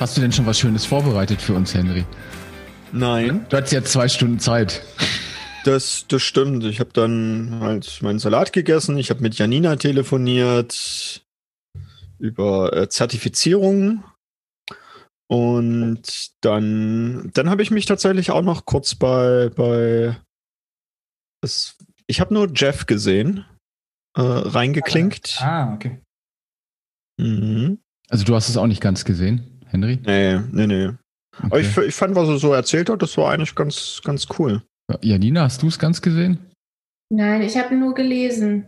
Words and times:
Hast 0.00 0.16
du 0.16 0.22
denn 0.22 0.32
schon 0.32 0.46
was 0.46 0.58
Schönes 0.58 0.86
vorbereitet 0.86 1.42
für 1.42 1.52
uns, 1.52 1.74
Henry? 1.74 2.06
Nein. 2.90 3.44
Du 3.50 3.56
hattest 3.58 3.74
jetzt 3.74 3.92
zwei 3.92 4.08
Stunden 4.08 4.38
Zeit. 4.38 4.82
Das, 5.64 6.06
das 6.08 6.22
stimmt. 6.22 6.64
Ich 6.64 6.80
habe 6.80 6.88
dann 6.94 7.58
halt 7.60 8.00
meinen 8.00 8.18
Salat 8.18 8.54
gegessen. 8.54 8.96
Ich 8.96 9.10
habe 9.10 9.20
mit 9.20 9.36
Janina 9.36 9.76
telefoniert 9.76 11.22
über 12.18 12.74
äh, 12.74 12.88
Zertifizierung. 12.88 14.02
Und 15.28 16.30
dann, 16.40 17.30
dann 17.34 17.50
habe 17.50 17.60
ich 17.60 17.70
mich 17.70 17.84
tatsächlich 17.84 18.30
auch 18.30 18.42
noch 18.42 18.64
kurz 18.64 18.94
bei, 18.94 19.50
bei 19.50 20.18
das, 21.42 21.76
ich 22.06 22.22
habe 22.22 22.32
nur 22.32 22.50
Jeff 22.54 22.86
gesehen, 22.86 23.44
äh, 24.16 24.22
reingeklinkt. 24.22 25.42
Ah, 25.42 25.74
okay. 25.74 26.00
Mhm. 27.18 27.80
Also 28.08 28.24
du 28.24 28.34
hast 28.34 28.48
es 28.48 28.56
auch 28.56 28.66
nicht 28.66 28.80
ganz 28.80 29.04
gesehen? 29.04 29.59
Henry? 29.70 29.98
Nee, 30.04 30.40
nee, 30.52 30.66
nee. 30.66 30.86
Okay. 30.86 31.46
Aber 31.46 31.60
ich, 31.60 31.76
ich 31.76 31.94
fand, 31.94 32.14
was 32.16 32.28
er 32.28 32.38
so 32.38 32.52
erzählt 32.52 32.90
hat, 32.90 33.02
das 33.02 33.16
war 33.16 33.32
eigentlich 33.32 33.54
ganz, 33.54 34.00
ganz 34.04 34.26
cool. 34.38 34.62
Janina, 35.00 35.42
hast 35.42 35.62
du 35.62 35.68
es 35.68 35.78
ganz 35.78 36.02
gesehen? 36.02 36.38
Nein, 37.12 37.42
ich 37.42 37.56
habe 37.56 37.74
nur 37.74 37.94
gelesen. 37.94 38.66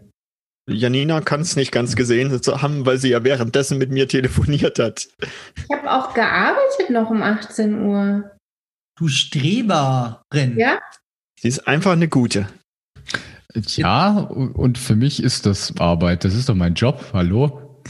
Janina 0.70 1.20
kann 1.20 1.41
es 1.41 1.56
nicht 1.56 1.72
ganz 1.72 1.97
gesehen 1.97 2.31
haben, 2.31 2.86
weil 2.86 2.98
sie 2.98 3.11
ja 3.11 3.25
währenddessen 3.25 3.78
mit 3.78 3.91
mir 3.91 4.06
telefoniert 4.06 4.78
hat. 4.78 5.09
Ich 5.56 5.77
habe 5.77 5.91
auch 5.91 6.14
gearbeitet 6.14 6.91
noch 6.91 7.11
um 7.11 7.22
18 7.22 7.84
Uhr. 7.84 8.31
Du 8.97 9.09
Streberin. 9.09 10.56
Ja? 10.56 10.78
Sie 11.41 11.48
ist 11.48 11.66
einfach 11.66 11.92
eine 11.92 12.09
gute. 12.09 12.48
Ja, 13.55 14.19
und 14.19 14.78
für 14.78 14.94
mich 14.94 15.22
ist 15.22 15.47
das 15.47 15.77
Arbeit. 15.78 16.25
Das 16.25 16.34
ist 16.34 16.48
doch 16.48 16.55
mein 16.55 16.75
Job. 16.75 17.05
Hallo? 17.12 17.81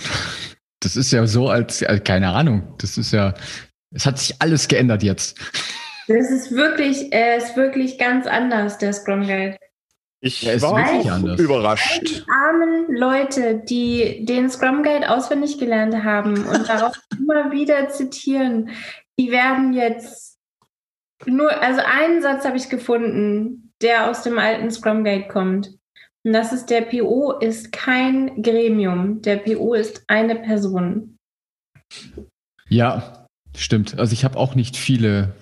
Das 0.83 0.97
ist 0.97 1.13
ja 1.13 1.27
so 1.27 1.49
als, 1.49 1.83
als 1.83 2.05
keine 2.05 2.31
Ahnung. 2.31 2.75
Das 2.79 2.99
ist 2.99 3.13
ja, 3.13 3.35
es 3.95 4.05
hat 4.05 4.19
sich 4.19 4.35
alles 4.41 4.69
geändert 4.69 5.03
jetzt. 5.03 5.39
Das 6.09 6.31
ist 6.31 6.53
wirklich, 6.53 7.13
er 7.13 7.37
ist 7.37 7.57
wirklich 7.57 7.99
ganz 7.99 8.27
anders, 8.27 8.79
der 8.79 8.93
Scrum 8.93 9.23
Guide. 9.23 9.57
Ich 10.21 10.43
Ja, 10.43 10.53
ist 10.53 10.63
war 10.63 10.77
wirklich 10.77 11.11
auch 11.11 11.15
anders. 11.15 11.41
überrascht. 11.41 12.03
Die 12.03 12.23
armen 12.29 12.95
Leute, 12.95 13.63
die 13.69 14.25
den 14.25 14.51
Scrum 14.51 14.83
Guide 14.83 15.11
auswendig 15.11 15.59
gelernt 15.59 16.05
haben 16.05 16.45
und 16.47 16.69
darauf 16.69 16.97
immer 17.19 17.51
wieder 17.53 17.89
zitieren, 17.89 18.71
die 19.19 19.31
werden 19.31 19.73
jetzt 19.73 20.39
nur, 21.27 21.61
also 21.61 21.81
einen 21.85 22.23
Satz 22.23 22.45
habe 22.45 22.57
ich 22.57 22.69
gefunden, 22.69 23.73
der 23.81 24.11
aus 24.11 24.23
dem 24.23 24.39
alten 24.39 24.71
Scrum 24.71 25.05
Guide 25.05 25.29
kommt. 25.29 25.71
Und 26.25 26.33
das 26.33 26.53
ist, 26.53 26.67
der 26.67 26.83
PO 26.83 27.39
ist 27.41 27.73
kein 27.73 28.43
Gremium. 28.43 29.23
Der 29.23 29.37
PO 29.37 29.75
ist 29.75 30.05
eine 30.07 30.37
Person. 30.37 31.17
Ja, 32.69 33.27
stimmt. 33.57 33.99
Also 33.99 34.13
ich 34.13 34.25
habe 34.25 34.39
auch 34.39 34.55
nicht 34.55 34.77
viele 34.77 35.35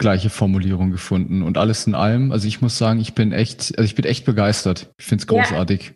gleiche 0.00 0.30
Formulierungen 0.30 0.90
gefunden 0.92 1.42
und 1.42 1.58
alles 1.58 1.86
in 1.86 1.94
allem. 1.94 2.32
Also 2.32 2.48
ich 2.48 2.60
muss 2.60 2.76
sagen, 2.78 3.00
ich 3.00 3.14
bin 3.14 3.32
echt, 3.32 3.76
also 3.78 3.84
ich 3.84 3.94
bin 3.94 4.04
echt 4.04 4.24
begeistert. 4.24 4.90
Ich 4.98 5.06
finde 5.06 5.24
es 5.24 5.30
Ja. 5.30 5.42
großartig. 5.42 5.94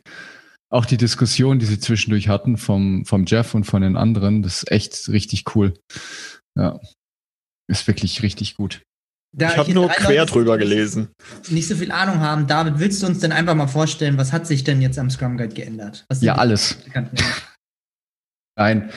Auch 0.70 0.86
die 0.86 0.96
Diskussion, 0.96 1.58
die 1.58 1.66
sie 1.66 1.78
zwischendurch 1.78 2.28
hatten 2.28 2.56
vom, 2.56 3.04
vom 3.06 3.24
Jeff 3.26 3.54
und 3.54 3.64
von 3.64 3.82
den 3.82 3.96
anderen, 3.96 4.42
das 4.42 4.58
ist 4.58 4.70
echt 4.70 5.08
richtig 5.08 5.44
cool. 5.54 5.74
Ja. 6.56 6.78
Ist 7.68 7.86
wirklich 7.86 8.22
richtig 8.22 8.56
gut. 8.56 8.82
Da 9.36 9.50
Ich 9.50 9.56
habe 9.56 9.72
nur 9.72 9.88
quer 9.88 10.20
Leute 10.20 10.32
drüber 10.32 10.58
gelesen. 10.58 11.08
Nicht 11.48 11.66
so 11.66 11.74
viel 11.74 11.90
Ahnung 11.90 12.20
haben. 12.20 12.46
David, 12.46 12.78
willst 12.78 13.02
du 13.02 13.06
uns 13.06 13.18
denn 13.18 13.32
einfach 13.32 13.54
mal 13.54 13.66
vorstellen, 13.66 14.16
was 14.16 14.32
hat 14.32 14.46
sich 14.46 14.62
denn 14.62 14.80
jetzt 14.80 14.98
am 14.98 15.10
Scrum 15.10 15.36
Guide 15.36 15.54
geändert? 15.54 16.06
Ja, 16.20 16.36
alles. 16.36 16.78
Nein. 18.56 18.90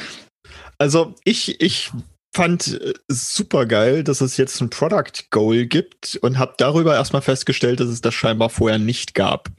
Also 0.77 1.15
ich, 1.23 1.59
ich 1.59 1.91
fand 2.35 2.79
super 3.07 3.65
geil, 3.65 4.03
dass 4.03 4.21
es 4.21 4.37
jetzt 4.37 4.61
ein 4.61 4.69
Product 4.69 5.31
Goal 5.31 5.65
gibt 5.65 6.19
und 6.21 6.37
habe 6.37 6.53
darüber 6.57 6.93
erstmal 6.93 7.23
festgestellt, 7.23 7.79
dass 7.79 7.89
es 7.89 8.01
das 8.01 8.13
scheinbar 8.13 8.51
vorher 8.51 8.77
nicht 8.77 9.15
gab. 9.15 9.49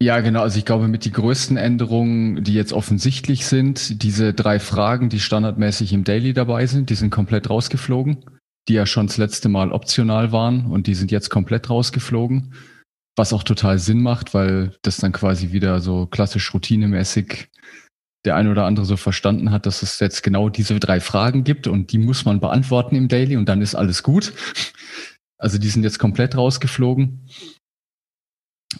Ja, 0.00 0.20
genau. 0.20 0.40
Also 0.40 0.58
ich 0.58 0.64
glaube, 0.64 0.88
mit 0.88 1.04
die 1.04 1.12
größten 1.12 1.56
Änderungen, 1.58 2.44
die 2.44 2.54
jetzt 2.54 2.72
offensichtlich 2.72 3.46
sind, 3.46 4.02
diese 4.02 4.32
drei 4.32 4.58
Fragen, 4.58 5.08
die 5.10 5.20
standardmäßig 5.20 5.92
im 5.92 6.04
Daily 6.04 6.32
dabei 6.32 6.66
sind, 6.66 6.88
die 6.90 6.94
sind 6.94 7.10
komplett 7.10 7.48
rausgeflogen, 7.48 8.24
die 8.68 8.74
ja 8.74 8.86
schon 8.86 9.06
das 9.06 9.16
letzte 9.16 9.48
Mal 9.48 9.72
optional 9.72 10.32
waren 10.32 10.66
und 10.66 10.86
die 10.86 10.94
sind 10.94 11.10
jetzt 11.10 11.30
komplett 11.30 11.70
rausgeflogen, 11.70 12.54
was 13.16 13.32
auch 13.32 13.42
total 13.42 13.78
Sinn 13.78 14.02
macht, 14.02 14.34
weil 14.34 14.76
das 14.82 14.96
dann 14.98 15.12
quasi 15.12 15.52
wieder 15.52 15.80
so 15.80 16.06
klassisch 16.06 16.52
routinemäßig 16.52 17.48
der 18.24 18.34
ein 18.34 18.48
oder 18.48 18.64
andere 18.64 18.84
so 18.84 18.96
verstanden 18.96 19.52
hat, 19.52 19.66
dass 19.66 19.82
es 19.82 20.00
jetzt 20.00 20.22
genau 20.22 20.48
diese 20.48 20.78
drei 20.80 21.00
Fragen 21.00 21.44
gibt 21.44 21.68
und 21.68 21.92
die 21.92 21.98
muss 21.98 22.24
man 22.24 22.40
beantworten 22.40 22.96
im 22.96 23.08
Daily 23.08 23.36
und 23.36 23.48
dann 23.48 23.62
ist 23.62 23.74
alles 23.74 24.02
gut. 24.02 24.32
Also 25.38 25.58
die 25.58 25.68
sind 25.68 25.82
jetzt 25.84 25.98
komplett 25.98 26.36
rausgeflogen. 26.36 27.28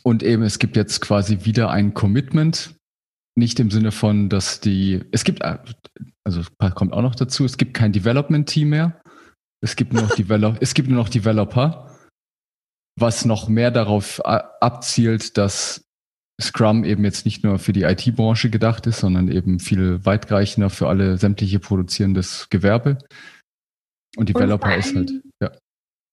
Und 0.02 0.22
eben, 0.22 0.42
es 0.42 0.58
gibt 0.58 0.76
jetzt 0.76 1.00
quasi 1.00 1.44
wieder 1.44 1.70
ein 1.70 1.94
Commitment. 1.94 2.74
Nicht 3.38 3.60
im 3.60 3.70
Sinne 3.70 3.92
von, 3.92 4.28
dass 4.30 4.60
die, 4.60 5.04
es 5.12 5.24
gibt, 5.24 5.42
also 6.24 6.42
kommt 6.74 6.92
auch 6.92 7.02
noch 7.02 7.14
dazu, 7.14 7.44
es 7.44 7.58
gibt 7.58 7.74
kein 7.74 7.92
Development-Team 7.92 8.70
mehr. 8.70 9.00
Es 9.66 9.74
gibt 9.74 9.92
nur 9.92 10.02
noch, 10.02 10.14
Develop, 10.14 10.58
es 10.60 10.74
gibt 10.74 10.88
nur 10.88 10.96
noch 10.96 11.08
Developer, 11.08 11.90
was 12.96 13.24
noch 13.24 13.48
mehr 13.48 13.72
darauf 13.72 14.24
abzielt, 14.24 15.36
dass 15.36 15.84
Scrum 16.40 16.84
eben 16.84 17.02
jetzt 17.02 17.24
nicht 17.24 17.42
nur 17.42 17.58
für 17.58 17.72
die 17.72 17.82
IT-Branche 17.82 18.48
gedacht 18.48 18.86
ist, 18.86 19.00
sondern 19.00 19.26
eben 19.28 19.58
viel 19.58 20.04
weitreichender 20.06 20.70
für 20.70 20.86
alle 20.86 21.16
sämtliche 21.16 21.58
produzierendes 21.58 22.48
Gewerbe. 22.48 22.98
Und 24.16 24.28
Developer 24.28 24.68
vor 24.68 24.76
ist 24.76 24.94
halt, 24.94 25.10
ja. 25.42 25.50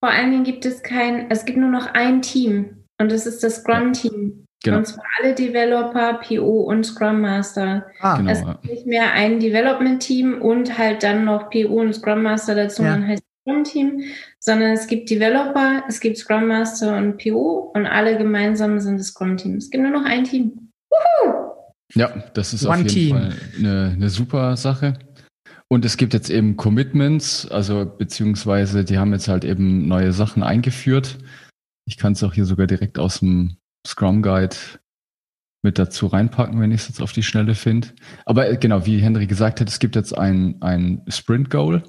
Vor 0.03 0.09
allen 0.09 0.31
Dingen 0.31 0.43
gibt 0.45 0.65
es 0.65 0.81
kein, 0.81 1.29
es 1.29 1.45
gibt 1.45 1.59
nur 1.59 1.69
noch 1.69 1.85
ein 1.93 2.23
Team 2.23 2.85
und 2.99 3.11
das 3.11 3.27
ist 3.27 3.43
das 3.43 3.57
Scrum-Team. 3.57 4.45
Genau. 4.63 4.77
Und 4.77 4.87
zwar 4.87 5.03
alle 5.21 5.35
Developer, 5.35 6.15
PO 6.25 6.61
und 6.61 6.85
Scrum 6.85 7.21
Master. 7.21 7.85
Ah, 7.99 8.17
Genau. 8.17 8.31
Es 8.31 8.43
gibt 8.43 8.65
nicht 8.65 8.87
mehr 8.87 9.11
ein 9.11 9.39
Development-Team 9.39 10.41
und 10.41 10.75
halt 10.77 11.03
dann 11.03 11.23
noch 11.25 11.51
PO 11.51 11.81
und 11.81 11.93
Scrum 11.93 12.23
Master 12.23 12.55
dazu, 12.55 12.81
Ja. 12.81 12.93
dann 12.93 13.05
heißt 13.07 13.21
Scrum-Team, 13.43 14.03
sondern 14.39 14.71
es 14.71 14.87
gibt 14.87 15.09
Developer, 15.09 15.83
es 15.87 15.99
gibt 15.99 16.17
Scrum 16.17 16.47
Master 16.47 16.97
und 16.97 17.17
PO 17.17 17.71
und 17.73 17.85
alle 17.85 18.17
gemeinsam 18.17 18.79
sind 18.79 18.99
das 18.99 19.07
Scrum-Team. 19.07 19.57
Es 19.57 19.69
gibt 19.69 19.83
nur 19.83 19.91
noch 19.91 20.05
ein 20.05 20.23
Team. 20.23 20.69
Ja, 21.93 22.09
das 22.33 22.53
ist 22.53 22.65
One 22.65 22.73
auf 22.73 22.77
jeden 22.79 22.89
Team. 22.89 23.15
Fall 23.15 23.33
eine, 23.57 23.91
eine 23.93 24.09
super 24.09 24.57
Sache. 24.57 24.97
Und 25.67 25.85
es 25.85 25.97
gibt 25.97 26.13
jetzt 26.13 26.29
eben 26.29 26.55
Commitments, 26.55 27.49
also 27.49 27.85
beziehungsweise 27.85 28.85
die 28.85 28.97
haben 28.97 29.11
jetzt 29.11 29.27
halt 29.27 29.43
eben 29.43 29.87
neue 29.87 30.13
Sachen 30.13 30.43
eingeführt. 30.43 31.17
Ich 31.85 31.97
kann 31.97 32.13
es 32.13 32.23
auch 32.23 32.33
hier 32.33 32.45
sogar 32.45 32.67
direkt 32.67 32.99
aus 32.99 33.19
dem 33.19 33.57
Scrum 33.85 34.21
Guide 34.21 34.55
mit 35.63 35.79
dazu 35.79 36.07
reinpacken, 36.07 36.59
wenn 36.59 36.71
ich 36.71 36.81
es 36.81 36.89
jetzt 36.89 37.01
auf 37.01 37.13
die 37.13 37.23
Schnelle 37.23 37.55
finde. 37.55 37.89
Aber 38.25 38.49
äh, 38.49 38.57
genau, 38.57 38.85
wie 38.85 38.99
Henry 38.99 39.27
gesagt 39.27 39.61
hat, 39.61 39.69
es 39.69 39.79
gibt 39.79 39.95
jetzt 39.95 40.15
ein, 40.17 40.61
ein 40.61 41.01
Sprint 41.07 41.49
Goal. 41.49 41.83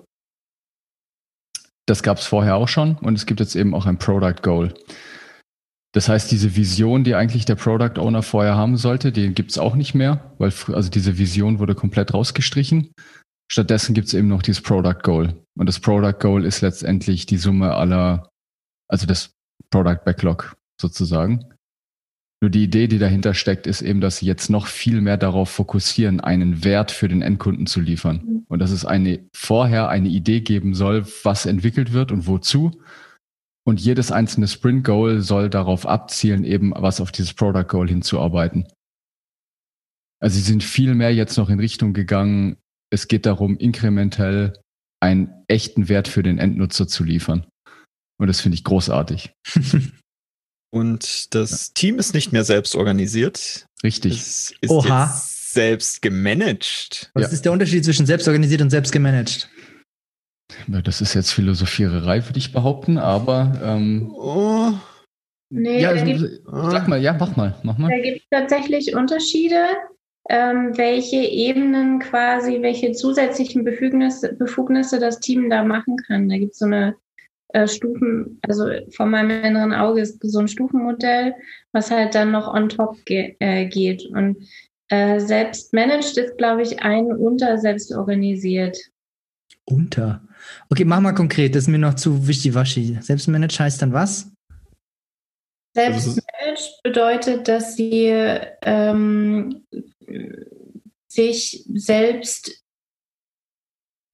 Das 1.86 2.02
gab 2.02 2.18
es 2.18 2.26
vorher 2.26 2.56
auch 2.56 2.68
schon 2.68 2.96
und 2.96 3.14
es 3.14 3.26
gibt 3.26 3.40
jetzt 3.40 3.56
eben 3.56 3.74
auch 3.74 3.86
ein 3.86 3.98
Product 3.98 4.42
Goal. 4.42 4.74
Das 5.92 6.08
heißt, 6.08 6.30
diese 6.32 6.56
Vision, 6.56 7.04
die 7.04 7.14
eigentlich 7.14 7.44
der 7.44 7.54
Product 7.54 8.00
Owner 8.00 8.22
vorher 8.22 8.56
haben 8.56 8.76
sollte, 8.76 9.12
die 9.12 9.32
gibt's 9.32 9.58
auch 9.58 9.76
nicht 9.76 9.94
mehr, 9.94 10.34
weil 10.38 10.52
also 10.72 10.90
diese 10.90 11.18
Vision 11.18 11.60
wurde 11.60 11.76
komplett 11.76 12.12
rausgestrichen. 12.12 12.90
Stattdessen 13.50 13.94
gibt's 13.94 14.14
eben 14.14 14.28
noch 14.28 14.42
dieses 14.42 14.60
Product 14.60 15.02
Goal. 15.02 15.34
Und 15.56 15.66
das 15.66 15.78
Product 15.78 16.18
Goal 16.18 16.44
ist 16.44 16.62
letztendlich 16.62 17.26
die 17.26 17.36
Summe 17.36 17.74
aller, 17.74 18.28
also 18.88 19.06
das 19.06 19.30
Product 19.70 20.00
Backlog 20.04 20.56
sozusagen. 20.80 21.53
Nur 22.44 22.50
die 22.50 22.64
Idee, 22.64 22.88
die 22.88 22.98
dahinter 22.98 23.32
steckt, 23.32 23.66
ist 23.66 23.80
eben, 23.80 24.02
dass 24.02 24.18
sie 24.18 24.26
jetzt 24.26 24.50
noch 24.50 24.66
viel 24.66 25.00
mehr 25.00 25.16
darauf 25.16 25.48
fokussieren, 25.48 26.20
einen 26.20 26.62
Wert 26.62 26.90
für 26.90 27.08
den 27.08 27.22
Endkunden 27.22 27.64
zu 27.64 27.80
liefern. 27.80 28.44
Und 28.48 28.58
dass 28.58 28.70
es 28.70 28.84
eine, 28.84 29.26
vorher 29.34 29.88
eine 29.88 30.10
Idee 30.10 30.42
geben 30.42 30.74
soll, 30.74 31.06
was 31.22 31.46
entwickelt 31.46 31.94
wird 31.94 32.12
und 32.12 32.26
wozu. 32.26 32.82
Und 33.66 33.80
jedes 33.80 34.12
einzelne 34.12 34.46
Sprint 34.46 34.84
Goal 34.84 35.22
soll 35.22 35.48
darauf 35.48 35.86
abzielen, 35.86 36.44
eben 36.44 36.74
was 36.76 37.00
auf 37.00 37.12
dieses 37.12 37.32
Product 37.32 37.64
Goal 37.66 37.88
hinzuarbeiten. 37.88 38.68
Also 40.20 40.36
sie 40.36 40.42
sind 40.42 40.62
viel 40.62 40.94
mehr 40.94 41.14
jetzt 41.14 41.38
noch 41.38 41.48
in 41.48 41.60
Richtung 41.60 41.94
gegangen, 41.94 42.58
es 42.92 43.08
geht 43.08 43.24
darum, 43.24 43.56
inkrementell 43.56 44.52
einen 45.02 45.32
echten 45.48 45.88
Wert 45.88 46.08
für 46.08 46.22
den 46.22 46.36
Endnutzer 46.36 46.86
zu 46.86 47.04
liefern. 47.04 47.46
Und 48.20 48.26
das 48.26 48.42
finde 48.42 48.56
ich 48.56 48.64
großartig. 48.64 49.32
Und 50.74 51.32
das 51.36 51.72
Team 51.72 52.00
ist 52.00 52.14
nicht 52.14 52.32
mehr 52.32 52.42
selbst 52.42 52.74
organisiert. 52.74 53.68
Richtig. 53.84 54.14
Es 54.14 54.54
ist 54.60 54.70
Oha. 54.70 55.04
jetzt 55.04 55.52
selbst 55.52 56.02
gemanagt. 56.02 57.12
Was 57.14 57.26
Ja. 57.26 57.28
ist 57.28 57.44
der 57.44 57.52
Unterschied 57.52 57.84
zwischen 57.84 58.06
selbstorganisiert 58.06 58.60
und 58.60 58.70
selbst 58.70 58.90
gemanagt? 58.90 59.48
Das 60.66 61.00
ist 61.00 61.14
jetzt 61.14 61.30
Philosophiererei, 61.30 62.24
würde 62.26 62.38
ich 62.38 62.52
behaupten, 62.52 62.98
aber 62.98 63.60
ähm, 63.62 64.12
Oh, 64.16 64.72
Nee, 65.50 65.80
ja, 65.82 65.90
also, 65.90 66.04
gibt 66.04 66.42
sag 66.72 66.88
mal, 66.88 67.00
ja, 67.00 67.12
mach 67.12 67.36
mal, 67.36 67.54
mach 67.62 67.78
mal. 67.78 67.88
Da 67.90 67.98
gibt 68.02 68.22
es 68.22 68.26
tatsächlich 68.28 68.96
Unterschiede, 68.96 69.66
ähm, 70.28 70.76
welche 70.76 71.18
Ebenen 71.22 72.00
quasi, 72.00 72.62
welche 72.62 72.90
zusätzlichen 72.90 73.62
Befugnisse, 73.62 74.32
Befugnisse 74.34 74.98
das 74.98 75.20
Team 75.20 75.50
da 75.50 75.62
machen 75.62 75.96
kann. 76.08 76.28
Da 76.28 76.36
gibt 76.36 76.52
es 76.52 76.58
so 76.58 76.64
eine 76.64 76.96
äh, 77.54 77.68
Stufen, 77.68 78.40
also 78.42 78.68
vor 78.90 79.06
meinem 79.06 79.44
inneren 79.44 79.72
Auge 79.72 80.00
ist 80.00 80.18
so 80.22 80.40
ein 80.40 80.48
Stufenmodell, 80.48 81.34
was 81.72 81.90
halt 81.90 82.14
dann 82.14 82.32
noch 82.32 82.52
on 82.52 82.68
top 82.68 82.96
ge 83.04 83.36
äh, 83.38 83.66
geht. 83.66 84.04
Und 84.06 84.36
äh, 84.88 85.20
selbst 85.20 85.72
managed 85.72 86.18
ist, 86.18 86.36
glaube 86.36 86.62
ich, 86.62 86.82
ein 86.82 87.06
unter 87.06 87.58
selbst 87.58 87.94
organisiert. 87.94 88.76
Unter. 89.66 90.22
Okay, 90.68 90.84
mach 90.84 91.00
mal 91.00 91.14
konkret, 91.14 91.54
das 91.54 91.64
ist 91.64 91.68
mir 91.68 91.78
noch 91.78 91.94
zu 91.94 92.26
wischiwaschi. 92.26 92.98
Selbstmanaged 93.00 93.58
heißt 93.58 93.80
dann 93.80 93.92
was? 93.92 94.30
Selbst 95.74 96.08
Also 96.08 96.20
bedeutet, 96.82 97.48
dass 97.48 97.76
sie 97.76 98.12
ähm, 98.62 99.64
sich 101.06 101.64
selbst, 101.72 102.63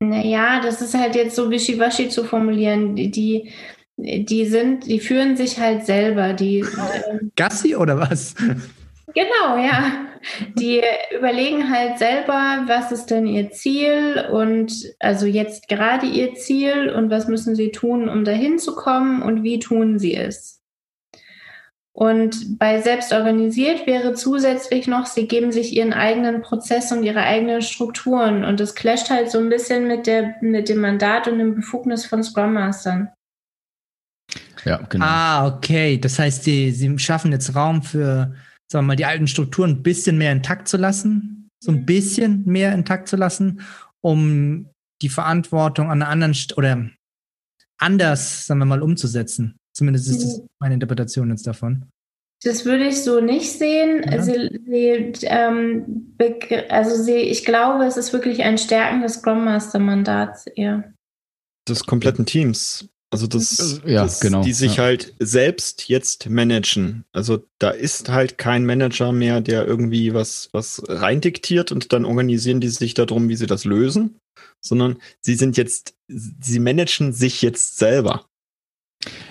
naja, 0.00 0.60
das 0.60 0.80
ist 0.80 0.94
halt 0.94 1.14
jetzt 1.14 1.36
so 1.36 1.50
wischiwaschi 1.50 2.08
zu 2.08 2.24
formulieren, 2.24 2.96
die, 2.96 3.52
die, 3.96 4.46
sind, 4.46 4.86
die 4.86 4.98
führen 4.98 5.36
sich 5.36 5.60
halt 5.60 5.84
selber, 5.84 6.32
die, 6.32 6.60
ähm, 6.60 7.30
Gassi 7.36 7.76
oder 7.76 7.98
was? 7.98 8.34
genau, 9.14 9.58
ja, 9.58 10.06
die 10.54 10.82
überlegen 11.16 11.70
halt 11.70 11.98
selber, 11.98 12.64
was 12.66 12.92
ist 12.92 13.06
denn 13.06 13.26
ihr 13.26 13.50
Ziel 13.50 14.26
und 14.32 14.72
also 14.98 15.26
jetzt 15.26 15.68
gerade 15.68 16.06
ihr 16.06 16.34
Ziel 16.34 16.90
und 16.90 17.10
was 17.10 17.28
müssen 17.28 17.54
sie 17.54 17.70
tun, 17.70 18.08
um 18.08 18.24
dahin 18.24 18.58
zu 18.58 18.74
kommen 18.74 19.20
und 19.20 19.42
wie 19.42 19.58
tun 19.58 19.98
sie 19.98 20.16
es. 20.16 20.59
Und 21.92 22.58
bei 22.58 22.80
selbst 22.80 23.12
organisiert 23.12 23.86
wäre 23.86 24.14
zusätzlich 24.14 24.86
noch, 24.86 25.06
sie 25.06 25.26
geben 25.26 25.50
sich 25.50 25.74
ihren 25.74 25.92
eigenen 25.92 26.40
Prozess 26.40 26.92
und 26.92 27.02
ihre 27.02 27.22
eigenen 27.22 27.62
Strukturen. 27.62 28.44
Und 28.44 28.60
das 28.60 28.74
clasht 28.74 29.10
halt 29.10 29.30
so 29.30 29.38
ein 29.38 29.48
bisschen 29.48 29.88
mit, 29.88 30.06
der, 30.06 30.36
mit 30.40 30.68
dem 30.68 30.80
Mandat 30.80 31.26
und 31.26 31.38
dem 31.38 31.56
Befugnis 31.56 32.06
von 32.06 32.22
Scrum 32.22 32.54
Mastern. 32.54 33.10
Ja, 34.64 34.76
genau. 34.88 35.04
Ah, 35.04 35.46
okay. 35.48 35.98
Das 35.98 36.18
heißt, 36.18 36.46
die, 36.46 36.70
sie 36.70 36.98
schaffen 36.98 37.32
jetzt 37.32 37.54
Raum 37.56 37.82
für, 37.82 38.34
sagen 38.70 38.84
wir 38.84 38.88
mal, 38.88 38.96
die 38.96 39.06
alten 39.06 39.26
Strukturen 39.26 39.70
ein 39.70 39.82
bisschen 39.82 40.16
mehr 40.16 40.32
intakt 40.32 40.68
zu 40.68 40.76
lassen. 40.76 41.48
So 41.62 41.72
ein 41.72 41.84
bisschen 41.86 42.44
mehr 42.46 42.72
intakt 42.72 43.08
zu 43.08 43.16
lassen, 43.16 43.62
um 44.00 44.70
die 45.02 45.08
Verantwortung 45.08 45.90
an 45.90 46.02
einer 46.02 46.10
anderen 46.10 46.34
St 46.34 46.56
oder 46.56 46.88
anders, 47.78 48.46
sagen 48.46 48.60
wir 48.60 48.66
mal, 48.66 48.82
umzusetzen. 48.82 49.59
Zumindest 49.72 50.08
ist 50.08 50.22
das 50.22 50.42
meine 50.58 50.74
Interpretation 50.74 51.30
jetzt 51.30 51.46
davon. 51.46 51.86
Das 52.42 52.64
würde 52.64 52.86
ich 52.86 53.02
so 53.02 53.20
nicht 53.20 53.52
sehen. 53.52 54.02
Ja. 54.10 54.22
Sie, 54.22 54.60
sie, 54.66 55.26
ähm, 55.26 56.16
also 56.70 57.02
sie, 57.02 57.16
ich 57.16 57.44
glaube, 57.44 57.84
es 57.84 57.96
ist 57.96 58.12
wirklich 58.12 58.42
ein 58.42 58.56
Stärken 58.56 59.02
des 59.02 59.14
Scrum 59.14 59.44
Master 59.44 59.78
Mandats 59.78 60.46
eher. 60.46 60.92
des 61.68 61.84
kompletten 61.84 62.24
Teams. 62.24 62.88
Also 63.12 63.26
das, 63.26 63.80
Ja, 63.84 64.04
das 64.04 64.20
genau, 64.20 64.42
die 64.42 64.52
sich 64.52 64.76
ja. 64.76 64.84
halt 64.84 65.14
selbst 65.18 65.88
jetzt 65.88 66.30
managen. 66.30 67.04
Also 67.12 67.44
da 67.58 67.70
ist 67.70 68.08
halt 68.08 68.38
kein 68.38 68.64
Manager 68.64 69.10
mehr, 69.10 69.40
der 69.40 69.66
irgendwie 69.66 70.14
was, 70.14 70.48
was 70.52 70.80
reindiktiert 70.86 71.72
und 71.72 71.92
dann 71.92 72.04
organisieren 72.04 72.60
die 72.60 72.68
sich 72.68 72.94
darum, 72.94 73.28
wie 73.28 73.36
sie 73.36 73.48
das 73.48 73.64
lösen, 73.64 74.20
sondern 74.60 74.98
sie 75.20 75.34
sind 75.34 75.56
jetzt, 75.56 75.94
sie 76.08 76.60
managen 76.60 77.12
sich 77.12 77.42
jetzt 77.42 77.78
selber. 77.78 78.29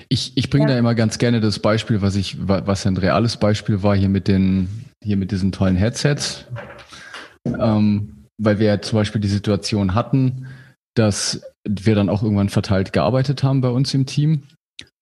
Ich, 0.10 0.31
ich 0.36 0.50
bringe 0.50 0.66
Ja. 0.68 0.74
da 0.74 0.80
immer 0.80 0.95
ganz 0.95 1.18
gerne 1.19 1.39
das 1.42 1.60
Beispiel, 1.60 2.01
was 2.01 2.16
ich, 2.16 2.48
wa- 2.48 2.63
was 2.66 2.86
ein 2.88 2.98
reales 2.98 3.38
Beispiel 3.38 3.83
war, 3.83 3.95
hier 3.95 4.10
mit 4.10 4.27
den, 4.27 4.86
hier 5.04 5.18
mit 5.18 5.31
diesen 5.31 5.51
tollen 5.51 5.75
Headsets. 5.75 6.45
Ähm, 7.45 8.25
weil 8.38 8.60
wir 8.60 8.68
ja 8.68 8.81
zum 8.81 8.98
Beispiel 8.98 9.21
die 9.21 9.27
Situation 9.27 9.94
hatten, 9.95 10.48
dass 10.95 11.42
wir 11.68 11.95
dann 11.95 12.10
auch 12.10 12.24
irgendwann 12.24 12.50
verteilt 12.50 12.94
gearbeitet 12.94 13.44
haben 13.44 13.62
bei 13.62 13.69
uns 13.69 13.94
im 13.94 14.06
Team. 14.06 14.44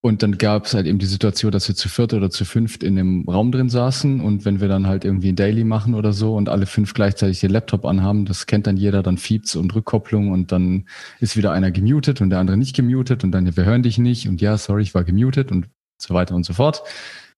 Und 0.02 0.22
dann 0.22 0.38
gab 0.38 0.66
es 0.66 0.76
halt 0.76 0.86
eben 0.86 1.00
die 1.00 1.08
Situation, 1.08 1.52
dass 1.52 1.68
wir 1.68 1.76
zu 1.76 1.90
viert 1.90 2.14
oder 2.14 2.30
zu 2.30 2.46
fünft 2.46 2.84
in 2.84 2.96
dem 2.96 3.28
Raum 3.28 3.52
drin 3.52 3.68
saßen 3.68 4.22
und 4.22 4.46
wenn 4.46 4.62
wir 4.62 4.68
dann 4.68 4.86
halt 4.86 5.04
irgendwie 5.04 5.30
ein 5.30 5.36
Daily 5.36 5.64
machen 5.64 5.96
oder 5.96 6.14
so 6.14 6.36
und 6.36 6.50
alle 6.50 6.68
fünf 6.68 6.94
gleichzeitig 6.94 7.40
den 7.40 7.50
Laptop 7.50 7.84
anhaben, 7.84 8.26
das 8.26 8.46
kennt 8.46 8.68
dann 8.68 8.78
jeder, 8.78 9.02
dann 9.02 9.18
Feeds 9.18 9.56
und 9.56 9.74
Rückkopplung 9.74 10.32
und 10.32 10.52
dann 10.52 10.86
ist 11.20 11.36
wieder 11.36 11.52
einer 11.52 11.72
gemutet 11.72 12.22
und 12.22 12.30
der 12.30 12.40
andere 12.40 12.58
nicht 12.58 12.76
gemutet 12.76 13.24
und 13.24 13.32
dann, 13.32 13.58
wir 13.58 13.66
hören 13.66 13.82
dich 13.82 13.98
nicht 13.98 14.30
und 14.30 14.40
ja, 14.40 14.58
sorry, 14.58 14.84
ich 14.84 14.94
war 14.94 15.04
gemutet 15.04 15.52
und 15.52 15.68
so 16.00 16.14
weiter 16.14 16.36
und 16.36 16.46
so 16.46 16.54
fort. 16.54 16.84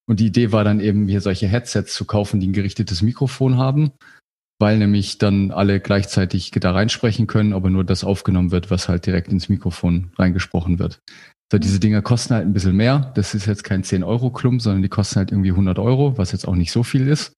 Und 0.06 0.20
die 0.20 0.28
Idee 0.28 0.52
war 0.52 0.64
dann 0.64 0.82
eben, 0.82 1.08
hier 1.08 1.22
solche 1.22 1.48
Headsets 1.48 1.94
zu 1.94 2.04
kaufen, 2.04 2.40
die 2.40 2.48
ein 2.48 2.54
gerichtetes 2.54 3.02
Mikrofon 3.02 3.58
haben, 3.58 3.92
weil 4.60 4.78
nämlich 4.78 5.18
dann 5.18 5.52
alle 5.52 5.80
gleichzeitig 5.80 6.52
da 6.52 6.72
reinsprechen 6.72 7.28
können, 7.28 7.54
aber 7.54 7.70
nur 7.70 7.86
das 7.86 8.04
aufgenommen 8.04 8.52
wird, 8.52 8.70
was 8.70 8.90
halt 8.90 9.06
direkt 9.06 9.32
ins 9.32 9.48
Mikrofon 9.48 10.12
reingesprochen 10.18 10.78
wird. 10.78 11.00
So, 11.52 11.58
diese 11.58 11.80
Dinger 11.80 12.02
kosten 12.02 12.36
halt 12.36 12.46
ein 12.46 12.54
bisschen 12.54 12.76
mehr. 12.76 13.12
Das 13.16 13.34
ist 13.34 13.48
jetzt 13.48 13.64
kein 13.64 13.84
10-Euro-Klump, 13.84 14.62
sondern 14.62 14.84
die 14.84 14.90
kosten 14.90 15.18
halt 15.18 15.32
irgendwie 15.32 15.52
100 15.52 15.80
Euro, 15.80 16.18
was 16.18 16.32
jetzt 16.32 16.48
auch 16.48 16.56
nicht 16.56 16.72
so 16.72 16.84
viel 16.84 17.08
ist. 17.08 17.34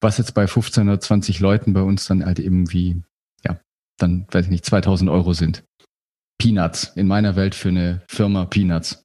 Was 0.00 0.18
jetzt 0.18 0.34
bei 0.34 0.48
15 0.48 0.88
oder 0.88 0.98
20 0.98 1.38
Leuten 1.38 1.72
bei 1.72 1.82
uns 1.82 2.06
dann 2.06 2.24
halt 2.24 2.40
eben 2.40 2.72
wie, 2.72 3.00
ja, 3.44 3.60
dann, 3.98 4.26
weiß 4.30 4.46
ich 4.46 4.50
nicht, 4.50 4.66
2000 4.66 5.08
Euro 5.08 5.32
sind. 5.34 5.62
Peanuts. 6.38 6.92
In 6.96 7.06
meiner 7.06 7.36
Welt 7.36 7.54
für 7.54 7.68
eine 7.68 8.02
Firma 8.08 8.44
Peanuts. 8.46 9.04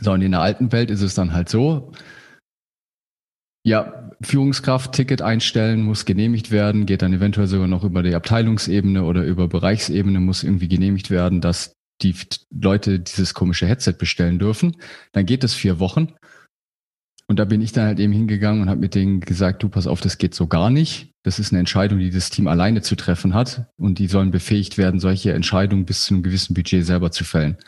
So, 0.00 0.12
und 0.12 0.22
in 0.22 0.30
der 0.30 0.40
alten 0.40 0.70
Welt 0.70 0.90
ist 0.92 1.02
es 1.02 1.14
dann 1.14 1.32
halt 1.32 1.48
so, 1.48 1.90
ja, 3.64 4.12
Führungskraft 4.22 4.92
Ticket 4.92 5.22
einstellen, 5.22 5.82
muss 5.82 6.04
genehmigt 6.04 6.52
werden, 6.52 6.86
geht 6.86 7.02
dann 7.02 7.12
eventuell 7.12 7.48
sogar 7.48 7.66
noch 7.66 7.82
über 7.82 8.04
die 8.04 8.14
Abteilungsebene 8.14 9.02
oder 9.02 9.24
über 9.24 9.48
Bereichsebene, 9.48 10.20
muss 10.20 10.44
irgendwie 10.44 10.68
genehmigt 10.68 11.10
werden, 11.10 11.40
dass 11.40 11.74
die 12.02 12.14
Leute 12.50 13.00
dieses 13.00 13.34
komische 13.34 13.66
Headset 13.66 13.94
bestellen 13.98 14.38
dürfen. 14.38 14.76
Dann 15.12 15.26
geht 15.26 15.44
es 15.44 15.54
vier 15.54 15.78
Wochen. 15.78 16.14
Und 17.26 17.38
da 17.38 17.44
bin 17.44 17.60
ich 17.60 17.72
dann 17.72 17.86
halt 17.86 18.00
eben 18.00 18.12
hingegangen 18.12 18.62
und 18.62 18.70
habe 18.70 18.80
mit 18.80 18.94
denen 18.94 19.20
gesagt, 19.20 19.62
du 19.62 19.68
pass 19.68 19.86
auf, 19.86 20.00
das 20.00 20.16
geht 20.16 20.34
so 20.34 20.46
gar 20.46 20.70
nicht. 20.70 21.10
Das 21.24 21.38
ist 21.38 21.52
eine 21.52 21.58
Entscheidung, 21.58 21.98
die 21.98 22.10
das 22.10 22.30
Team 22.30 22.48
alleine 22.48 22.80
zu 22.80 22.96
treffen 22.96 23.34
hat. 23.34 23.66
Und 23.76 23.98
die 23.98 24.06
sollen 24.06 24.30
befähigt 24.30 24.78
werden, 24.78 24.98
solche 24.98 25.32
Entscheidungen 25.32 25.84
bis 25.84 26.04
zu 26.04 26.14
einem 26.14 26.22
gewissen 26.22 26.54
Budget 26.54 26.86
selber 26.86 27.10
zu 27.10 27.24
fällen. 27.24 27.58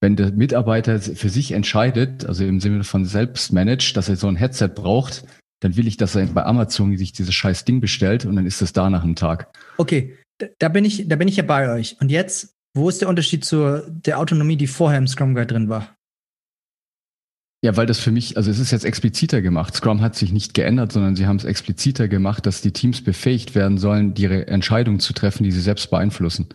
Wenn 0.00 0.16
der 0.16 0.32
Mitarbeiter 0.32 0.98
für 0.98 1.28
sich 1.28 1.52
entscheidet, 1.52 2.24
also 2.24 2.44
im 2.44 2.58
Sinne 2.58 2.82
von 2.84 3.04
selbst 3.04 3.52
managt, 3.52 3.96
dass 3.96 4.08
er 4.08 4.16
so 4.16 4.26
ein 4.26 4.36
Headset 4.36 4.68
braucht, 4.74 5.24
dann 5.60 5.76
will 5.76 5.86
ich, 5.86 5.98
dass 5.98 6.16
er 6.16 6.26
bei 6.26 6.44
Amazon 6.44 6.96
sich 6.96 7.12
dieses 7.12 7.34
scheiß 7.34 7.66
Ding 7.66 7.80
bestellt 7.80 8.24
und 8.24 8.34
dann 8.34 8.46
ist 8.46 8.62
das 8.62 8.72
da 8.72 8.90
nach 8.90 9.04
einem 9.04 9.14
Tag. 9.14 9.52
Okay, 9.76 10.16
da 10.58 10.68
bin 10.68 10.84
ich, 10.84 11.06
da 11.06 11.16
bin 11.16 11.28
ich 11.28 11.36
ja 11.36 11.42
bei 11.42 11.70
euch. 11.70 11.96
Und 12.00 12.10
jetzt, 12.10 12.56
wo 12.74 12.88
ist 12.88 13.00
der 13.00 13.08
Unterschied 13.08 13.44
zur 13.44 13.86
der 13.88 14.18
Autonomie, 14.18 14.56
die 14.56 14.66
vorher 14.66 14.98
im 14.98 15.08
Scrum 15.08 15.34
Guide 15.34 15.48
drin 15.48 15.68
war? 15.68 15.96
Ja, 17.62 17.76
weil 17.76 17.86
das 17.86 17.98
für 17.98 18.10
mich, 18.10 18.38
also 18.38 18.50
es 18.50 18.58
ist 18.58 18.70
jetzt 18.70 18.86
expliziter 18.86 19.42
gemacht. 19.42 19.74
Scrum 19.74 20.00
hat 20.00 20.16
sich 20.16 20.32
nicht 20.32 20.54
geändert, 20.54 20.92
sondern 20.92 21.14
sie 21.14 21.26
haben 21.26 21.36
es 21.36 21.44
expliziter 21.44 22.08
gemacht, 22.08 22.46
dass 22.46 22.62
die 22.62 22.72
Teams 22.72 23.04
befähigt 23.04 23.54
werden 23.54 23.76
sollen, 23.76 24.14
ihre 24.16 24.46
Entscheidungen 24.46 24.98
zu 24.98 25.12
treffen, 25.12 25.44
die 25.44 25.52
sie 25.52 25.60
selbst 25.60 25.90
beeinflussen. 25.90 26.48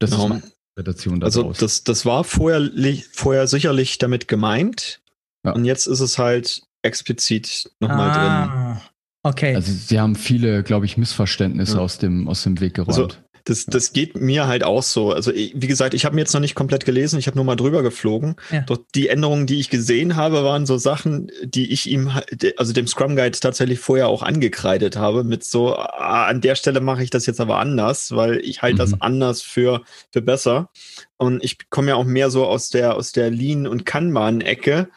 Das 0.00 0.10
Genau. 0.10 0.24
ist 0.24 0.28
meine 0.30 0.42
Interpretation 0.76 1.22
Also 1.22 1.42
daraus. 1.42 1.58
das, 1.58 1.84
das 1.84 2.04
war 2.04 2.24
vorher, 2.24 2.68
vorher 3.12 3.46
sicherlich 3.46 3.98
damit 3.98 4.26
gemeint 4.26 5.00
Ja. 5.44 5.52
und 5.52 5.64
jetzt 5.64 5.86
ist 5.86 6.00
es 6.00 6.18
halt 6.18 6.62
explizit 6.82 7.70
nochmal 7.80 8.10
drin. 8.10 8.22
ah, 8.50 8.82
Okay. 9.24 9.54
also 9.54 9.70
sie 9.72 10.00
haben 10.00 10.16
viele, 10.16 10.64
glaube 10.64 10.84
ich, 10.86 10.96
Missverständnisse 10.96 11.76
Ja. 11.76 11.80
aus 11.82 11.98
dem 11.98 12.26
aus 12.26 12.42
dem 12.42 12.58
Weg 12.58 12.74
geräumt. 12.74 12.98
Also, 12.98 13.08
Das, 13.44 13.66
das 13.66 13.92
geht 13.92 14.16
mir 14.20 14.46
halt 14.46 14.64
auch 14.64 14.82
so. 14.82 15.12
Also 15.12 15.32
wie 15.32 15.66
gesagt, 15.66 15.94
ich 15.94 16.04
habe 16.04 16.14
mir 16.14 16.20
jetzt 16.20 16.32
noch 16.32 16.40
nicht 16.40 16.54
komplett 16.54 16.84
gelesen, 16.84 17.18
ich 17.18 17.26
habe 17.26 17.36
nur 17.36 17.44
mal 17.44 17.56
drüber 17.56 17.82
geflogen. 17.82 18.36
Ja. 18.50 18.60
Doch 18.60 18.78
die 18.94 19.08
Änderungen, 19.08 19.46
die 19.46 19.58
ich 19.58 19.70
gesehen 19.70 20.16
habe, 20.16 20.44
waren 20.44 20.66
so 20.66 20.78
Sachen, 20.78 21.30
die 21.44 21.72
ich 21.72 21.88
ihm, 21.88 22.10
also 22.56 22.72
dem 22.72 22.86
Scrum 22.86 23.16
Guide 23.16 23.38
tatsächlich 23.38 23.80
vorher 23.80 24.08
auch 24.08 24.22
angekreidet 24.22 24.96
habe, 24.96 25.24
mit 25.24 25.44
so, 25.44 25.76
ah, 25.76 26.26
an 26.26 26.40
der 26.40 26.54
Stelle 26.54 26.80
mache 26.80 27.02
ich 27.02 27.10
das 27.10 27.26
jetzt 27.26 27.40
aber 27.40 27.58
anders, 27.58 28.14
weil 28.14 28.38
ich 28.38 28.62
halte 28.62 28.74
Mhm. 28.74 28.78
das 28.78 29.00
anders 29.00 29.42
für, 29.42 29.82
für 30.10 30.22
besser. 30.22 30.70
Und 31.16 31.42
ich 31.44 31.70
komme 31.70 31.88
ja 31.88 31.94
auch 31.96 32.04
mehr 32.04 32.30
so 32.30 32.46
aus 32.46 32.70
der, 32.70 32.96
aus 32.96 33.12
der 33.12 33.30
Lean- 33.30 33.66
und 33.66 33.84
Kanban-Ecke. 33.86 34.88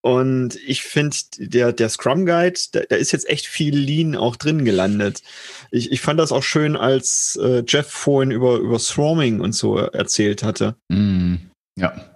Und 0.00 0.56
ich 0.64 0.82
finde, 0.82 1.16
der, 1.38 1.72
der 1.72 1.88
Scrum 1.88 2.24
Guide, 2.24 2.58
da, 2.72 2.80
da 2.88 2.96
ist 2.96 3.12
jetzt 3.12 3.28
echt 3.28 3.46
viel 3.46 3.76
Lean 3.76 4.14
auch 4.14 4.36
drin 4.36 4.64
gelandet. 4.64 5.22
Ich, 5.70 5.90
ich 5.90 6.00
fand 6.00 6.20
das 6.20 6.30
auch 6.30 6.44
schön, 6.44 6.76
als 6.76 7.38
äh, 7.42 7.64
Jeff 7.66 7.88
vorhin 7.88 8.30
über, 8.30 8.56
über 8.56 8.78
Swarming 8.78 9.40
und 9.40 9.52
so 9.52 9.76
erzählt 9.76 10.42
hatte. 10.42 10.76
Mm, 10.88 11.36
ja. 11.78 12.14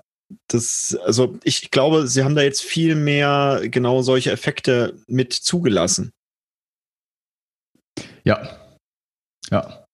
Das, 0.49 0.97
also 1.05 1.39
ich 1.43 1.71
glaube, 1.71 2.07
sie 2.07 2.25
haben 2.25 2.37
da 2.37 2.43
jetzt 2.43 2.62
viel 2.62 2.95
mehr 2.95 3.62
genau 3.65 4.03
solche 4.03 4.31
Effekte 4.31 4.95
mit 5.07 5.33
zugelassen. 5.33 6.12
Ja. 8.25 8.59
Ja. 9.51 9.85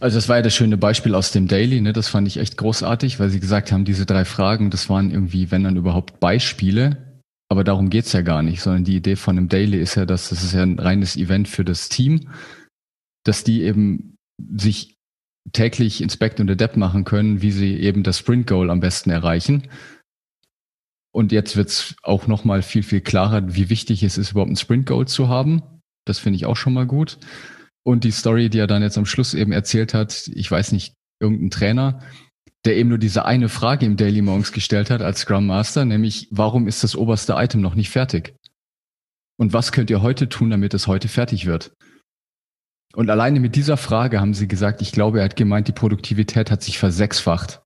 Also 0.00 0.18
das 0.18 0.28
war 0.28 0.36
ja 0.36 0.42
das 0.42 0.54
schöne 0.54 0.76
Beispiel 0.76 1.14
aus 1.14 1.32
dem 1.32 1.48
Daily, 1.48 1.80
ne? 1.80 1.92
Das 1.92 2.08
fand 2.08 2.26
ich 2.26 2.36
echt 2.36 2.56
großartig, 2.56 3.20
weil 3.20 3.30
sie 3.30 3.40
gesagt 3.40 3.72
haben, 3.72 3.84
diese 3.84 4.06
drei 4.06 4.24
Fragen, 4.24 4.70
das 4.70 4.88
waren 4.88 5.10
irgendwie, 5.10 5.50
wenn 5.50 5.64
dann 5.64 5.76
überhaupt 5.76 6.20
Beispiele, 6.20 7.11
aber 7.52 7.64
darum 7.64 7.90
geht's 7.90 8.12
ja 8.14 8.22
gar 8.22 8.42
nicht, 8.42 8.62
sondern 8.62 8.84
die 8.84 8.96
Idee 8.96 9.14
von 9.14 9.36
einem 9.36 9.48
Daily 9.48 9.78
ist 9.78 9.94
ja, 9.94 10.06
dass 10.06 10.30
das 10.30 10.42
ist 10.42 10.54
ja 10.54 10.62
ein 10.62 10.78
reines 10.78 11.16
Event 11.16 11.48
für 11.48 11.64
das 11.64 11.90
Team, 11.90 12.30
dass 13.24 13.44
die 13.44 13.62
eben 13.62 14.16
sich 14.56 14.96
täglich 15.52 16.00
Inspect 16.00 16.40
und 16.40 16.50
Adapt 16.50 16.78
machen 16.78 17.04
können, 17.04 17.42
wie 17.42 17.52
sie 17.52 17.76
eben 17.76 18.02
das 18.02 18.18
Sprint 18.18 18.46
Goal 18.46 18.70
am 18.70 18.80
besten 18.80 19.10
erreichen. 19.10 19.68
Und 21.14 21.30
jetzt 21.30 21.54
wird's 21.54 21.94
auch 22.02 22.26
nochmal 22.26 22.62
viel, 22.62 22.82
viel 22.82 23.02
klarer, 23.02 23.54
wie 23.54 23.68
wichtig 23.68 24.02
es 24.02 24.16
ist, 24.16 24.30
überhaupt 24.30 24.50
ein 24.50 24.56
Sprint 24.56 24.86
Goal 24.86 25.06
zu 25.06 25.28
haben. 25.28 25.62
Das 26.06 26.18
finde 26.18 26.36
ich 26.36 26.46
auch 26.46 26.56
schon 26.56 26.72
mal 26.72 26.86
gut. 26.86 27.18
Und 27.84 28.04
die 28.04 28.12
Story, 28.12 28.48
die 28.48 28.60
er 28.60 28.66
dann 28.66 28.82
jetzt 28.82 28.96
am 28.96 29.04
Schluss 29.04 29.34
eben 29.34 29.52
erzählt 29.52 29.92
hat, 29.92 30.30
ich 30.34 30.50
weiß 30.50 30.72
nicht, 30.72 30.94
irgendein 31.20 31.50
Trainer, 31.50 32.00
der 32.64 32.76
eben 32.76 32.88
nur 32.88 32.98
diese 32.98 33.24
eine 33.24 33.48
Frage 33.48 33.86
im 33.86 33.96
Daily 33.96 34.22
Morgens 34.22 34.52
gestellt 34.52 34.90
hat 34.90 35.02
als 35.02 35.20
Scrum 35.20 35.46
Master, 35.46 35.84
nämlich 35.84 36.28
warum 36.30 36.68
ist 36.68 36.84
das 36.84 36.94
oberste 36.94 37.34
Item 37.34 37.60
noch 37.60 37.74
nicht 37.74 37.90
fertig? 37.90 38.36
Und 39.36 39.52
was 39.52 39.72
könnt 39.72 39.90
ihr 39.90 40.02
heute 40.02 40.28
tun, 40.28 40.50
damit 40.50 40.74
es 40.74 40.86
heute 40.86 41.08
fertig 41.08 41.46
wird? 41.46 41.72
Und 42.94 43.10
alleine 43.10 43.40
mit 43.40 43.56
dieser 43.56 43.76
Frage 43.76 44.20
haben 44.20 44.34
sie 44.34 44.46
gesagt, 44.46 44.82
ich 44.82 44.92
glaube, 44.92 45.18
er 45.18 45.24
hat 45.24 45.36
gemeint, 45.36 45.66
die 45.66 45.72
Produktivität 45.72 46.50
hat 46.50 46.62
sich 46.62 46.78
versechsfacht 46.78 47.62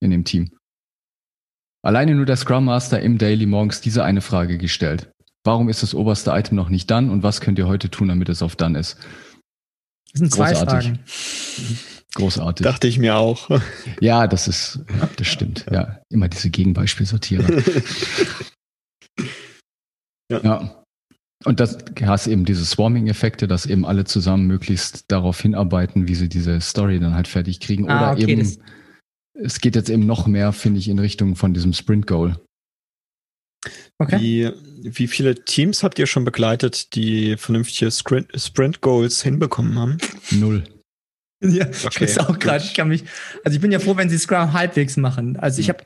in 0.00 0.10
dem 0.10 0.24
Team. 0.24 0.50
Alleine 1.82 2.14
nur 2.14 2.26
der 2.26 2.36
Scrum 2.36 2.64
Master 2.64 3.00
im 3.00 3.18
Daily 3.18 3.46
morgens 3.46 3.80
diese 3.80 4.04
eine 4.04 4.20
Frage 4.20 4.58
gestellt. 4.58 5.10
Warum 5.44 5.68
ist 5.68 5.82
das 5.82 5.94
oberste 5.94 6.30
Item 6.32 6.56
noch 6.56 6.70
nicht 6.70 6.90
dann 6.90 7.10
und 7.10 7.22
was 7.22 7.40
könnt 7.40 7.58
ihr 7.58 7.68
heute 7.68 7.90
tun, 7.90 8.08
damit 8.08 8.28
es 8.30 8.42
auf 8.42 8.56
dann 8.56 8.74
ist? 8.74 8.96
Das 10.12 10.20
sind 10.20 10.32
zwei 10.32 10.52
Großartig. 10.52 10.92
Fragen. 10.92 11.78
Großartig. 12.14 12.64
Dachte 12.64 12.86
ich 12.86 12.98
mir 12.98 13.16
auch. 13.16 13.48
Ja, 14.00 14.26
das 14.26 14.48
ist, 14.48 14.80
das 15.16 15.26
stimmt. 15.26 15.66
Ja, 15.70 16.00
immer 16.10 16.28
diese 16.28 16.50
Gegenbeispielsortierer. 16.50 17.62
Ja. 20.30 20.40
ja. 20.42 20.84
Und 21.44 21.60
das 21.60 21.78
hast 22.02 22.26
eben 22.26 22.44
diese 22.44 22.64
Swarming-Effekte, 22.64 23.46
dass 23.46 23.66
eben 23.66 23.84
alle 23.84 24.04
zusammen 24.04 24.46
möglichst 24.46 25.04
darauf 25.08 25.40
hinarbeiten, 25.40 26.08
wie 26.08 26.14
sie 26.14 26.28
diese 26.28 26.60
Story 26.60 26.98
dann 26.98 27.14
halt 27.14 27.28
fertig 27.28 27.60
kriegen. 27.60 27.84
Oder 27.84 28.00
Ah, 28.00 28.12
okay, 28.12 28.30
eben, 28.30 28.56
es 29.34 29.60
geht 29.60 29.76
jetzt 29.76 29.90
eben 29.90 30.06
noch 30.06 30.26
mehr, 30.26 30.52
finde 30.52 30.80
ich, 30.80 30.88
in 30.88 30.98
Richtung 30.98 31.36
von 31.36 31.52
diesem 31.52 31.72
Sprint-Goal. 31.72 32.40
Okay. 33.98 34.20
Wie, 34.20 34.50
wie 34.96 35.06
viele 35.06 35.34
Teams 35.44 35.82
habt 35.82 35.98
ihr 35.98 36.06
schon 36.06 36.24
begleitet, 36.24 36.94
die 36.94 37.36
vernünftige 37.36 37.90
Sprint, 37.90 38.28
Sprint 38.34 38.80
Goals 38.80 39.22
hinbekommen 39.22 39.78
haben? 39.78 39.98
Null. 40.30 40.64
Ja, 41.44 41.68
ich 41.70 41.84
Okay, 41.86 42.04
weiß 42.04 42.18
auch 42.18 42.38
gerade, 42.38 42.64
ich 42.64 42.74
kann 42.74 42.88
mich, 42.88 43.04
also 43.44 43.54
ich 43.56 43.60
bin 43.60 43.70
ja 43.72 43.78
froh, 43.78 43.96
wenn 43.96 44.08
sie 44.08 44.18
Scrum 44.18 44.52
halbwegs 44.52 44.96
machen. 44.96 45.36
Also 45.36 45.60
ich 45.60 45.68
Mhm. 45.68 45.72
habe 45.72 45.84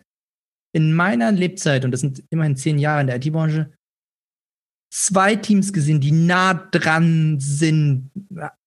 in 0.74 0.92
meiner 0.94 1.32
Lebzeit, 1.32 1.84
und 1.84 1.90
das 1.90 2.00
sind 2.00 2.22
immerhin 2.30 2.56
zehn 2.56 2.78
Jahre 2.78 3.00
in 3.00 3.06
der 3.06 3.16
IT-Branche, 3.16 3.72
zwei 4.90 5.36
Teams 5.36 5.72
gesehen, 5.72 6.00
die 6.00 6.12
nah 6.12 6.54
dran 6.54 7.36
sind, 7.40 8.10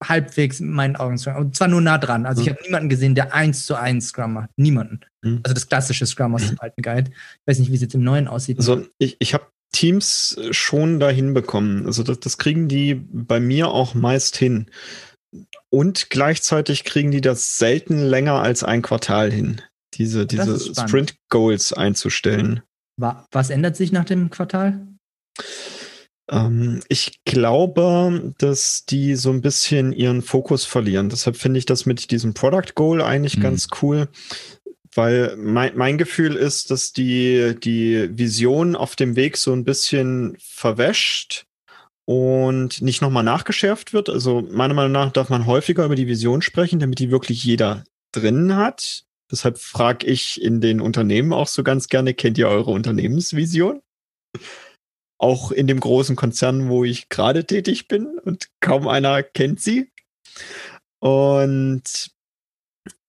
halbwegs 0.03 0.60
in 0.60 0.69
meinen 0.69 0.95
Augen. 0.95 1.17
Scrum. 1.17 1.36
Und 1.38 1.55
zwar 1.55 1.67
nur 1.67 1.81
nah 1.81 1.98
dran. 1.98 2.25
Also 2.25 2.41
ich 2.41 2.48
Mhm. 2.48 2.51
habe 2.53 2.63
niemanden 2.63 2.89
gesehen, 2.89 3.15
der 3.15 3.33
eins 3.33 3.65
zu 3.65 3.75
eins 3.75 4.10
Scrum 4.10 4.33
macht. 4.33 4.50
Niemanden. 4.55 5.00
Mhm. 5.24 5.39
Also 5.43 5.53
das 5.55 5.67
klassische 5.67 6.05
Scrum 6.05 6.36
aus 6.36 6.48
dem 6.48 6.60
alten 6.60 6.81
Guide. 6.81 7.10
Ich 7.12 7.48
weiß 7.48 7.60
nicht, 7.60 7.71
wie 7.71 7.75
es 7.75 7.81
jetzt 7.81 7.95
im 7.95 8.03
neuen 8.03 8.27
aussieht. 8.27 8.57
Also 8.60 8.86
ich, 9.00 9.15
ich 9.19 9.33
habe 9.33 9.48
Teams 9.74 10.38
schon 10.51 11.00
dahin 11.00 11.33
bekommen. 11.33 11.86
Also 11.86 12.03
das, 12.03 12.19
das 12.19 12.38
kriegen 12.38 12.67
die 12.67 12.93
bei 12.95 13.39
mir 13.39 13.69
auch 13.69 13.93
meist 13.95 14.36
hin. 14.38 14.67
Und 15.69 16.09
gleichzeitig 16.09 16.83
kriegen 16.83 17.11
die 17.11 17.21
das 17.21 17.57
selten 17.57 18.00
länger 18.00 18.41
als 18.41 18.63
ein 18.63 18.81
Quartal 18.81 19.31
hin, 19.31 19.61
diese, 19.93 20.25
diese. 20.25 20.59
Sprint 20.73 21.15
Goals 21.29 21.71
einzustellen. 21.73 22.61
Wa- 22.97 23.25
Was 23.31 23.50
ändert 23.50 23.75
sich 23.77 23.91
nach 23.91 24.05
dem 24.05 24.29
Quartal? 24.29 24.85
Ähm, 26.29 26.81
ich 26.89 27.23
glaube, 27.25 28.33
dass 28.38 28.85
die 28.85 29.15
so 29.15 29.31
ein 29.31 29.41
bisschen 29.41 29.93
ihren 29.93 30.21
Fokus 30.21 30.65
verlieren. 30.65 31.09
Deshalb 31.09 31.38
finde 31.38 31.59
ich 31.59 31.65
das 31.65 31.85
mit 31.85 32.11
diesem 32.11 32.33
Product 32.33 32.73
Goal 32.75 33.01
eigentlich 33.01 33.38
Mhm. 33.38 33.41
ganz 33.41 33.67
cool. 33.81 34.07
Weil 34.93 35.38
mein, 35.38 35.77
mein 35.77 35.97
Gefühl 35.97 36.35
ist, 36.35 36.69
dass 36.69 36.91
die, 36.91 37.55
die 37.57 38.09
Vision 38.17 38.75
auf 38.75 38.97
dem 38.97 39.15
Weg 39.15 39.38
so 39.38 39.53
ein 39.53 39.63
bisschen 39.63 40.35
verwäscht 40.41 41.45
und 42.12 42.82
nicht 42.82 43.01
nochmal 43.01 43.24
nachgeschärft 43.24 43.94
wird. 43.94 44.10
Also 44.10 44.41
meiner 44.41 44.74
Meinung 44.74 44.91
nach 44.91 45.13
darf 45.13 45.30
man 45.30 45.46
häufiger 45.46 45.86
über 45.86 45.96
die 45.96 46.08
Vision 46.08 46.41
sprechen, 46.41 46.82
damit 46.82 47.00
die 47.00 47.10
wirklich 47.10 47.41
jeder 47.46 47.86
drin 48.12 48.58
hat. 48.58 49.06
Deshalb 49.32 49.60
frage 49.60 50.08
ich 50.08 50.41
in 50.41 50.60
den 50.60 50.82
Unternehmen 50.82 51.32
auch 51.32 51.48
so 51.48 51.63
ganz 51.63 51.88
gerne, 51.88 52.13
kennt 52.13 52.38
ihr 52.38 52.50
eure 52.50 52.72
Unternehmensvision? 52.72 53.82
Auch 55.20 55.53
in 55.53 55.68
dem 55.68 55.80
großen 55.80 56.18
Konzern, 56.18 56.68
wo 56.68 56.84
ich 56.84 57.08
gerade 57.08 57.46
tätig 57.46 57.88
bin 57.88 58.20
und 58.25 58.50
kaum 58.60 58.89
einer 58.89 59.24
kennt 59.24 59.62
sie. 59.62 59.89
Und 61.00 62.12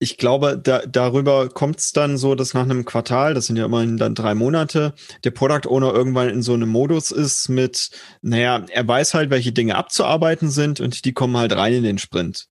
ich 0.03 0.17
glaube, 0.17 0.59
da, 0.61 0.85
darüber 0.85 1.49
kommt 1.49 1.79
es 1.79 1.93
dann 1.93 2.19
so, 2.19 2.35
dass 2.35 2.55
nach 2.55 2.65
einem 2.65 2.85
Quartal, 2.85 3.35
das 3.35 3.47
sind 3.47 3.57
ja 3.57 3.67
immerhin 3.67 3.99
dann 3.99 4.17
drei 4.17 4.35
Monate, 4.35 4.95
der 5.23 5.31
Product 5.31 5.69
Owner 5.69 5.95
irgendwann 5.95 6.29
in 6.29 6.43
so 6.43 6.55
einem 6.55 6.71
Modus 6.71 7.13
ist 7.13 7.49
mit, 7.49 7.91
naja, 8.21 8.67
er 8.69 8.89
weiß 8.89 9.15
halt, 9.15 9.31
welche 9.31 9.53
Dinge 9.53 9.77
abzuarbeiten 9.77 10.51
sind 10.51 10.81
und 10.81 11.05
die 11.05 11.13
kommen 11.13 11.37
halt 11.37 11.53
rein 11.55 11.75
in 11.75 11.85
den 11.85 11.99
Sprint. 11.99 12.49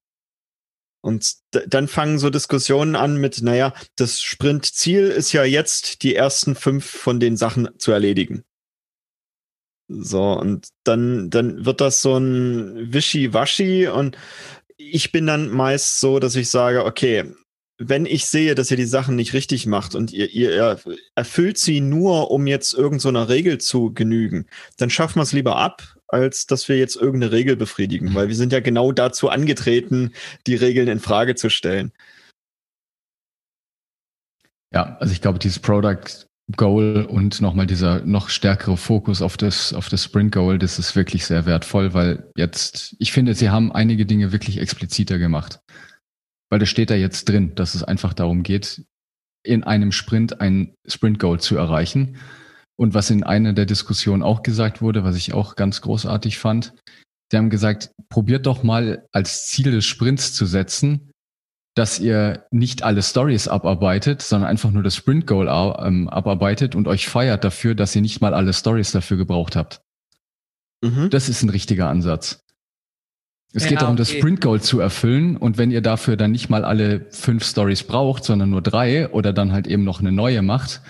Und 1.02 1.34
dann 1.50 1.88
fangen 1.88 2.18
so 2.18 2.30
Diskussionen 2.30 2.96
an 2.96 3.18
mit, 3.18 3.42
naja, 3.42 3.74
das 3.96 4.22
Sprintziel 4.22 5.08
ist 5.08 5.32
ja 5.32 5.44
jetzt, 5.44 6.02
die 6.04 6.14
ersten 6.14 6.54
fünf 6.54 6.86
von 6.86 7.20
den 7.20 7.36
Sachen 7.36 7.68
zu 7.76 7.92
erledigen. 7.92 8.44
So, 9.88 10.32
und 10.32 10.68
dann, 10.84 11.28
dann 11.28 11.66
wird 11.66 11.82
das 11.82 12.00
so 12.00 12.16
ein 12.16 12.94
Wischi-Waschi 12.94 13.88
und 13.88 14.16
ich 14.90 15.12
bin 15.12 15.26
dann 15.26 15.50
meist 15.50 16.00
so, 16.00 16.18
dass 16.18 16.36
ich 16.36 16.50
sage, 16.50 16.84
okay, 16.84 17.32
wenn 17.78 18.06
ich 18.06 18.26
sehe, 18.26 18.54
dass 18.54 18.70
ihr 18.70 18.76
die 18.76 18.84
Sachen 18.84 19.16
nicht 19.16 19.32
richtig 19.32 19.66
macht 19.66 19.94
und 19.94 20.12
ihr, 20.12 20.30
ihr 20.30 20.78
erfüllt 21.14 21.58
sie 21.58 21.80
nur, 21.80 22.30
um 22.30 22.46
jetzt 22.46 22.74
irgendeiner 22.74 23.28
Regel 23.28 23.58
zu 23.58 23.92
genügen, 23.92 24.46
dann 24.78 24.90
schaffen 24.90 25.16
wir 25.16 25.22
es 25.22 25.32
lieber 25.32 25.56
ab, 25.56 25.82
als 26.06 26.46
dass 26.46 26.68
wir 26.68 26.76
jetzt 26.76 26.96
irgendeine 26.96 27.32
Regel 27.32 27.56
befriedigen, 27.56 28.10
Mhm. 28.10 28.14
weil 28.14 28.28
wir 28.28 28.36
sind 28.36 28.52
ja 28.52 28.60
genau 28.60 28.92
dazu 28.92 29.30
angetreten, 29.30 30.12
die 30.46 30.54
Regeln 30.54 30.88
in 30.88 31.00
Frage 31.00 31.34
zu 31.34 31.48
stellen. 31.50 31.92
Ja, 34.72 34.96
also 35.00 35.12
ich 35.12 35.20
glaube, 35.20 35.38
dieses 35.38 35.58
Product 35.58 36.26
Goal 36.56 37.06
und 37.08 37.40
nochmal 37.40 37.66
dieser 37.66 38.04
noch 38.04 38.28
stärkere 38.28 38.76
Fokus 38.76 39.22
auf 39.22 39.36
das, 39.36 39.72
auf 39.72 39.88
das 39.88 40.04
Sprint 40.04 40.32
Goal, 40.32 40.58
das 40.58 40.78
ist 40.78 40.96
wirklich 40.96 41.24
sehr 41.24 41.46
wertvoll, 41.46 41.94
weil 41.94 42.30
jetzt, 42.36 42.96
ich 42.98 43.12
finde, 43.12 43.34
sie 43.34 43.50
haben 43.50 43.72
einige 43.72 44.06
Dinge 44.06 44.32
wirklich 44.32 44.58
expliziter 44.58 45.18
gemacht. 45.18 45.60
Weil 46.50 46.58
das 46.58 46.68
steht 46.68 46.90
da 46.90 46.94
jetzt 46.94 47.28
drin, 47.28 47.54
dass 47.54 47.74
es 47.74 47.84
einfach 47.84 48.12
darum 48.12 48.42
geht, 48.42 48.84
in 49.44 49.64
einem 49.64 49.92
Sprint 49.92 50.40
ein 50.40 50.74
Sprint 50.86 51.18
Goal 51.18 51.40
zu 51.40 51.56
erreichen. 51.56 52.18
Und 52.76 52.94
was 52.94 53.10
in 53.10 53.22
einer 53.22 53.52
der 53.52 53.66
Diskussionen 53.66 54.22
auch 54.22 54.42
gesagt 54.42 54.82
wurde, 54.82 55.04
was 55.04 55.16
ich 55.16 55.32
auch 55.32 55.56
ganz 55.56 55.80
großartig 55.80 56.38
fand, 56.38 56.74
sie 57.30 57.38
haben 57.38 57.50
gesagt, 57.50 57.92
probiert 58.08 58.46
doch 58.46 58.62
mal 58.62 59.06
als 59.12 59.46
Ziel 59.46 59.70
des 59.70 59.86
Sprints 59.86 60.34
zu 60.34 60.44
setzen, 60.44 61.11
dass 61.74 61.98
ihr 61.98 62.46
nicht 62.50 62.82
alle 62.82 63.02
Stories 63.02 63.48
abarbeitet, 63.48 64.20
sondern 64.22 64.50
einfach 64.50 64.70
nur 64.70 64.82
das 64.82 64.94
Sprint 64.94 65.26
Goal 65.26 65.48
ähm, 65.82 66.08
abarbeitet 66.08 66.74
und 66.74 66.86
euch 66.86 67.08
feiert 67.08 67.44
dafür, 67.44 67.74
dass 67.74 67.96
ihr 67.96 68.02
nicht 68.02 68.20
mal 68.20 68.34
alle 68.34 68.52
Stories 68.52 68.92
dafür 68.92 69.16
gebraucht 69.16 69.56
habt. 69.56 69.82
Mhm. 70.82 71.08
Das 71.10 71.28
ist 71.28 71.42
ein 71.42 71.48
richtiger 71.48 71.88
Ansatz. 71.88 72.44
Es 73.54 73.64
Ja, 73.64 73.70
geht 73.70 73.82
darum, 73.82 73.96
das 73.96 74.10
okay. 74.10 74.18
Sprint 74.18 74.40
Goal 74.40 74.60
zu 74.60 74.80
erfüllen 74.80 75.36
und 75.36 75.58
wenn 75.58 75.70
ihr 75.70 75.82
dafür 75.82 76.16
dann 76.16 76.32
nicht 76.32 76.48
mal 76.48 76.64
alle 76.64 77.06
fünf 77.10 77.44
Stories 77.44 77.82
braucht, 77.84 78.24
sondern 78.24 78.50
nur 78.50 78.62
drei 78.62 79.10
oder 79.10 79.32
dann 79.32 79.52
halt 79.52 79.66
eben 79.66 79.84
noch 79.84 80.00
eine 80.00 80.12
neue 80.12 80.42
macht 80.42 80.82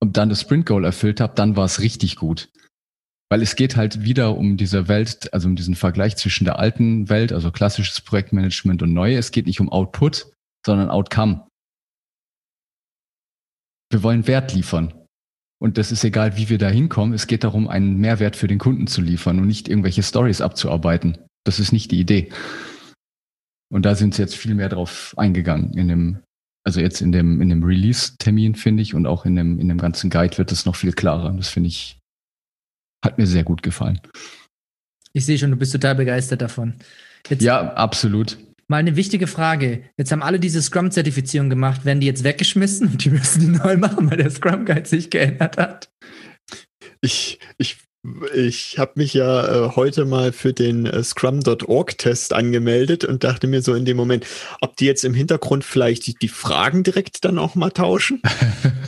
und 0.00 0.16
dann 0.16 0.28
das 0.28 0.42
Sprint 0.42 0.66
Goal 0.66 0.84
erfüllt 0.84 1.20
habt, 1.20 1.38
dann 1.38 1.56
war 1.56 1.64
es 1.64 1.80
richtig 1.80 2.16
gut. 2.16 2.48
Weil 3.30 3.42
es 3.42 3.56
geht 3.56 3.76
halt 3.76 4.02
wieder 4.02 4.36
um 4.36 4.56
diese 4.56 4.88
Welt, 4.88 5.32
also 5.32 5.48
um 5.48 5.56
diesen 5.56 5.74
Vergleich 5.74 6.16
zwischen 6.16 6.44
der 6.44 6.58
alten 6.58 7.08
Welt, 7.08 7.32
also 7.32 7.50
klassisches 7.50 8.00
Projektmanagement 8.00 8.82
und 8.82 8.92
neue. 8.92 9.16
Es 9.16 9.32
geht 9.32 9.46
nicht 9.46 9.60
um 9.60 9.70
Output, 9.70 10.30
sondern 10.64 10.90
Outcome. 10.90 11.46
Wir 13.90 14.02
wollen 14.02 14.26
Wert 14.26 14.52
liefern. 14.52 14.92
Und 15.60 15.78
das 15.78 15.92
ist 15.92 16.04
egal, 16.04 16.36
wie 16.36 16.48
wir 16.48 16.58
da 16.58 16.68
hinkommen. 16.68 17.14
Es 17.14 17.26
geht 17.26 17.44
darum, 17.44 17.68
einen 17.68 17.96
Mehrwert 17.96 18.36
für 18.36 18.48
den 18.48 18.58
Kunden 18.58 18.86
zu 18.86 19.00
liefern 19.00 19.38
und 19.38 19.46
nicht 19.46 19.68
irgendwelche 19.68 20.02
Stories 20.02 20.40
abzuarbeiten. 20.40 21.18
Das 21.44 21.58
ist 21.58 21.72
nicht 21.72 21.90
die 21.90 22.00
Idee. 22.00 22.30
Und 23.72 23.86
da 23.86 23.94
sind 23.94 24.14
sie 24.14 24.22
jetzt 24.22 24.36
viel 24.36 24.54
mehr 24.54 24.68
drauf 24.68 25.14
eingegangen 25.16 25.72
in 25.74 25.88
dem, 25.88 26.18
also 26.64 26.80
jetzt 26.80 27.00
in 27.00 27.12
dem, 27.12 27.40
in 27.40 27.48
dem 27.48 27.62
Release-Termin, 27.62 28.54
finde 28.54 28.82
ich, 28.82 28.94
und 28.94 29.06
auch 29.06 29.24
in 29.24 29.36
dem, 29.36 29.58
in 29.58 29.68
dem 29.68 29.78
ganzen 29.78 30.10
Guide 30.10 30.38
wird 30.38 30.52
es 30.52 30.66
noch 30.66 30.76
viel 30.76 30.92
klarer. 30.92 31.32
Das 31.32 31.48
finde 31.48 31.68
ich, 31.68 31.98
hat 33.04 33.18
mir 33.18 33.26
sehr 33.26 33.44
gut 33.44 33.62
gefallen. 33.62 34.00
Ich 35.12 35.24
sehe 35.26 35.38
schon, 35.38 35.50
du 35.50 35.56
bist 35.56 35.72
total 35.72 35.94
begeistert 35.94 36.42
davon. 36.42 36.74
Jetzt 37.28 37.42
ja, 37.42 37.72
absolut. 37.74 38.36
Mal 38.66 38.78
eine 38.78 38.96
wichtige 38.96 39.26
Frage. 39.26 39.84
Jetzt 39.96 40.10
haben 40.10 40.22
alle 40.22 40.40
diese 40.40 40.62
Scrum-Zertifizierung 40.62 41.50
gemacht. 41.50 41.84
Werden 41.84 42.00
die 42.00 42.06
jetzt 42.06 42.24
weggeschmissen 42.24 42.88
und 42.88 43.04
die 43.04 43.10
müssen 43.10 43.40
die 43.40 43.58
neu 43.58 43.76
machen, 43.76 44.10
weil 44.10 44.16
der 44.16 44.30
Scrum-Guide 44.30 44.88
sich 44.88 45.10
geändert 45.10 45.58
hat? 45.58 45.90
Ich, 47.00 47.38
ich, 47.58 47.76
ich 48.34 48.78
habe 48.78 48.92
mich 48.96 49.14
ja 49.14 49.66
äh, 49.66 49.70
heute 49.76 50.06
mal 50.06 50.32
für 50.32 50.54
den 50.54 50.86
äh, 50.86 51.04
Scrum.org-Test 51.04 52.32
angemeldet 52.32 53.04
und 53.04 53.22
dachte 53.22 53.46
mir 53.46 53.60
so 53.60 53.74
in 53.74 53.84
dem 53.84 53.98
Moment, 53.98 54.26
ob 54.62 54.76
die 54.76 54.86
jetzt 54.86 55.04
im 55.04 55.14
Hintergrund 55.14 55.64
vielleicht 55.64 56.06
die, 56.06 56.14
die 56.14 56.28
Fragen 56.28 56.82
direkt 56.82 57.24
dann 57.24 57.38
auch 57.38 57.54
mal 57.54 57.70
tauschen. 57.70 58.22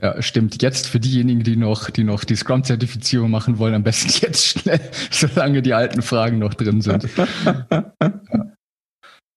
Ja, 0.00 0.22
stimmt. 0.22 0.62
Jetzt 0.62 0.86
für 0.86 1.00
diejenigen, 1.00 1.42
die 1.42 1.56
noch, 1.56 1.90
die 1.90 2.04
noch 2.04 2.22
die 2.24 2.36
Scrum-Zertifizierung 2.36 3.30
machen 3.30 3.58
wollen, 3.58 3.74
am 3.74 3.82
besten 3.82 4.10
jetzt 4.20 4.46
schnell, 4.46 4.80
solange 5.10 5.60
die 5.60 5.74
alten 5.74 6.02
Fragen 6.02 6.38
noch 6.38 6.54
drin 6.54 6.80
sind. 6.80 7.08
ja. 7.60 8.52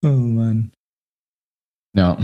Oh 0.04 0.08
Mann. 0.08 0.72
Ja. 1.96 2.18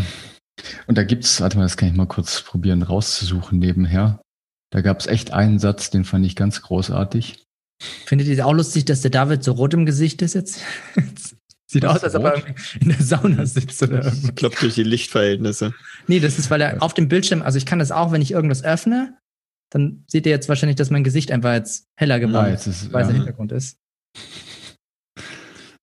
Und 0.87 0.99
da 0.99 1.05
gibt's, 1.05 1.41
warte 1.41 1.57
mal, 1.57 1.65
das 1.65 1.77
kann 1.77 1.89
ich 1.89 1.95
mal 1.95 2.07
kurz 2.07 2.43
probieren 2.43 2.83
rauszusuchen 2.83 3.59
nebenher. 3.59 4.21
Da 4.71 4.81
gab's 4.83 5.07
echt 5.07 5.33
einen 5.33 5.59
Satz, 5.59 5.91
den 5.91 6.05
fand 6.05 6.27
ich 6.27 6.37
ganz 6.37 6.63
großartig. 6.63 7.45
Findet 8.07 8.27
ihr 8.29 8.47
auch 8.47 8.53
lustig, 8.53 8.85
dass 8.85 9.03
der 9.03 9.11
David 9.11 9.45
so 9.45 9.53
rot 9.53 9.75
im 9.75 9.87
Gesicht 9.87 10.23
ist 10.23 10.35
jetzt? 10.35 10.61
Sieht 11.71 11.85
aus, 11.85 12.03
als 12.03 12.15
ob 12.15 12.25
er 12.25 12.43
in 12.81 12.89
der 12.89 13.03
Sauna 13.03 13.45
sitzt 13.45 13.83
oder 13.83 14.05
irgendwas. 14.05 14.25
Ich 14.25 14.35
glaube, 14.35 14.57
durch 14.59 14.75
die 14.75 14.85
Lichtverhältnisse. 14.85 15.75
Nee, 16.07 16.19
das 16.19 16.39
ist, 16.39 16.51
weil 16.51 16.63
er 16.63 16.83
auf 16.83 16.95
dem 16.95 17.09
Bildschirm, 17.09 17.43
also 17.43 17.59
ich 17.59 17.67
kann 17.67 17.79
das 17.79 17.93
auch, 17.93 18.11
wenn 18.11 18.23
ich 18.23 18.31
irgendwas 18.31 18.65
öffne, 18.65 19.19
dann 19.71 20.03
seht 20.07 20.25
ihr 20.25 20.33
jetzt 20.33 20.49
wahrscheinlich, 20.49 20.77
dass 20.77 20.89
mein 20.89 21.05
Gesicht 21.05 21.31
einfach 21.31 21.53
jetzt 21.53 21.87
heller 21.95 22.21
geworden 22.21 22.55
ist, 22.55 22.67
ist 22.67 22.93
weil 22.93 23.03
es 23.03 23.09
ja. 23.11 23.15
Hintergrund 23.17 23.53
ist. 23.53 23.77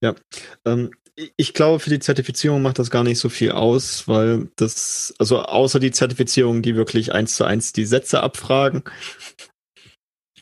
Ja, 0.01 0.15
ähm, 0.65 0.89
ich 1.37 1.53
glaube, 1.53 1.79
für 1.79 1.91
die 1.91 1.99
Zertifizierung 1.99 2.61
macht 2.63 2.79
das 2.79 2.89
gar 2.89 3.03
nicht 3.03 3.19
so 3.19 3.29
viel 3.29 3.51
aus, 3.51 4.07
weil 4.07 4.49
das, 4.55 5.13
also 5.19 5.43
außer 5.43 5.79
die 5.79 5.91
Zertifizierung, 5.91 6.61
die 6.63 6.75
wirklich 6.75 7.13
eins 7.13 7.35
zu 7.35 7.45
eins 7.45 7.73
die 7.73 7.85
Sätze 7.85 8.21
abfragen. 8.21 8.83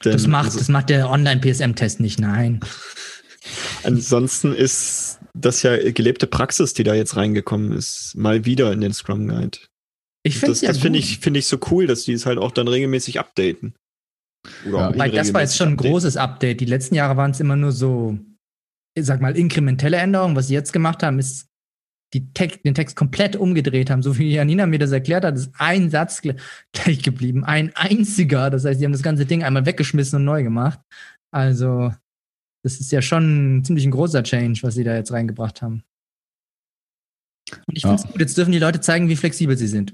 Das 0.02 0.26
macht, 0.26 0.46
also- 0.46 0.60
das 0.60 0.70
macht 0.70 0.90
der 0.90 1.10
Online-PSM-Test 1.10 2.00
nicht, 2.00 2.20
nein. 2.20 2.62
Ansonsten 3.84 4.54
ist 4.54 5.20
das 5.34 5.64
ja 5.64 5.92
gelebte 5.92 6.28
Praxis, 6.28 6.74
die 6.74 6.84
da 6.84 6.94
jetzt 6.94 7.16
reingekommen 7.16 7.72
ist, 7.72 8.16
mal 8.16 8.46
wieder 8.46 8.72
in 8.72 8.82
den 8.82 8.94
Scrum 8.94 9.28
Guide. 9.28 9.58
Ich 10.24 10.36
finde 10.36 10.52
Das, 10.52 10.62
ja 10.62 10.70
das 10.70 10.78
finde 10.78 11.00
ich, 11.00 11.20
finde 11.20 11.40
ich 11.40 11.48
so 11.48 11.58
cool, 11.72 11.88
dass 11.88 12.04
die 12.04 12.14
es 12.14 12.26
halt 12.26 12.38
auch 12.38 12.52
dann 12.52 12.68
regelmäßig 12.68 13.20
updaten. 13.20 13.76
Oder 14.68 14.96
Ja. 14.96 15.08
das 15.10 15.34
war 15.34 15.42
jetzt 15.42 15.58
schon 15.58 15.70
ein 15.70 15.72
unregelmäßig 15.74 15.92
großes 15.92 16.18
Update. 16.18 16.62
Die 16.62 16.66
letzten 16.66 16.96
Jahre 16.96 17.18
waren 17.18 17.32
es 17.32 17.40
immer 17.40 17.56
nur 17.56 17.72
so, 17.72 18.18
ich 18.96 19.06
sag 19.06 19.22
mal, 19.22 19.36
inkrementelle 19.38 19.98
Änderungen. 19.98 20.36
Was 20.36 20.48
sie 20.48 20.54
jetzt 20.54 20.72
gemacht 20.74 21.02
haben, 21.04 21.20
ist 21.20 21.48
die 22.14 22.32
Text, 22.34 22.60
den 22.64 22.76
Text 22.76 22.96
komplett 22.96 23.36
umgedreht 23.36 23.90
haben. 23.90 24.04
So 24.04 24.18
wie 24.20 24.32
Janina 24.32 24.68
mir 24.68 24.78
das 24.80 24.92
erklärt 24.92 25.26
hat, 25.26 25.36
ist 25.36 25.50
ein 25.58 25.90
Satz 25.90 26.20
gle- 26.20 26.40
gleich 26.74 27.02
geblieben. 27.02 27.44
Ein 27.44 27.76
einziger. 27.76 28.50
Das 28.50 28.66
heißt, 28.66 28.80
sie 28.80 28.86
haben 28.86 28.92
das 28.94 29.02
ganze 29.04 29.26
Ding 29.26 29.44
einmal 29.44 29.66
weggeschmissen 29.66 30.18
und 30.18 30.26
neu 30.26 30.44
gemacht. 30.44 30.80
Also, 31.34 31.92
das 32.64 32.80
ist 32.80 32.92
ja 32.92 33.02
schon 33.02 33.62
ziemlich 33.66 33.86
ein 33.86 33.92
großer 33.92 34.24
Change, 34.24 34.62
was 34.64 34.74
sie 34.76 34.84
da 34.84 34.96
jetzt 34.96 35.12
reingebracht 35.12 35.62
haben. 35.62 35.84
Und 37.68 37.78
ich 37.78 37.84
Ja. 37.84 37.90
finde 37.90 38.04
es 38.04 38.12
gut. 38.12 38.22
Jetzt 38.22 38.38
dürfen 38.38 38.52
die 38.52 38.60
Leute 38.60 38.82
zeigen, 38.82 39.10
wie 39.10 39.16
flexibel 39.16 39.58
sie 39.58 39.68
sind. 39.68 39.94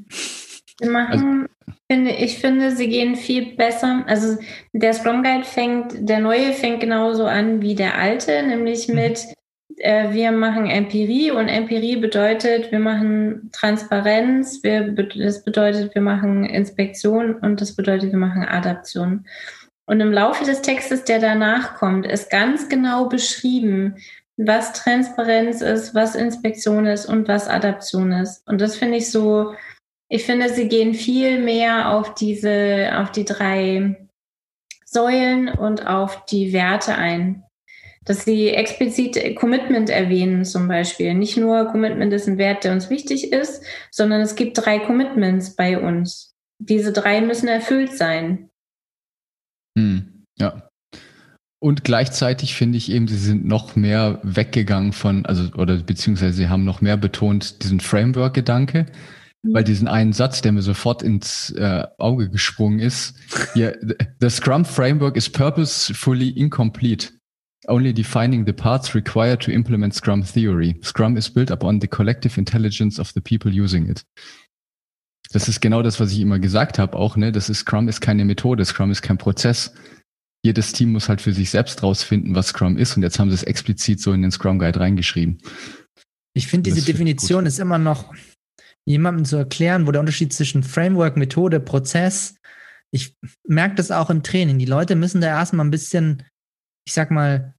Sie 0.79 0.87
machen, 0.87 1.47
finde, 1.91 2.11
ich 2.11 2.37
finde, 2.37 2.75
sie 2.75 2.87
gehen 2.87 3.15
viel 3.15 3.55
besser. 3.55 4.03
Also 4.07 4.37
der 4.71 4.93
Scrum 4.93 5.23
Guide 5.23 5.43
fängt, 5.43 6.07
der 6.07 6.19
neue 6.19 6.53
fängt 6.53 6.79
genauso 6.79 7.25
an 7.25 7.61
wie 7.61 7.75
der 7.75 7.97
alte, 7.97 8.43
nämlich 8.43 8.87
mit, 8.87 9.25
äh, 9.77 10.13
wir 10.13 10.31
machen 10.31 10.67
Empirie 10.67 11.31
und 11.31 11.47
Empirie 11.49 11.97
bedeutet, 11.97 12.71
wir 12.71 12.79
machen 12.79 13.49
Transparenz, 13.51 14.63
wir, 14.63 14.91
das 14.91 15.43
bedeutet, 15.43 15.93
wir 15.95 16.01
machen 16.01 16.45
Inspektion 16.45 17.35
und 17.35 17.59
das 17.59 17.75
bedeutet, 17.75 18.11
wir 18.11 18.19
machen 18.19 18.43
Adaption. 18.43 19.25
Und 19.89 20.01
im 20.01 20.13
Laufe 20.13 20.45
des 20.45 20.61
Textes, 20.61 21.03
der 21.03 21.17
danach 21.17 21.73
kommt, 21.73 22.05
ist 22.05 22.29
ganz 22.29 22.69
genau 22.69 23.09
beschrieben, 23.09 23.95
was 24.37 24.71
Transparenz 24.73 25.61
ist, 25.61 25.95
was 25.95 26.13
Inspektion 26.13 26.85
ist 26.85 27.07
und 27.07 27.27
was 27.27 27.47
Adaption 27.47 28.11
ist. 28.11 28.47
Und 28.47 28.61
das 28.61 28.75
finde 28.75 28.97
ich 28.97 29.09
so, 29.09 29.55
ich 30.07 30.25
finde, 30.25 30.49
sie 30.49 30.67
gehen 30.67 30.93
viel 30.93 31.39
mehr 31.39 31.91
auf 31.91 32.13
diese, 32.13 32.91
auf 32.97 33.11
die 33.11 33.25
drei 33.25 34.07
Säulen 34.85 35.49
und 35.49 35.87
auf 35.87 36.23
die 36.25 36.53
Werte 36.53 36.93
ein. 36.93 37.43
Dass 38.05 38.25
sie 38.25 38.49
explizit 38.49 39.35
Commitment 39.37 39.89
erwähnen 39.89 40.45
zum 40.45 40.67
Beispiel. 40.67 41.15
Nicht 41.15 41.35
nur 41.35 41.65
Commitment 41.65 42.13
ist 42.13 42.27
ein 42.27 42.37
Wert, 42.37 42.63
der 42.63 42.73
uns 42.73 42.91
wichtig 42.91 43.33
ist, 43.33 43.63
sondern 43.89 44.21
es 44.21 44.35
gibt 44.35 44.63
drei 44.63 44.77
Commitments 44.77 45.55
bei 45.55 45.79
uns. 45.79 46.35
Diese 46.59 46.93
drei 46.93 47.21
müssen 47.21 47.47
erfüllt 47.47 47.97
sein. 47.97 48.48
Hm, 49.77 50.25
ja. 50.37 50.69
Und 51.61 51.83
gleichzeitig 51.83 52.55
finde 52.55 52.77
ich 52.77 52.89
eben, 52.89 53.07
sie 53.07 53.17
sind 53.17 53.45
noch 53.45 53.75
mehr 53.75 54.19
weggegangen 54.23 54.93
von, 54.93 55.25
also, 55.25 55.51
oder 55.55 55.77
beziehungsweise 55.77 56.33
sie 56.33 56.47
haben 56.47 56.63
noch 56.63 56.79
mehr 56.79 56.95
betont 56.95 57.61
diesen 57.63 57.81
Framework-Gedanke, 57.81 58.85
weil 59.43 59.63
diesen 59.63 59.87
einen 59.87 60.13
Satz, 60.13 60.41
der 60.41 60.53
mir 60.53 60.61
sofort 60.61 61.01
ins 61.01 61.49
äh, 61.51 61.85
Auge 61.97 62.29
gesprungen 62.29 62.79
ist, 62.79 63.15
hier, 63.53 63.77
the 64.19 64.29
Scrum 64.29 64.63
Framework 64.65 65.17
is 65.17 65.29
purposefully 65.29 66.29
incomplete. 66.29 67.09
Only 67.67 67.93
defining 67.93 68.45
the 68.45 68.53
parts 68.53 68.95
required 68.95 69.41
to 69.41 69.51
implement 69.51 69.93
Scrum 69.93 70.23
theory. 70.23 70.79
Scrum 70.81 71.17
is 71.17 71.29
built 71.29 71.51
upon 71.51 71.81
the 71.81 71.87
collective 71.87 72.37
intelligence 72.37 72.99
of 72.99 73.11
the 73.13 73.21
people 73.21 73.51
using 73.51 73.89
it. 73.89 74.03
Das 75.31 75.47
ist 75.47 75.61
genau 75.61 75.83
das, 75.83 75.99
was 75.99 76.11
ich 76.11 76.19
immer 76.19 76.39
gesagt 76.39 76.79
habe, 76.79 76.97
auch, 76.97 77.15
ne? 77.15 77.31
Das 77.31 77.49
ist 77.49 77.59
Scrum 77.59 77.87
ist 77.87 78.01
keine 78.01 78.25
Methode, 78.25 78.65
Scrum 78.65 78.89
ist 78.91 79.01
kein 79.01 79.17
Prozess. 79.17 79.73
Jedes 80.43 80.71
Team 80.73 80.93
muss 80.93 81.09
halt 81.09 81.21
für 81.21 81.33
sich 81.33 81.49
selbst 81.49 81.83
rausfinden, 81.83 82.33
was 82.33 82.47
Scrum 82.47 82.77
ist, 82.77 82.95
und 82.95 83.03
jetzt 83.03 83.19
haben 83.19 83.29
sie 83.29 83.35
es 83.35 83.43
explizit 83.43 83.99
so 84.01 84.13
in 84.13 84.21
den 84.21 84.31
Scrum 84.31 84.57
Guide 84.57 84.79
reingeschrieben. 84.79 85.39
Ich 86.33 86.47
finde, 86.47 86.71
diese 86.71 86.85
Definition 86.85 87.45
ist 87.45 87.59
immer 87.59 87.77
noch 87.77 88.13
jemandem 88.87 89.25
zu 89.25 89.35
erklären, 89.35 89.85
wo 89.85 89.91
der 89.91 89.99
Unterschied 89.99 90.33
zwischen 90.33 90.63
Framework, 90.63 91.17
Methode, 91.17 91.59
Prozess. 91.59 92.35
Ich 92.91 93.13
merke 93.47 93.75
das 93.75 93.91
auch 93.91 94.09
im 94.09 94.23
Training. 94.23 94.57
Die 94.57 94.65
Leute 94.65 94.95
müssen 94.95 95.21
da 95.21 95.27
erstmal 95.27 95.65
ein 95.65 95.71
bisschen, 95.71 96.23
ich 96.87 96.93
sag 96.93 97.11
mal, 97.11 97.53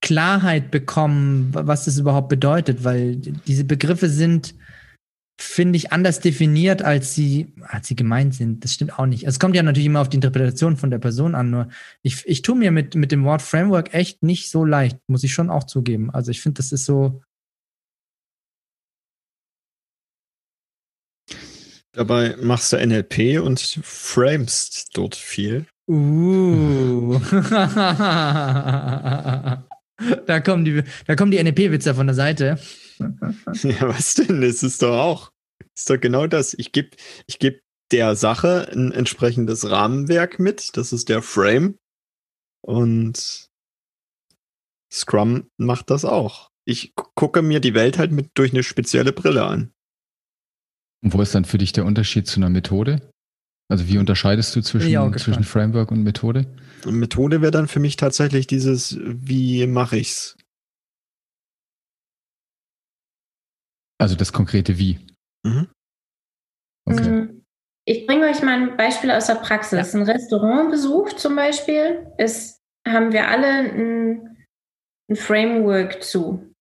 Klarheit 0.00 0.70
bekommen, 0.70 1.54
wa- 1.54 1.66
was 1.66 1.84
das 1.84 1.98
überhaupt 1.98 2.28
bedeutet, 2.28 2.82
weil 2.82 3.16
diese 3.16 3.64
Begriffe 3.64 4.08
sind, 4.08 4.54
finde 5.38 5.76
ich, 5.76 5.92
anders 5.92 6.20
definiert, 6.20 6.82
als 6.82 7.14
sie, 7.14 7.52
als 7.62 7.88
sie 7.88 7.96
gemeint 7.96 8.34
sind. 8.34 8.64
Das 8.64 8.72
stimmt 8.72 8.98
auch 8.98 9.06
nicht. 9.06 9.26
Also 9.26 9.36
Es 9.36 9.40
kommt 9.40 9.54
ja 9.54 9.62
natürlich 9.62 9.86
immer 9.86 10.00
auf 10.00 10.08
die 10.08 10.16
Interpretation 10.16 10.76
von 10.76 10.90
der 10.90 10.98
Person 10.98 11.34
an, 11.34 11.50
nur 11.50 11.68
ich, 12.02 12.26
ich 12.26 12.42
tue 12.42 12.56
mir 12.56 12.70
mit, 12.70 12.94
mit 12.94 13.12
dem 13.12 13.24
Wort 13.24 13.42
Framework 13.42 13.92
echt 13.92 14.22
nicht 14.22 14.50
so 14.50 14.64
leicht, 14.64 14.98
muss 15.08 15.24
ich 15.24 15.32
schon 15.32 15.50
auch 15.50 15.64
zugeben. 15.64 16.10
Also 16.10 16.30
ich 16.30 16.40
finde, 16.40 16.58
das 16.58 16.72
ist 16.72 16.86
so, 16.86 17.20
Dabei 21.92 22.36
machst 22.42 22.72
du 22.74 22.76
NLP 22.76 23.40
und 23.40 23.58
framest 23.82 24.90
dort 24.92 25.16
viel. 25.16 25.64
Uh. 25.88 27.18
da 30.26 30.40
kommen 30.44 30.66
die, 30.66 30.82
da 31.06 31.16
kommen 31.16 31.30
die 31.30 31.42
NLP-Witze 31.42 31.94
von 31.94 32.06
der 32.06 32.14
Seite. 32.14 32.58
Ja, 33.62 33.88
was 33.88 34.14
denn? 34.14 34.42
Es 34.42 34.62
ist 34.62 34.82
doch 34.82 34.96
auch. 34.98 35.32
Ist 35.76 35.90
doch 35.90 36.00
genau 36.00 36.26
das. 36.26 36.54
Ich 36.54 36.72
gebe 36.72 36.90
ich 37.26 37.38
geb 37.38 37.62
der 37.92 38.16
Sache 38.16 38.68
ein 38.72 38.92
entsprechendes 38.92 39.68
Rahmenwerk 39.70 40.38
mit. 40.38 40.76
Das 40.76 40.92
ist 40.92 41.08
der 41.08 41.22
Frame. 41.22 41.78
Und 42.62 43.48
Scrum 44.92 45.50
macht 45.56 45.90
das 45.90 46.04
auch. 46.04 46.50
Ich 46.64 46.94
gu- 46.94 47.04
gucke 47.14 47.42
mir 47.42 47.60
die 47.60 47.74
Welt 47.74 47.98
halt 47.98 48.12
mit 48.12 48.30
durch 48.34 48.52
eine 48.52 48.62
spezielle 48.62 49.12
Brille 49.12 49.44
an. 49.44 49.72
Und 51.04 51.12
wo 51.14 51.20
ist 51.22 51.34
dann 51.34 51.44
für 51.44 51.58
dich 51.58 51.72
der 51.72 51.84
Unterschied 51.84 52.26
zu 52.26 52.40
einer 52.40 52.50
Methode? 52.50 53.10
Also 53.68 53.88
wie 53.88 53.98
unterscheidest 53.98 54.54
du 54.56 54.62
zwischen, 54.62 54.90
zwischen 55.18 55.44
Framework 55.44 55.90
und 55.90 56.02
Methode? 56.02 56.46
Und 56.84 56.94
Methode 56.96 57.40
wäre 57.42 57.50
dann 57.50 57.68
für 57.68 57.80
mich 57.80 57.96
tatsächlich 57.96 58.46
dieses, 58.46 58.96
wie 59.00 59.66
mache 59.66 59.98
ich's? 59.98 60.36
Also 63.98 64.14
das 64.14 64.32
konkrete 64.32 64.78
Wie. 64.78 64.98
Mhm. 65.44 65.68
Okay. 66.84 67.08
Mhm. 67.08 67.42
Ich 67.88 68.06
bringe 68.06 68.26
euch 68.26 68.42
mal 68.42 68.60
ein 68.60 68.76
Beispiel 68.76 69.10
aus 69.10 69.26
der 69.26 69.36
Praxis. 69.36 69.92
Ja. 69.92 70.00
Ein 70.00 70.06
Restaurantbesuch 70.06 71.12
zum 71.14 71.36
Beispiel 71.36 72.06
ist, 72.18 72.60
haben 72.86 73.12
wir 73.12 73.28
alle 73.28 73.46
ein, 73.46 74.36
ein 75.08 75.16
Framework 75.16 76.02
zu. 76.02 76.52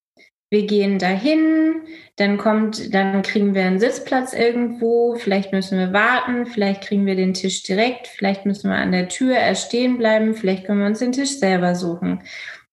Wir 0.51 0.67
gehen 0.67 0.99
dahin, 0.99 1.81
dann 2.17 2.37
kommt, 2.37 2.93
dann 2.93 3.23
kriegen 3.23 3.55
wir 3.55 3.65
einen 3.65 3.79
Sitzplatz 3.79 4.33
irgendwo, 4.33 5.15
vielleicht 5.15 5.51
müssen 5.51 5.79
wir 5.79 5.91
warten, 5.91 6.45
vielleicht 6.45 6.83
kriegen 6.83 7.05
wir 7.07 7.15
den 7.15 7.33
Tisch 7.33 7.63
direkt, 7.63 8.07
vielleicht 8.07 8.45
müssen 8.45 8.69
wir 8.69 8.77
an 8.77 8.91
der 8.91 9.09
Tür 9.09 9.35
erst 9.35 9.67
stehen 9.67 9.97
bleiben, 9.97 10.35
vielleicht 10.35 10.65
können 10.65 10.79
wir 10.79 10.87
uns 10.87 10.99
den 10.99 11.11
Tisch 11.11 11.39
selber 11.39 11.73
suchen. 11.73 12.21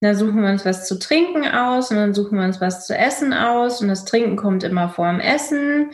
Dann 0.02 0.16
suchen 0.16 0.42
wir 0.42 0.50
uns 0.50 0.66
was 0.66 0.88
zu 0.88 0.98
trinken 0.98 1.46
aus 1.46 1.92
und 1.92 1.96
dann 1.96 2.12
suchen 2.12 2.36
wir 2.36 2.44
uns 2.44 2.60
was 2.60 2.88
zu 2.88 2.96
essen 2.96 3.32
aus 3.32 3.80
und 3.80 3.86
das 3.86 4.04
Trinken 4.04 4.34
kommt 4.34 4.64
immer 4.64 4.88
vor 4.88 5.08
dem 5.08 5.20
Essen. 5.20 5.90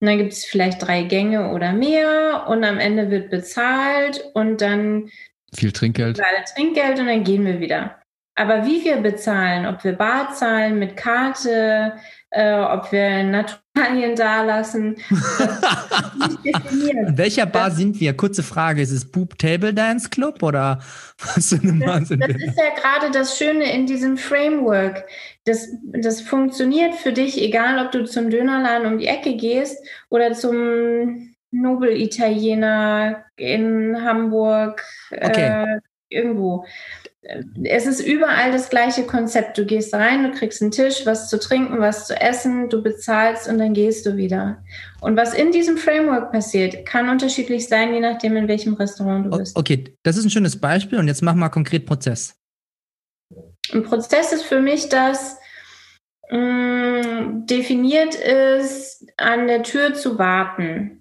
Und 0.00 0.06
dann 0.06 0.16
gibt 0.16 0.32
es 0.32 0.44
vielleicht 0.44 0.86
drei 0.86 1.02
Gänge 1.02 1.50
oder 1.50 1.72
mehr 1.72 2.44
und 2.46 2.62
am 2.62 2.78
Ende 2.78 3.10
wird 3.10 3.30
bezahlt 3.30 4.24
und 4.34 4.60
dann 4.60 5.10
viel 5.52 5.72
Trinkgeld. 5.72 6.20
Trinkgeld 6.54 7.00
und 7.00 7.06
dann 7.06 7.24
gehen 7.24 7.44
wir 7.44 7.58
wieder. 7.58 8.00
Aber 8.36 8.64
wie 8.64 8.84
wir 8.84 8.98
bezahlen, 8.98 9.66
ob 9.66 9.82
wir 9.82 9.94
bar 9.94 10.32
zahlen 10.34 10.78
mit 10.78 10.96
Karte, 10.96 11.94
äh, 12.30 12.60
ob 12.60 12.92
wir 12.92 13.24
Naturalien 13.78 14.16
dalassen, 14.16 14.96
In 16.44 17.16
welcher 17.16 17.46
Bar 17.46 17.70
sind 17.70 18.00
wir? 18.00 18.16
Kurze 18.16 18.42
Frage, 18.42 18.82
ist 18.82 18.90
es 18.90 19.04
Boop 19.04 19.38
Table 19.38 19.72
Dance 19.72 20.08
Club 20.08 20.42
oder 20.42 20.80
was 21.18 21.48
für 21.48 21.60
eine 21.60 21.84
Bar 21.84 22.04
sind 22.04 22.22
das, 22.22 22.32
das 22.32 22.42
ist 22.42 22.58
ja 22.58 22.74
gerade 22.80 23.10
das 23.12 23.38
Schöne 23.38 23.72
in 23.72 23.86
diesem 23.86 24.16
Framework. 24.16 25.04
Das, 25.44 25.68
das 25.84 26.20
funktioniert 26.20 26.94
für 26.94 27.12
dich, 27.12 27.40
egal 27.40 27.84
ob 27.84 27.92
du 27.92 28.04
zum 28.04 28.30
Dönerladen 28.30 28.86
um 28.86 28.98
die 28.98 29.06
Ecke 29.06 29.36
gehst 29.36 29.78
oder 30.10 30.32
zum 30.32 31.34
Nobel-Italiener 31.50 33.24
in 33.36 33.96
Hamburg, 34.04 34.84
okay. 35.10 35.64
äh, 35.64 35.80
irgendwo 36.10 36.64
es 37.22 37.86
ist 37.86 38.00
überall 38.00 38.52
das 38.52 38.70
gleiche 38.70 39.04
Konzept. 39.04 39.58
Du 39.58 39.66
gehst 39.66 39.92
rein, 39.92 40.22
du 40.22 40.30
kriegst 40.30 40.62
einen 40.62 40.70
Tisch, 40.70 41.04
was 41.04 41.28
zu 41.28 41.38
trinken, 41.38 41.80
was 41.80 42.06
zu 42.06 42.18
essen, 42.18 42.68
du 42.68 42.82
bezahlst 42.82 43.48
und 43.48 43.58
dann 43.58 43.74
gehst 43.74 44.06
du 44.06 44.16
wieder. 44.16 44.62
Und 45.00 45.16
was 45.16 45.34
in 45.34 45.50
diesem 45.50 45.76
Framework 45.76 46.32
passiert, 46.32 46.86
kann 46.86 47.08
unterschiedlich 47.08 47.66
sein, 47.66 47.92
je 47.92 48.00
nachdem, 48.00 48.36
in 48.36 48.48
welchem 48.48 48.74
Restaurant 48.74 49.26
du 49.26 49.38
bist. 49.38 49.56
Okay, 49.56 49.96
das 50.04 50.16
ist 50.16 50.24
ein 50.24 50.30
schönes 50.30 50.60
Beispiel 50.60 50.98
und 50.98 51.08
jetzt 51.08 51.22
mach 51.22 51.34
mal 51.34 51.48
konkret 51.48 51.86
Prozess. 51.86 52.36
Ein 53.72 53.82
Prozess 53.82 54.32
ist 54.32 54.44
für 54.44 54.60
mich, 54.60 54.88
dass 54.88 55.36
mh, 56.30 56.38
mm, 56.38 57.46
definiert 57.46 58.14
ist, 58.14 59.06
an 59.16 59.48
der 59.48 59.64
Tür 59.64 59.94
zu 59.94 60.18
warten. 60.18 60.97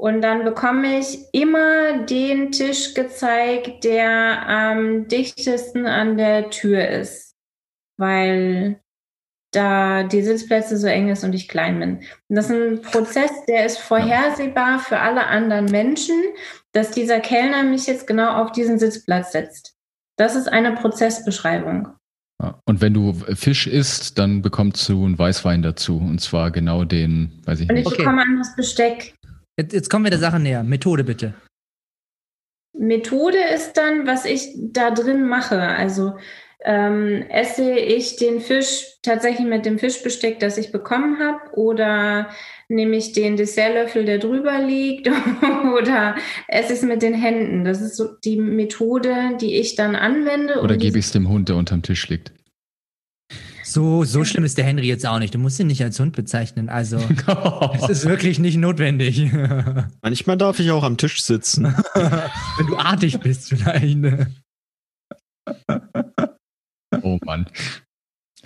Und 0.00 0.22
dann 0.22 0.44
bekomme 0.44 0.98
ich 0.98 1.26
immer 1.32 2.06
den 2.06 2.52
Tisch 2.52 2.94
gezeigt, 2.94 3.84
der 3.84 4.48
am 4.48 5.08
dichtesten 5.08 5.84
an 5.84 6.16
der 6.16 6.48
Tür 6.48 6.88
ist, 6.88 7.36
weil 7.98 8.80
da 9.52 10.04
die 10.04 10.22
Sitzplätze 10.22 10.78
so 10.78 10.86
eng 10.86 11.10
ist 11.10 11.22
und 11.22 11.34
ich 11.34 11.48
klein 11.48 11.78
bin. 11.80 11.96
Und 12.28 12.36
das 12.36 12.48
ist 12.48 12.52
ein 12.52 12.80
Prozess, 12.80 13.30
der 13.46 13.66
ist 13.66 13.76
vorhersehbar 13.76 14.78
für 14.78 15.00
alle 15.00 15.26
anderen 15.26 15.66
Menschen, 15.66 16.16
dass 16.72 16.92
dieser 16.92 17.20
Kellner 17.20 17.62
mich 17.62 17.86
jetzt 17.86 18.06
genau 18.06 18.42
auf 18.42 18.52
diesen 18.52 18.78
Sitzplatz 18.78 19.32
setzt. 19.32 19.76
Das 20.16 20.34
ist 20.34 20.48
eine 20.48 20.72
Prozessbeschreibung. 20.76 21.88
Und 22.64 22.80
wenn 22.80 22.94
du 22.94 23.12
Fisch 23.12 23.66
isst, 23.66 24.18
dann 24.18 24.40
bekommst 24.40 24.88
du 24.88 25.04
einen 25.04 25.18
Weißwein 25.18 25.60
dazu. 25.60 25.98
Und 25.98 26.22
zwar 26.22 26.50
genau 26.50 26.84
den, 26.84 27.42
weiß 27.44 27.60
ich 27.60 27.68
nicht. 27.68 27.86
Und 27.86 27.92
ich 27.92 27.98
bekomme 27.98 28.22
okay. 28.22 28.38
das 28.38 28.56
Besteck. 28.56 29.14
Jetzt, 29.60 29.74
jetzt 29.74 29.90
kommen 29.90 30.04
wir 30.06 30.10
der 30.10 30.18
Sache 30.18 30.40
näher. 30.40 30.62
Methode 30.62 31.04
bitte. 31.04 31.34
Methode 32.72 33.36
ist 33.54 33.74
dann, 33.74 34.06
was 34.06 34.24
ich 34.24 34.54
da 34.56 34.90
drin 34.90 35.28
mache. 35.28 35.60
Also 35.60 36.14
ähm, 36.64 37.26
esse 37.28 37.70
ich 37.72 38.16
den 38.16 38.40
Fisch 38.40 38.86
tatsächlich 39.02 39.46
mit 39.46 39.66
dem 39.66 39.78
Fischbesteck, 39.78 40.38
das 40.38 40.56
ich 40.56 40.72
bekommen 40.72 41.18
habe, 41.18 41.58
oder 41.58 42.30
nehme 42.68 42.96
ich 42.96 43.12
den 43.12 43.36
Dessertlöffel, 43.36 44.06
der 44.06 44.18
drüber 44.18 44.58
liegt, 44.60 45.10
oder 45.78 46.14
esse 46.48 46.72
ich 46.72 46.78
es 46.78 46.84
mit 46.84 47.02
den 47.02 47.14
Händen. 47.14 47.64
Das 47.64 47.82
ist 47.82 47.96
so 47.96 48.08
die 48.24 48.36
Methode, 48.36 49.36
die 49.42 49.56
ich 49.56 49.74
dann 49.74 49.94
anwende. 49.94 50.60
Oder 50.62 50.78
gebe 50.78 50.98
ich 50.98 51.04
es 51.04 51.12
dem 51.12 51.28
Hund, 51.28 51.50
der 51.50 51.56
unterm 51.56 51.82
Tisch 51.82 52.08
liegt. 52.08 52.32
So, 53.70 54.02
so 54.02 54.24
schlimm 54.24 54.42
ist 54.42 54.58
der 54.58 54.64
Henry 54.64 54.88
jetzt 54.88 55.06
auch 55.06 55.20
nicht. 55.20 55.32
Du 55.32 55.38
musst 55.38 55.60
ihn 55.60 55.68
nicht 55.68 55.80
als 55.84 56.00
Hund 56.00 56.16
bezeichnen. 56.16 56.68
Also, 56.68 56.96
es 57.74 57.88
ist 57.88 58.04
wirklich 58.04 58.40
nicht 58.40 58.56
notwendig. 58.56 59.30
Manchmal 60.02 60.36
darf 60.36 60.58
ich 60.58 60.72
auch 60.72 60.82
am 60.82 60.96
Tisch 60.96 61.22
sitzen. 61.22 61.66
Wenn 61.94 62.66
du 62.66 62.76
artig 62.78 63.20
bist, 63.20 63.50
vielleicht. 63.50 63.96
Oh 67.00 67.18
Mann. 67.24 67.46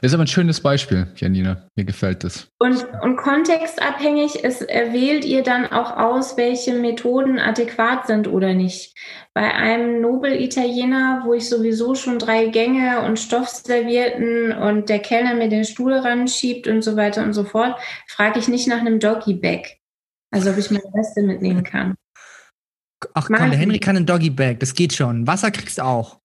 Das 0.01 0.11
ist 0.11 0.15
aber 0.15 0.25
ein 0.25 0.29
schönes 0.29 0.61
Beispiel, 0.61 1.07
Janina. 1.17 1.69
Mir 1.77 1.85
gefällt 1.85 2.25
das. 2.25 2.49
Und, 2.59 2.85
und 3.03 3.17
kontextabhängig 3.17 4.37
ist, 4.37 4.69
äh, 4.69 4.93
wählt 4.93 5.25
ihr 5.25 5.43
dann 5.43 5.67
auch 5.67 5.97
aus, 5.97 6.37
welche 6.37 6.75
Methoden 6.75 7.39
adäquat 7.39 8.07
sind 8.07 8.27
oder 8.27 8.55
nicht. 8.55 8.97
Bei 9.35 9.55
einem 9.55 10.01
Nobel-Italiener, 10.01 11.23
wo 11.25 11.33
ich 11.35 11.49
sowieso 11.49 11.95
schon 11.95 12.19
drei 12.19 12.47
Gänge 12.47 13.03
und 13.03 13.19
Stoff 13.19 13.49
servierten 13.49 14.53
und 14.53 14.89
der 14.89 14.99
Kellner 14.99 15.35
mir 15.35 15.49
den 15.49 15.65
Stuhl 15.65 15.95
ranschiebt 15.95 16.67
und 16.67 16.83
so 16.83 16.97
weiter 16.97 17.23
und 17.23 17.33
so 17.33 17.45
fort, 17.45 17.79
frage 18.09 18.41
ich 18.41 18.49
nicht 18.49 18.67
nach 18.67 18.81
einem 18.81 18.99
Doggy-Bag. 18.99 19.79
Also 20.33 20.51
ob 20.51 20.59
ich 20.59 20.71
meine 20.71 20.93
Reste 20.93 21.23
mitnehmen 21.23 21.63
kann. 21.63 21.95
Ach 23.15 23.29
komm, 23.29 23.51
der 23.51 23.59
Henry 23.59 23.79
kann 23.79 23.97
ein 23.97 24.07
Doggy-Bag, 24.07 24.59
das 24.59 24.75
geht 24.75 24.93
schon. 24.93 25.27
Wasser 25.27 25.51
kriegst 25.51 25.79
du 25.79 25.85
auch. 25.85 26.21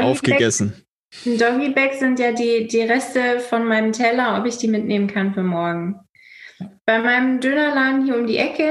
Aufgegessen. 0.00 0.84
Ein 1.26 1.38
Doggy 1.38 1.70
Bag 1.70 1.94
sind 1.94 2.18
ja 2.18 2.32
die, 2.32 2.66
die 2.66 2.82
Reste 2.82 3.40
von 3.40 3.64
meinem 3.66 3.92
Teller, 3.92 4.38
ob 4.38 4.46
ich 4.46 4.56
die 4.56 4.68
mitnehmen 4.68 5.06
kann 5.06 5.34
für 5.34 5.42
morgen. 5.42 6.00
Bei 6.86 6.98
meinem 6.98 7.40
Dönerladen 7.40 8.04
hier 8.04 8.16
um 8.16 8.26
die 8.26 8.38
Ecke 8.38 8.70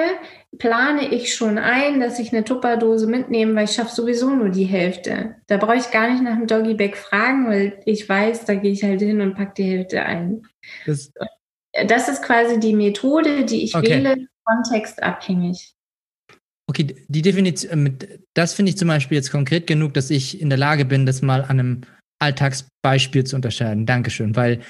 plane 0.57 1.13
ich 1.13 1.33
schon 1.33 1.57
ein, 1.57 1.99
dass 1.99 2.19
ich 2.19 2.33
eine 2.33 2.43
Tupperdose 2.43 3.07
mitnehme, 3.07 3.55
weil 3.55 3.65
ich 3.65 3.71
schaffe 3.71 3.93
sowieso 3.93 4.31
nur 4.31 4.49
die 4.49 4.65
Hälfte. 4.65 5.35
Da 5.47 5.57
brauche 5.57 5.77
ich 5.77 5.91
gar 5.91 6.09
nicht 6.09 6.23
nach 6.23 6.35
dem 6.35 6.47
Doggy 6.47 6.73
Bag 6.73 6.97
fragen, 6.97 7.47
weil 7.47 7.81
ich 7.85 8.09
weiß, 8.09 8.45
da 8.45 8.55
gehe 8.55 8.71
ich 8.71 8.83
halt 8.83 9.01
hin 9.01 9.21
und 9.21 9.35
packe 9.35 9.53
die 9.57 9.63
Hälfte 9.63 10.03
ein. 10.03 10.41
Das, 10.85 11.11
das 11.87 12.09
ist 12.09 12.23
quasi 12.23 12.59
die 12.59 12.73
Methode, 12.73 13.45
die 13.45 13.63
ich 13.63 13.75
okay. 13.75 14.03
wähle, 14.03 14.27
kontextabhängig. 14.43 15.75
Okay, 16.67 16.95
die 17.07 17.21
Definition, 17.21 17.97
das 18.33 18.53
finde 18.53 18.71
ich 18.71 18.77
zum 18.77 18.87
Beispiel 18.87 19.17
jetzt 19.17 19.31
konkret 19.31 19.65
genug, 19.65 19.93
dass 19.93 20.09
ich 20.09 20.39
in 20.39 20.49
der 20.49 20.59
Lage 20.59 20.85
bin, 20.85 21.05
das 21.05 21.21
mal 21.21 21.41
an 21.41 21.59
einem 21.59 21.81
Alltagsbeispiel 22.19 23.23
zu 23.23 23.35
unterscheiden. 23.35 23.85
Dankeschön, 23.85 24.35
weil 24.35 24.61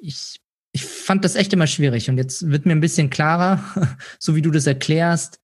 ich, 0.00 0.40
ich 0.72 0.84
fand 0.84 1.24
das 1.24 1.36
echt 1.36 1.52
immer 1.52 1.66
schwierig 1.66 2.10
und 2.10 2.18
jetzt 2.18 2.50
wird 2.50 2.66
mir 2.66 2.72
ein 2.72 2.80
bisschen 2.80 3.10
klarer, 3.10 3.60
so 4.18 4.34
wie 4.34 4.42
du 4.42 4.50
das 4.50 4.66
erklärst, 4.66 5.40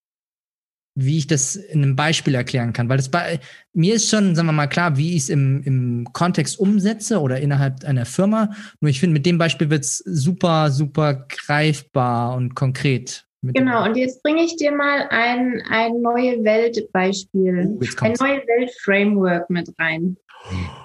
wie 0.95 1.19
ich 1.19 1.27
das 1.27 1.57
in 1.57 1.83
einem 1.83 1.97
Beispiel 1.97 2.35
erklären 2.35 2.73
kann. 2.73 2.89
Weil 2.89 2.99
das 2.99 3.11
bei 3.11 3.41
mir 3.73 3.95
ist 3.95 4.11
schon, 4.11 4.35
sagen 4.35 4.49
wir 4.49 4.53
mal, 4.53 4.67
klar, 4.67 4.97
wie 4.97 5.17
ich 5.17 5.23
es 5.23 5.29
im, 5.31 5.63
im 5.63 6.13
Kontext 6.13 6.59
umsetze 6.59 7.21
oder 7.21 7.41
innerhalb 7.41 7.85
einer 7.85 8.05
Firma. 8.05 8.51
Nur 8.81 8.91
ich 8.91 9.01
finde, 9.01 9.15
mit 9.15 9.25
dem 9.25 9.39
Beispiel 9.39 9.71
wird 9.71 9.85
es 9.85 9.99
super, 9.99 10.71
super 10.71 11.27
greifbar 11.29 12.37
und 12.37 12.55
konkret. 12.55 13.27
Genau, 13.45 13.85
und 13.85 13.97
jetzt 13.97 14.23
bringe 14.23 14.43
ich 14.43 14.57
dir 14.57 14.71
mal 14.71 15.09
ein, 15.11 15.63
ein 15.69 16.01
neue 16.01 16.45
Welt-Beispiel, 16.45 17.67
uh, 17.67 17.81
ein 18.01 18.13
neue 18.21 18.39
Welt-Framework 18.47 19.51
mit 19.51 19.69
rein. 19.79 20.17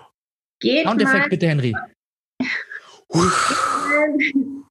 Geht 0.59 0.85
Soundeffekt 0.85 1.19
mal, 1.19 1.29
bitte, 1.29 1.47
Henry. 1.47 1.75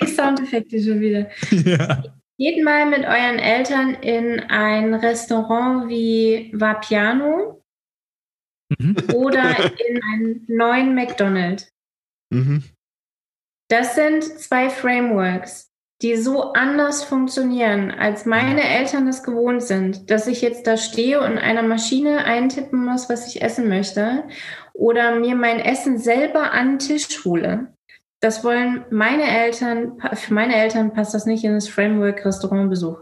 Die 0.00 0.06
Soundeffekte 0.06 0.82
schon 0.82 1.00
wieder. 1.00 1.30
Ja. 1.50 2.02
Geht 2.38 2.64
mal 2.64 2.86
mit 2.86 3.04
euren 3.04 3.38
Eltern 3.38 3.94
in 3.94 4.40
ein 4.40 4.94
Restaurant 4.94 5.88
wie 5.88 6.50
Vapiano 6.54 7.62
mhm. 8.78 8.96
oder 9.14 9.74
in 9.88 10.00
einen 10.02 10.46
neuen 10.48 10.94
McDonald's. 10.94 11.68
Mhm. 12.32 12.64
Das 13.68 13.94
sind 13.94 14.24
zwei 14.24 14.70
Frameworks 14.70 15.69
die 16.02 16.16
so 16.16 16.52
anders 16.54 17.04
funktionieren, 17.04 17.90
als 17.90 18.24
meine 18.24 18.62
Eltern 18.62 19.06
es 19.06 19.22
gewohnt 19.22 19.62
sind, 19.62 20.10
dass 20.10 20.26
ich 20.26 20.40
jetzt 20.40 20.66
da 20.66 20.76
stehe 20.76 21.20
und 21.20 21.36
einer 21.36 21.62
Maschine 21.62 22.24
eintippen 22.24 22.84
muss, 22.84 23.10
was 23.10 23.28
ich 23.28 23.42
essen 23.42 23.68
möchte 23.68 24.24
oder 24.72 25.18
mir 25.18 25.34
mein 25.34 25.60
Essen 25.60 25.98
selber 25.98 26.52
an 26.52 26.72
den 26.72 26.78
Tisch 26.78 27.24
hole. 27.24 27.68
Das 28.20 28.44
wollen 28.44 28.84
meine 28.90 29.24
Eltern, 29.24 29.98
für 30.14 30.34
meine 30.34 30.54
Eltern 30.54 30.92
passt 30.92 31.14
das 31.14 31.26
nicht 31.26 31.44
in 31.44 31.54
das 31.54 31.68
Framework 31.68 32.24
Restaurantbesuch. 32.24 32.98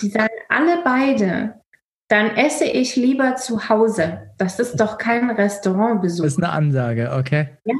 Die 0.00 0.10
sagen 0.10 0.28
alle 0.48 0.82
beide, 0.84 1.60
dann 2.08 2.36
esse 2.36 2.64
ich 2.64 2.96
lieber 2.96 3.36
zu 3.36 3.68
Hause. 3.68 4.32
Das 4.38 4.58
ist 4.58 4.76
doch 4.76 4.98
kein 4.98 5.30
Restaurantbesuch. 5.30 6.24
Das 6.24 6.32
ist 6.32 6.42
eine 6.42 6.52
Ansage, 6.52 7.12
okay. 7.16 7.48
Ja. 7.64 7.74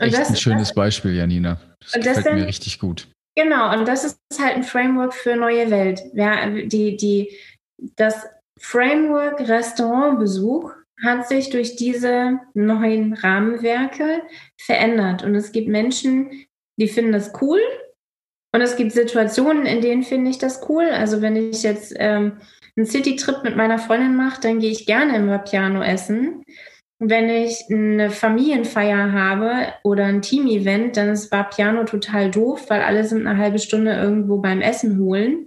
Und 0.00 0.06
Echt 0.06 0.18
das, 0.18 0.28
ein 0.30 0.36
schönes 0.36 0.68
das, 0.68 0.74
Beispiel, 0.74 1.14
Janina. 1.14 1.60
Das 1.80 1.92
gefällt 1.92 2.24
sind, 2.24 2.34
mir 2.36 2.46
richtig 2.46 2.78
gut. 2.78 3.08
Genau, 3.38 3.72
und 3.72 3.86
das 3.86 4.02
ist 4.02 4.18
halt 4.40 4.56
ein 4.56 4.64
Framework 4.64 5.14
für 5.14 5.36
neue 5.36 5.70
Welt. 5.70 6.02
Ja, 6.12 6.50
die, 6.50 6.96
die, 6.96 7.38
das 7.94 8.26
Framework 8.58 9.38
Restaurantbesuch 9.48 10.72
hat 11.04 11.28
sich 11.28 11.48
durch 11.48 11.76
diese 11.76 12.40
neuen 12.54 13.12
Rahmenwerke 13.12 14.22
verändert. 14.60 15.22
Und 15.22 15.36
es 15.36 15.52
gibt 15.52 15.68
Menschen, 15.68 16.46
die 16.80 16.88
finden 16.88 17.12
das 17.12 17.30
cool. 17.40 17.60
Und 18.52 18.60
es 18.60 18.74
gibt 18.74 18.90
Situationen, 18.90 19.66
in 19.66 19.82
denen 19.82 20.02
finde 20.02 20.32
ich 20.32 20.38
das 20.38 20.68
cool. 20.68 20.86
Also 20.86 21.22
wenn 21.22 21.36
ich 21.36 21.62
jetzt 21.62 21.94
ähm, 21.96 22.38
einen 22.76 22.86
City-Trip 22.86 23.44
mit 23.44 23.54
meiner 23.54 23.78
Freundin 23.78 24.16
mache, 24.16 24.40
dann 24.40 24.58
gehe 24.58 24.72
ich 24.72 24.84
gerne 24.84 25.14
im 25.14 25.28
Vapiano 25.28 25.80
essen. 25.80 26.42
Wenn 27.00 27.28
ich 27.30 27.66
eine 27.70 28.10
Familienfeier 28.10 29.12
habe 29.12 29.72
oder 29.84 30.06
ein 30.06 30.20
Team-Event, 30.20 30.96
dann 30.96 31.10
ist 31.10 31.30
Vapiano 31.30 31.84
total 31.84 32.30
doof, 32.30 32.66
weil 32.68 32.82
alle 32.82 33.04
sind 33.04 33.26
eine 33.26 33.38
halbe 33.38 33.60
Stunde 33.60 33.92
irgendwo 33.92 34.38
beim 34.38 34.60
Essen 34.60 34.98
holen 34.98 35.46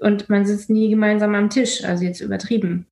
und 0.00 0.28
man 0.28 0.46
sitzt 0.46 0.68
nie 0.68 0.90
gemeinsam 0.90 1.34
am 1.34 1.50
Tisch, 1.50 1.84
also 1.84 2.04
jetzt 2.04 2.20
übertrieben. 2.20 2.86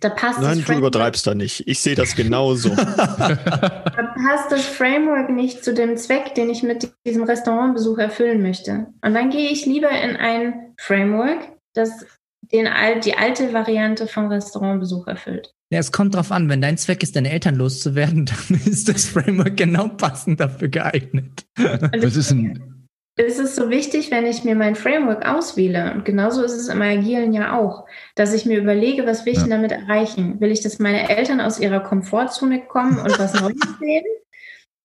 Da 0.00 0.10
passt 0.10 0.40
Nein, 0.40 0.62
du 0.66 0.72
übertreibst 0.74 1.26
da 1.26 1.34
nicht. 1.34 1.66
Ich 1.66 1.80
sehe 1.80 1.94
das 1.94 2.14
genauso. 2.14 2.68
da 2.76 4.14
passt 4.14 4.52
das 4.52 4.64
Framework 4.64 5.30
nicht 5.30 5.64
zu 5.64 5.72
dem 5.72 5.96
Zweck, 5.96 6.34
den 6.34 6.50
ich 6.50 6.62
mit 6.62 6.92
diesem 7.06 7.22
Restaurantbesuch 7.22 7.98
erfüllen 7.98 8.42
möchte. 8.42 8.88
Und 9.02 9.14
dann 9.14 9.30
gehe 9.30 9.50
ich 9.50 9.64
lieber 9.64 9.90
in 9.90 10.16
ein 10.16 10.74
Framework, 10.78 11.52
das 11.72 12.04
den, 12.52 12.68
die 13.02 13.16
alte 13.16 13.52
Variante 13.54 14.06
vom 14.06 14.26
Restaurantbesuch 14.26 15.06
erfüllt. 15.06 15.53
Ja, 15.74 15.80
es 15.80 15.90
kommt 15.90 16.14
drauf 16.14 16.30
an, 16.30 16.48
wenn 16.48 16.60
dein 16.60 16.78
Zweck 16.78 17.02
ist, 17.02 17.16
deine 17.16 17.32
Eltern 17.32 17.56
loszuwerden, 17.56 18.26
dann 18.48 18.60
ist 18.64 18.88
das 18.88 19.06
Framework 19.06 19.56
genau 19.56 19.88
passend 19.88 20.38
dafür 20.38 20.68
geeignet. 20.68 21.46
Was 21.56 22.14
ist 22.14 22.30
ein 22.30 22.70
es 23.16 23.38
ist 23.38 23.54
so 23.54 23.70
wichtig, 23.70 24.10
wenn 24.10 24.26
ich 24.26 24.42
mir 24.42 24.56
mein 24.56 24.74
Framework 24.74 25.24
auswähle, 25.24 25.92
und 25.94 26.04
genauso 26.04 26.42
ist 26.42 26.54
es 26.54 26.68
im 26.68 26.82
Agilen 26.82 27.32
ja 27.32 27.56
auch, 27.56 27.86
dass 28.16 28.34
ich 28.34 28.44
mir 28.44 28.58
überlege, 28.58 29.06
was 29.06 29.24
will 29.24 29.34
ich 29.34 29.40
ja. 29.40 29.46
damit 29.46 29.70
erreichen? 29.70 30.40
Will 30.40 30.50
ich, 30.50 30.62
dass 30.62 30.80
meine 30.80 31.08
Eltern 31.08 31.40
aus 31.40 31.60
ihrer 31.60 31.78
Komfortzone 31.78 32.62
kommen 32.66 32.98
und 32.98 33.16
was 33.18 33.40
Neues 33.40 33.56
sehen? 33.78 34.04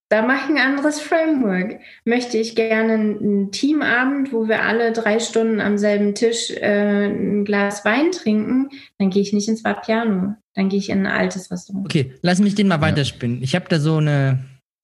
Da 0.10 0.24
mache 0.24 0.46
ich 0.46 0.50
ein 0.50 0.58
anderes 0.58 1.00
Framework. 1.00 1.80
Möchte 2.04 2.38
ich 2.40 2.56
gerne 2.56 2.94
einen 2.94 3.52
Teamabend, 3.52 4.34
wo 4.34 4.48
wir 4.48 4.64
alle 4.64 4.92
drei 4.92 5.20
Stunden 5.20 5.62
am 5.62 5.78
selben 5.78 6.16
Tisch 6.16 6.50
äh, 6.50 7.06
ein 7.06 7.46
Glas 7.46 7.86
Wein 7.86 8.12
trinken, 8.12 8.70
dann 8.98 9.12
gehe 9.12 9.22
ich 9.22 9.34
nicht 9.34 9.48
ins 9.48 9.64
Vapiano. 9.64 10.36
Dann 10.56 10.70
gehe 10.70 10.80
ich 10.80 10.90
in 10.90 11.06
ein 11.06 11.12
altes 11.12 11.52
Restaurant. 11.52 11.86
Okay, 11.86 12.14
lass 12.24 12.40
mich 12.40 12.56
den 12.56 12.68
mal 12.68 12.82
weiterspinnen. 12.82 13.44
Ich 13.44 13.54
habe 13.54 13.66
da 13.70 13.80
so 13.80 13.98
eine 13.98 14.40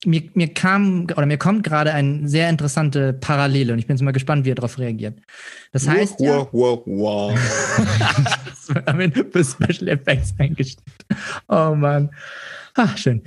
mir, 0.05 0.23
mir 0.35 0.53
kam 0.53 1.07
oder 1.15 1.25
mir 1.25 1.37
kommt 1.37 1.63
gerade 1.63 1.91
eine 1.93 2.27
sehr 2.27 2.49
interessante 2.49 3.13
Parallele 3.13 3.73
und 3.73 3.79
ich 3.79 3.87
bin 3.87 3.95
jetzt 3.95 4.03
mal 4.03 4.11
gespannt, 4.11 4.45
wie 4.45 4.51
er 4.51 4.55
darauf 4.55 4.77
reagiert. 4.77 5.19
Das 5.71 5.87
heißt 5.87 6.19
wow, 6.19 6.27
ja, 6.27 6.47
wow, 6.51 6.83
wow, 6.85 7.39
haben 8.85 9.11
für 9.11 9.43
Special 9.43 9.87
Effects 9.87 10.35
eingestellt. 10.37 10.85
Oh 11.47 11.73
Mann. 11.75 12.11
Ach, 12.75 12.97
schön. 12.97 13.23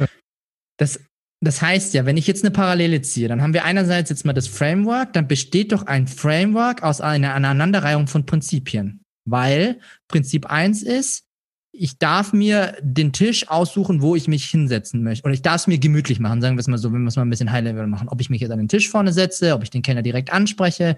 Das, 0.76 1.00
das 1.40 1.62
heißt 1.62 1.94
ja, 1.94 2.04
wenn 2.04 2.16
ich 2.16 2.26
jetzt 2.26 2.44
eine 2.44 2.50
Parallele 2.50 3.00
ziehe, 3.02 3.28
dann 3.28 3.42
haben 3.42 3.54
wir 3.54 3.64
einerseits 3.64 4.10
jetzt 4.10 4.24
mal 4.24 4.32
das 4.32 4.48
Framework, 4.48 5.12
dann 5.12 5.28
besteht 5.28 5.72
doch 5.72 5.86
ein 5.86 6.06
Framework 6.08 6.82
aus 6.82 7.00
einer 7.00 7.34
Aneinanderreihung 7.34 8.08
von 8.08 8.26
Prinzipien. 8.26 9.00
Weil 9.24 9.78
Prinzip 10.08 10.46
1 10.46 10.82
ist, 10.82 11.24
ich 11.72 11.98
darf 11.98 12.32
mir 12.32 12.76
den 12.80 13.12
Tisch 13.12 13.48
aussuchen, 13.48 14.02
wo 14.02 14.16
ich 14.16 14.26
mich 14.26 14.46
hinsetzen 14.46 15.04
möchte. 15.04 15.26
Und 15.26 15.32
ich 15.32 15.42
darf 15.42 15.56
es 15.56 15.66
mir 15.68 15.78
gemütlich 15.78 16.18
machen, 16.18 16.40
sagen 16.40 16.56
wir 16.56 16.60
es 16.60 16.66
mal 16.66 16.78
so, 16.78 16.92
wenn 16.92 17.02
wir 17.02 17.08
es 17.08 17.16
mal 17.16 17.22
ein 17.22 17.30
bisschen 17.30 17.52
High-Level 17.52 17.86
machen. 17.86 18.08
Ob 18.08 18.20
ich 18.20 18.30
mich 18.30 18.40
jetzt 18.40 18.50
an 18.50 18.58
den 18.58 18.68
Tisch 18.68 18.88
vorne 18.88 19.12
setze, 19.12 19.54
ob 19.54 19.62
ich 19.62 19.70
den 19.70 19.82
Kellner 19.82 20.02
direkt 20.02 20.32
anspreche. 20.32 20.96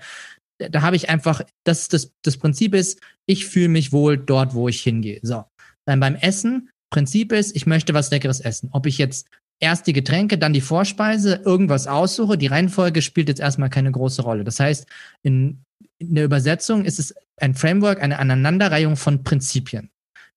Da 0.58 0.80
habe 0.80 0.96
ich 0.96 1.10
einfach, 1.10 1.42
das, 1.64 1.88
das, 1.88 2.12
das 2.22 2.38
Prinzip 2.38 2.74
ist, 2.74 3.00
ich 3.26 3.46
fühle 3.46 3.68
mich 3.68 3.92
wohl 3.92 4.16
dort, 4.16 4.54
wo 4.54 4.68
ich 4.68 4.80
hingehe. 4.80 5.20
So. 5.22 5.44
Dann 5.86 6.00
beim 6.00 6.14
Essen, 6.14 6.70
Prinzip 6.90 7.32
ist, 7.32 7.54
ich 7.54 7.66
möchte 7.66 7.92
was 7.94 8.10
Leckeres 8.10 8.40
essen. 8.40 8.70
Ob 8.72 8.86
ich 8.86 8.96
jetzt 8.98 9.26
erst 9.60 9.86
die 9.86 9.92
Getränke, 9.92 10.38
dann 10.38 10.52
die 10.52 10.60
Vorspeise, 10.60 11.42
irgendwas 11.44 11.86
aussuche, 11.86 12.36
die 12.36 12.48
Reihenfolge 12.48 13.02
spielt 13.02 13.28
jetzt 13.28 13.40
erstmal 13.40 13.70
keine 13.70 13.92
große 13.92 14.22
Rolle. 14.22 14.42
Das 14.42 14.58
heißt, 14.58 14.86
in, 15.22 15.64
in 15.98 16.14
der 16.14 16.24
Übersetzung 16.24 16.84
ist 16.84 16.98
es 16.98 17.14
ein 17.36 17.54
Framework, 17.54 18.02
eine 18.02 18.18
Aneinanderreihung 18.18 18.96
von 18.96 19.22
Prinzipien 19.22 19.90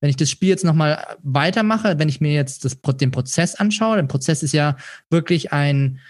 wenn 0.04 0.10
ich 0.10 0.18
das 0.18 0.30
Spiel 0.30 0.50
jetzt 0.50 0.66
nochmal 0.66 1.02
weitermache, 1.24 1.98
wenn 1.98 2.10
ich 2.10 2.20
mir 2.20 2.34
jetzt 2.34 2.66
das, 2.66 2.78
den 2.98 3.12
Prozess 3.12 3.56
anschaue, 3.56 3.96
der 3.96 4.04
Prozess 4.04 4.44
ist 4.44 4.52
ja 4.52 4.76
wirklich 5.10 5.54
ein, 5.54 6.02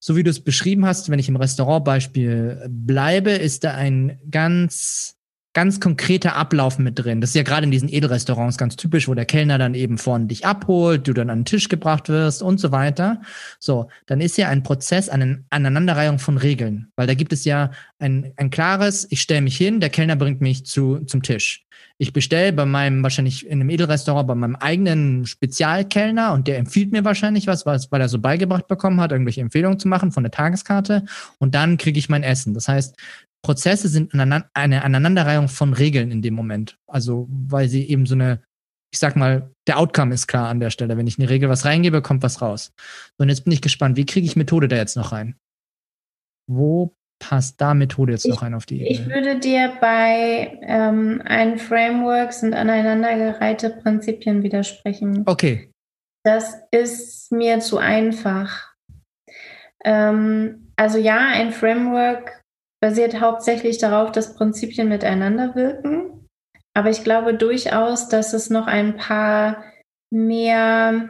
so 0.00 0.16
wie 0.16 0.24
du 0.24 0.30
es 0.30 0.40
beschrieben 0.40 0.84
hast, 0.84 1.10
wenn 1.10 1.20
ich 1.20 1.28
im 1.28 1.36
Restaurantbeispiel 1.36 2.66
bleibe, 2.68 3.30
ist 3.30 3.62
da 3.62 3.72
ein 3.72 4.18
ganz 4.32 5.15
ganz 5.56 5.80
konkreter 5.80 6.36
Ablauf 6.36 6.78
mit 6.78 6.98
drin. 6.98 7.22
Das 7.22 7.30
ist 7.30 7.34
ja 7.34 7.42
gerade 7.42 7.64
in 7.64 7.70
diesen 7.70 7.88
Edelrestaurants 7.88 8.58
ganz 8.58 8.76
typisch, 8.76 9.08
wo 9.08 9.14
der 9.14 9.24
Kellner 9.24 9.56
dann 9.56 9.72
eben 9.72 9.96
vorne 9.96 10.26
dich 10.26 10.44
abholt, 10.44 11.08
du 11.08 11.14
dann 11.14 11.30
an 11.30 11.38
den 11.38 11.44
Tisch 11.46 11.70
gebracht 11.70 12.10
wirst 12.10 12.42
und 12.42 12.60
so 12.60 12.72
weiter. 12.72 13.22
So, 13.58 13.88
dann 14.04 14.20
ist 14.20 14.36
ja 14.36 14.50
ein 14.50 14.62
Prozess, 14.62 15.08
eine 15.08 15.44
Aneinanderreihung 15.48 16.18
von 16.18 16.36
Regeln, 16.36 16.92
weil 16.94 17.06
da 17.06 17.14
gibt 17.14 17.32
es 17.32 17.46
ja 17.46 17.70
ein, 17.98 18.34
ein 18.36 18.50
klares, 18.50 19.06
ich 19.10 19.22
stelle 19.22 19.40
mich 19.40 19.56
hin, 19.56 19.80
der 19.80 19.88
Kellner 19.88 20.16
bringt 20.16 20.42
mich 20.42 20.66
zu, 20.66 20.98
zum 21.06 21.22
Tisch. 21.22 21.66
Ich 21.98 22.12
bestelle 22.12 22.52
bei 22.52 22.66
meinem, 22.66 23.02
wahrscheinlich 23.02 23.46
in 23.46 23.52
einem 23.52 23.70
Edelrestaurant, 23.70 24.28
bei 24.28 24.34
meinem 24.34 24.56
eigenen 24.56 25.24
Spezialkellner 25.24 26.34
und 26.34 26.46
der 26.46 26.58
empfiehlt 26.58 26.92
mir 26.92 27.04
wahrscheinlich 27.04 27.46
was, 27.46 27.64
weil 27.64 28.00
er 28.00 28.08
so 28.10 28.18
beigebracht 28.18 28.68
bekommen 28.68 29.00
hat, 29.00 29.12
irgendwelche 29.12 29.40
Empfehlungen 29.40 29.78
zu 29.78 29.88
machen 29.88 30.12
von 30.12 30.22
der 30.22 30.30
Tageskarte 30.30 31.06
und 31.38 31.54
dann 31.54 31.78
kriege 31.78 31.98
ich 31.98 32.10
mein 32.10 32.22
Essen. 32.22 32.52
Das 32.52 32.68
heißt, 32.68 32.96
Prozesse 33.46 33.86
sind 33.86 34.12
eine 34.12 34.50
Aneinanderreihung 34.54 35.46
von 35.46 35.72
Regeln 35.72 36.10
in 36.10 36.20
dem 36.20 36.34
Moment. 36.34 36.80
Also, 36.88 37.28
weil 37.30 37.68
sie 37.68 37.88
eben 37.88 38.04
so 38.04 38.16
eine, 38.16 38.42
ich 38.92 38.98
sag 38.98 39.14
mal, 39.14 39.52
der 39.68 39.78
Outcome 39.78 40.12
ist 40.12 40.26
klar 40.26 40.48
an 40.48 40.58
der 40.58 40.70
Stelle. 40.70 40.96
Wenn 40.96 41.06
ich 41.06 41.16
eine 41.16 41.30
Regel 41.30 41.48
was 41.48 41.64
reingebe, 41.64 42.02
kommt 42.02 42.24
was 42.24 42.42
raus. 42.42 42.72
Und 43.18 43.28
jetzt 43.28 43.44
bin 43.44 43.52
ich 43.52 43.62
gespannt, 43.62 43.96
wie 43.96 44.04
kriege 44.04 44.26
ich 44.26 44.34
Methode 44.34 44.66
da 44.66 44.74
jetzt 44.74 44.96
noch 44.96 45.12
rein? 45.12 45.36
Wo 46.50 46.96
passt 47.20 47.60
da 47.60 47.72
Methode 47.74 48.14
jetzt 48.14 48.24
ich, 48.24 48.32
noch 48.32 48.42
rein 48.42 48.52
auf 48.52 48.66
die 48.66 48.82
Ebene? 48.82 48.90
Ich 48.90 49.06
würde 49.06 49.38
dir 49.38 49.74
bei 49.80 50.58
ähm, 50.62 51.22
ein 51.24 51.56
Framework 51.58 52.32
sind 52.32 52.52
aneinandergereihte 52.52 53.70
Prinzipien 53.70 54.42
widersprechen. 54.42 55.22
Okay. 55.24 55.70
Das 56.24 56.56
ist 56.72 57.30
mir 57.30 57.60
zu 57.60 57.78
einfach. 57.78 58.74
Ähm, 59.84 60.72
also 60.74 60.98
ja, 60.98 61.28
ein 61.28 61.52
Framework 61.52 62.35
basiert 62.80 63.20
hauptsächlich 63.20 63.78
darauf, 63.78 64.12
dass 64.12 64.34
Prinzipien 64.34 64.88
miteinander 64.88 65.54
wirken. 65.54 66.28
Aber 66.74 66.90
ich 66.90 67.04
glaube 67.04 67.34
durchaus, 67.34 68.08
dass 68.08 68.32
es 68.32 68.50
noch 68.50 68.66
ein 68.66 68.96
paar 68.96 69.64
mehr, 70.12 71.08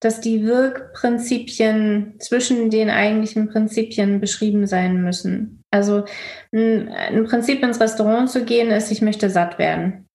dass 0.00 0.20
die 0.20 0.44
Wirkprinzipien 0.44 2.16
zwischen 2.20 2.68
den 2.68 2.90
eigentlichen 2.90 3.48
Prinzipien 3.48 4.20
beschrieben 4.20 4.66
sein 4.66 5.02
müssen. 5.02 5.62
Also 5.70 6.04
ein, 6.52 7.24
Prinzip 7.24 7.62
ins 7.62 7.80
Restaurant 7.80 8.30
zu 8.30 8.44
gehen 8.44 8.70
ist, 8.70 8.92
ich 8.92 9.00
möchte 9.02 9.30
satt 9.30 9.58
werden. 9.58 10.06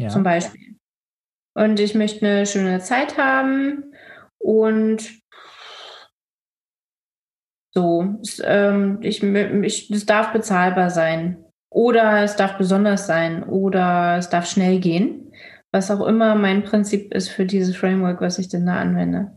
Ja. 0.00 0.08
Zum 0.08 0.22
Beispiel. 0.22 0.76
Und 1.54 1.80
ich 1.80 1.94
möchte 1.94 2.24
eine 2.24 2.46
schöne 2.46 2.80
Zeit 2.80 3.18
haben 3.18 3.92
und 4.38 5.21
so, 7.74 8.16
es, 8.22 8.40
ähm, 8.44 8.98
ich, 9.00 9.22
ich, 9.22 9.90
es 9.90 10.06
darf 10.06 10.32
bezahlbar 10.32 10.90
sein. 10.90 11.44
Oder 11.70 12.22
es 12.22 12.36
darf 12.36 12.58
besonders 12.58 13.06
sein. 13.06 13.42
Oder 13.44 14.16
es 14.18 14.28
darf 14.28 14.46
schnell 14.46 14.78
gehen. 14.78 15.32
Was 15.70 15.90
auch 15.90 16.06
immer 16.06 16.34
mein 16.34 16.64
Prinzip 16.64 17.14
ist 17.14 17.28
für 17.28 17.46
dieses 17.46 17.74
Framework, 17.74 18.20
was 18.20 18.38
ich 18.38 18.48
denn 18.48 18.66
da 18.66 18.76
anwende. 18.76 19.32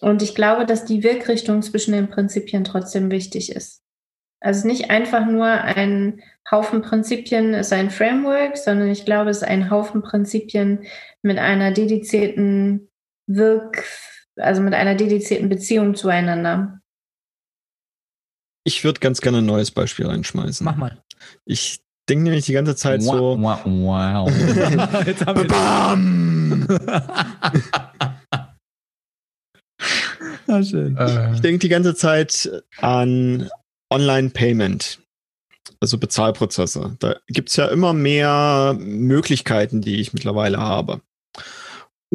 Und 0.00 0.22
ich 0.22 0.34
glaube, 0.34 0.64
dass 0.64 0.84
die 0.84 1.02
Wirkrichtung 1.02 1.62
zwischen 1.62 1.92
den 1.92 2.08
Prinzipien 2.08 2.62
trotzdem 2.62 3.10
wichtig 3.10 3.50
ist. 3.50 3.82
Also 4.40 4.68
nicht 4.68 4.90
einfach 4.90 5.26
nur 5.26 5.46
ein 5.46 6.22
Haufen 6.48 6.82
Prinzipien 6.82 7.54
ist 7.54 7.72
ein 7.72 7.90
Framework, 7.90 8.56
sondern 8.56 8.88
ich 8.88 9.04
glaube, 9.04 9.30
es 9.30 9.38
ist 9.38 9.48
ein 9.48 9.70
Haufen 9.70 10.02
Prinzipien 10.02 10.84
mit 11.22 11.38
einer 11.38 11.72
dedizierten 11.72 12.88
Wirk, 13.26 13.82
also 14.36 14.62
mit 14.62 14.74
einer 14.74 14.94
dedizierten 14.94 15.48
Beziehung 15.48 15.96
zueinander. 15.96 16.80
Ich 18.66 18.82
würde 18.82 18.98
ganz 18.98 19.20
gerne 19.20 19.38
ein 19.38 19.46
neues 19.46 19.70
Beispiel 19.70 20.06
reinschmeißen. 20.06 20.64
Mach 20.64 20.74
mal. 20.74 21.00
Ich 21.44 21.78
denke 22.08 22.24
nämlich 22.24 22.46
die 22.46 22.52
ganze 22.52 22.74
Zeit 22.74 23.00
so. 23.00 23.38
Wow. 23.38 23.60
wow. 23.64 24.28
Jetzt 25.06 25.24
haben 25.24 25.40
wir 25.40 25.46
Bam! 25.46 26.66
ah, 30.48 30.62
schön. 30.64 30.96
Äh. 30.96 31.34
Ich 31.34 31.40
denke 31.42 31.60
die 31.60 31.68
ganze 31.68 31.94
Zeit 31.94 32.50
an 32.78 33.48
Online-Payment. 33.88 34.98
Also 35.78 35.98
Bezahlprozesse. 35.98 36.96
Da 36.98 37.14
gibt 37.28 37.50
es 37.50 37.56
ja 37.56 37.66
immer 37.66 37.92
mehr 37.92 38.76
Möglichkeiten, 38.80 39.80
die 39.80 40.00
ich 40.00 40.12
mittlerweile 40.12 40.58
habe. 40.58 41.02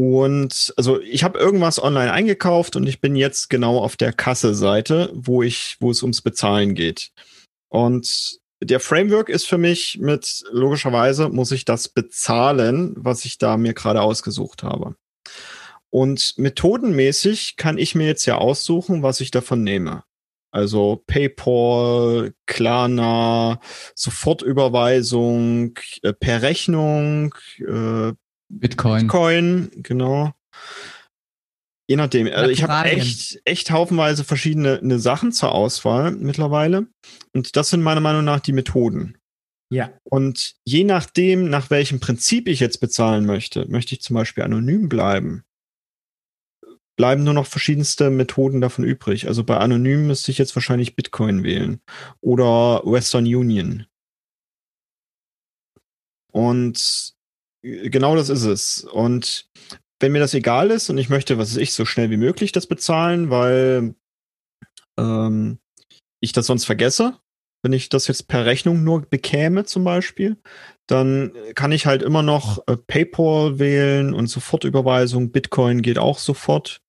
Und 0.04 0.74
also 0.78 1.00
ich 1.00 1.24
habe 1.24 1.38
irgendwas 1.38 1.82
online 1.82 2.12
eingekauft 2.12 2.76
und 2.76 2.88
ich 2.88 3.02
bin 3.02 3.16
jetzt 3.16 3.52
genau 3.52 3.78
auf 3.78 3.98
der 3.98 4.12
Kasse-Seite, 4.12 5.12
wo 5.14 5.44
ich, 5.44 5.78
wo 5.80 5.92
es 5.92 6.02
ums 6.02 6.24
Bezahlen 6.24 6.74
geht. 6.74 7.12
Und 7.70 8.40
der 8.64 8.80
Framework 8.80 9.30
ist 9.30 9.46
für 9.46 9.60
mich 9.60 10.00
mit, 10.02 10.44
logischerweise 10.52 11.30
muss 11.30 11.52
ich 11.52 11.66
das 11.66 11.88
bezahlen, 11.88 12.96
was 12.98 13.26
ich 13.26 13.38
da 13.38 13.58
mir 13.58 13.76
gerade 13.76 14.02
ausgesucht 14.02 14.64
habe. 14.64 14.96
Und 15.92 16.34
methodenmäßig 16.38 17.56
kann 17.58 17.78
ich 17.78 17.94
mir 17.94 18.08
jetzt 18.08 18.26
ja 18.26 18.40
aussuchen, 18.40 19.04
was 19.04 19.22
ich 19.22 19.30
davon 19.30 19.64
nehme. 19.64 20.04
Also 20.50 21.04
PayPal, 21.06 22.34
Klarna, 22.48 23.60
Sofortüberweisung, 23.94 25.78
äh, 26.02 26.12
per 26.12 26.42
Rechnung, 26.42 27.36
äh, 27.60 28.14
Bitcoin. 28.60 29.02
Bitcoin, 29.08 29.72
genau. 29.78 30.34
Je 31.88 31.96
nachdem. 31.98 32.28
Also 32.28 32.50
ich 32.50 32.64
habe 32.64 32.90
echt, 32.90 33.42
echt 33.46 33.72
haufenweise 33.72 34.24
verschiedene 34.24 34.80
ne 34.82 35.00
Sachen 35.00 35.32
zur 35.32 35.52
Auswahl 35.52 36.12
mittlerweile. 36.12 36.88
Und 37.34 37.56
das 37.56 37.70
sind 37.70 37.82
meiner 37.82 38.02
Meinung 38.02 38.24
nach 38.24 38.40
die 38.40 38.54
Methoden. 38.54 39.18
Ja. 39.72 39.92
Und 40.04 40.56
je 40.66 40.84
nachdem, 40.84 41.50
nach 41.50 41.70
welchem 41.70 42.00
Prinzip 42.00 42.48
ich 42.48 42.60
jetzt 42.60 42.80
bezahlen 42.80 43.26
möchte, 43.26 43.68
möchte 43.70 43.96
ich 43.96 44.02
zum 44.02 44.16
Beispiel 44.16 44.44
anonym 44.44 44.90
bleiben, 44.90 45.44
bleiben 46.98 47.24
nur 47.24 47.34
noch 47.34 47.48
verschiedenste 47.48 48.10
Methoden 48.10 48.62
davon 48.62 48.84
übrig. 48.84 49.28
Also 49.28 49.44
bei 49.44 49.58
anonym 49.58 50.08
müsste 50.08 50.32
ich 50.32 50.38
jetzt 50.38 50.56
wahrscheinlich 50.56 50.96
Bitcoin 50.96 51.44
wählen 51.44 51.82
oder 52.22 52.82
Western 52.86 53.26
Union. 53.26 53.86
Und 56.32 57.16
genau 57.62 58.16
das 58.16 58.30
ist 58.30 58.44
es. 58.44 58.84
Und 58.84 59.50
wenn 60.00 60.12
mir 60.12 60.20
das 60.20 60.34
egal 60.34 60.72
ist 60.72 60.90
und 60.90 60.98
ich 60.98 61.10
möchte, 61.10 61.38
was 61.38 61.52
weiß 61.52 61.58
ich, 61.58 61.74
so 61.74 61.86
schnell 61.86 62.10
wie 62.10 62.18
möglich 62.18 62.52
das 62.52 62.68
bezahlen, 62.68 63.30
weil 63.30 63.96
ähm, 65.00 65.60
ich 66.20 66.34
das 66.34 66.48
sonst 66.48 66.66
vergesse, 66.66 67.20
wenn 67.64 67.74
ich 67.74 67.90
das 67.90 68.08
jetzt 68.08 68.28
per 68.28 68.46
Rechnung 68.46 68.84
nur 68.84 69.02
bekäme 69.02 69.66
zum 69.66 69.84
Beispiel, 69.84 70.38
dann 70.88 71.32
kann 71.56 71.72
ich 71.72 71.86
halt 71.86 72.02
immer 72.02 72.24
noch 72.24 72.68
äh, 72.68 72.76
PayPal 72.76 73.60
wählen 73.60 74.14
und 74.14 74.28
Sofortüberweisung. 74.28 75.32
Bitcoin 75.32 75.82
geht 75.82 76.00
auch 76.00 76.18
sofort. 76.18 76.82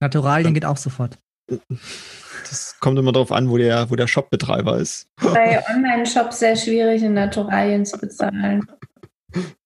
Naturalien 0.00 0.52
geht 0.52 0.64
auch 0.64 0.76
sofort. 0.76 1.18
Das 1.46 2.76
kommt 2.80 2.98
immer 2.98 3.12
darauf 3.12 3.32
an, 3.32 3.48
wo 3.48 3.56
der, 3.56 3.90
wo 3.90 3.96
der 3.96 4.06
Shopbetreiber 4.06 4.78
ist. 4.78 5.06
Bei 5.20 5.64
Online-Shops 5.70 6.40
sehr 6.40 6.56
schwierig, 6.56 7.02
in 7.02 7.14
Naturalien 7.14 7.86
zu 7.86 7.98
bezahlen. 7.98 8.66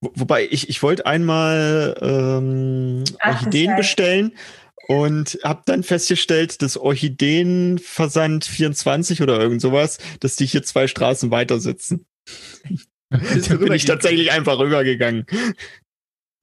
Wo, 0.00 0.12
wobei 0.14 0.48
ich, 0.50 0.68
ich 0.68 0.82
wollte 0.82 1.06
einmal 1.06 1.96
ähm, 2.00 3.04
Ach, 3.20 3.34
Orchideen 3.34 3.76
bestellen 3.76 4.32
und 4.88 5.38
habe 5.44 5.62
dann 5.66 5.82
festgestellt, 5.82 6.62
dass 6.62 6.76
Orchideenversand 6.76 8.44
24 8.44 9.22
oder 9.22 9.40
irgend 9.40 9.60
sowas, 9.60 9.98
dass 10.20 10.36
die 10.36 10.46
hier 10.46 10.62
zwei 10.62 10.86
Straßen 10.86 11.30
weiter 11.30 11.60
sitzen. 11.60 12.06
Da 13.10 13.56
bin 13.56 13.72
ich 13.72 13.84
tatsächlich 13.84 14.32
einfach 14.32 14.58
rübergegangen. 14.58 15.24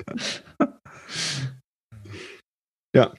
ja, 2.96 3.14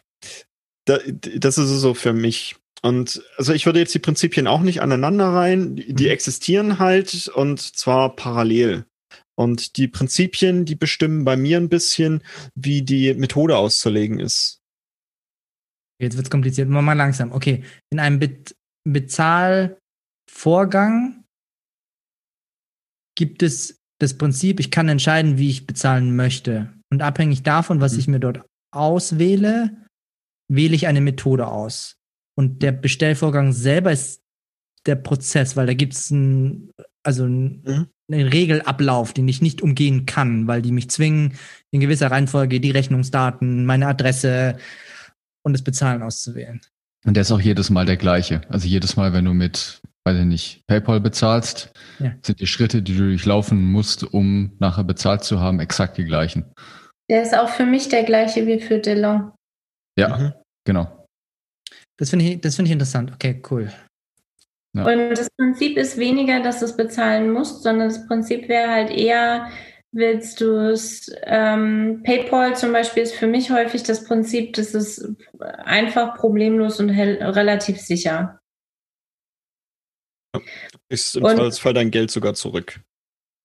da, 0.87 0.99
das 1.37 1.59
ist 1.59 1.68
es 1.68 1.81
so 1.83 1.92
für 1.92 2.14
mich. 2.14 2.57
Und 2.81 3.23
also 3.37 3.53
ich 3.53 3.66
würde 3.66 3.79
jetzt 3.79 3.95
die 3.95 3.99
Prinzipien 3.99 4.47
auch 4.47 4.62
nicht 4.62 4.81
aneinander 4.81 5.29
rein. 5.29 5.77
Die, 5.77 5.92
die 5.92 6.09
existieren 6.09 6.79
halt 6.79 7.29
und 7.29 7.61
zwar 7.61 8.16
parallel. 8.16 8.87
Und 9.38 9.77
die 9.77 9.88
Prinzipien, 9.88 10.64
die 10.64 10.75
bestimmen 10.75 11.25
bei 11.25 11.37
mir 11.37 11.59
ein 11.59 11.68
bisschen, 11.68 12.23
wie 12.55 12.83
die 12.83 13.14
Methode 13.14 13.57
auszulegen 13.57 14.18
ist. 14.21 14.59
Jetzt 16.01 16.16
wird's 16.16 16.31
kompliziert. 16.31 16.68
Mal 16.68 16.83
mal 16.83 16.92
langsam. 16.95 17.33
Okay. 17.33 17.64
In 17.90 18.01
einem 18.01 18.18
Be 18.18 18.42
Bezahlvorgang 18.85 19.79
gibt 23.16 23.42
es 23.42 23.79
das 24.01 24.18
Prinzip, 24.18 24.59
ich 24.59 24.73
kann 24.73 24.88
entscheiden, 24.88 25.38
wie 25.38 25.51
ich 25.51 25.66
bezahlen 25.66 26.16
möchte. 26.16 26.73
Und 26.90 27.03
abhängig 27.03 27.45
davon, 27.45 27.81
was 27.81 27.92
Mhm. 27.92 27.99
ich 28.01 28.09
mir 28.09 28.18
dort 28.18 28.45
auswähle, 28.75 29.87
wähle 30.51 30.75
ich 30.75 30.88
eine 30.88 31.01
Methode 31.01 31.47
aus. 31.47 31.95
Und 32.37 32.62
der 32.62 32.73
Bestellvorgang 32.73 33.53
selber 33.53 33.92
ist 33.92 34.23
der 34.87 34.97
Prozess, 34.97 35.57
weil 35.57 35.66
da 35.66 35.75
gibt 35.75 35.92
es 35.95 36.11
ein, 36.11 36.73
also 37.07 37.25
ein, 37.27 37.62
Mhm. 37.62 37.87
Einen 38.12 38.29
Regelablauf, 38.29 39.12
den 39.12 39.29
ich 39.29 39.42
nicht 39.42 39.62
umgehen 39.62 40.07
kann, 40.07 40.46
weil 40.46 40.62
die 40.62 40.72
mich 40.72 40.90
zwingen, 40.90 41.35
in 41.70 41.81
gewisser 41.81 42.11
Reihenfolge 42.11 42.61
die 42.61 42.70
Rechnungsdaten, 42.70 43.64
meine 43.66 43.87
Adresse 43.87 44.57
und 45.44 45.53
das 45.55 45.62
Bezahlen 45.62 46.03
auszuwählen. 46.03 46.61
Und 47.05 47.14
der 47.14 47.22
ist 47.22 47.33
auch 47.33 47.40
jedes 47.40 47.70
Mal 47.70 47.85
der 47.87 47.96
gleiche. 47.96 48.42
Also 48.48 48.68
jedes 48.68 48.96
Mal, 48.96 49.12
wenn 49.12 49.25
du 49.25 49.33
mit, 49.35 49.81
weiß 50.05 50.18
ich 50.20 50.25
nicht, 50.27 50.61
PayPal 50.68 51.01
bezahlst, 51.01 51.72
Ja. 51.98 52.14
sind 52.25 52.38
die 52.40 52.46
Schritte, 52.46 52.83
die 52.83 52.94
du 52.96 53.07
durchlaufen 53.09 53.61
musst, 53.72 54.05
um 54.05 54.53
nachher 54.61 54.85
bezahlt 54.85 55.25
zu 55.25 55.40
haben, 55.40 55.59
exakt 55.59 55.98
die 55.98 56.05
gleichen. 56.05 56.44
Der 57.11 57.22
ist 57.22 57.37
auch 57.37 57.48
für 57.48 57.66
mich 57.66 57.88
der 57.88 58.05
gleiche 58.05 58.46
wie 58.46 58.61
für 58.61 58.79
DeLong. 58.79 59.33
Ja, 59.98 60.16
Mhm. 60.16 60.33
genau. 60.64 61.07
Das 61.98 62.11
finde 62.11 62.25
ich, 62.27 62.40
das 62.40 62.57
finde 62.57 62.68
ich 62.68 62.72
interessant. 62.72 63.12
Okay, 63.12 63.42
cool. 63.51 63.72
Ja. 64.75 64.85
Und 64.87 65.11
das 65.11 65.29
Prinzip 65.37 65.77
ist 65.77 65.99
weniger, 65.99 66.41
dass 66.41 66.61
du 66.61 66.65
es 66.65 66.77
bezahlen 66.77 67.31
musst, 67.31 67.63
sondern 67.63 67.89
das 67.89 68.07
Prinzip 68.07 68.49
wäre 68.49 68.71
halt 68.71 68.91
eher, 68.91 69.51
willst 69.93 70.41
du 70.41 70.71
es, 70.71 71.15
ähm, 71.25 72.03
PayPal 72.05 72.57
zum 72.57 72.73
Beispiel 72.73 73.03
ist 73.03 73.15
für 73.15 73.27
mich 73.27 73.51
häufig 73.51 73.83
das 73.83 74.05
Prinzip, 74.05 74.55
das 74.55 74.75
ist 74.75 75.07
einfach 75.39 76.17
problemlos 76.17 76.81
und 76.81 76.89
relativ 76.89 77.79
sicher. 77.79 78.41
Ist 80.89 81.17
im 81.17 81.25
Und- 81.25 81.37
Zweifelsfall 81.37 81.75
dein 81.75 81.91
Geld 81.91 82.11
sogar 82.11 82.33
zurück. 82.33 82.81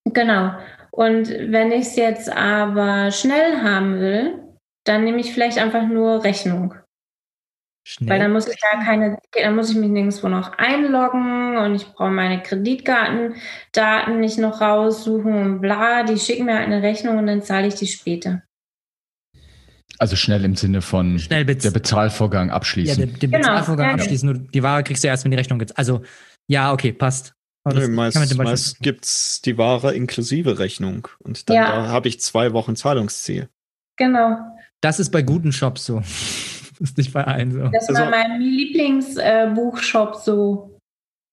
Genau. 0.06 0.58
Und 0.92 1.30
wenn 1.30 1.72
ich 1.74 1.88
es 1.88 1.96
jetzt 1.98 2.30
aber 2.30 3.12
schnell 3.12 3.62
haben 3.62 4.00
will, 4.00 4.42
dann 4.86 5.04
nehme 5.04 5.20
ich 5.20 5.34
vielleicht 5.34 5.58
einfach 5.58 5.86
nur 5.86 6.24
Rechnung. 6.24 6.74
Schnell. 7.90 8.10
Weil 8.10 8.20
dann 8.20 8.34
muss 8.34 8.50
ich 8.50 8.60
gar 8.60 8.84
keine, 8.84 9.18
dann 9.32 9.56
muss 9.56 9.70
ich 9.70 9.78
mich 9.78 9.88
nirgendwo 9.90 10.28
noch 10.28 10.58
einloggen 10.58 11.56
und 11.56 11.74
ich 11.74 11.86
brauche 11.88 12.10
meine 12.12 12.44
Kreditkartendaten 12.44 14.20
nicht 14.20 14.38
noch 14.40 14.60
raussuchen 14.60 15.34
und 15.34 15.62
bla. 15.62 16.04
Die 16.04 16.20
schicken 16.20 16.48
mir 16.48 16.56
halt 16.56 16.66
eine 16.66 16.82
Rechnung 16.82 17.18
und 17.18 17.28
dann 17.28 17.42
zahle 17.44 17.68
ich 17.68 17.76
die 17.76 17.88
später. 17.88 18.44
Also 20.00 20.18
schnell 20.18 20.44
im 20.44 20.58
Sinne 20.58 20.82
von 20.82 21.18
Schnell 21.18 21.46
bez 21.46 21.64
der 21.64 21.72
Bezahlvorgang 21.72 22.50
ja, 22.50 22.56
abschließen. 22.56 22.98
der, 22.98 23.08
den 23.08 23.32
Genau, 23.32 23.38
Bezahlvorgang 23.38 23.86
ja, 23.86 23.92
ja. 23.92 23.96
abschließen. 23.96 24.30
Nur 24.30 24.38
die 24.38 24.64
Ware 24.64 24.84
kriegst 24.84 25.06
du 25.06 25.08
erst, 25.08 25.24
wenn 25.24 25.32
die 25.32 25.38
Rechnung 25.38 25.58
gibt. 25.58 25.78
Also, 25.78 26.02
ja, 26.48 26.74
okay, 26.74 26.92
passt. 26.92 27.36
Nö, 27.74 27.88
meist 27.88 28.36
meist 28.36 28.80
gibt's 28.82 29.42
die 29.42 29.58
Ware 29.58 29.96
inklusive 29.96 30.60
Rechnung. 30.60 31.08
Und 31.20 31.50
dann 31.50 31.56
Ja. 31.56 31.72
da 31.72 31.88
habe 31.88 32.10
ich 32.10 32.20
zwei 32.20 32.52
Wochen 32.52 32.76
Zahlungsziel. 32.76 33.48
Genau. 33.96 34.40
Das 34.82 35.00
ist 35.00 35.10
bei 35.12 35.22
guten 35.22 35.54
Shops 35.54 35.86
so. 35.86 36.04
Ist 36.80 36.98
nicht 36.98 37.14
bei 37.14 37.24
allen 37.24 37.52
so. 37.52 37.68
Das 37.70 37.90
Also- 37.90 38.02
war 38.02 38.10
mein 38.10 38.40
Lieblingsbuchshop 38.42 40.16
so. 40.16 40.78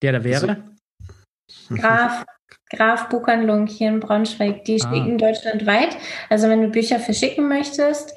Der 0.03 0.13
da 0.13 0.25
wäre? 0.25 0.63
Graf, 1.71 2.25
Graf 2.71 3.09
Buchhandlung 3.09 3.67
hier 3.67 3.89
in 3.89 4.01
Braunschweig. 4.01 4.65
Die 4.65 4.81
Ah. 4.83 4.93
schicken 4.93 5.19
deutschlandweit. 5.19 5.97
Also 6.31 6.49
wenn 6.49 6.63
du 6.63 6.69
Bücher 6.69 6.99
verschicken 6.99 7.49
möchtest 7.49 8.13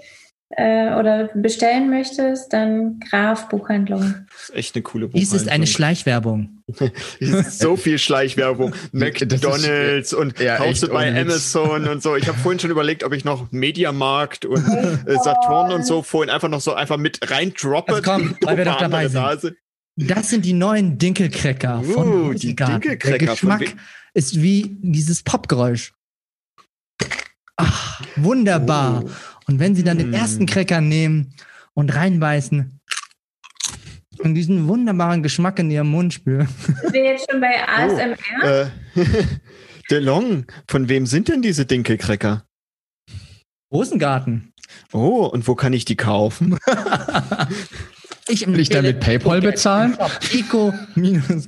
äh, 0.50 0.94
oder 0.96 1.30
bestellen 1.34 1.90
möchtest, 1.90 2.54
dann 2.54 3.00
Graf 3.00 3.50
Buchhandlung. 3.50 4.16
Das 4.32 4.50
ist 4.50 4.56
echt 4.56 4.76
eine 4.76 4.84
coole 4.84 5.10
Dies 5.10 5.34
ist 5.34 5.50
eine. 5.50 5.68
Schleichwerbung. 5.68 6.64
Ist 7.20 7.60
so 7.60 7.78
viel 7.78 7.98
Schleichwerbung. 7.98 8.76
McDonalds 8.92 10.14
und 10.14 10.38
ja, 10.40 10.58
kaufst 10.58 10.90
bei. 10.92 11.18
Amazon 11.18 11.88
und 11.88 12.04
so. 12.04 12.18
Ich 12.18 12.28
habe 12.28 12.38
vorhin 12.38 12.60
schon 12.60 12.72
überlegt, 12.72 13.06
ob 13.06 13.14
ich 13.14 13.24
noch 13.24 13.52
Mediamarkt 13.52 14.46
und 14.46 14.68
äh, 14.68 15.18
Saturn 15.24 15.72
und 15.72 15.86
so 15.86 16.02
vorhin 16.02 16.30
einfach 16.30 16.50
noch 16.50 16.60
so 16.60 16.74
einfach 16.74 16.98
mit 16.98 17.32
rein 17.32 17.54
droppe. 17.54 17.96
Also 17.96 18.12
komm, 18.12 18.36
weil 18.42 18.58
wir 18.58 18.66
doch 18.66 18.80
dabei 18.80 19.08
sind. 19.08 19.22
Nase. 19.22 19.56
Das 19.96 20.30
sind 20.30 20.46
die 20.46 20.54
neuen 20.54 20.98
Dinkelcracker 20.98 21.84
von 21.84 22.08
Uh, 22.08 22.12
die 22.12 22.50
Rosengarten. 22.50 22.82
Dinkelcracker 22.82 23.18
Der 23.18 23.36
von 23.36 23.58
Geschmack 23.60 23.76
ist 24.14 24.42
wie 24.42 24.78
dieses 24.82 25.24
Popgeräusch. 25.24 25.94
Ach, 27.56 28.02
wunderbar. 28.16 29.04
Oh. 29.06 29.10
Und 29.48 29.60
wenn 29.60 29.76
Sie 29.76 29.84
dann 29.84 29.98
den 29.98 30.10
Mm. 30.12 30.14
ersten 30.14 30.46
Cracker 30.46 30.82
nehmen 30.82 31.34
und 31.74 31.94
reinbeißen 31.96 32.80
und 34.20 34.34
diesen 34.36 34.68
wunderbaren 34.68 35.24
Geschmack 35.24 35.60
in 35.60 35.72
Ihrem 35.72 35.90
Mund 35.90 36.14
spüren. 36.14 36.48
Sind 36.82 36.94
wir 36.94 37.04
jetzt 37.06 37.30
schon 37.32 37.40
bei 37.40 37.68
ASMR? 37.68 38.72
Äh, 38.96 39.06
DeLong, 39.90 40.46
von 40.68 40.90
wem 40.90 41.06
sind 41.06 41.30
denn 41.30 41.42
diese 41.42 41.66
Dinkelcracker? 41.66 42.44
Rosengarten. 43.72 44.52
Oh, 44.92 45.26
und 45.26 45.48
wo 45.48 45.56
kann 45.56 45.74
ich 45.74 45.86
die 45.86 45.96
kaufen? 45.98 46.58
Ich 48.30 48.46
Will 48.46 48.60
ich 48.60 48.68
da 48.68 48.82
mit 48.82 49.00
PayPal 49.00 49.40
bezahlen? 49.40 49.98
Eco 50.34 50.74
minus 50.96 51.48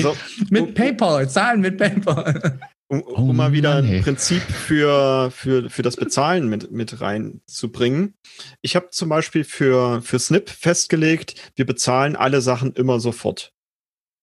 So, 0.00 0.16
Mit 0.48 0.74
PayPal, 0.74 1.28
zahlen 1.28 1.60
mit 1.60 1.76
PayPal. 1.76 2.58
Um, 2.92 3.00
um 3.00 3.30
Oh 3.30 3.32
mal 3.32 3.52
wieder 3.52 3.74
Mann, 3.76 3.86
ein. 3.86 4.02
Prinzip 4.02 4.42
für, 4.42 5.30
für, 5.30 5.70
für 5.70 5.82
das 5.82 5.96
Bezahlen 5.96 6.48
mit, 6.48 6.70
mit 6.70 7.00
reinzubringen. 7.00 8.14
Ich 8.60 8.76
habe 8.76 8.90
zum 8.90 9.08
Beispiel 9.08 9.44
für, 9.44 10.02
für 10.02 10.18
Snip 10.18 10.50
festgelegt, 10.50 11.34
wir 11.56 11.64
bezahlen 11.64 12.16
alle 12.16 12.42
Sachen 12.42 12.74
immer 12.74 13.00
sofort. 13.00 13.54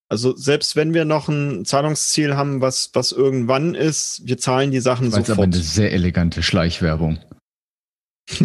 Also 0.08 0.36
selbst 0.36 0.76
wenn 0.76 0.94
wir 0.94 1.06
noch 1.06 1.30
ein 1.30 1.66
Zahlungsziel 1.66 2.36
haben, 2.36 2.62
was, 2.62 2.92
was 2.94 3.12
irgendwann 3.12 3.74
ist, 3.74 4.22
wir 4.26 4.38
zahlen 4.38 4.72
die 4.72 4.80
Sachen 4.80 5.06
Das 5.06 5.14
war 5.14 5.20
jetzt 5.20 5.30
aber 5.32 5.44
sofort. 5.44 5.56
eine 5.56 5.64
sehr 5.64 5.92
elegante 5.92 6.44
Schleichwerbung. 6.44 7.20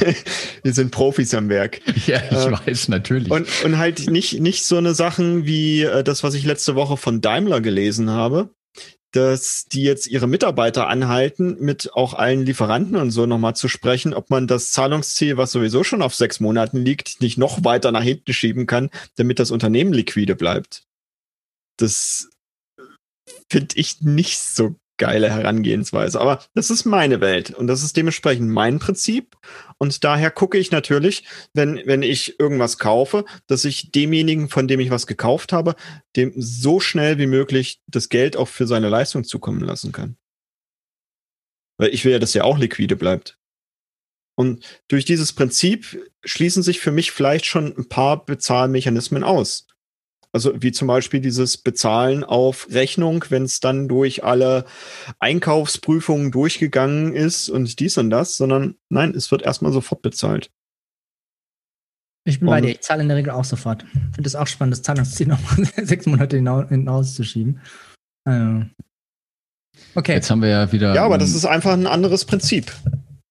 wir 0.62 0.72
sind 0.72 0.90
Profis 0.90 1.34
am 1.34 1.48
Werk. 1.48 1.80
Ja, 2.06 2.22
ich 2.30 2.32
Äh, 2.32 2.52
weiß, 2.52 2.88
natürlich. 2.88 3.30
Und, 3.30 3.46
und 3.64 3.78
halt 3.78 4.10
nicht, 4.10 4.40
nicht 4.40 4.64
so 4.64 4.76
eine 4.76 4.94
Sachen 4.94 5.44
wie 5.46 5.82
äh, 5.82 6.02
das, 6.02 6.22
was 6.22 6.34
ich 6.34 6.44
letzte 6.44 6.74
Woche 6.74 6.96
von 6.96 7.20
Daimler 7.20 7.60
gelesen 7.60 8.10
habe, 8.10 8.50
dass 9.12 9.66
die 9.66 9.82
jetzt 9.82 10.06
ihre 10.06 10.26
Mitarbeiter 10.28 10.88
anhalten, 10.88 11.56
mit 11.60 11.92
auch 11.94 12.14
allen 12.14 12.46
Lieferanten 12.46 12.96
und 12.96 13.10
so 13.10 13.26
nochmal 13.26 13.56
zu 13.56 13.68
sprechen, 13.68 14.14
ob 14.14 14.30
man 14.30 14.46
das 14.46 14.70
Zahlungsziel, 14.70 15.36
was 15.36 15.52
sowieso 15.52 15.82
schon 15.84 16.02
auf 16.02 16.14
sechs 16.14 16.40
Monaten 16.40 16.78
liegt, 16.78 17.20
nicht 17.20 17.36
noch 17.36 17.64
weiter 17.64 17.92
nach 17.92 18.02
hinten 18.02 18.32
schieben 18.32 18.66
kann, 18.66 18.90
damit 19.16 19.38
das 19.38 19.50
Unternehmen 19.50 19.92
liquide 19.92 20.36
bleibt. 20.36 20.84
Das 21.76 22.28
finde 23.50 23.74
ich 23.76 24.00
nicht 24.00 24.38
so 24.38 24.76
geile 25.00 25.30
Herangehensweise. 25.30 26.20
Aber 26.20 26.44
das 26.54 26.70
ist 26.70 26.84
meine 26.84 27.20
Welt 27.20 27.50
und 27.50 27.66
das 27.66 27.82
ist 27.82 27.96
dementsprechend 27.96 28.50
mein 28.50 28.78
Prinzip. 28.78 29.36
Und 29.78 30.04
daher 30.04 30.30
gucke 30.30 30.58
ich 30.58 30.70
natürlich, 30.70 31.24
wenn, 31.54 31.80
wenn 31.86 32.02
ich 32.02 32.38
irgendwas 32.38 32.78
kaufe, 32.78 33.24
dass 33.48 33.64
ich 33.64 33.90
demjenigen, 33.90 34.50
von 34.50 34.68
dem 34.68 34.78
ich 34.78 34.90
was 34.90 35.08
gekauft 35.08 35.52
habe, 35.52 35.74
dem 36.14 36.32
so 36.36 36.78
schnell 36.78 37.18
wie 37.18 37.26
möglich 37.26 37.80
das 37.86 38.10
Geld 38.10 38.36
auch 38.36 38.48
für 38.48 38.66
seine 38.66 38.90
Leistung 38.90 39.24
zukommen 39.24 39.60
lassen 39.60 39.90
kann. 39.90 40.16
Weil 41.78 41.94
ich 41.94 42.04
will 42.04 42.12
ja, 42.12 42.18
dass 42.18 42.34
er 42.34 42.44
auch 42.44 42.58
liquide 42.58 42.94
bleibt. 42.94 43.38
Und 44.36 44.64
durch 44.88 45.06
dieses 45.06 45.32
Prinzip 45.32 45.98
schließen 46.24 46.62
sich 46.62 46.78
für 46.78 46.92
mich 46.92 47.10
vielleicht 47.10 47.46
schon 47.46 47.74
ein 47.76 47.88
paar 47.88 48.24
Bezahlmechanismen 48.24 49.24
aus. 49.24 49.66
Also 50.32 50.62
wie 50.62 50.70
zum 50.70 50.86
Beispiel 50.86 51.20
dieses 51.20 51.56
Bezahlen 51.56 52.22
auf 52.22 52.68
Rechnung, 52.70 53.24
wenn 53.30 53.42
es 53.42 53.58
dann 53.58 53.88
durch 53.88 54.22
alle 54.22 54.64
Einkaufsprüfungen 55.18 56.30
durchgegangen 56.30 57.14
ist 57.14 57.48
und 57.48 57.80
dies 57.80 57.98
und 57.98 58.10
das, 58.10 58.36
sondern 58.36 58.76
nein, 58.90 59.10
es 59.14 59.30
wird 59.32 59.42
erstmal 59.42 59.72
sofort 59.72 60.02
bezahlt. 60.02 60.50
Ich 62.24 62.38
bin 62.38 62.46
bei 62.48 62.58
Und- 62.58 62.62
dir. 62.66 62.70
Ich 62.72 62.80
zahle 62.82 63.02
in 63.02 63.08
der 63.08 63.16
Regel 63.16 63.30
auch 63.32 63.44
sofort. 63.44 63.82
Ich 63.82 64.14
finde 64.14 64.26
es 64.26 64.36
auch 64.36 64.46
spannend, 64.46 64.72
das 64.74 64.82
Zahlungsziel 64.82 65.26
noch 65.26 65.40
sechs 65.76 66.06
Monate 66.06 66.36
hinau- 66.36 66.68
hinauszuschieben. 66.68 67.60
Äh, 68.28 68.66
okay. 69.96 70.12
Jetzt 70.12 70.30
haben 70.30 70.42
wir 70.42 70.50
ja 70.50 70.70
wieder. 70.70 70.94
Ja, 70.94 71.04
aber 71.06 71.18
das 71.18 71.34
ist 71.34 71.44
einfach 71.46 71.72
ein 71.72 71.86
anderes 71.88 72.24
Prinzip, 72.24 72.72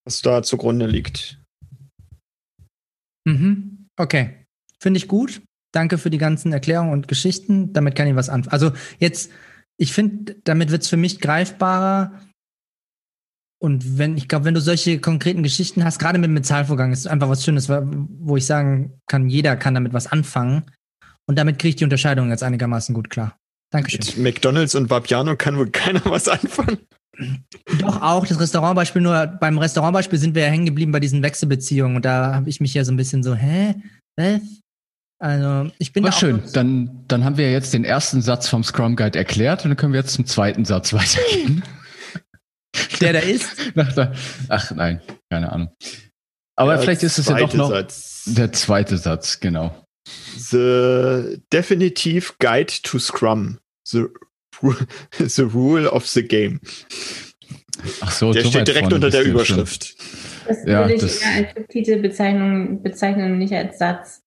was 0.06 0.22
da 0.22 0.44
zugrunde 0.44 0.88
liegt. 0.88 1.40
Mhm. 3.26 3.88
Okay. 3.98 4.46
Finde 4.82 4.98
ich 4.98 5.08
gut. 5.08 5.42
Danke 5.72 5.98
für 5.98 6.10
die 6.10 6.18
ganzen 6.18 6.52
Erklärungen 6.52 6.94
und 6.94 7.08
Geschichten. 7.08 7.74
Damit 7.74 7.96
kann 7.96 8.08
ich 8.08 8.16
was 8.16 8.30
anfangen. 8.30 8.54
Also 8.54 8.72
jetzt, 9.00 9.32
ich 9.78 9.94
finde, 9.94 10.36
damit 10.44 10.72
wird 10.72 10.84
es 10.84 10.90
für 10.90 10.98
mich 10.98 11.20
greifbarer. 11.20 12.20
Und 13.62 13.98
wenn, 13.98 14.18
ich 14.18 14.28
glaube, 14.28 14.46
wenn 14.46 14.54
du 14.54 14.62
solche 14.62 15.00
konkreten 15.00 15.44
Geschichten 15.44 15.84
hast, 15.84 16.00
gerade 16.00 16.18
mit 16.18 16.30
dem 16.30 16.36
Bezahlvorgang, 16.36 16.92
ist 16.92 17.08
einfach 17.08 17.30
was 17.30 17.44
Schönes, 17.44 17.70
wo 17.70 18.38
ich 18.38 18.46
sagen 18.46 18.94
kann, 19.08 19.30
jeder 19.30 19.58
kann 19.58 19.74
damit 19.74 19.94
was 19.94 20.08
anfangen. 20.08 20.64
Und 21.28 21.38
damit 21.38 21.60
kriege 21.60 21.70
ich 21.70 21.76
die 21.76 21.84
Unterscheidung 21.84 22.30
jetzt 22.30 22.42
einigermaßen 22.42 22.96
gut 22.96 23.10
klar. 23.10 23.38
Dankeschön. 23.72 24.00
Mit 24.00 24.18
McDonalds 24.18 24.74
und 24.76 24.90
Vapiano 24.90 25.36
kann 25.36 25.58
wohl 25.58 25.70
keiner 25.70 26.02
was 26.06 26.28
anfangen. 26.28 26.80
Doch 27.80 28.02
auch 28.02 28.26
das 28.26 28.40
Restaurantbeispiel, 28.40 29.02
nur 29.02 29.28
beim 29.28 29.58
Restaurantbeispiel 29.58 30.18
sind 30.18 30.36
wir 30.36 30.44
ja 30.44 30.48
hängen 30.50 30.66
geblieben 30.66 30.92
bei 30.92 31.00
diesen 31.00 31.22
Wechselbeziehungen. 31.22 31.98
Und 31.98 32.06
da 32.06 32.34
habe 32.34 32.50
ich 32.50 32.62
mich 32.62 32.74
ja 32.74 32.84
so 32.84 32.92
ein 32.92 32.98
bisschen 32.98 33.24
so, 33.24 33.36
hä? 33.36 33.76
Also, 35.22 35.70
ich 35.80 35.92
bin 35.92 36.04
Aber 36.04 36.12
da 36.12 36.16
auch 36.16 36.20
schön, 36.20 36.42
dann, 36.54 37.04
dann 37.10 37.26
haben 37.26 37.36
wir 37.38 37.46
ja 37.48 37.52
jetzt 37.52 37.74
den 37.74 37.84
ersten 37.84 38.22
Satz 38.22 38.48
vom 38.48 38.64
Scrum 38.64 38.96
Guide 38.96 39.18
erklärt 39.20 39.66
und 39.66 39.70
dann 39.72 39.78
können 39.78 39.92
wir 39.94 40.00
jetzt 40.00 40.14
zum 40.14 40.26
zweiten 40.26 40.64
Satz 40.64 40.94
weitergehen. 40.94 41.62
der 43.02 43.14
da 43.14 43.20
ist. 43.20 43.50
Ach 44.50 44.72
nein, 44.72 45.02
keine 45.30 45.52
Ahnung. 45.52 45.70
Aber 46.56 46.74
Der 46.74 46.82
vielleicht 46.82 47.04
ist 47.04 47.18
es 47.20 47.28
ja 47.28 47.38
doch 47.38 47.54
noch 47.54 47.70
Satz. 47.70 48.24
der 48.28 48.52
zweite 48.54 48.98
Satz, 48.98 49.40
genau. 49.40 49.76
The 50.38 51.40
definitive 51.52 52.34
guide 52.40 52.72
to 52.84 52.98
Scrum. 53.00 53.60
The, 53.86 54.06
the 55.20 55.42
rule 55.44 55.90
of 55.92 56.08
the 56.08 56.24
game. 56.24 56.60
Ach 58.02 58.12
so, 58.12 58.32
Der 58.34 58.44
so 58.44 58.50
steht 58.50 58.68
direkt 58.68 58.92
unter 58.94 59.10
der. 59.10 59.24
Überschrift. 59.24 59.96
Das 60.48 60.64
Ja, 60.66 60.82
würde 60.82 60.96
ich 60.96 61.02
das- 61.02 61.18
eher 61.22 61.48
als 61.56 61.68
Titelbezeichnung 61.70 62.82
bezeichnen 62.84 63.34
und 63.34 63.40
nicht 63.40 63.54
als 63.54 63.78
Satz. 63.78 64.22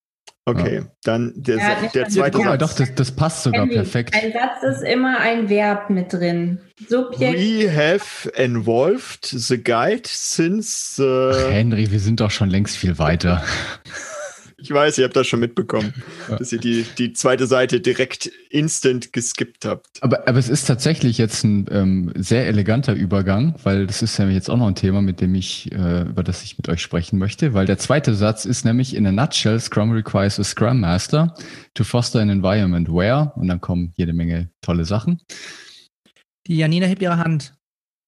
Okay, 0.45 0.83
dann 1.05 1.33
der, 1.37 1.57
Ja, 1.59 1.77
der 1.95 2.09
zweite 2.09 2.37
Guck 2.39 2.47
mal, 2.47 2.59
doch, 2.59 2.73
das, 2.73 2.93
das 2.97 3.13
passt 3.13 3.45
sogar 3.45 3.61
Handy. 3.63 3.77
perfekt. 3.77 4.13
Ein 4.15 4.33
Satz 4.33 4.63
ist 4.77 4.83
immer 4.83 5.21
ein 5.21 5.49
Verb 5.49 5.89
mit 5.89 6.13
drin. 6.13 6.59
Subjekt. 6.89 7.39
We 7.39 7.71
have 7.73 8.29
involved 8.37 9.25
the 9.25 9.63
guide 9.63 10.03
since. 10.07 11.01
Ach, 11.01 11.49
Äh, 11.49 11.53
Henry, 11.53 11.93
wir 11.93 12.01
sind 12.01 12.19
doch 12.21 12.33
schon 12.33 12.51
längst 12.51 12.77
viel 12.77 12.99
weiter. 12.99 13.45
ich 14.63 14.71
weiß, 14.71 14.99
ihr 14.99 15.05
habt 15.05 15.17
das 15.17 15.27
schon 15.27 15.41
mitbekommen, 15.41 15.93
Ja. 16.29 16.37
dass 16.37 16.53
ihr 16.53 16.59
die, 16.61 16.85
die 16.99 17.13
zweite 17.13 17.47
Seite 17.47 17.81
direkt 17.81 18.31
instant 18.51 19.13
geskippt 19.13 19.65
habt. 19.65 19.87
Aber, 20.01 20.29
aber 20.29 20.39
es 20.39 20.49
ist 20.49 20.67
tatsächlich 20.67 21.19
jetzt 21.19 21.43
ein 21.45 21.67
ähm, 21.71 22.13
sehr 22.17 22.47
eleganter 22.47 22.93
Übergang, 22.95 23.55
weil 23.65 23.87
das 23.87 24.03
ist 24.03 24.19
nämlich 24.19 24.37
jetzt 24.37 24.49
auch 24.51 24.57
noch 24.57 24.69
ein 24.69 24.75
Thema, 24.75 25.03
mit 25.03 25.21
dem 25.21 25.35
ich, 25.35 25.71
äh, 25.73 26.03
über 26.03 26.23
das 26.23 26.43
ich 26.45 26.57
mit 26.59 26.69
euch 26.69 26.81
sprechen 26.81 27.19
möchte, 27.19 27.55
weil 27.55 27.67
der 27.67 27.79
zweite 27.79 28.15
Satz 28.15 28.45
ist 28.45 28.65
nämlich 28.65 28.95
in 28.95 29.07
a 29.07 29.13
nutshell, 29.13 29.59
Scrum 29.61 29.91
requires 29.93 30.39
a 30.39 30.45
Scrum 30.45 30.81
Master 30.81 31.35
to 31.75 31.85
foster 31.85 32.21
an 32.21 32.29
environment 32.31 32.89
where, 32.89 33.33
und 33.37 33.49
dann 33.49 33.61
kommen 33.61 33.93
jede 33.97 34.13
Menge 34.13 34.51
tolle 34.61 34.85
Sachen. 34.85 35.21
Die 36.47 36.57
Janina 36.57 36.87
hebt 36.87 37.03
ihre 37.03 37.19
Hand. 37.19 37.55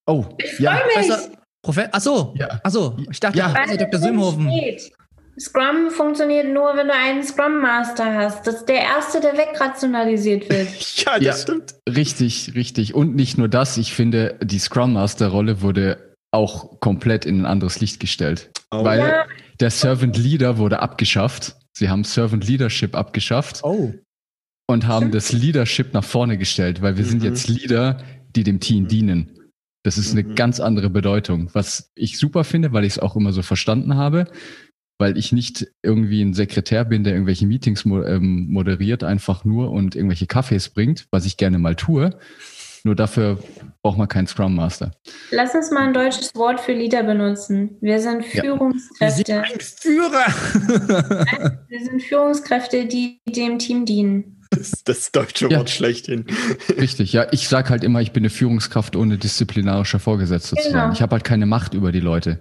Oh, 0.07 0.27
ja, 0.59 0.77
Freu 0.77 0.87
mich. 0.87 1.11
Weißt 1.11 1.11
du, 1.33 1.37
Profe 1.63 1.89
Ach 1.93 2.01
so. 2.01 2.35
Ja. 2.37 2.61
Ach 2.63 2.71
so. 2.71 2.97
Ich 3.11 3.21
dachte, 3.21 3.39
Ja. 3.39 3.49
Professor 3.49 3.77
Dr. 3.79 4.01
Sümhofen. 4.01 4.51
Steht. 4.51 4.93
Scrum 5.39 5.91
funktioniert 5.91 6.53
nur, 6.53 6.77
wenn 6.77 6.87
du 6.87 6.95
einen 6.95 7.23
Scrum 7.25 7.61
Master 7.61 8.15
hast. 8.15 8.47
Das 8.47 8.57
ist 8.57 8.69
der 8.69 8.81
erste, 8.83 9.21
der 9.21 9.33
wegrationalisiert 9.37 10.49
wird. 10.49 10.69
Ja, 11.05 11.15
das 11.19 11.23
Ja. 11.25 11.33
stimmt. 11.35 11.75
richtig, 11.89 12.53
richtig. 12.55 12.95
Und 12.95 13.15
nicht 13.15 13.37
nur 13.37 13.49
das, 13.49 13.77
ich 13.77 13.93
finde, 13.93 14.39
die 14.43 14.59
Scrum 14.59 14.93
Master 14.95 15.29
Rolle 15.29 15.61
wurde 15.61 16.15
auch 16.33 16.81
komplett 16.81 17.27
in 17.27 17.43
ein 17.43 17.47
anderes 17.47 17.81
Licht 17.81 18.01
gestellt. 18.01 18.51
Oh. 18.71 18.85
Weil 18.85 19.01
Ja. 19.01 19.25
der 19.61 19.71
Servant 19.71 20.17
Leader 20.17 20.59
wurde 20.59 20.81
abgeschafft. 20.81 21.57
Sie 21.77 21.89
haben 21.89 22.05
Servant 22.05 22.47
Leadership 22.47 22.95
abgeschafft. 22.95 23.61
Oh. 23.63 23.93
und 24.67 24.87
haben 24.87 25.11
das 25.11 25.31
Leadership 25.33 25.93
nach 25.93 26.05
vorne 26.05 26.39
gestellt, 26.39 26.81
weil 26.81 26.97
wir 26.97 27.05
sind 27.05 27.19
Mhm. 27.19 27.25
jetzt 27.29 27.49
Leader, 27.49 28.03
die 28.35 28.45
dem 28.45 28.61
Team 28.61 28.85
Mhm. 28.85 28.89
dienen. 28.89 29.39
Das 29.83 29.99
ist 29.99 30.13
eine 30.13 30.23
Mhm. 30.23 30.37
ganz 30.37 30.59
andere 30.59 30.89
Bedeutung, 30.89 31.51
was 31.53 31.91
ich 31.95 32.17
super 32.19 32.45
finde, 32.45 32.73
weil 32.73 32.85
ich 32.85 32.93
es 32.95 32.99
auch 32.99 33.15
immer 33.15 33.33
so 33.33 33.43
verstanden 33.43 33.97
habe, 33.97 34.25
weil 35.05 35.19
ich 35.19 35.33
nicht 35.33 35.67
irgendwie 35.83 36.23
ein 36.23 36.33
Sekretär 36.33 36.83
bin, 36.87 37.05
der 37.05 37.13
irgendwelche 37.13 37.47
Meetings 37.47 37.85
ähm, 37.85 38.47
moderiert, 38.49 39.05
einfach 39.05 39.45
nur 39.45 39.71
und 39.71 39.95
irgendwelche 39.95 40.27
Kaffees 40.27 40.71
bringt, 40.71 41.07
was 41.11 41.27
ich 41.27 41.37
gerne 41.37 41.59
mal 41.59 41.75
tue. 41.77 42.19
Nur 42.85 42.95
dafür 42.95 43.39
braucht 43.83 43.99
man 43.99 44.09
keinen 44.09 44.27
Scrum 44.27 44.55
Master. 44.55 44.93
Lass 45.31 45.55
uns 45.55 45.71
mal 45.71 45.83
ein 45.89 45.93
deutsches 45.93 46.35
Wort 46.35 46.59
für 46.59 46.73
Leader 46.73 47.03
benutzen. 47.03 47.77
Wir 47.83 48.01
sind 48.01 48.25
Ja. 48.33 48.43
Wir 48.45 49.11
sind 49.11 49.27
Führungskräfte. 49.27 49.43
ein 49.43 49.61
Führer. 49.61 51.59
Wir 51.69 51.85
sind 51.85 52.03
Führungskräfte, 52.03 52.87
die 52.87 53.21
dem 53.29 53.59
Team 53.59 53.85
dienen. 53.85 54.41
Das, 54.49 54.85
das 54.85 55.13
deutsche 55.13 55.49
Ja. 55.51 55.59
Wort 55.59 55.69
schlechthin. 55.69 56.25
Richtig, 56.79 57.13
ja. 57.13 57.27
Ich 57.33 57.49
sage 57.49 57.69
halt 57.69 57.85
immer, 57.85 58.01
ich 58.01 58.13
bin 58.13 58.23
eine 58.23 58.31
Führungskraft 58.31 58.97
ohne 58.97 59.19
disziplinarischer 59.19 59.99
Vorgesetzter 59.99 60.57
zu 60.57 60.69
Genau. 60.69 60.85
sein. 60.85 60.93
Ich 60.93 61.03
habe 61.03 61.13
halt 61.13 61.25
keine 61.25 61.45
Macht 61.45 61.75
über 61.75 61.93
die 61.93 62.01
Leute. 62.01 62.41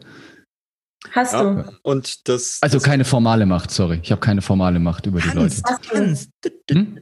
Hast 1.12 1.34
du. 1.34 1.38
Ja. 1.38 1.66
Und 1.82 2.28
das. 2.30 2.60
Also 2.62 2.78
das, 2.78 2.84
keine 2.84 3.04
formale 3.06 3.46
Macht, 3.46 3.72
sorry. 3.72 4.00
Ich 4.02 4.12
habe 4.12 4.22
keine 4.22 4.42
formale 4.42 4.80
Macht 4.80 5.06
über 5.06 5.20
die 5.20 5.30
Leute. 5.30 5.56
Hans, 5.66 5.90
Hans. 5.92 6.30
Hm? 6.72 6.98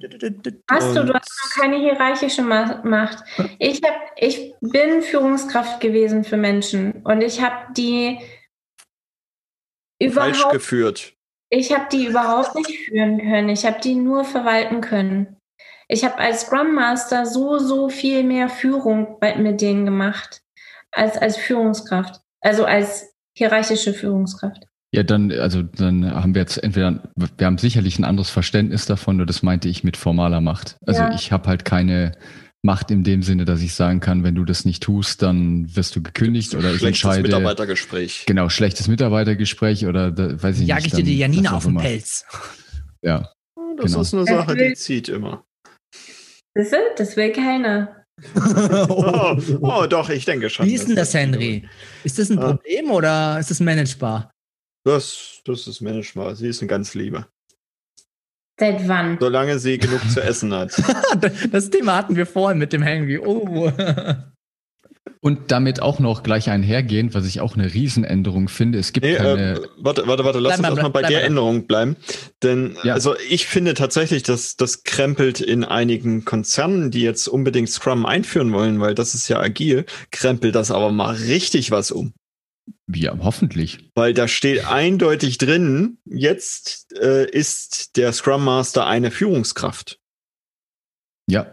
Hast 0.70 0.96
du, 0.96 1.06
du 1.06 1.14
hast 1.14 1.30
noch 1.56 1.62
keine 1.62 1.78
hierarchische 1.78 2.42
Ma- 2.42 2.82
Macht. 2.84 3.24
Ich, 3.60 3.82
hab, 3.84 3.94
ich 4.18 4.54
bin 4.60 5.02
Führungskraft 5.04 5.80
gewesen 5.80 6.24
für 6.24 6.38
Menschen 6.38 7.04
und 7.04 7.22
ich 7.22 7.42
habe 7.42 7.72
die 7.74 8.20
falsch 10.12 10.38
überhaupt, 10.40 10.54
geführt. 10.54 11.14
ich 11.50 11.72
habe 11.74 11.86
die 11.92 12.08
überhaupt 12.08 12.56
nicht 12.56 12.86
führen 12.86 13.20
können. 13.20 13.50
Ich 13.50 13.66
habe 13.66 13.80
die 13.82 13.94
nur 13.96 14.26
verwalten 14.26 14.82
können. 14.82 15.38
Ich 15.88 16.04
habe 16.04 16.18
als 16.18 16.42
Scrum 16.42 16.74
Master 16.74 17.26
so, 17.26 17.60
so 17.60 17.90
viel 17.90 18.24
mehr 18.24 18.50
Führung 18.50 19.18
mit 19.38 19.62
denen 19.62 19.86
gemacht 19.86 20.42
als 20.92 21.18
als 21.18 21.38
Führungskraft. 21.38 22.20
Also 22.42 22.66
als 22.66 23.11
hierarchische 23.38 23.94
Führungskraft. 23.94 24.66
Ja, 24.94 25.04
dann, 25.04 25.32
also 25.32 25.62
dann 25.64 26.10
haben 26.14 26.36
wir 26.36 26.42
jetzt 26.42 26.58
entweder, 26.62 27.02
wir 27.16 27.46
haben 27.48 27.58
sicherlich 27.58 27.98
ein 27.98 28.04
anderes 28.04 28.30
Verständnis 28.30 28.86
davon, 28.86 29.18
nur 29.18 29.26
das 29.26 29.42
meinte 29.42 29.70
ich 29.70 29.84
mit 29.86 29.96
formaler 29.96 30.42
Macht. 30.42 30.76
Also 30.86 31.02
Ja. 31.02 31.14
ich 31.16 31.32
habe 31.32 31.48
halt 31.48 31.64
keine 31.64 32.12
Macht 32.62 32.92
in 32.92 33.04
dem 33.04 33.24
Sinne, 33.24 33.46
dass 33.46 33.62
ich 33.62 33.74
sagen 33.74 34.02
kann, 34.02 34.24
wenn 34.24 34.36
du 34.36 34.44
das 34.44 34.66
nicht 34.66 34.84
tust, 34.84 35.22
dann 35.22 35.74
wirst 35.76 35.96
du 35.96 36.04
gekündigt 36.04 36.54
oder 36.56 36.72
ich 36.74 36.80
Schlechtes 36.80 37.04
entscheide. 37.06 37.22
Mitarbeitergespräch. 37.24 38.26
Genau, 38.28 38.50
schlechtes 38.50 38.88
Mitarbeitergespräch 38.90 39.86
oder 39.88 40.12
da, 40.12 40.44
weiß 40.44 40.60
ich 40.60 40.68
Jag 40.68 40.78
nicht. 40.78 40.88
ich 40.88 40.94
dir 40.94 41.04
die 41.04 41.18
Janina 41.18 41.52
auch 41.52 41.56
auf 41.56 41.64
den 41.64 41.72
immer. 41.72 41.82
Pelz. 41.82 42.26
Ja. 43.02 43.32
Das 43.78 43.86
Genau. 43.94 44.02
ist 44.02 44.14
eine 44.14 44.26
Das 44.26 44.36
Sache, 44.36 44.56
die 44.58 44.74
zieht 44.74 45.08
immer. 45.10 45.44
Du? 46.54 46.64
Das 46.98 47.16
will 47.18 47.32
keiner. 47.32 48.01
Oh, 48.90 49.38
oh 49.62 49.86
doch, 49.88 50.10
ich 50.10 50.26
denke 50.26 50.50
schon. 50.50 50.66
Wie 50.66 50.74
ist 50.74 50.88
denn 50.88 50.96
das, 50.96 51.14
Henry? 51.14 51.68
Ist 52.04 52.20
das 52.20 52.30
ein 52.30 52.40
Ah. 52.40 52.54
Problem 52.54 52.92
oder 52.92 53.40
ist 53.40 53.50
das 53.52 53.60
managebar? 53.60 54.32
Das, 54.84 55.42
das 55.46 55.68
ist 55.68 55.82
managbar. 55.82 56.36
Sie 56.36 56.48
ist 56.48 56.62
eine 56.62 56.68
ganz 56.68 56.94
Liebe. 56.96 57.26
Seit 58.60 58.88
wann? 58.88 59.18
Solange 59.20 59.58
sie 59.60 59.78
genug 59.78 60.02
zu 60.12 60.22
essen 60.22 60.54
hat. 60.54 60.72
Das 61.52 61.70
Thema 61.70 61.96
hatten 61.98 62.16
wir 62.16 62.26
vorhin 62.26 62.58
mit 62.60 62.74
dem 62.74 62.82
Henry. 62.84 63.18
Oh. 63.20 63.72
Und 65.20 65.52
damit 65.52 65.82
auch 65.82 66.00
noch 66.00 66.22
gleich 66.24 66.50
einhergehend, 66.50 67.14
was 67.14 67.26
ich 67.26 67.42
auch 67.42 67.56
eine 67.56 67.74
Riesenänderung 67.74 68.50
finde. 68.50 68.78
Es 68.80 68.94
gibt 68.94 69.06
Nee, 69.06 69.16
keine. 69.16 69.54
äh, 69.54 69.68
warte, 69.78 70.08
warte, 70.08 70.24
warte, 70.26 70.40
lass 70.40 70.58
Bleib 70.58 70.60
uns 70.60 70.62
mal, 70.62 70.70
erstmal 70.70 70.92
bei 70.92 71.00
bleib 71.02 71.10
der 71.12 71.20
mal. 71.22 71.26
Änderung 71.26 71.68
bleiben. 71.68 71.96
Denn 72.44 72.78
Ja. 72.84 72.94
also 72.94 73.16
ich 73.30 73.46
finde 73.48 73.74
tatsächlich, 73.74 74.24
dass 74.24 74.56
das 74.56 74.84
krempelt 74.84 75.40
in 75.42 75.64
einigen 75.64 76.24
Konzernen, 76.26 76.92
die 76.92 77.02
jetzt 77.02 77.28
unbedingt 77.28 77.70
Scrum 77.70 78.06
einführen 78.06 78.52
wollen, 78.54 78.80
weil 78.80 78.94
das 78.96 79.14
ist 79.16 79.28
ja 79.28 79.40
agil, 79.40 79.86
krempelt 80.12 80.56
das 80.56 80.72
aber 80.72 80.92
mal 80.92 81.16
richtig 81.16 81.72
was 81.72 81.92
um. 81.92 82.14
ja, 82.94 83.16
hoffentlich. 83.22 83.90
Weil 83.96 84.14
da 84.14 84.28
steht 84.28 84.66
eindeutig 84.68 85.38
drin, 85.38 85.98
jetzt 86.06 86.94
äh, 87.00 87.30
ist 87.30 87.96
der 87.98 88.12
Scrum 88.14 88.44
Master 88.44 88.86
eine 88.88 89.12
Führungskraft. 89.12 89.98
Ja, 91.28 91.48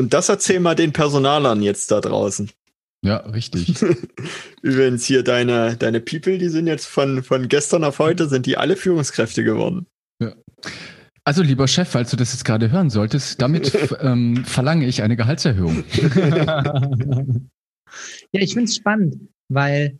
Und 0.00 0.14
das 0.14 0.30
erzähl 0.30 0.60
mal 0.60 0.74
den 0.74 0.94
Personalern 0.94 1.60
jetzt 1.60 1.90
da 1.90 2.00
draußen. 2.00 2.50
ja, 3.04 3.18
richtig. 3.18 3.82
Übrigens 4.62 5.04
hier 5.04 5.22
deine, 5.22 5.76
deine 5.76 6.00
People, 6.00 6.38
die 6.38 6.48
sind 6.48 6.66
jetzt 6.66 6.86
von, 6.86 7.22
von 7.22 7.48
gestern 7.48 7.84
auf 7.84 7.98
heute, 7.98 8.26
sind 8.26 8.46
die 8.46 8.56
alle 8.56 8.76
Führungskräfte 8.76 9.44
geworden. 9.44 9.86
Also, 11.24 11.42
lieber 11.42 11.68
Chef, 11.68 11.86
falls 11.86 12.10
du 12.10 12.16
das 12.16 12.32
jetzt 12.32 12.46
gerade 12.46 12.70
hören 12.70 12.88
solltest, 12.88 13.42
damit 13.42 13.76
ähm, 14.00 14.42
verlange 14.46 14.86
ich 14.86 15.02
eine 15.02 15.16
Gehaltserhöhung. 15.16 15.84
ja, 18.32 18.40
ich 18.40 18.54
finde 18.54 18.70
es 18.70 18.76
spannend, 18.76 19.28
weil 19.50 19.98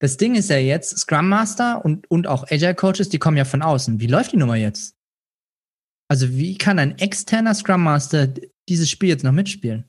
das 0.00 0.18
Ding 0.18 0.34
ist 0.34 0.50
ja 0.50 0.58
jetzt, 0.58 0.98
Scrum 0.98 1.30
Master 1.30 1.82
und, 1.82 2.10
und 2.10 2.26
auch 2.26 2.44
Agile 2.50 2.74
Coaches, 2.74 3.08
die 3.08 3.18
kommen 3.18 3.38
ja 3.38 3.46
von 3.46 3.62
außen. 3.62 4.00
Wie 4.00 4.06
läuft 4.06 4.32
die 4.32 4.36
Nummer 4.36 4.56
jetzt? 4.56 4.97
Also, 6.08 6.30
wie 6.30 6.56
kann 6.56 6.78
ein 6.78 6.98
externer 6.98 7.54
Scrum 7.54 7.82
Master 7.82 8.28
dieses 8.68 8.88
Spiel 8.90 9.10
jetzt 9.10 9.24
noch 9.24 9.32
mitspielen? 9.32 9.84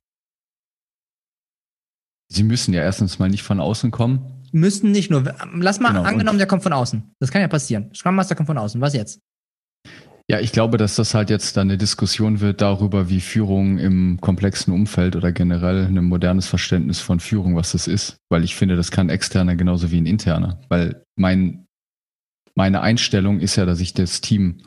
Sie 2.32 2.44
müssen 2.44 2.74
ja 2.74 2.82
erstens 2.82 3.20
mal 3.20 3.30
nicht 3.30 3.44
von 3.44 3.60
außen 3.60 3.90
kommen. 3.92 4.44
Müssten 4.52 4.92
nicht 4.92 5.10
nur, 5.10 5.24
lass 5.56 5.80
mal 5.80 5.90
Genau, 5.90 6.04
angenommen, 6.04 6.38
der 6.38 6.48
kommt 6.48 6.64
von 6.64 6.74
außen. 6.74 7.14
Das 7.20 7.32
kann 7.32 7.42
ja 7.42 7.48
passieren. 7.48 7.94
Scrum 7.96 8.16
Master 8.16 8.36
kommt 8.36 8.48
von 8.48 8.58
außen. 8.58 8.82
Was 8.82 8.94
jetzt? 8.94 9.20
Ja, 10.30 10.40
ich 10.40 10.52
glaube, 10.52 10.78
dass 10.78 10.96
das 10.96 11.16
halt 11.16 11.32
jetzt 11.32 11.58
dann 11.58 11.70
eine 11.70 11.78
Diskussion 11.78 12.40
wird 12.40 12.62
darüber, 12.62 13.10
wie 13.10 13.20
Führung 13.20 13.80
im 13.80 14.22
komplexen 14.22 14.72
Umfeld 14.72 15.16
oder 15.16 15.32
generell 15.32 15.86
ein 15.86 16.04
modernes 16.06 16.48
Verständnis 16.48 17.00
von 17.00 17.20
Führung, 17.20 17.56
was 17.56 17.72
das 17.72 17.88
ist. 17.88 18.18
Weil 18.30 18.44
ich 18.44 18.56
finde, 18.56 18.76
das 18.76 18.92
kann 18.92 19.10
externer 19.10 19.56
genauso 19.56 19.90
wie 19.90 20.00
ein 20.00 20.06
interner. 20.06 20.62
Weil 20.70 21.04
mein, 21.16 21.66
meine 22.54 22.82
Einstellung 22.82 23.40
ist 23.40 23.56
ja, 23.56 23.66
dass 23.66 23.80
ich 23.80 23.96
das 23.96 24.22
Team 24.22 24.62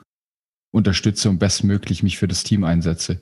unterstütze 0.75 1.29
und 1.29 1.39
bestmöglich 1.39 2.03
mich 2.03 2.19
für 2.19 2.29
das 2.29 2.45
Team 2.45 2.65
einsetze. 2.65 3.21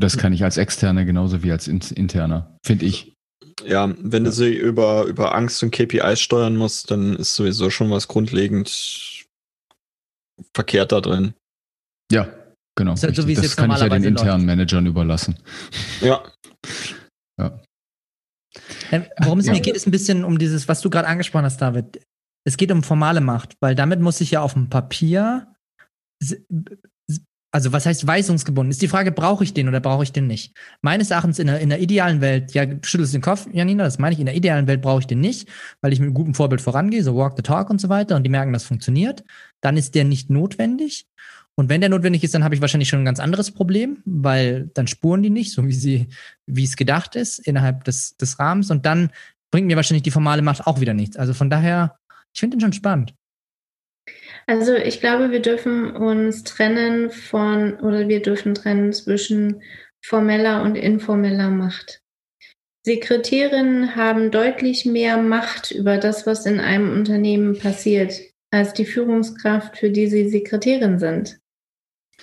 Das 0.00 0.16
kann 0.18 0.32
ich 0.32 0.42
als 0.42 0.56
externer 0.56 1.04
genauso 1.04 1.42
wie 1.42 1.52
als 1.52 1.68
in- 1.68 1.80
interner, 1.94 2.56
finde 2.64 2.86
ich. 2.86 3.14
Ja, 3.64 3.94
wenn 3.98 4.24
du 4.24 4.32
sie 4.32 4.54
über, 4.54 5.04
über 5.04 5.34
Angst 5.34 5.62
und 5.62 5.70
KPIs 5.70 6.20
steuern 6.20 6.56
musst, 6.56 6.90
dann 6.90 7.14
ist 7.16 7.34
sowieso 7.34 7.70
schon 7.70 7.90
was 7.90 8.08
grundlegend 8.08 9.24
verkehrt 10.56 10.90
da 10.92 11.00
drin. 11.00 11.34
Ja, 12.10 12.32
genau. 12.76 12.94
Ist 12.94 13.02
halt 13.04 13.14
so, 13.14 13.22
richtig. 13.22 13.26
wie 13.28 13.32
es 13.32 13.36
das 13.38 13.44
jetzt 13.52 13.56
kann 13.56 13.70
ich 13.70 13.78
ja 13.78 13.88
den 13.88 14.04
internen 14.04 14.44
Managern 14.44 14.86
überlassen. 14.86 15.38
Ja, 16.00 16.24
Ähm, 18.90 19.06
Worum 19.22 19.38
es 19.38 19.46
Ja. 19.46 19.52
mir 19.54 19.60
geht, 19.60 19.74
ist 19.76 19.86
ein 19.86 19.90
bisschen 19.92 20.24
um 20.24 20.38
dieses, 20.38 20.68
was 20.68 20.80
du 20.82 20.90
gerade 20.90 21.08
angesprochen 21.08 21.44
hast, 21.46 21.60
David. 21.62 22.04
Es 22.44 22.56
geht 22.56 22.70
um 22.72 22.82
formale 22.82 23.20
Macht, 23.20 23.54
weil 23.60 23.74
damit 23.74 24.00
muss 24.00 24.20
ich 24.20 24.32
ja 24.32 24.42
auf 24.42 24.52
dem 24.54 24.68
Papier, 24.68 25.51
also 27.52 27.72
was 27.72 27.84
heißt 27.84 28.06
weisungsgebunden? 28.06 28.70
Ist 28.70 28.80
die 28.80 28.88
Frage, 28.88 29.12
brauche 29.12 29.44
ich 29.44 29.52
den 29.52 29.68
oder 29.68 29.80
brauche 29.80 30.02
ich 30.02 30.12
den 30.12 30.26
nicht? 30.26 30.56
Meines 30.80 31.10
Erachtens 31.10 31.38
in 31.38 31.48
der, 31.48 31.60
in 31.60 31.68
der 31.68 31.80
idealen 31.80 32.22
Welt, 32.22 32.54
ja, 32.54 32.64
du 32.64 32.78
schüttelst 32.82 33.12
den 33.12 33.20
Kopf, 33.20 33.46
Janina, 33.52 33.84
das 33.84 33.98
meine 33.98 34.14
ich, 34.14 34.20
in 34.20 34.26
der 34.26 34.34
idealen 34.34 34.66
Welt 34.66 34.80
brauche 34.80 35.00
ich 35.00 35.06
den 35.06 35.20
nicht, 35.20 35.48
weil 35.82 35.92
ich 35.92 36.00
mit 36.00 36.06
einem 36.06 36.14
guten 36.14 36.34
Vorbild 36.34 36.62
vorangehe, 36.62 37.04
so 37.04 37.14
walk 37.14 37.34
the 37.36 37.42
talk 37.42 37.68
und 37.68 37.80
so 37.80 37.90
weiter 37.90 38.16
und 38.16 38.22
die 38.22 38.30
merken, 38.30 38.54
das 38.54 38.64
funktioniert. 38.64 39.22
Dann 39.60 39.76
ist 39.76 39.94
der 39.94 40.04
nicht 40.04 40.30
notwendig. 40.30 41.06
Und 41.54 41.68
wenn 41.68 41.82
der 41.82 41.90
notwendig 41.90 42.24
ist, 42.24 42.34
dann 42.34 42.44
habe 42.44 42.54
ich 42.54 42.62
wahrscheinlich 42.62 42.88
schon 42.88 43.00
ein 43.02 43.04
ganz 43.04 43.20
anderes 43.20 43.50
Problem, 43.50 43.98
weil 44.06 44.70
dann 44.72 44.86
spuren 44.86 45.22
die 45.22 45.28
nicht, 45.28 45.52
so 45.52 45.66
wie 45.66 45.72
sie, 45.72 46.08
wie 46.46 46.64
es 46.64 46.76
gedacht 46.76 47.14
ist, 47.14 47.38
innerhalb 47.38 47.84
des, 47.84 48.16
des 48.16 48.38
Rahmens. 48.38 48.70
Und 48.70 48.86
dann 48.86 49.10
bringt 49.50 49.66
mir 49.66 49.76
wahrscheinlich 49.76 50.02
die 50.02 50.10
formale 50.10 50.40
Macht 50.40 50.66
auch 50.66 50.80
wieder 50.80 50.94
nichts. 50.94 51.18
Also 51.18 51.34
von 51.34 51.50
daher, 51.50 51.98
ich 52.32 52.40
finde 52.40 52.56
den 52.56 52.62
schon 52.62 52.72
spannend. 52.72 53.12
Also 54.46 54.74
ich 54.74 55.00
glaube, 55.00 55.30
wir 55.30 55.40
dürfen 55.40 55.94
uns 55.96 56.42
trennen 56.44 57.10
von, 57.10 57.74
oder 57.80 58.08
wir 58.08 58.22
dürfen 58.22 58.54
trennen 58.54 58.92
zwischen 58.92 59.62
formeller 60.04 60.62
und 60.62 60.74
informeller 60.76 61.50
Macht. 61.50 62.00
Sekretärinnen 62.84 63.94
haben 63.94 64.30
deutlich 64.32 64.84
mehr 64.84 65.16
Macht 65.18 65.70
über 65.70 65.98
das, 65.98 66.26
was 66.26 66.46
in 66.46 66.58
einem 66.58 66.92
Unternehmen 66.92 67.56
passiert, 67.58 68.14
als 68.50 68.72
die 68.72 68.84
Führungskraft, 68.84 69.78
für 69.78 69.90
die 69.90 70.08
sie 70.08 70.28
Sekretärin 70.28 70.98
sind. 70.98 71.38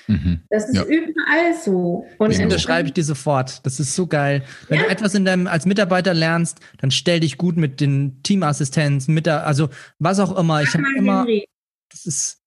Mhm. 0.08 0.42
Das 0.50 0.68
ist 0.68 0.76
Ja. 0.76 0.84
überall 0.86 1.54
so. 1.64 2.06
Und 2.18 2.34
Das 2.34 2.40
unterschreibe 2.40 2.88
ich 2.88 2.94
dir 2.94 3.04
sofort. 3.04 3.66
Das 3.66 3.80
ist 3.80 3.96
so 3.96 4.08
geil. 4.08 4.44
Wenn 4.68 4.80
Ja. 4.80 4.86
du 4.86 4.90
etwas 4.92 5.14
in 5.16 5.24
deinem, 5.24 5.48
als 5.48 5.66
Mitarbeiter 5.66 6.14
lernst, 6.14 6.60
dann 6.80 6.92
stell 6.92 7.22
dich 7.22 7.38
gut 7.38 7.56
mit 7.58 7.80
den 7.80 8.22
Teamassistenzen, 8.24 9.14
mit 9.14 9.26
der, 9.28 9.46
also 9.48 9.70
was 10.00 10.20
auch 10.20 10.38
immer. 10.38 10.62
Ich 10.62 10.74
habe 10.74 10.84
immer, 10.98 11.20
Henry, 11.20 11.48
das 11.92 12.06
ist, 12.06 12.42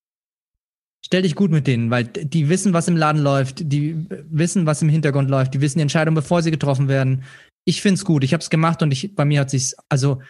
stell 1.04 1.22
dich 1.22 1.34
gut 1.34 1.50
mit 1.50 1.66
denen, 1.66 1.90
weil 1.90 2.04
die 2.04 2.48
wissen, 2.48 2.72
was 2.72 2.88
im 2.88 2.96
Laden 2.96 3.22
läuft, 3.22 3.60
die 3.72 4.06
wissen, 4.30 4.66
was 4.66 4.82
im 4.82 4.88
Hintergrund 4.88 5.28
läuft, 5.30 5.54
die 5.54 5.60
wissen 5.60 5.78
die 5.78 5.82
Entscheidung, 5.82 6.14
bevor 6.14 6.42
sie 6.42 6.50
getroffen 6.50 6.88
werden. 6.88 7.24
Ich 7.64 7.80
find's 7.82 8.04
gut. 8.04 8.24
Ich 8.24 8.32
habe 8.32 8.42
es 8.42 8.50
gemacht 8.50 8.82
und 8.82 8.90
ich, 8.92 9.14
bei 9.14 9.24
mir 9.24 9.40
hat 9.40 9.50
sich's, 9.50 9.74
also 9.88 10.20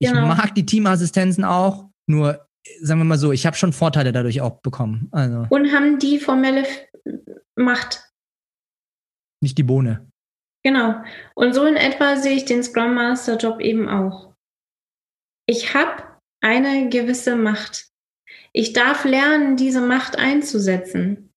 ich 0.00 0.08
Genau. 0.08 0.26
mag 0.26 0.54
die 0.54 0.66
Teamassistenzen 0.66 1.44
auch, 1.44 1.90
nur 2.08 2.46
sagen 2.80 3.00
wir 3.00 3.04
mal 3.04 3.18
so, 3.18 3.32
ich 3.32 3.46
habe 3.46 3.56
schon 3.56 3.72
Vorteile 3.72 4.12
dadurch 4.12 4.40
auch 4.40 4.60
bekommen. 4.60 5.08
Also 5.12 5.46
Und 5.50 5.72
haben 5.72 5.98
die 5.98 6.18
formelle 6.18 6.64
Macht. 7.56 8.08
nicht 9.42 9.58
die 9.58 9.62
Bohne. 9.62 10.08
Genau. 10.64 11.02
Und 11.34 11.54
so 11.54 11.64
in 11.66 11.74
etwa 11.76 12.16
sehe 12.16 12.36
ich 12.36 12.44
den 12.44 12.62
Scrum 12.62 12.94
Master 12.94 13.36
Job 13.36 13.60
eben 13.60 13.88
auch. 13.88 14.32
Ich 15.46 15.74
habe 15.74 16.04
eine 16.40 16.88
gewisse 16.88 17.34
Macht. 17.36 17.88
Ich 18.52 18.72
darf 18.72 19.04
lernen, 19.04 19.56
diese 19.56 19.80
Macht 19.80 20.18
einzusetzen. 20.18 21.32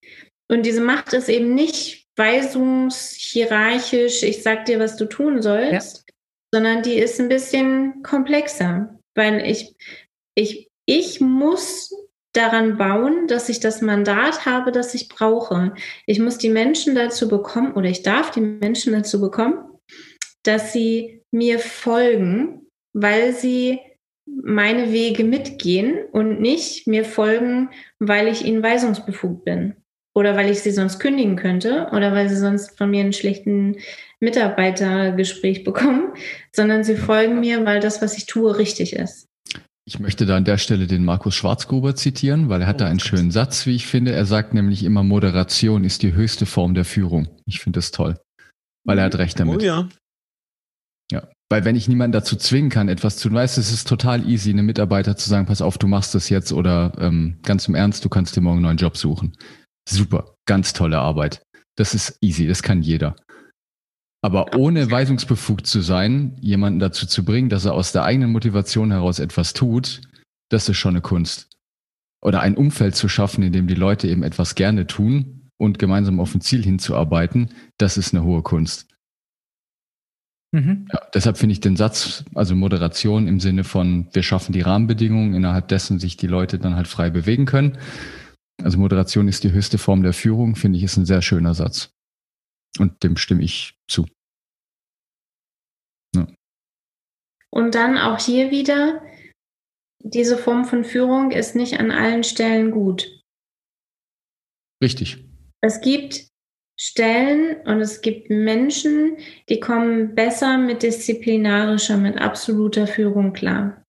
Und 0.49 0.65
diese 0.65 0.81
Macht 0.81 1.13
ist 1.13 1.29
eben 1.29 1.55
nicht 1.55 2.05
weisungshierarchisch, 2.17 4.23
ich 4.23 4.43
sag 4.43 4.65
dir, 4.65 4.79
was 4.79 4.95
du 4.95 5.05
tun 5.05 5.41
sollst, 5.41 6.05
sondern 6.53 6.83
die 6.83 6.95
ist 6.95 7.19
ein 7.19 7.29
bisschen 7.29 8.03
komplexer, 8.03 8.99
weil 9.15 9.45
ich, 9.45 9.75
ich, 10.35 10.69
ich 10.85 11.19
muss 11.19 11.91
daran 12.31 12.77
bauen, 12.77 13.27
dass 13.27 13.49
ich 13.49 13.59
das 13.59 13.81
Mandat 13.81 14.45
habe, 14.45 14.71
das 14.71 14.93
ich 14.93 15.09
brauche. 15.09 15.73
Ich 16.05 16.19
muss 16.19 16.37
die 16.37 16.49
Menschen 16.49 16.95
dazu 16.95 17.27
bekommen 17.27 17.73
oder 17.73 17.89
ich 17.89 18.03
darf 18.03 18.31
die 18.31 18.41
Menschen 18.41 18.93
dazu 18.93 19.19
bekommen, 19.19 19.57
dass 20.43 20.71
sie 20.73 21.23
mir 21.31 21.57
folgen, 21.59 22.67
weil 22.93 23.33
sie 23.33 23.79
meine 24.25 24.91
Wege 24.91 25.23
mitgehen 25.23 25.97
und 26.11 26.41
nicht 26.41 26.87
mir 26.87 27.05
folgen, 27.05 27.69
weil 27.99 28.27
ich 28.27 28.45
ihnen 28.45 28.63
weisungsbefugt 28.63 29.45
bin 29.45 29.75
oder 30.13 30.35
weil 30.35 30.49
ich 30.49 30.61
sie 30.61 30.71
sonst 30.71 30.99
kündigen 30.99 31.35
könnte 31.35 31.89
oder 31.91 32.13
weil 32.13 32.29
sie 32.29 32.37
sonst 32.37 32.77
von 32.77 32.89
mir 32.89 33.01
einen 33.01 33.13
schlechten 33.13 33.77
Mitarbeitergespräch 34.19 35.63
bekommen, 35.63 36.13
sondern 36.51 36.83
sie 36.83 36.95
folgen 36.95 37.39
mir, 37.39 37.65
weil 37.65 37.79
das, 37.79 38.01
was 38.01 38.17
ich 38.17 38.25
tue, 38.25 38.57
richtig 38.57 38.93
ist. 38.93 39.27
Ich 39.87 39.99
möchte 39.99 40.25
da 40.25 40.35
an 40.35 40.45
der 40.45 40.57
Stelle 40.57 40.87
den 40.87 41.05
Markus 41.05 41.35
Schwarzgruber 41.35 41.95
zitieren, 41.95 42.49
weil 42.49 42.61
er 42.61 42.67
hat 42.67 42.81
da 42.81 42.87
einen 42.87 42.99
schönen 42.99 43.29
Satz, 43.29 43.67
wie 43.67 43.75
ich 43.75 43.85
finde. 43.85 44.13
Er 44.13 44.25
sagt 44.25 44.55
nämlich 44.55 44.83
immer, 44.83 45.03
Moderation 45.03 45.83
ist 45.83 46.01
die 46.01 46.13
höchste 46.13 46.47
Form 46.47 46.73
der 46.73 46.85
Führung. 46.85 47.27
Ich 47.45 47.59
finde 47.59 47.77
das 47.77 47.91
toll, 47.91 48.17
weil 48.83 48.97
er 48.97 49.05
hat 49.05 49.15
recht 49.19 49.39
damit. 49.39 49.61
oh 49.61 49.63
ja. 49.63 49.89
Ja, 51.11 51.27
weil 51.49 51.63
wenn 51.63 51.75
ich 51.75 51.87
niemanden 51.87 52.13
dazu 52.13 52.35
zwingen 52.35 52.69
kann, 52.69 52.89
etwas 52.89 53.17
zu 53.17 53.29
tun, 53.29 53.37
weißt 53.37 53.57
du, 53.57 53.61
es 53.61 53.71
ist 53.71 53.87
total 53.87 54.27
easy, 54.27 54.49
einem 54.49 54.65
Mitarbeiter 54.65 55.15
zu 55.15 55.29
sagen, 55.29 55.45
pass 55.45 55.61
auf, 55.61 55.77
du 55.77 55.87
machst 55.87 56.15
das 56.15 56.29
jetzt 56.29 56.51
oder 56.51 56.93
ähm, 56.99 57.37
ganz 57.43 57.67
im 57.67 57.75
Ernst, 57.75 58.03
du 58.03 58.09
kannst 58.09 58.35
dir 58.35 58.41
morgen 58.41 58.57
einen 58.57 58.63
neuen 58.63 58.77
Job 58.77 58.97
suchen. 58.97 59.33
Super, 59.87 60.35
ganz 60.45 60.73
tolle 60.73 60.99
Arbeit. 60.99 61.43
Das 61.75 61.93
ist 61.93 62.17
easy, 62.21 62.47
das 62.47 62.63
kann 62.63 62.81
jeder. 62.81 63.15
Aber 64.23 64.55
ohne 64.57 64.89
weisungsbefugt 64.89 65.67
zu 65.67 65.81
sein, 65.81 66.35
jemanden 66.41 66.79
dazu 66.79 67.05
zu 67.05 67.23
bringen, 67.23 67.49
dass 67.49 67.65
er 67.65 67.75
aus 67.75 67.91
der 67.91 68.05
eigenen 68.05 68.31
Motivation 68.31 68.89
heraus 68.89 69.19
etwas 69.19 69.53
tut, 69.53 70.01
das 70.49 70.67
ist 70.67 70.77
schon 70.77 70.95
eine 70.95 71.01
Kunst. 71.01 71.49
Oder 72.23 72.41
ein 72.41 72.57
Umfeld 72.57 72.95
zu 72.95 73.07
schaffen, 73.07 73.43
in 73.43 73.53
dem 73.53 73.67
die 73.67 73.75
Leute 73.75 74.07
eben 74.07 74.23
etwas 74.23 74.55
gerne 74.55 74.87
tun 74.87 75.51
und 75.57 75.77
gemeinsam 75.77 76.19
auf 76.19 76.33
ein 76.33 76.41
Ziel 76.41 76.63
hinzuarbeiten, 76.63 77.51
das 77.77 77.97
ist 77.97 78.15
eine 78.15 78.23
hohe 78.23 78.41
Kunst. 78.41 78.87
Mhm. 80.55 80.87
Ja, 80.93 81.01
deshalb 81.13 81.37
finde 81.37 81.51
ich 81.51 81.59
den 81.59 81.75
Satz, 81.75 82.23
also 82.33 82.55
Moderation 82.55 83.27
im 83.27 83.41
Sinne 83.41 83.65
von, 83.65 84.07
wir 84.13 84.23
schaffen 84.23 84.53
die 84.53 84.61
Rahmenbedingungen, 84.61 85.33
innerhalb 85.33 85.67
dessen 85.67 85.99
sich 85.99 86.15
die 86.15 86.27
Leute 86.27 86.59
dann 86.59 86.77
halt 86.77 86.87
frei 86.87 87.09
bewegen 87.09 87.45
können. 87.45 87.77
Also 88.63 88.77
Moderation 88.77 89.27
ist 89.27 89.43
die 89.43 89.51
höchste 89.51 89.77
Form 89.77 90.01
der 90.01 90.13
Führung, 90.13 90.55
finde 90.55 90.77
ich, 90.77 90.85
ist 90.85 90.95
ein 90.95 91.05
sehr 91.05 91.21
schöner 91.21 91.53
Satz. 91.53 91.89
Und 92.79 93.03
dem 93.03 93.17
stimme 93.17 93.43
ich 93.43 93.75
zu. 93.89 94.05
Ja. 96.15 96.25
Und 97.51 97.75
dann 97.75 97.97
auch 97.97 98.19
hier 98.19 98.49
wieder, 98.49 99.01
diese 99.99 100.37
Form 100.37 100.63
von 100.63 100.85
Führung 100.85 101.31
ist 101.31 101.57
nicht 101.57 101.81
an 101.81 101.91
allen 101.91 102.23
Stellen 102.23 102.71
gut. 102.71 103.11
Richtig. 104.81 105.25
Es 105.61 105.81
gibt 105.81 106.29
Stellen 106.77 107.57
und 107.65 107.79
es 107.79 108.01
gibt 108.01 108.29
Menschen, 108.29 109.17
die 109.47 109.59
kommen 109.59 110.13
besser 110.13 110.57
mit 110.57 110.83
disziplinarischer, 110.83 111.97
mit 111.97 112.17
absoluter 112.17 112.85
Führung 112.85 113.31
klar. 113.33 113.81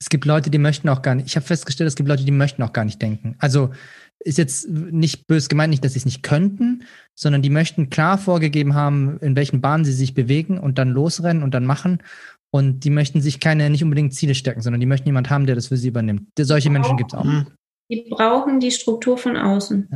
Es 0.00 0.08
gibt 0.10 0.24
Leute, 0.24 0.50
die 0.50 0.58
möchten 0.58 0.88
auch 0.88 1.00
gar 1.00 1.14
nicht. 1.14 1.26
Ich 1.26 1.36
habe 1.36 1.46
festgestellt, 1.46 1.88
es 1.88 1.96
gibt 1.96 2.08
Leute, 2.08 2.24
die 2.24 2.32
möchten 2.32 2.62
auch 2.62 2.72
gar 2.72 2.84
nicht 2.84 3.00
denken. 3.00 3.36
Also 3.38 3.70
ist 4.18 4.38
jetzt 4.38 4.68
nicht 4.68 5.26
bös 5.26 5.48
gemeint, 5.48 5.70
nicht, 5.70 5.84
dass 5.84 5.92
sie 5.92 6.00
es 6.00 6.04
nicht 6.04 6.22
könnten, 6.22 6.84
sondern 7.14 7.42
die 7.42 7.50
möchten 7.50 7.88
klar 7.88 8.18
vorgegeben 8.18 8.74
haben, 8.74 9.18
in 9.20 9.36
welchen 9.36 9.60
Bahnen 9.60 9.84
sie 9.84 9.92
sich 9.92 10.14
bewegen 10.14 10.58
und 10.58 10.78
dann 10.78 10.90
losrennen 10.90 11.42
und 11.42 11.54
dann 11.54 11.64
machen. 11.64 12.02
Und 12.50 12.84
die 12.84 12.90
möchten 12.90 13.20
sich 13.20 13.40
keine, 13.40 13.70
nicht 13.70 13.84
unbedingt 13.84 14.14
Ziele 14.14 14.34
stecken, 14.34 14.60
sondern 14.60 14.80
die 14.80 14.86
möchten 14.86 15.08
jemanden 15.08 15.30
haben, 15.30 15.46
der 15.46 15.54
das 15.54 15.68
für 15.68 15.76
sie 15.76 15.88
übernimmt. 15.88 16.28
Solche 16.38 16.70
Menschen 16.70 16.96
gibt 16.96 17.12
es 17.12 17.18
auch. 17.18 17.24
Mhm. 17.24 17.46
Die 17.90 18.06
brauchen 18.10 18.60
die 18.60 18.72
Struktur 18.72 19.16
von 19.16 19.36
außen. 19.36 19.88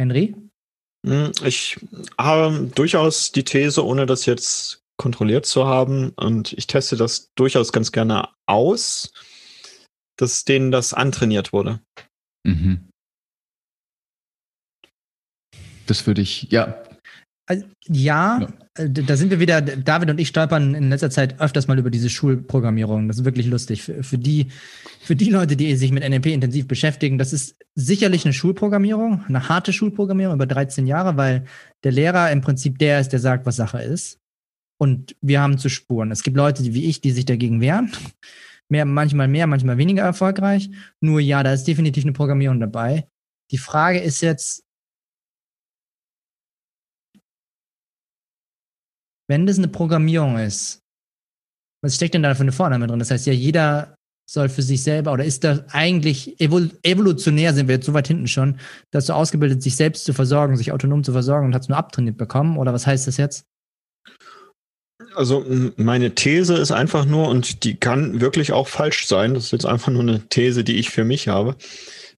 Henry? 0.00 0.34
Hm, 1.04 1.32
ich 1.44 1.78
habe 2.18 2.70
durchaus 2.74 3.30
die 3.30 3.44
These, 3.44 3.84
ohne 3.84 4.06
das 4.06 4.24
jetzt 4.26 4.82
kontrolliert 4.96 5.44
zu 5.44 5.66
haben, 5.66 6.10
und 6.16 6.52
ich 6.54 6.66
teste 6.66 6.96
das 6.96 7.30
durchaus 7.34 7.72
ganz 7.72 7.92
gerne 7.92 8.28
aus, 8.46 9.12
dass 10.16 10.44
denen 10.44 10.70
das 10.70 10.94
antrainiert 10.94 11.52
wurde. 11.52 11.80
Mhm. 12.46 12.88
Das 15.86 16.06
würde 16.06 16.22
ich, 16.22 16.50
ja. 16.50 16.82
Also, 17.46 17.66
ja, 17.86 18.40
ja, 18.40 18.48
äh, 18.78 18.88
da 18.88 19.16
sind 19.16 19.30
wir 19.30 19.38
wieder, 19.38 19.60
David 19.60 20.10
und 20.10 20.18
ich 20.18 20.28
stolpern 20.28 20.74
in 20.74 20.88
letzter 20.88 21.10
Zeit 21.10 21.40
öfters 21.40 21.68
mal 21.68 21.78
über 21.78 21.90
diese 21.90 22.08
Schulprogrammierung. 22.08 23.06
Das 23.06 23.18
ist 23.18 23.24
wirklich 23.24 23.46
lustig. 23.46 23.82
Für, 23.82 24.02
für, 24.02 24.16
die, 24.16 24.48
für 25.00 25.14
die 25.14 25.30
Leute, 25.30 25.56
die 25.56 25.76
sich 25.76 25.92
mit 25.92 26.08
NLP 26.08 26.26
intensiv 26.26 26.66
beschäftigen, 26.66 27.18
das 27.18 27.34
ist 27.34 27.56
sicherlich 27.74 28.24
eine 28.24 28.32
Schulprogrammierung, 28.32 29.24
eine 29.28 29.48
harte 29.48 29.72
Schulprogrammierung 29.72 30.34
über 30.34 30.46
13 30.46 30.86
Jahre, 30.86 31.16
weil 31.18 31.44
der 31.84 31.92
Lehrer 31.92 32.32
im 32.32 32.40
Prinzip 32.40 32.78
der 32.78 33.00
ist, 33.00 33.10
der 33.10 33.20
sagt, 33.20 33.44
was 33.44 33.56
Sache 33.56 33.82
ist. 33.82 34.18
Und 34.78 35.14
wir 35.20 35.40
haben 35.40 35.58
zu 35.58 35.68
spuren. 35.68 36.10
Es 36.10 36.22
gibt 36.22 36.36
Leute 36.36 36.62
wie 36.74 36.86
ich, 36.86 37.00
die 37.00 37.12
sich 37.12 37.26
dagegen 37.26 37.60
wehren. 37.60 37.92
Mehr, 38.70 38.86
manchmal 38.86 39.28
mehr, 39.28 39.46
manchmal 39.46 39.76
weniger 39.76 40.02
erfolgreich. 40.02 40.70
Nur 41.00 41.20
ja, 41.20 41.42
da 41.42 41.52
ist 41.52 41.64
definitiv 41.64 42.04
eine 42.04 42.14
Programmierung 42.14 42.58
dabei. 42.58 43.06
Die 43.50 43.58
Frage 43.58 44.00
ist 44.00 44.22
jetzt, 44.22 44.63
wenn 49.28 49.46
das 49.46 49.58
eine 49.58 49.68
Programmierung 49.68 50.38
ist, 50.38 50.80
was 51.82 51.96
steckt 51.96 52.14
denn 52.14 52.22
da 52.22 52.34
für 52.34 52.42
eine 52.42 52.52
Vorname 52.52 52.86
drin? 52.86 52.98
Das 52.98 53.10
heißt 53.10 53.26
ja, 53.26 53.32
jeder 53.32 53.94
soll 54.26 54.48
für 54.48 54.62
sich 54.62 54.82
selber 54.82 55.12
oder 55.12 55.24
ist 55.24 55.44
da 55.44 55.64
eigentlich 55.70 56.40
evol 56.40 56.70
evolutionär 56.82 57.52
sind 57.52 57.68
wir 57.68 57.74
jetzt 57.74 57.86
so 57.86 57.92
weit 57.92 58.08
hinten 58.08 58.26
schon, 58.26 58.58
dass 58.90 59.06
du 59.06 59.12
ausgebildet, 59.12 59.62
sich 59.62 59.76
selbst 59.76 60.04
zu 60.04 60.14
versorgen, 60.14 60.56
sich 60.56 60.72
autonom 60.72 61.04
zu 61.04 61.12
versorgen 61.12 61.46
und 61.46 61.54
es 61.54 61.68
nur 61.68 61.76
abtrainiert 61.76 62.16
bekommen? 62.16 62.56
Oder 62.56 62.72
was 62.72 62.86
heißt 62.86 63.06
das 63.06 63.18
jetzt? 63.18 63.44
Also 65.14 65.44
meine 65.76 66.14
These 66.14 66.54
ist 66.54 66.72
einfach 66.72 67.04
nur, 67.04 67.28
und 67.28 67.64
die 67.64 67.76
kann 67.76 68.20
wirklich 68.20 68.52
auch 68.52 68.68
falsch 68.68 69.06
sein, 69.06 69.34
das 69.34 69.44
ist 69.44 69.52
jetzt 69.52 69.66
einfach 69.66 69.92
nur 69.92 70.02
eine 70.02 70.26
These, 70.28 70.64
die 70.64 70.76
ich 70.76 70.90
für 70.90 71.04
mich 71.04 71.28
habe, 71.28 71.56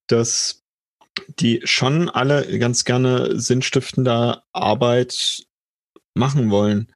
dass 0.06 0.62
die 1.40 1.60
schon 1.64 2.08
alle 2.08 2.58
ganz 2.58 2.84
gerne 2.84 3.40
sinnstiftender 3.40 4.44
Arbeit 4.52 5.46
machen 6.16 6.50
wollen 6.50 6.88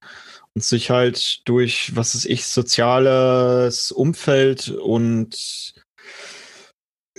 und 0.55 0.65
sich 0.65 0.91
halt 0.91 1.47
durch, 1.49 1.95
was 1.95 2.15
ist 2.15 2.27
ich, 2.27 2.47
soziales 2.47 3.93
Umfeld 3.93 4.69
und 4.69 5.75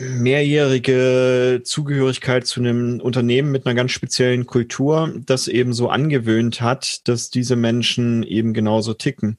mehrjährige 0.01 1.61
Zugehörigkeit 1.63 2.47
zu 2.47 2.59
einem 2.59 2.99
Unternehmen 3.01 3.51
mit 3.51 3.65
einer 3.65 3.75
ganz 3.75 3.91
speziellen 3.91 4.45
Kultur 4.45 5.13
das 5.25 5.47
eben 5.47 5.73
so 5.73 5.89
angewöhnt 5.89 6.61
hat, 6.61 7.07
dass 7.07 7.29
diese 7.29 7.55
Menschen 7.55 8.23
eben 8.23 8.53
genauso 8.53 8.93
ticken. 8.93 9.37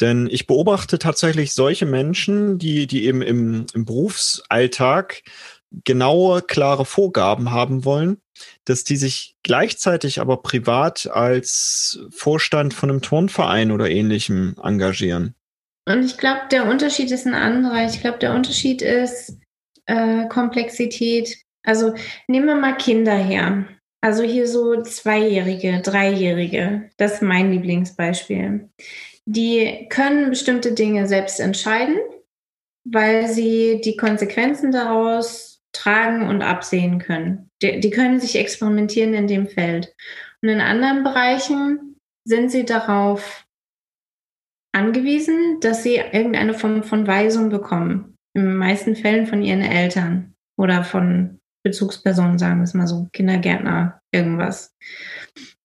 Denn 0.00 0.28
ich 0.30 0.46
beobachte 0.46 0.98
tatsächlich 0.98 1.54
solche 1.54 1.86
Menschen, 1.86 2.58
die, 2.58 2.86
die 2.86 3.06
eben 3.06 3.22
im, 3.22 3.66
im 3.72 3.84
Berufsalltag 3.84 5.22
genaue, 5.84 6.42
klare 6.42 6.84
Vorgaben 6.84 7.50
haben 7.50 7.84
wollen, 7.84 8.18
dass 8.64 8.84
die 8.84 8.96
sich 8.96 9.36
gleichzeitig 9.42 10.20
aber 10.20 10.38
privat 10.38 11.08
als 11.10 12.00
Vorstand 12.10 12.74
von 12.74 12.90
einem 12.90 13.02
Turnverein 13.02 13.70
oder 13.70 13.90
ähnlichem 13.90 14.56
engagieren. 14.62 15.34
Und 15.88 16.04
ich 16.04 16.18
glaube, 16.18 16.42
der 16.50 16.68
Unterschied 16.68 17.10
ist 17.10 17.26
ein 17.26 17.34
anderer. 17.34 17.86
Ich 17.86 18.00
glaube, 18.00 18.18
der 18.18 18.34
Unterschied 18.34 18.82
ist 18.82 19.38
äh, 19.86 20.26
Komplexität. 20.28 21.36
Also 21.64 21.94
nehmen 22.26 22.46
wir 22.46 22.56
mal 22.56 22.76
Kinder 22.76 23.14
her. 23.14 23.66
Also 24.00 24.22
hier 24.22 24.48
so 24.48 24.82
Zweijährige, 24.82 25.80
Dreijährige. 25.82 26.90
Das 26.96 27.14
ist 27.14 27.22
mein 27.22 27.52
Lieblingsbeispiel. 27.52 28.68
Die 29.26 29.86
können 29.88 30.30
bestimmte 30.30 30.72
Dinge 30.72 31.08
selbst 31.08 31.40
entscheiden, 31.40 31.96
weil 32.84 33.28
sie 33.28 33.80
die 33.84 33.96
Konsequenzen 33.96 34.70
daraus 34.70 35.55
tragen 35.76 36.28
und 36.28 36.42
absehen 36.42 36.98
können. 36.98 37.50
Die, 37.62 37.80
die 37.80 37.90
können 37.90 38.20
sich 38.20 38.36
experimentieren 38.36 39.14
in 39.14 39.26
dem 39.26 39.46
Feld. 39.46 39.94
Und 40.42 40.48
in 40.48 40.60
anderen 40.60 41.04
Bereichen 41.04 41.96
sind 42.24 42.50
sie 42.50 42.64
darauf 42.64 43.46
angewiesen, 44.72 45.58
dass 45.60 45.82
sie 45.82 45.96
irgendeine 45.96 46.54
Form 46.54 46.82
von 46.82 47.06
Weisung 47.06 47.48
bekommen. 47.48 48.16
In 48.34 48.44
den 48.44 48.56
meisten 48.56 48.96
Fällen 48.96 49.26
von 49.26 49.42
ihren 49.42 49.62
Eltern 49.62 50.34
oder 50.58 50.84
von 50.84 51.38
Bezugspersonen, 51.62 52.38
sagen 52.38 52.58
wir 52.58 52.64
es 52.64 52.74
mal 52.74 52.86
so, 52.86 53.08
Kindergärtner, 53.12 54.00
irgendwas. 54.12 54.74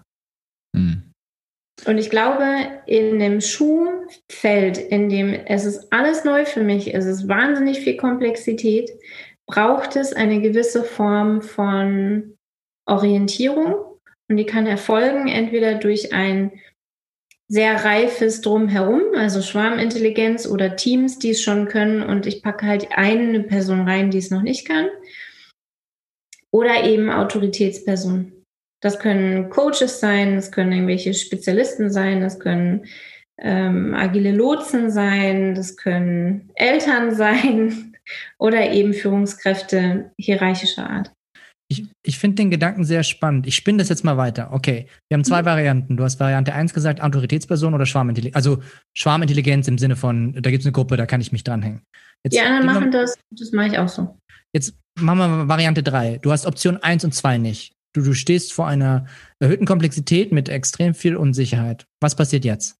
Hm. 0.75 1.12
Und 1.85 1.99
ich 1.99 2.11
glaube, 2.11 2.47
in 2.87 3.19
dem 3.19 3.41
Schuhfeld, 3.41 4.79
in 4.79 5.09
dem 5.09 5.35
es 5.35 5.65
ist 5.65 5.93
alles 5.93 6.25
neu 6.25 6.45
für 6.45 6.63
mich, 6.63 6.95
es 6.95 7.07
ist 7.07 7.29
wahnsinnig 7.29 7.81
viel 7.81 7.97
Komplexität, 7.97 8.91
braucht 9.47 9.97
es 9.97 10.13
eine 10.13 10.41
gewisse 10.41 10.85
Form 10.85 11.43
von 11.43 12.39
Orientierung. 12.87 13.75
Und 14.29 14.37
die 14.37 14.47
kann 14.47 14.67
erfolgen 14.67 15.29
entweder 15.29 15.75
durch 15.75 16.13
ein 16.13 16.53
sehr 17.49 17.85
reifes 17.85 18.41
Drumherum, 18.41 19.03
also 19.15 19.43
Schwarmintelligenz 19.43 20.47
oder 20.47 20.75
Teams, 20.77 21.19
die 21.19 21.31
es 21.31 21.43
schon 21.43 21.69
können 21.69 22.03
und 22.03 22.27
ich 22.27 22.43
packe 22.43 22.67
halt 22.67 22.89
eine 22.93 23.43
Person 23.43 23.83
rein, 23.83 24.11
die 24.11 24.19
es 24.19 24.31
noch 24.31 24.41
nicht 24.41 24.67
kann. 24.67 24.89
Oder 26.51 26.85
eben 26.85 27.11
Autoritätspersonen. 27.11 28.42
Das 28.83 28.99
können 28.99 29.49
Coaches 29.49 30.01
sein, 30.01 30.35
das 30.35 30.51
können 30.51 30.73
irgendwelche 30.73 31.15
Spezialisten 31.15 31.91
sein, 31.91 32.21
das 32.21 32.39
können 32.39 32.85
ähm, 33.39 33.95
agile 33.95 34.33
Lotsen 34.33 34.91
sein, 34.91 35.55
das 35.55 35.77
können 35.77 36.51
Eltern 36.57 37.15
sein 37.15 37.95
oder 38.39 38.71
eben 38.71 38.93
Führungskräfte 38.93 40.11
hierarchischer 40.19 40.91
Art. 40.91 41.13
Ich, 41.69 41.87
ich 42.05 42.19
finde 42.19 42.35
den 42.35 42.51
Gedanken 42.51 42.85
sehr 42.85 43.03
spannend. 43.03 43.47
Ich 43.47 43.55
spinne 43.55 43.79
das 43.79 43.89
jetzt 43.89 44.05
mal 44.05 44.19
weiter. 44.19 44.53
Okay, 44.53 44.89
wir 45.09 45.17
haben 45.17 45.25
zwei 45.25 45.41
mhm. 45.41 45.47
Varianten. 45.47 45.97
Du 45.97 46.05
hast 46.05 46.21
Variante 46.21 46.53
1 46.53 46.75
gesagt, 46.75 47.01
Autoritätsperson 47.01 47.73
oder 47.73 47.87
Schwarmintelligenz. 47.87 48.37
Also 48.37 48.63
Schwarmintelligenz 48.95 49.69
im 49.69 49.79
Sinne 49.79 49.97
von, 49.97 50.35
da 50.35 50.51
gibt 50.51 50.63
es 50.63 50.67
eine 50.67 50.73
Gruppe, 50.73 50.99
da 50.99 51.07
kann 51.07 51.23
ich 51.23 51.33
mich 51.33 51.45
dranhängen. 51.45 51.81
Jetzt, 52.25 52.35
die 52.35 52.41
anderen 52.41 52.67
machen 52.67 52.91
das, 52.91 53.17
das 53.31 53.53
mache 53.53 53.69
ich 53.69 53.79
auch 53.79 53.89
so. 53.89 54.19
Jetzt 54.53 54.75
machen 55.01 55.19
wir 55.19 55.49
Variante 55.49 55.83
3. 55.83 56.19
Du 56.19 56.31
hast 56.31 56.45
Option 56.47 56.77
1 56.77 57.05
und 57.05 57.15
2 57.15 57.39
nicht. 57.39 57.73
Du, 57.95 58.01
du 58.01 58.15
stehst 58.15 58.53
vor 58.53 58.67
einer 58.67 59.07
erhöhten 59.39 59.67
Komplexität 59.67 60.33
mit 60.33 60.49
extrem 60.49 60.95
viel 60.95 61.17
Unsicherheit. 61.17 61.87
Was 62.01 62.17
passiert 62.17 62.45
jetzt? 62.45 62.77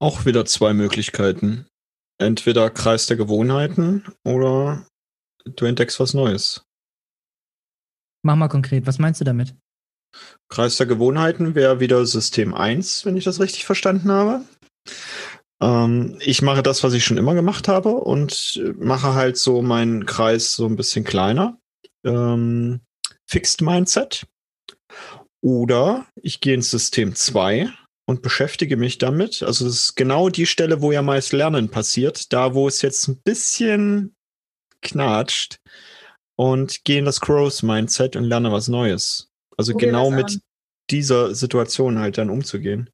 Auch 0.00 0.24
wieder 0.24 0.44
zwei 0.46 0.72
Möglichkeiten. 0.74 1.66
Entweder 2.18 2.70
Kreis 2.70 3.06
der 3.06 3.16
Gewohnheiten 3.16 4.04
oder 4.24 4.86
du 5.44 5.66
entdeckst 5.66 6.00
was 6.00 6.14
Neues. 6.14 6.64
Mach 8.22 8.36
mal 8.36 8.48
konkret, 8.48 8.86
was 8.86 8.98
meinst 8.98 9.20
du 9.20 9.24
damit? 9.24 9.54
Kreis 10.48 10.76
der 10.76 10.86
Gewohnheiten 10.86 11.54
wäre 11.54 11.80
wieder 11.80 12.04
System 12.06 12.54
1, 12.54 13.04
wenn 13.04 13.16
ich 13.16 13.24
das 13.24 13.38
richtig 13.38 13.66
verstanden 13.66 14.10
habe. 14.10 14.44
Ähm, 15.60 16.16
ich 16.20 16.40
mache 16.40 16.62
das, 16.62 16.82
was 16.82 16.94
ich 16.94 17.04
schon 17.04 17.18
immer 17.18 17.34
gemacht 17.34 17.68
habe 17.68 17.90
und 17.90 18.62
mache 18.78 19.14
halt 19.14 19.36
so 19.36 19.62
meinen 19.62 20.06
Kreis 20.06 20.54
so 20.54 20.66
ein 20.66 20.76
bisschen 20.76 21.04
kleiner. 21.04 21.58
Ähm, 22.06 22.80
Fixed 23.26 23.60
Mindset. 23.60 24.26
Oder 25.42 26.06
ich 26.16 26.40
gehe 26.40 26.54
ins 26.54 26.70
System 26.70 27.14
2 27.14 27.70
und 28.06 28.22
beschäftige 28.22 28.76
mich 28.76 28.98
damit. 28.98 29.42
Also 29.42 29.64
das 29.64 29.74
ist 29.74 29.94
genau 29.96 30.28
die 30.28 30.46
Stelle, 30.46 30.80
wo 30.80 30.92
ja 30.92 31.02
meist 31.02 31.32
Lernen 31.32 31.70
passiert. 31.70 32.32
Da, 32.32 32.54
wo 32.54 32.68
es 32.68 32.82
jetzt 32.82 33.08
ein 33.08 33.20
bisschen 33.22 34.14
knatscht 34.80 35.60
und 36.36 36.84
gehe 36.84 36.98
in 36.98 37.04
das 37.04 37.20
Growth-Mindset 37.20 38.16
und 38.16 38.24
lerne 38.24 38.52
was 38.52 38.68
Neues. 38.68 39.30
Also 39.56 39.72
Probier 39.72 39.88
genau 39.88 40.10
mit 40.10 40.40
dieser 40.90 41.34
Situation 41.34 41.98
halt 41.98 42.18
dann 42.18 42.30
umzugehen. 42.30 42.90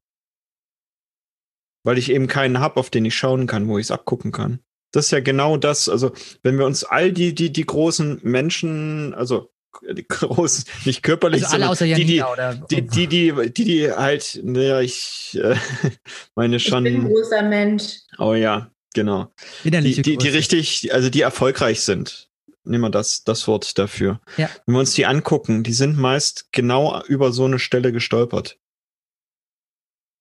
Weil 1.85 1.97
ich 1.97 2.09
eben 2.09 2.27
keinen 2.27 2.59
habe, 2.59 2.79
auf 2.79 2.89
den 2.89 3.05
ich 3.05 3.15
schauen 3.15 3.45
kann, 3.45 3.67
wo 3.67 3.77
ich 3.77 3.87
es 3.87 3.91
abgucken 3.91 4.31
kann. 4.31 4.63
Das 4.93 5.05
ist 5.05 5.11
ja 5.11 5.19
genau 5.19 5.57
das, 5.57 5.89
also 5.89 6.13
wenn 6.41 6.57
wir 6.57 6.65
uns 6.65 6.85
all 6.85 7.11
die, 7.11 7.35
die, 7.35 7.51
die 7.51 7.65
großen 7.65 8.21
Menschen, 8.23 9.13
also 9.13 9.51
die 9.91 10.03
großen, 10.07 10.63
nicht 10.85 11.03
körperlich, 11.03 11.43
also 11.43 11.55
alle 11.55 11.69
außer 11.69 11.85
die, 11.85 12.05
die, 12.05 12.21
oder, 12.21 12.55
die, 12.55 12.81
die, 12.81 13.07
die, 13.07 13.33
die, 13.51 13.65
die 13.65 13.91
halt, 13.91 14.39
naja, 14.41 14.79
ich 14.79 15.37
äh, 15.41 15.55
meine 16.35 16.59
schon. 16.61 16.85
Ich 16.85 16.93
bin 16.93 17.07
ein 17.07 17.11
großer 17.11 17.41
Mensch. 17.41 17.97
Oh 18.17 18.33
ja, 18.33 18.71
Genau. 18.93 19.33
Die, 19.63 19.71
die, 20.01 20.17
die, 20.17 20.29
richtig, 20.29 20.93
also 20.93 21.09
die 21.09 21.21
erfolgreich 21.21 21.81
sind. 21.81 22.29
Nehmen 22.63 22.83
wir 22.83 22.89
das, 22.89 23.23
das 23.23 23.47
Wort 23.47 23.77
dafür. 23.77 24.21
Ja. 24.37 24.49
Wenn 24.65 24.75
wir 24.75 24.79
uns 24.79 24.93
die 24.93 25.05
angucken, 25.05 25.63
die 25.63 25.73
sind 25.73 25.97
meist 25.97 26.51
genau 26.51 27.03
über 27.05 27.33
so 27.33 27.45
eine 27.45 27.59
Stelle 27.59 27.91
gestolpert. 27.91 28.57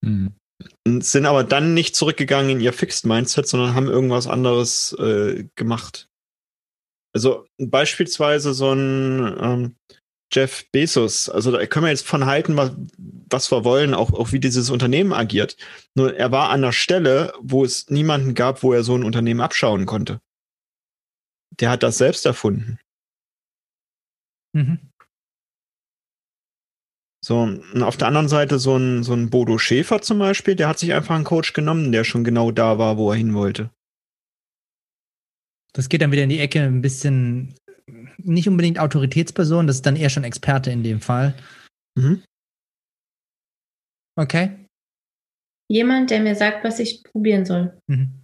Mhm. 0.01 0.35
Sind 0.87 1.27
aber 1.27 1.45
dann 1.45 1.75
nicht 1.75 1.97
zurückgegangen 1.97 2.51
in 2.51 2.61
ihr 2.61 2.73
Fixed 2.73 3.07
Mindset, 3.07 3.47
sondern 3.47 3.75
haben 3.75 3.89
irgendwas 3.89 4.27
anderes 4.27 4.93
äh, 4.99 5.45
gemacht. 5.55 6.09
Also 7.15 7.47
beispielsweise 7.59 8.55
so 8.55 8.73
ein 8.73 9.37
ähm, 9.41 9.77
Jeff 10.33 10.65
Bezos, 10.73 11.29
also 11.29 11.51
da 11.51 11.65
können 11.67 11.85
wir 11.85 11.91
jetzt 11.91 12.07
von 12.07 12.25
halten, 12.25 12.57
was, 12.57 12.73
was 12.97 13.53
wir 13.53 13.65
wollen, 13.65 13.93
auch, 13.93 14.13
auch 14.13 14.33
wie 14.33 14.41
dieses 14.41 14.71
Unternehmen 14.71 15.13
agiert. 15.13 15.57
Nur 15.95 16.17
er 16.17 16.33
war 16.33 16.49
an 16.49 16.63
der 16.63 16.73
Stelle, 16.73 17.35
wo 17.41 17.65
es 17.65 17.91
niemanden 17.91 18.35
gab, 18.35 18.63
wo 18.63 18.73
er 18.73 18.83
so 18.83 18.95
ein 18.95 19.05
Unternehmen 19.05 19.43
abschauen 19.43 19.85
konnte. 19.85 20.21
Der 21.61 21.69
hat 21.71 21.83
das 21.83 21.99
selbst 21.99 22.25
erfunden. 22.25 22.79
Mhm. 24.55 24.92
So, 27.25 27.39
und 27.39 27.83
auf 27.83 27.97
der 27.97 28.09
anderen 28.09 28.29
Seite 28.29 28.59
so 28.59 28.77
ein, 28.77 29.05
so 29.05 29.15
ein 29.15 29.31
Bodo 29.31 29.57
Schäfer 29.57 30.03
zum 30.03 30.19
Beispiel, 30.19 30.57
der 30.57 30.69
hat 30.69 30.79
sich 30.79 30.93
einfach 30.93 31.15
einen 31.15 31.25
Coach 31.25 31.53
genommen, 31.53 31.93
der 31.93 32.03
schon 32.03 32.25
genau 32.25 32.51
da 32.51 32.79
war, 32.79 32.99
wo 32.99 33.13
er 33.13 33.17
hin 33.17 33.35
wollte. 33.35 33.71
Das 35.73 35.89
geht 35.89 36.03
dann 36.03 36.11
wieder 36.13 36.25
in 36.25 36.31
die 36.31 36.41
Ecke 36.41 36.61
ein 36.61 36.83
bisschen 36.83 37.55
nicht 38.19 38.49
unbedingt 38.49 38.79
Autoritätsperson, 38.79 39.67
das 39.67 39.77
ist 39.77 39.87
dann 39.87 39.97
eher 39.97 40.11
schon 40.11 40.25
Experte 40.25 40.71
in 40.71 40.83
dem 40.83 41.01
Fall. 41.01 41.35
Mhm. 41.97 42.23
Okay. 44.17 44.67
Jemand, 45.69 46.11
der 46.11 46.21
mir 46.21 46.35
sagt, 46.35 46.65
was 46.65 46.79
ich 46.79 47.03
probieren 47.05 47.45
soll. 47.45 47.79
Mhm. 47.87 48.22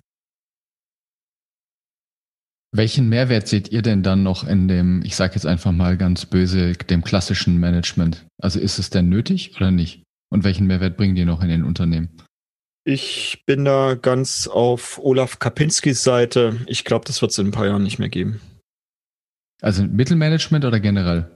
Welchen 2.71 3.09
Mehrwert 3.09 3.49
seht 3.49 3.71
ihr 3.71 3.81
denn 3.83 4.03
dann 4.03 4.23
noch 4.23 4.45
in 4.45 4.69
dem, 4.69 5.03
ich 5.03 5.17
sage 5.17 5.35
jetzt 5.35 5.47
einfach 5.47 5.73
mal 5.73 5.97
ganz 5.97 6.27
böse, 6.27 6.75
dem 6.75 7.03
klassischen 7.03 7.59
Management? 7.59 8.27
Also 8.41 8.61
ist 8.61 8.79
es 8.79 8.91
denn 8.91 9.09
nötig 9.09 9.57
oder 9.57 9.71
nicht? 9.71 10.03
Und 10.31 10.45
welchen 10.45 10.67
Mehrwert 10.67 10.97
bringen 10.99 11.15
die 11.15 11.25
noch 11.25 11.43
in 11.43 11.49
den 11.49 11.65
Unternehmen? 11.65 12.11
Ich 12.85 13.43
bin 13.47 13.65
da 13.65 13.95
ganz 13.95 14.47
auf 14.47 14.99
Olaf 14.99 15.39
Kapinskis 15.39 16.03
Seite. 16.03 16.61
Ich 16.67 16.85
glaube, 16.85 17.07
das 17.07 17.21
wird 17.23 17.33
es 17.33 17.39
in 17.39 17.49
ein 17.49 17.53
paar 17.53 17.67
Jahren 17.67 17.83
nicht 17.83 17.99
mehr 17.99 18.09
geben. 18.09 18.41
Also 19.61 19.85
Mittelmanagement 19.85 20.65
oder 20.65 20.81
generell? 20.81 21.31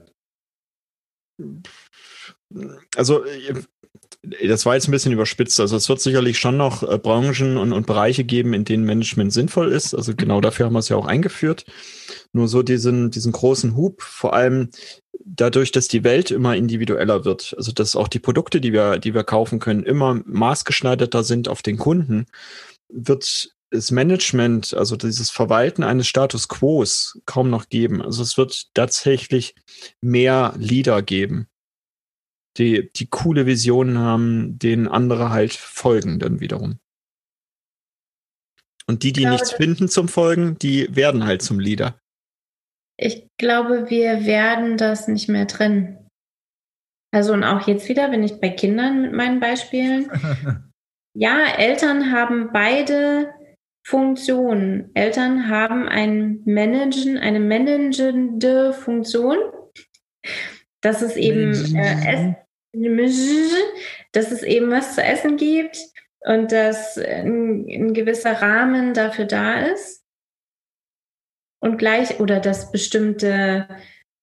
Also 2.95 3.25
das 4.49 4.65
war 4.65 4.75
jetzt 4.75 4.87
ein 4.87 4.91
bisschen 4.91 5.11
überspitzt. 5.11 5.59
Also 5.59 5.75
es 5.75 5.89
wird 5.89 5.99
sicherlich 5.99 6.39
schon 6.39 6.57
noch 6.57 6.83
äh, 6.83 6.97
Branchen 6.97 7.57
und, 7.57 7.73
und 7.73 7.85
Bereiche 7.85 8.23
geben, 8.23 8.53
in 8.53 8.65
denen 8.65 8.85
Management 8.85 9.33
sinnvoll 9.33 9.71
ist. 9.71 9.93
Also 9.93 10.15
genau 10.15 10.39
dafür 10.41 10.65
haben 10.65 10.73
wir 10.73 10.79
es 10.79 10.89
ja 10.89 10.95
auch 10.95 11.07
eingeführt. 11.07 11.65
Nur 12.31 12.47
so 12.47 12.63
diesen, 12.63 13.11
diesen 13.11 13.31
großen 13.31 13.75
Hub, 13.75 14.01
vor 14.01 14.33
allem 14.33 14.69
dadurch, 15.25 15.71
dass 15.71 15.87
die 15.87 16.03
Welt 16.03 16.31
immer 16.31 16.55
individueller 16.55 17.25
wird. 17.25 17.53
Also 17.57 17.71
dass 17.71 17.95
auch 17.95 18.07
die 18.07 18.19
Produkte, 18.19 18.61
die 18.61 18.73
wir, 18.73 18.97
die 18.97 19.13
wir 19.13 19.23
kaufen 19.23 19.59
können, 19.59 19.83
immer 19.83 20.21
maßgeschneiderter 20.25 21.23
sind 21.23 21.47
auf 21.47 21.61
den 21.61 21.77
Kunden, 21.77 22.25
wird 22.89 23.49
das 23.71 23.91
Management, 23.91 24.73
also 24.75 24.95
dieses 24.95 25.31
Verwalten 25.31 25.83
eines 25.83 26.07
Status 26.07 26.47
Quos 26.47 27.19
kaum 27.25 27.49
noch 27.49 27.69
geben. 27.69 28.01
Also 28.01 28.21
es 28.21 28.37
wird 28.37 28.67
tatsächlich 28.73 29.55
mehr 29.99 30.53
Leader 30.57 31.01
geben, 31.01 31.47
die, 32.57 32.91
die 32.93 33.07
coole 33.07 33.45
Visionen 33.45 33.97
haben, 33.97 34.59
denen 34.59 34.87
andere 34.87 35.29
halt 35.29 35.53
folgen 35.53 36.19
dann 36.19 36.39
wiederum. 36.39 36.79
Und 38.85 39.03
die, 39.03 39.13
die 39.13 39.21
glaube, 39.21 39.33
nichts 39.33 39.51
finden 39.51 39.87
zum 39.87 40.07
Folgen, 40.07 40.57
die 40.59 40.93
werden 40.95 41.25
halt 41.25 41.41
zum 41.41 41.59
Leader. 41.59 41.97
Ich 42.97 43.27
glaube, 43.37 43.89
wir 43.89 44.25
werden 44.25 44.77
das 44.77 45.07
nicht 45.07 45.29
mehr 45.29 45.47
trennen. 45.47 45.97
Also 47.11 47.33
und 47.33 47.43
auch 47.43 47.67
jetzt 47.67 47.87
wieder, 47.89 48.11
wenn 48.11 48.23
ich 48.23 48.39
bei 48.39 48.49
Kindern 48.49 49.01
mit 49.01 49.13
meinen 49.13 49.39
Beispielen. 49.39 50.11
ja, 51.13 51.45
Eltern 51.57 52.11
haben 52.11 52.51
beide 52.51 53.33
Funktionen. 53.85 54.91
Eltern 54.93 55.49
haben 55.49 55.87
ein 55.87 56.41
Managen, 56.45 57.17
eine 57.17 57.39
managende 57.39 58.73
Funktion. 58.73 59.37
Das 60.81 61.01
ist 61.01 61.15
eben 61.15 61.53
äh, 61.75 62.35
dass 62.73 64.31
es 64.31 64.43
eben 64.43 64.71
was 64.71 64.95
zu 64.95 65.03
essen 65.03 65.37
gibt 65.37 65.77
und 66.21 66.51
dass 66.51 66.97
ein, 66.97 67.67
ein 67.67 67.93
gewisser 67.93 68.41
Rahmen 68.41 68.93
dafür 68.93 69.25
da 69.25 69.61
ist. 69.67 70.03
Und 71.59 71.77
gleich, 71.77 72.19
oder 72.19 72.39
dass 72.39 72.71
bestimmte 72.71 73.69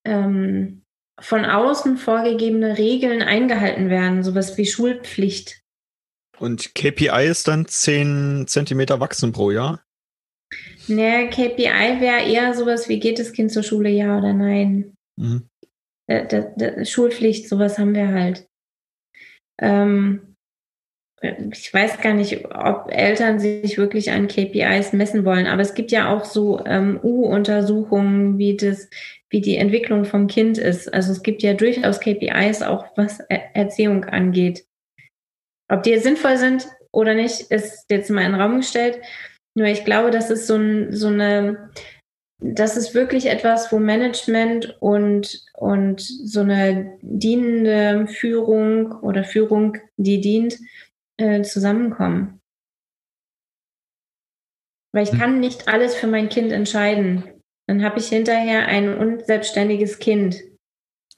ähm, 0.05 0.83
von 1.21 1.45
außen 1.45 1.97
vorgegebene 1.97 2.79
Regeln 2.79 3.23
eingehalten 3.23 3.89
werden, 3.89 4.23
sowas 4.23 4.57
wie 4.57 4.67
Schulpflicht. 4.67 5.63
Und 6.39 6.75
KPI 6.75 7.27
ist 7.29 7.49
dann 7.49 7.67
10 7.67 8.47
Zentimeter 8.47 9.01
wachsen 9.01 9.33
pro 9.33 9.51
Jahr? 9.51 9.85
Ne, 10.89 11.29
KPI 11.29 12.01
wäre 12.01 12.27
eher 12.27 12.55
sowas 12.55 12.89
wie 12.89 12.99
geht 12.99 13.19
das 13.19 13.33
Kind 13.33 13.53
zur 13.53 13.63
Schule, 13.63 13.91
ja 13.91 14.19
oder 14.19 14.33
nein. 14.33 14.95
Mhm. 15.17 15.50
Da, 16.11 16.25
da, 16.25 16.41
da, 16.57 16.85
Schulpflicht, 16.85 17.49
sowas 17.49 17.79
haben 17.79 17.95
wir 17.95 18.09
halt. 18.09 18.49
Ähm, 19.63 20.35
ich 21.53 21.73
weiß 21.73 22.01
gar 22.01 22.15
nicht, 22.15 22.47
ob 22.53 22.91
Eltern 22.91 23.39
sich 23.39 23.79
wirklich 23.79 24.11
an 24.11 24.27
KPIs 24.27 24.93
messen 24.93 25.25
wollen, 25.25 25.47
aber 25.47 25.63
es 25.63 25.75
gibt 25.75 25.93
ja 25.93 26.13
auch 26.13 26.25
so 26.25 26.65
ähm, 26.67 26.99
U-Untersuchungen, 27.01 28.39
wie 28.39 28.57
das, 28.57 28.91
wie 29.29 29.41
die 29.41 29.57
Entwicklung 29.57 30.05
vom 30.05 30.27
Kind 30.27 30.59
ist. 30.59 30.93
Also 30.93 31.13
es 31.13 31.23
gibt 31.23 31.45
ja 31.45 31.55
durchaus 31.55 32.01
KPIs 32.01 32.63
auch, 32.63 32.87
was 32.97 33.21
er 33.21 33.55
Erziehung 33.55 34.05
angeht. 34.05 34.67
Ob 35.71 35.85
die 35.85 35.97
sinnvoll 35.99 36.39
sind 36.39 36.67
oder 36.91 37.15
nicht, 37.15 37.53
ist 37.53 37.87
jetzt 37.89 38.11
mal 38.11 38.25
in 38.25 38.33
den 38.33 38.41
Raum 38.41 38.57
gestellt. 38.57 39.01
Nur 39.57 39.69
ich 39.69 39.85
glaube, 39.85 40.11
das 40.11 40.29
ist 40.29 40.49
so, 40.49 40.57
ein, 40.57 40.93
so 40.93 41.07
eine, 41.07 41.71
das 42.41 42.77
ist 42.77 42.95
wirklich 42.95 43.27
etwas, 43.27 43.71
wo 43.71 43.79
Management 43.79 44.77
und, 44.81 45.45
und 45.55 46.01
so 46.01 46.41
eine 46.41 46.99
dienende 47.03 48.07
Führung 48.07 48.93
oder 48.93 49.25
Führung, 49.25 49.77
die 49.97 50.21
dient, 50.21 50.59
äh, 51.19 51.43
zusammenkommen. 51.43 52.41
Weil 54.93 55.05
ich 55.05 55.13
hm. 55.13 55.19
kann 55.19 55.41
nicht 55.41 55.69
alles 55.69 55.95
für 55.95 56.07
mein 56.07 56.29
Kind 56.29 56.51
entscheiden. 56.51 57.25
Dann 57.67 57.85
habe 57.85 58.01
ich 58.01 58.09
hinterher 58.09 58.67
ein 58.67 58.97
unselbstständiges 58.97 59.99
Kind. 59.99 60.43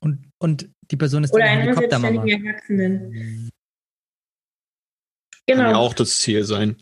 Und, 0.01 0.29
und 0.39 0.69
die 0.91 0.97
Person 0.97 1.25
ist 1.25 1.33
Oder 1.33 1.45
eine 1.45 1.71
unselbstständige 1.71 2.45
Erwachsenen. 2.45 3.49
Genau. 5.53 5.65
Kann 5.65 5.75
ja 5.75 5.79
auch 5.79 5.95
das 5.95 6.19
Ziel 6.19 6.45
sein. 6.45 6.77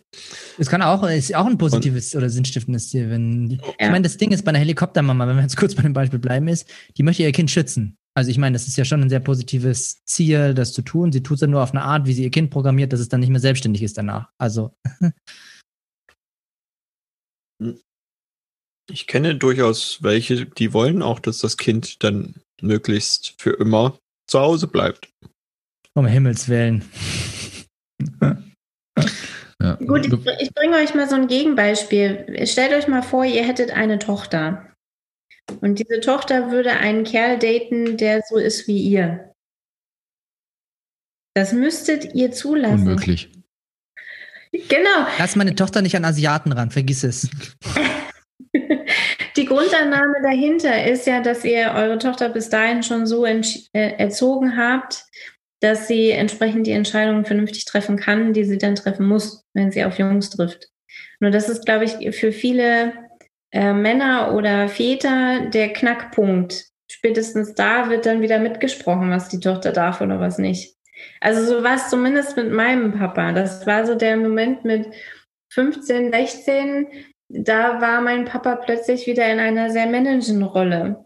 Es 0.59 0.69
kann 0.69 0.83
auch, 0.83 1.03
ist 1.09 1.35
auch 1.35 1.47
ein 1.47 1.59
positives 1.59 2.15
und, 2.15 2.19
oder 2.19 2.31
sinnstiftendes 2.31 2.91
Ziel. 2.91 3.11
Wenn, 3.11 3.51
ja. 3.51 3.59
Ich 3.79 3.91
meine, 3.91 4.03
das 4.03 4.17
Ding 4.17 4.31
ist 4.31 4.45
bei 4.45 4.51
einer 4.51 4.59
Helikoptermama, 4.59 5.27
wenn 5.27 5.37
wir 5.37 5.43
jetzt 5.43 5.57
kurz 5.57 5.75
bei 5.75 5.83
dem 5.83 5.93
Beispiel 5.93 6.19
bleiben, 6.19 6.49
ist, 6.49 6.69
die 6.97 7.03
möchte 7.03 7.23
ihr 7.23 7.33
Kind 7.33 7.51
schützen. 7.51 7.97
Also 8.15 8.31
ich 8.31 8.39
meine, 8.39 8.55
das 8.55 8.69
ist 8.69 8.77
ja 8.77 8.85
schon 8.85 9.01
ein 9.01 9.09
sehr 9.09 9.21
positives 9.21 10.05
Ziel, 10.05 10.55
das 10.55 10.73
zu 10.73 10.83
tun. 10.83 11.13
Sie 11.13 11.23
tut 11.23 11.37
es 11.37 11.41
ja 11.41 11.47
nur 11.47 11.63
auf 11.63 11.71
eine 11.71 11.83
Art, 11.83 12.07
wie 12.07 12.13
sie 12.13 12.23
ihr 12.23 12.31
Kind 12.31 12.51
programmiert, 12.51 12.93
dass 12.93 13.01
es 13.01 13.09
dann 13.09 13.21
nicht 13.21 13.31
mehr 13.31 13.41
selbstständig 13.41 13.83
ist 13.83 13.99
danach. 13.99 14.29
Also. 14.39 14.75
Ich 18.93 19.07
kenne 19.07 19.37
durchaus 19.37 20.03
welche, 20.03 20.47
die 20.47 20.73
wollen 20.73 21.01
auch, 21.01 21.21
dass 21.21 21.39
das 21.39 21.57
Kind 21.57 22.03
dann 22.03 22.35
möglichst 22.61 23.41
für 23.41 23.51
immer 23.51 23.97
zu 24.27 24.41
Hause 24.41 24.67
bleibt. 24.67 25.13
Um 25.95 26.07
Himmels 26.07 26.49
Willen. 26.49 26.85
ja. 29.61 29.75
Gut, 29.75 30.07
ich, 30.07 30.13
ich 30.41 30.55
bringe 30.55 30.77
euch 30.77 30.95
mal 30.95 31.09
so 31.09 31.17
ein 31.17 31.27
Gegenbeispiel. 31.27 32.47
Stellt 32.47 32.73
euch 32.73 32.89
mal 32.89 33.03
vor, 33.03 33.25
ihr 33.25 33.45
hättet 33.45 33.73
eine 33.73 33.99
Tochter. 33.99 34.67
Und 35.61 35.79
diese 35.79 36.01
Tochter 36.01 36.51
würde 36.51 36.73
einen 36.73 37.05
Kerl 37.05 37.39
daten, 37.39 37.97
der 37.97 38.23
so 38.29 38.37
ist 38.37 38.69
wie 38.69 38.79
ihr. 38.79 39.35
Das 41.35 41.53
müsstet 41.53 42.15
ihr 42.15 42.33
zulassen. 42.33 42.81
Unmöglich. 42.81 43.31
Genau. 44.53 45.07
Lass 45.19 45.37
meine 45.37 45.55
Tochter 45.55 45.83
nicht 45.83 45.97
an 45.97 46.05
Asiaten 46.05 46.53
ran, 46.53 46.71
vergiss 46.71 47.05
es. 47.05 47.29
Die 49.37 49.45
Grundannahme 49.45 50.17
dahinter 50.23 50.87
ist 50.87 51.07
ja, 51.07 51.21
dass 51.21 51.45
ihr 51.45 51.73
eure 51.77 51.99
Tochter 51.99 52.31
bis 52.31 52.51
dahin 52.51 52.83
schon 52.83 53.07
so 53.07 53.25
äh, 53.25 53.43
erzogen 53.73 54.57
habt, 54.57 55.05
dass 55.61 55.87
sie 55.87 56.11
entsprechend 56.11 56.67
die 56.67 56.73
Entscheidungen 56.73 57.25
vernünftig 57.25 57.65
treffen 57.67 57.97
kann, 57.97 58.33
die 58.33 58.45
sie 58.45 58.59
dann 58.59 58.75
treffen 58.75 59.07
muss, 59.07 59.45
wenn 59.55 59.71
sie 59.71 59.85
auf 59.85 59.99
Jungs 59.99 60.31
trifft. 60.31 60.69
Nur 61.21 61.31
das 61.31 61.49
ist, 61.49 61.67
glaube 61.67 61.85
ich, 61.85 62.17
für 62.17 62.33
viele 62.33 62.95
äh, 63.53 63.73
Männer 63.73 64.35
oder 64.35 64.69
Väter 64.69 65.49
der 65.51 65.73
Knackpunkt. 65.73 66.67
Spätestens 66.91 67.55
da 67.55 67.91
wird 67.91 68.07
dann 68.07 68.23
wieder 68.23 68.39
mitgesprochen, 68.39 69.11
was 69.11 69.29
die 69.29 69.41
Tochter 69.41 69.73
darf 69.73 70.01
oder 70.01 70.19
was 70.19 70.39
nicht. 70.39 70.75
Also 71.21 71.45
so 71.45 71.63
war 71.63 71.77
es 71.77 71.89
zumindest 71.89 72.37
mit 72.37 72.51
meinem 72.51 72.93
Papa. 72.99 73.33
Das 73.33 73.67
war 73.67 73.87
so 73.87 73.95
der 73.95 74.17
Moment 74.17 74.65
mit 74.65 74.87
15, 75.53 76.11
16. 76.13 76.87
Da 77.29 77.81
war 77.81 78.01
mein 78.01 78.25
Papa 78.25 78.57
plötzlich 78.57 79.07
wieder 79.07 79.31
in 79.31 79.39
einer 79.39 79.71
sehr 79.71 79.87
männlichen 79.87 80.43
Rolle. 80.43 81.05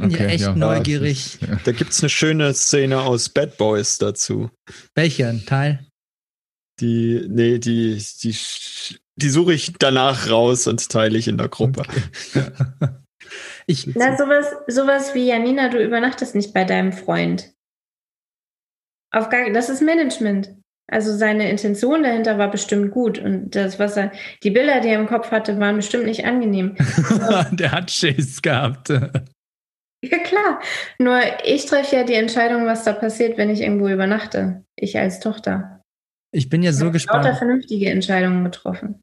Okay, 0.00 0.24
ja, 0.24 0.28
echt 0.28 0.40
ja, 0.40 0.54
neugierig. 0.54 1.38
Ja. 1.40 1.58
Da 1.64 1.72
gibt 1.72 1.92
es 1.92 2.00
eine 2.00 2.08
schöne 2.08 2.54
Szene 2.54 3.00
aus 3.00 3.28
Bad 3.28 3.56
Boys 3.56 3.98
dazu. 3.98 4.50
Welcher 4.94 5.34
Teil? 5.46 5.86
Die, 6.80 7.24
nee, 7.28 7.58
die, 7.58 8.02
die 8.22 8.34
die 9.16 9.30
suche 9.30 9.54
ich 9.54 9.74
danach 9.78 10.28
raus 10.30 10.66
und 10.66 10.88
teile 10.88 11.16
ich 11.18 11.28
in 11.28 11.38
der 11.38 11.48
Gruppe. 11.48 11.82
Okay. 11.82 12.50
ich, 13.66 13.86
Na, 13.94 14.16
sowas, 14.16 14.46
sowas 14.66 15.14
wie 15.14 15.26
Janina, 15.26 15.68
du 15.68 15.82
übernachtest 15.82 16.34
nicht 16.34 16.52
bei 16.52 16.64
deinem 16.64 16.92
Freund. 16.92 17.52
Auf 19.12 19.28
gar, 19.28 19.48
das 19.50 19.68
ist 19.68 19.82
Management. 19.82 20.56
Also 20.90 21.16
seine 21.16 21.48
Intention 21.48 22.02
dahinter 22.02 22.36
war 22.36 22.50
bestimmt 22.50 22.90
gut 22.90 23.18
und 23.18 23.54
das, 23.54 23.78
was 23.78 23.96
er, 23.96 24.12
die 24.42 24.50
Bilder, 24.50 24.80
die 24.80 24.88
er 24.88 25.00
im 25.00 25.06
Kopf 25.06 25.30
hatte, 25.30 25.58
waren 25.58 25.76
bestimmt 25.76 26.04
nicht 26.04 26.26
angenehm. 26.26 26.76
Der 27.52 27.72
hat 27.72 27.90
Schiss 27.90 28.42
gehabt. 28.42 28.92
Ja 30.10 30.18
klar. 30.18 30.60
Nur 30.98 31.20
ich 31.44 31.66
treffe 31.66 31.96
ja 31.96 32.04
die 32.04 32.14
Entscheidung, 32.14 32.66
was 32.66 32.84
da 32.84 32.92
passiert, 32.92 33.38
wenn 33.38 33.50
ich 33.50 33.60
irgendwo 33.60 33.88
übernachte. 33.88 34.64
Ich 34.76 34.98
als 34.98 35.20
Tochter. 35.20 35.80
Ich 36.32 36.48
bin 36.48 36.62
ja 36.62 36.72
so 36.72 36.86
ich 36.86 36.92
gespannt. 36.94 37.24
Lauter 37.24 37.36
vernünftige 37.36 37.90
Entscheidungen 37.90 38.44
getroffen 38.44 39.00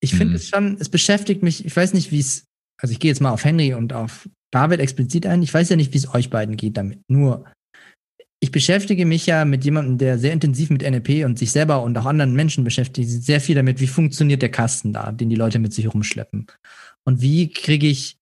ich 0.00 0.10
finde 0.10 0.30
mhm. 0.30 0.36
es 0.36 0.48
schon, 0.48 0.76
es 0.80 0.88
beschäftigt 0.88 1.42
mich, 1.42 1.64
ich 1.64 1.76
weiß 1.76 1.94
nicht, 1.94 2.12
wie 2.12 2.20
es, 2.20 2.44
also 2.80 2.92
ich 2.92 3.00
gehe 3.00 3.10
jetzt 3.10 3.20
mal 3.20 3.30
auf 3.30 3.44
Henry 3.44 3.74
und 3.74 3.92
auf 3.92 4.28
David 4.52 4.80
explizit 4.80 5.26
ein. 5.26 5.42
Ich 5.42 5.52
weiß 5.52 5.68
ja 5.68 5.76
nicht, 5.76 5.92
wie 5.92 5.98
es 5.98 6.14
euch 6.14 6.30
beiden 6.30 6.56
geht 6.56 6.76
damit. 6.76 7.00
Nur, 7.08 7.44
ich 8.40 8.52
beschäftige 8.52 9.06
mich 9.06 9.26
ja 9.26 9.44
mit 9.44 9.64
jemandem, 9.64 9.98
der 9.98 10.18
sehr 10.18 10.32
intensiv 10.32 10.70
mit 10.70 10.82
NLP 10.82 11.24
und 11.24 11.38
sich 11.38 11.50
selber 11.50 11.82
und 11.82 11.96
auch 11.98 12.06
anderen 12.06 12.34
Menschen 12.34 12.64
beschäftigt, 12.64 13.08
sehr 13.08 13.40
viel 13.40 13.54
damit, 13.54 13.80
wie 13.80 13.86
funktioniert 13.86 14.42
der 14.42 14.50
Kasten 14.50 14.92
da, 14.92 15.10
den 15.10 15.30
die 15.30 15.36
Leute 15.36 15.58
mit 15.58 15.72
sich 15.72 15.92
rumschleppen. 15.92 16.46
Und 17.04 17.22
wie 17.22 17.50
kriege 17.50 17.86
ich, 17.86 18.18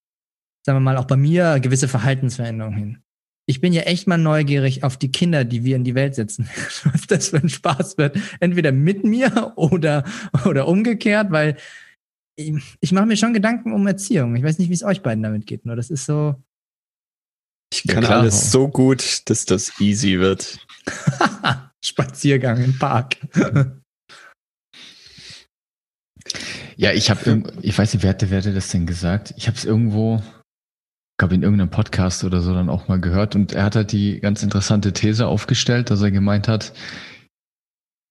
sagen 0.64 0.76
wir 0.76 0.80
mal, 0.80 0.96
auch 0.96 1.06
bei 1.06 1.16
mir 1.16 1.60
gewisse 1.60 1.88
Verhaltensveränderungen 1.88 2.78
hin 2.78 3.04
ich 3.46 3.60
bin 3.60 3.72
ja 3.72 3.82
echt 3.82 4.06
mal 4.06 4.16
neugierig 4.16 4.84
auf 4.84 4.96
die 4.96 5.12
Kinder, 5.12 5.44
die 5.44 5.64
wir 5.64 5.76
in 5.76 5.84
die 5.84 5.94
Welt 5.94 6.14
setzen. 6.14 6.48
Was 6.84 7.06
das 7.06 7.28
für 7.28 7.38
ein 7.38 7.48
Spaß 7.48 7.98
wird. 7.98 8.16
Entweder 8.40 8.72
mit 8.72 9.04
mir 9.04 9.52
oder, 9.56 10.04
oder 10.46 10.66
umgekehrt, 10.66 11.30
weil 11.30 11.56
ich, 12.36 12.54
ich 12.80 12.92
mache 12.92 13.06
mir 13.06 13.16
schon 13.16 13.34
Gedanken 13.34 13.72
um 13.72 13.86
Erziehung. 13.86 14.34
Ich 14.36 14.42
weiß 14.42 14.58
nicht, 14.58 14.70
wie 14.70 14.74
es 14.74 14.82
euch 14.82 15.02
beiden 15.02 15.22
damit 15.22 15.46
geht, 15.46 15.66
nur 15.66 15.76
das 15.76 15.90
ist 15.90 16.06
so. 16.06 16.34
Ich 17.72 17.86
kann 17.86 18.04
ja, 18.04 18.10
alles 18.20 18.50
so 18.50 18.68
gut, 18.68 19.28
dass 19.28 19.44
das 19.44 19.80
easy 19.80 20.18
wird. 20.20 20.58
Spaziergang 21.84 22.62
im 22.62 22.78
Park. 22.78 23.16
ja, 26.76 26.92
ich 26.92 27.10
habe, 27.10 27.42
ich 27.60 27.76
weiß 27.76 27.92
nicht, 27.92 28.02
wer 28.02 28.10
hatte, 28.10 28.30
wer 28.30 28.38
hatte 28.38 28.54
das 28.54 28.70
denn 28.70 28.86
gesagt? 28.86 29.34
Ich 29.36 29.48
habe 29.48 29.56
es 29.56 29.64
irgendwo, 29.64 30.22
glaube 31.18 31.34
in 31.34 31.42
irgendeinem 31.42 31.70
Podcast 31.70 32.24
oder 32.24 32.40
so 32.40 32.54
dann 32.54 32.68
auch 32.68 32.88
mal 32.88 33.00
gehört 33.00 33.36
und 33.36 33.52
er 33.52 33.64
hat 33.64 33.76
halt 33.76 33.92
die 33.92 34.20
ganz 34.20 34.42
interessante 34.42 34.92
These 34.92 35.26
aufgestellt, 35.26 35.90
dass 35.90 36.02
er 36.02 36.10
gemeint 36.10 36.48
hat, 36.48 36.72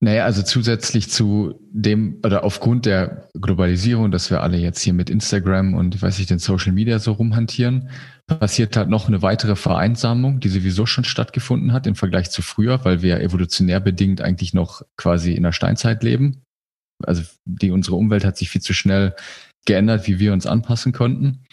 naja, 0.03 0.25
also 0.25 0.43
zusätzlich 0.43 1.09
zu 1.09 1.53
dem 1.71 2.19
oder 2.25 2.43
aufgrund 2.43 2.85
der 2.85 3.29
Globalisierung, 3.39 4.11
dass 4.11 4.29
wir 4.29 4.43
alle 4.43 4.57
jetzt 4.57 4.81
hier 4.81 4.93
mit 4.93 5.09
Instagram 5.09 5.75
und 5.75 5.95
ich 5.95 6.01
weiß 6.01 6.17
nicht, 6.17 6.29
den 6.29 6.39
Social 6.39 6.73
Media 6.73 6.99
so 6.99 7.13
rumhantieren, 7.13 7.89
passiert 8.27 8.75
halt 8.75 8.89
noch 8.89 9.07
eine 9.07 9.21
weitere 9.21 9.55
Vereinsamung, 9.55 10.41
die 10.41 10.49
sowieso 10.49 10.85
schon 10.85 11.05
stattgefunden 11.05 11.71
hat 11.71 11.87
im 11.87 11.95
Vergleich 11.95 12.31
zu 12.31 12.41
früher, 12.41 12.83
weil 12.83 13.01
wir 13.01 13.21
evolutionär 13.21 13.79
bedingt 13.79 14.19
eigentlich 14.19 14.53
noch 14.53 14.81
quasi 14.97 15.33
in 15.33 15.43
der 15.43 15.53
Steinzeit 15.53 16.03
leben. 16.03 16.43
Also 17.05 17.23
die, 17.45 17.71
unsere 17.71 17.95
Umwelt 17.95 18.25
hat 18.25 18.35
sich 18.35 18.49
viel 18.49 18.61
zu 18.61 18.73
schnell 18.73 19.15
geändert, 19.65 20.05
wie 20.05 20.19
wir 20.19 20.33
uns 20.33 20.45
anpassen 20.45 20.91
konnten. 20.91 21.45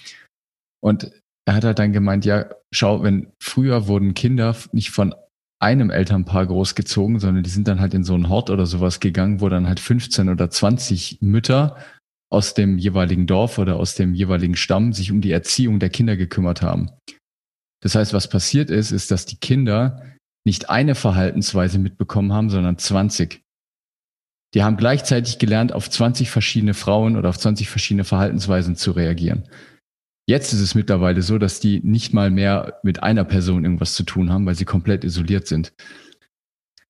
Und 0.83 1.13
er 1.51 1.57
hat 1.57 1.65
halt 1.65 1.81
dann 1.81 1.93
gemeint, 1.93 2.25
ja, 2.25 2.49
schau, 2.71 3.03
wenn 3.03 3.33
früher 3.43 3.89
wurden 3.89 4.15
Kinder 4.15 4.55
nicht 4.71 4.91
von 4.91 5.17
einem 5.59 5.91
Elternpaar 5.91 6.47
großgezogen, 6.47 7.19
sondern 7.19 7.43
die 7.43 7.51
sind 7.51 7.67
dann 7.67 7.81
halt 7.81 7.93
in 7.93 8.05
so 8.05 8.15
einen 8.15 8.29
Hort 8.29 8.51
oder 8.51 8.67
sowas 8.67 9.01
gegangen, 9.01 9.41
wo 9.41 9.49
dann 9.49 9.67
halt 9.67 9.81
15 9.81 10.29
oder 10.29 10.49
20 10.49 11.19
Mütter 11.23 11.77
aus 12.33 12.55
dem 12.55 12.79
jeweiligen 12.79 13.27
Dorf 13.27 13.59
oder 13.59 13.77
aus 13.77 13.97
dem 13.97 14.15
jeweiligen 14.15 14.55
Stamm 14.55 14.93
sich 14.93 15.11
um 15.11 15.21
die 15.23 15.33
Erziehung 15.33 15.81
der 15.81 15.91
Kinder 15.91 16.17
gekümmert 16.17 16.63
haben. 16.63 16.91
Das 17.83 17.97
heißt, 17.97 18.13
was 18.13 18.29
passiert 18.29 18.71
ist, 18.71 18.93
ist, 18.93 19.11
dass 19.11 19.27
die 19.27 19.39
Kinder 19.39 20.05
nicht 20.47 20.71
eine 20.71 20.95
Verhaltensweise 20.95 21.81
mitbekommen 21.81 22.33
haben, 22.33 22.49
sondern 22.49 22.79
20. 22.79 23.43
Die 24.55 24.63
haben 24.63 24.77
gleichzeitig 24.77 25.41
gelernt, 25.41 25.73
auf 25.73 25.91
20 25.91 26.31
verschiedene 26.31 26.75
Frauen 26.75 27.17
oder 27.17 27.29
auf 27.29 27.39
20 27.39 27.69
verschiedene 27.69 28.05
Verhaltensweisen 28.05 28.77
zu 28.77 28.93
reagieren. 28.93 29.49
Jetzt 30.31 30.53
ist 30.53 30.61
es 30.61 30.77
mittlerweile 30.77 31.23
so, 31.23 31.39
dass 31.39 31.59
die 31.59 31.81
nicht 31.83 32.15
mal 32.15 32.31
mehr 32.31 32.79
mit 32.85 33.03
einer 33.03 33.25
Person 33.25 33.65
irgendwas 33.65 33.95
zu 33.95 34.05
tun 34.05 34.31
haben, 34.31 34.47
weil 34.47 34.55
sie 34.55 34.65
komplett 34.65 35.03
isoliert 35.03 35.49
sind. 35.49 35.73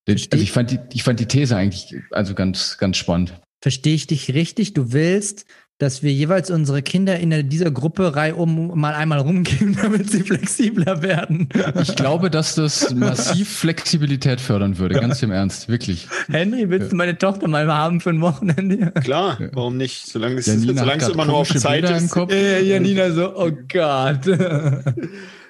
Also 0.07 0.27
ich 0.33 0.51
fand 0.51 0.69
die, 0.69 0.79
ich 0.93 1.01
fand 1.01 1.19
die 1.19 1.25
These 1.25 1.55
eigentlich 1.57 1.95
also 2.11 2.35
ganz, 2.35 2.77
ganz 2.77 2.97
spannend. 2.97 3.41
Verstehe 3.59 3.95
ich 3.95 4.05
dich 4.05 4.35
richtig? 4.35 4.75
Du 4.75 4.93
willst, 4.93 5.47
dass 5.81 6.03
wir 6.03 6.13
jeweils 6.13 6.51
unsere 6.51 6.83
Kinder 6.83 7.17
in 7.19 7.49
dieser 7.49 7.71
Gruppe 7.71 8.15
reihum 8.15 8.79
mal 8.79 8.93
einmal 8.93 9.17
rumgeben, 9.17 9.75
damit 9.81 10.11
sie 10.11 10.21
flexibler 10.21 11.01
werden. 11.01 11.49
Ich 11.81 11.95
glaube, 11.95 12.29
dass 12.29 12.53
das 12.53 12.93
massiv 12.93 13.49
Flexibilität 13.49 14.39
fördern 14.39 14.77
würde, 14.77 14.99
ganz 14.99 15.23
im 15.23 15.31
Ernst, 15.31 15.69
wirklich. 15.69 16.07
Henry, 16.29 16.69
willst 16.69 16.91
du 16.91 16.95
meine 16.95 17.17
Tochter 17.17 17.47
mal 17.47 17.67
haben 17.67 17.99
für 17.99 18.11
ein 18.11 18.21
Wochenende? 18.21 18.91
Klar, 19.01 19.39
warum 19.53 19.77
nicht? 19.77 20.05
Solange 20.05 20.35
es, 20.35 20.45
solange 20.45 21.01
es 21.01 21.09
immer 21.09 21.25
nur 21.25 21.37
auf 21.37 21.49
Zeit 21.49 21.81
Bilder 21.81 21.97
ist. 21.97 22.03
Im 22.03 22.09
Kopf. 22.09 22.31
Ja, 22.31 22.59
Janina 22.59 23.11
so, 23.11 23.35
oh 23.35 23.51
Gott. 23.67 24.19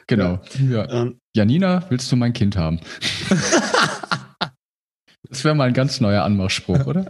Genau. 0.08 0.42
Ja. 0.70 0.92
Ähm, 0.92 1.22
Janina, 1.34 1.86
willst 1.88 2.12
du 2.12 2.18
mein 2.18 2.34
Kind 2.34 2.58
haben? 2.58 2.80
Das 5.30 5.46
wäre 5.46 5.56
mal 5.56 5.70
ein 5.70 5.74
ganz 5.74 6.02
neuer 6.02 6.26
Anmachspruch, 6.26 6.86
oder? 6.88 7.06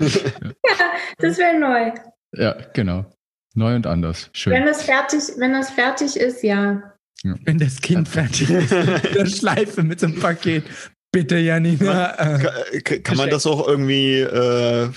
Das 1.17 1.39
wäre 1.39 1.59
neu. 1.59 1.91
Ja, 2.33 2.55
genau. 2.73 3.05
Neu 3.53 3.75
und 3.75 3.85
anders. 3.87 4.29
Schön. 4.33 4.53
Wenn 4.53 4.65
das 4.65 4.83
fertig, 4.83 5.19
wenn 5.37 5.53
das 5.53 5.69
fertig 5.71 6.15
ist, 6.15 6.43
ja. 6.43 6.81
Wenn 7.23 7.59
das 7.59 7.81
Kind 7.81 8.07
fertig 8.07 8.49
ist, 8.49 8.71
mit 9.03 9.15
der 9.15 9.25
Schleife 9.25 9.83
mit 9.83 9.99
so 9.99 10.07
einem 10.07 10.19
Paket. 10.19 10.63
Bitte, 11.11 11.37
Janina. 11.37 12.13
Äh, 12.13 12.39
Ka- 12.39 12.53
ka- 12.83 12.97
Kann 13.03 13.17
man 13.17 13.29
das 13.29 13.45
auch 13.45 13.67
irgendwie 13.67 14.19
äh, 14.21 14.89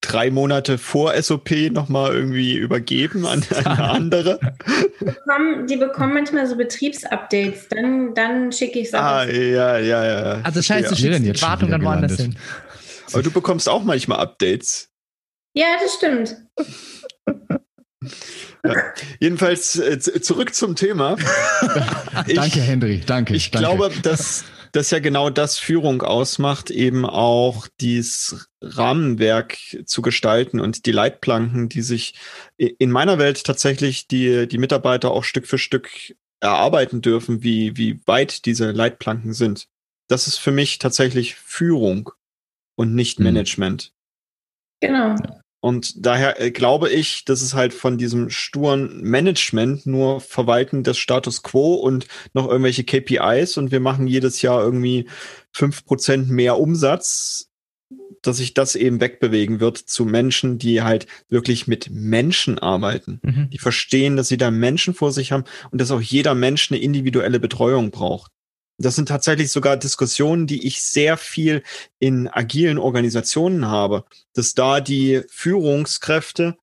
drei 0.00 0.30
Monate 0.30 0.78
vor 0.78 1.12
SOP 1.22 1.50
nochmal 1.70 2.14
irgendwie 2.14 2.56
übergeben 2.56 3.26
an 3.26 3.44
an 3.54 3.66
eine 3.66 3.90
andere? 3.90 4.40
Die 4.98 5.04
bekommen, 5.04 5.66
die 5.66 5.76
bekommen 5.76 6.14
manchmal 6.14 6.46
so 6.46 6.56
Betriebsupdates. 6.56 7.68
Dann, 7.68 8.14
dann 8.14 8.50
schicke 8.52 8.78
ich 8.78 8.86
es 8.88 8.94
Ah, 8.94 9.24
ja, 9.26 9.78
ja, 9.78 10.04
ja. 10.06 10.40
Also 10.42 10.62
scheiße, 10.62 10.94
du 10.94 11.02
wir 11.02 11.10
denn 11.10 11.24
schickst 11.26 11.42
die 11.42 11.46
Wartung 11.46 11.70
dann 11.70 11.84
woanders 11.84 12.16
hin. 12.16 12.36
Aber 13.12 13.22
du 13.22 13.30
bekommst 13.30 13.68
auch 13.68 13.84
manchmal 13.84 14.18
Updates. 14.20 14.88
Ja, 15.54 15.76
das 15.82 15.94
stimmt. 15.94 16.36
Jedenfalls 19.20 19.76
äh, 19.78 19.98
zurück 19.98 20.54
zum 20.54 20.76
Thema. 20.76 21.16
Ich- 22.26 22.34
danke, 22.34 22.60
Henry. 22.60 23.00
Danke. 23.04 23.34
Ich 23.34 23.50
danke. 23.50 23.66
glaube, 23.66 23.94
dass 24.02 24.44
dass 24.72 24.92
ja 24.92 25.00
genau 25.00 25.30
das 25.30 25.58
Führung 25.58 26.00
ausmacht, 26.02 26.70
eben 26.70 27.04
auch 27.04 27.66
dieses 27.80 28.48
Rahmenwerk 28.62 29.58
zu 29.84 30.00
gestalten 30.00 30.60
und 30.60 30.86
die 30.86 30.92
Leitplanken, 30.92 31.68
die 31.68 31.82
sich 31.82 32.14
in 32.56 32.90
meiner 32.92 33.18
Welt 33.18 33.42
tatsächlich 33.42 34.06
die, 34.06 34.46
die 34.46 34.58
Mitarbeiter 34.58 35.10
auch 35.10 35.24
Stück 35.24 35.48
für 35.48 35.58
Stück 35.58 36.14
erarbeiten 36.38 37.00
dürfen, 37.02 37.42
wie, 37.42 37.76
wie 37.76 38.00
weit 38.06 38.44
diese 38.46 38.70
Leitplanken 38.70 39.32
sind. 39.32 39.66
Das 40.08 40.28
ist 40.28 40.36
für 40.36 40.52
mich 40.52 40.78
tatsächlich 40.78 41.34
Führung 41.34 42.10
und 42.76 42.94
nicht 42.94 43.18
Mhm. 43.18 43.24
Management. 43.24 43.92
Genau. 44.80 45.16
Und 45.60 46.06
daher 46.06 46.40
äh, 46.40 46.50
glaube 46.50 46.90
ich, 46.90 47.24
dass 47.24 47.42
es 47.42 47.54
halt 47.54 47.74
von 47.74 47.98
diesem 47.98 48.30
sturen 48.30 49.02
Management 49.02 49.86
nur 49.86 50.20
Verwalten 50.20 50.82
des 50.82 50.96
Status 50.96 51.42
quo 51.42 51.74
und 51.74 52.06
noch 52.32 52.48
irgendwelche 52.48 52.84
KPIs 52.84 53.58
und 53.58 53.70
wir 53.70 53.80
machen 53.80 54.06
jedes 54.06 54.40
Jahr 54.40 54.62
irgendwie 54.62 55.06
fünf 55.52 55.84
Prozent 55.84 56.30
mehr 56.30 56.58
Umsatz, 56.58 57.50
dass 58.22 58.38
sich 58.38 58.54
das 58.54 58.74
eben 58.74 59.00
wegbewegen 59.00 59.60
wird 59.60 59.76
zu 59.76 60.04
Menschen, 60.04 60.58
die 60.58 60.82
halt 60.82 61.06
wirklich 61.28 61.66
mit 61.66 61.90
Menschen 61.90 62.58
arbeiten. 62.58 63.20
Mhm. 63.22 63.50
Die 63.50 63.58
verstehen, 63.58 64.16
dass 64.16 64.28
sie 64.28 64.36
da 64.36 64.50
Menschen 64.50 64.94
vor 64.94 65.12
sich 65.12 65.32
haben 65.32 65.44
und 65.70 65.80
dass 65.80 65.90
auch 65.90 66.00
jeder 66.00 66.34
Mensch 66.34 66.70
eine 66.70 66.80
individuelle 66.80 67.40
Betreuung 67.40 67.90
braucht. 67.90 68.32
Das 68.82 68.96
sind 68.96 69.08
tatsächlich 69.08 69.50
sogar 69.50 69.76
Diskussionen, 69.76 70.46
die 70.46 70.66
ich 70.66 70.82
sehr 70.82 71.16
viel 71.16 71.62
in 71.98 72.28
agilen 72.28 72.78
Organisationen 72.78 73.66
habe, 73.66 74.04
dass 74.32 74.54
da 74.54 74.80
die 74.80 75.22
Führungskräfte 75.28 76.56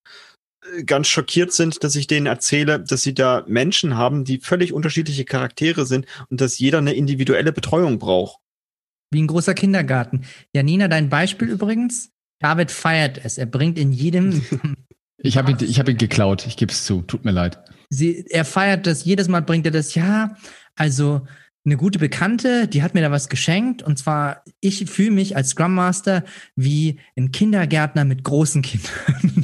äh, 0.76 0.84
ganz 0.84 1.08
schockiert 1.08 1.54
sind, 1.54 1.84
dass 1.84 1.96
ich 1.96 2.08
denen 2.08 2.26
erzähle, 2.26 2.80
dass 2.80 3.04
sie 3.04 3.14
da 3.14 3.44
Menschen 3.48 3.96
haben, 3.96 4.24
die 4.24 4.40
völlig 4.40 4.74
unterschiedliche 4.74 5.26
Charaktere 5.26 5.86
sind 5.86 6.08
und 6.30 6.42
dass 6.42 6.58
jeder 6.58 6.80
eine 6.80 6.94
individuelle 6.94 7.54
Betreuung 7.54 8.00
braucht. 8.00 8.40
Wie 9.12 9.22
ein 9.22 9.28
großer 9.28 9.54
Kindergarten. 9.54 10.26
Janina, 10.54 10.88
dein 10.88 11.10
Beispiel 11.10 11.50
übrigens. 11.50 12.10
David 12.40 12.72
feiert 12.72 13.20
es. 13.24 13.38
Er 13.38 13.46
bringt 13.46 13.80
in 13.80 13.92
jedem, 13.92 14.44
Ich 15.18 15.38
habe 15.38 15.52
ihn, 15.52 15.58
ich 15.62 15.80
hab 15.80 15.90
ihn 15.90 15.98
geklaut. 15.98 16.46
Ich 16.46 16.58
gebe 16.58 16.72
es 16.72 16.86
zu. 16.86 17.02
Tut 17.02 17.26
mir 17.26 17.32
leid. 17.32 17.60
sie, 17.90 18.26
er 18.30 18.46
feiert 18.46 18.86
das, 18.86 19.06
jedes 19.06 19.28
Mal 19.28 19.42
bringt 19.42 19.66
er 19.66 19.72
das, 19.72 19.96
ja, 19.96 20.36
also 20.76 21.26
eine 21.68 21.78
gute 21.78 22.00
Bekannte, 22.00 22.68
die 22.68 22.82
hat 22.82 22.94
mir 22.94 23.02
da 23.02 23.12
was 23.12 23.28
geschenkt 23.28 23.84
und 23.84 24.00
zwar, 24.00 24.44
ich 24.62 24.90
fühle 24.90 25.12
mich 25.12 25.36
als 25.36 25.50
Scrum 25.50 25.76
Master 25.76 26.24
wie 26.56 27.00
ein 27.18 27.32
Kindergärtner 27.32 28.06
mit 28.06 28.24
großen 28.24 28.62
Kindern. 28.62 28.90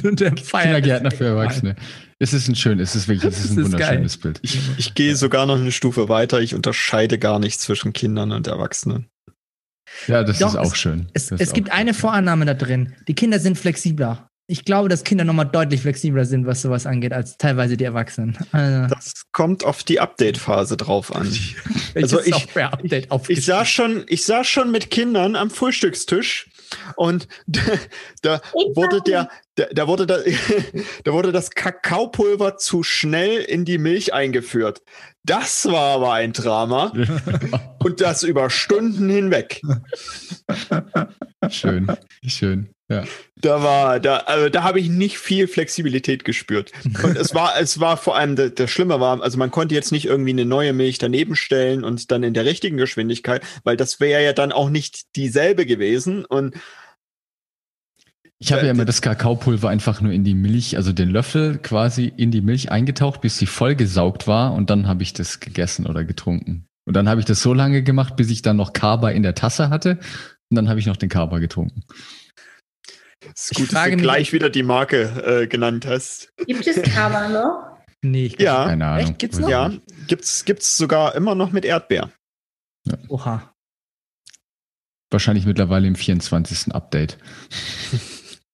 Er 0.20 0.32
Kindergärtner 0.32 1.10
für 1.10 1.24
Erwachsene. 1.26 1.76
Es 2.18 2.32
ist 2.32 2.48
ein 2.48 2.54
schön, 2.54 2.80
es 2.80 2.94
ist 2.94 3.08
wirklich, 3.08 3.32
es 3.32 3.44
ist 3.44 3.52
ein 3.52 3.58
ist 3.58 3.72
wunderschönes 3.72 4.16
Bild. 4.18 4.38
Ich, 4.42 4.58
ich 4.78 4.94
gehe 4.94 5.16
sogar 5.16 5.46
noch 5.46 5.56
eine 5.56 5.72
Stufe 5.72 6.08
weiter. 6.08 6.40
Ich 6.40 6.54
unterscheide 6.54 7.18
gar 7.18 7.38
nicht 7.38 7.60
zwischen 7.60 7.92
Kindern 7.92 8.32
und 8.32 8.46
Erwachsenen. 8.46 9.08
Ja, 10.06 10.24
das 10.24 10.38
Doch, 10.38 10.48
ist 10.48 10.56
auch 10.56 10.74
schön. 10.74 11.08
Es, 11.12 11.28
Das 11.28 11.40
es 11.40 11.48
ist 11.48 11.54
gibt 11.54 11.70
eine 11.70 11.92
schön. 11.92 12.00
Vorannahme 12.00 12.46
da 12.46 12.54
drin. 12.54 12.94
Die 13.06 13.14
Kinder 13.14 13.38
sind 13.38 13.58
flexibler. 13.58 14.28
Ich 14.46 14.66
glaube, 14.66 14.90
dass 14.90 15.04
Kinder 15.04 15.24
nochmal 15.24 15.46
deutlich 15.46 15.80
flexibler 15.80 16.26
sind, 16.26 16.44
was 16.46 16.60
sowas 16.60 16.84
angeht, 16.84 17.14
als 17.14 17.38
teilweise 17.38 17.78
die 17.78 17.84
Erwachsenen. 17.84 18.36
Also, 18.52 18.94
Das 18.94 19.22
kommt 19.32 19.64
auf 19.64 19.82
die 19.84 20.00
Update-Phase 20.00 20.76
drauf 20.76 21.14
an. 21.14 21.26
also 21.94 22.20
ich- 22.20 22.46
Ich 22.82 23.10
aufgeschrieben? 23.10 23.42
saß 23.42 23.68
schon, 23.68 24.04
ich 24.06 24.24
saß 24.26 24.46
schon 24.46 24.70
mit 24.70 24.90
Kindern 24.90 25.34
am 25.34 25.48
Frühstückstisch 25.48 26.50
und 26.96 27.26
da, 27.46 27.60
da 28.20 28.40
Ich 28.68 28.76
wurde 28.76 29.00
der, 29.00 29.30
da, 29.54 29.64
da 29.72 29.88
wurde 29.88 30.06
da, 30.06 30.18
da 31.04 31.12
wurde 31.14 31.32
das 31.32 31.50
Kakaopulver 31.50 32.58
zu 32.58 32.82
schnell 32.82 33.40
in 33.40 33.64
die 33.64 33.78
Milch 33.78 34.12
eingeführt. 34.12 34.82
Das 35.24 35.64
war 35.64 35.94
aber 35.94 36.12
ein 36.12 36.34
Drama 36.34 36.92
und 37.82 38.02
das 38.02 38.22
über 38.24 38.50
Stunden 38.50 39.08
hinweg. 39.08 39.62
schön, 41.48 41.86
schön. 42.26 42.68
Ja. 42.90 43.04
Da 43.36 43.62
war, 43.62 43.98
da, 43.98 44.18
also 44.18 44.50
da 44.50 44.62
habe 44.62 44.78
ich 44.78 44.90
nicht 44.90 45.18
viel 45.18 45.48
Flexibilität 45.48 46.24
gespürt. 46.24 46.70
Und 47.02 47.16
es 47.16 47.34
war, 47.34 47.58
es 47.58 47.80
war 47.80 47.96
vor 47.96 48.16
allem, 48.16 48.36
das, 48.36 48.54
das 48.54 48.70
Schlimme 48.70 49.00
war, 49.00 49.22
also 49.22 49.38
man 49.38 49.50
konnte 49.50 49.74
jetzt 49.74 49.90
nicht 49.90 50.04
irgendwie 50.04 50.30
eine 50.30 50.44
neue 50.44 50.74
Milch 50.74 50.98
daneben 50.98 51.34
stellen 51.34 51.82
und 51.82 52.10
dann 52.10 52.22
in 52.22 52.34
der 52.34 52.44
richtigen 52.44 52.76
Geschwindigkeit, 52.76 53.42
weil 53.64 53.76
das 53.78 54.00
wäre 54.00 54.22
ja 54.22 54.34
dann 54.34 54.52
auch 54.52 54.68
nicht 54.68 55.16
dieselbe 55.16 55.64
gewesen. 55.64 56.26
Und 56.26 56.56
Ich 58.38 58.52
habe 58.52 58.66
ja 58.66 58.70
immer 58.72 58.84
das 58.84 59.00
Kakaopulver 59.00 59.70
einfach 59.70 60.02
nur 60.02 60.12
in 60.12 60.24
die 60.24 60.34
Milch, 60.34 60.76
also 60.76 60.92
den 60.92 61.08
Löffel 61.08 61.58
quasi 61.58 62.12
in 62.14 62.30
die 62.30 62.42
Milch 62.42 62.70
eingetaucht, 62.70 63.22
bis 63.22 63.38
sie 63.38 63.46
vollgesaugt 63.46 64.26
war 64.26 64.52
und 64.52 64.68
dann 64.68 64.86
habe 64.86 65.02
ich 65.02 65.14
das 65.14 65.40
gegessen 65.40 65.86
oder 65.86 66.04
getrunken. 66.04 66.66
Und 66.84 66.94
dann 66.94 67.08
habe 67.08 67.20
ich 67.20 67.24
das 67.26 67.40
so 67.40 67.54
lange 67.54 67.82
gemacht, 67.82 68.16
bis 68.16 68.30
ich 68.30 68.42
dann 68.42 68.56
noch 68.58 68.74
Kaba 68.74 69.08
in 69.08 69.22
der 69.22 69.34
Tasse 69.34 69.70
hatte 69.70 69.98
und 70.50 70.56
dann 70.56 70.68
habe 70.68 70.78
ich 70.78 70.84
noch 70.86 70.98
den 70.98 71.08
Kaba 71.08 71.38
getrunken. 71.38 71.84
Es 73.34 73.44
ist 73.44 73.52
Ich 73.52 73.58
gut, 73.58 73.72
dass 73.72 73.84
du 73.90 73.96
gleich 73.96 74.32
wieder 74.32 74.50
die 74.50 74.62
Marke 74.62 75.42
äh, 75.42 75.46
genannt 75.46 75.86
hast. 75.86 76.32
Gibt 76.46 76.66
es 76.66 76.82
Kaba 76.82 77.28
noch? 77.28 77.74
Nee, 78.02 78.26
ich 78.26 78.40
Ja, 78.40 78.66
Keine 78.66 78.86
Ahnung. 78.86 79.08
Echt? 79.08 79.18
Gibt's 79.18 79.38
noch? 79.38 79.48
ich 79.48 79.52
ja, 79.52 79.72
gibt's, 80.06 80.44
gibt's 80.44 80.76
sogar 80.76 81.14
immer 81.14 81.34
noch 81.34 81.52
mit 81.52 81.64
Erdbeer. 81.64 82.10
Oha. 83.08 83.54
Wahrscheinlich 85.10 85.46
mittlerweile 85.46 85.86
im 85.86 85.94
24. 85.94 86.74
Update. 86.74 87.18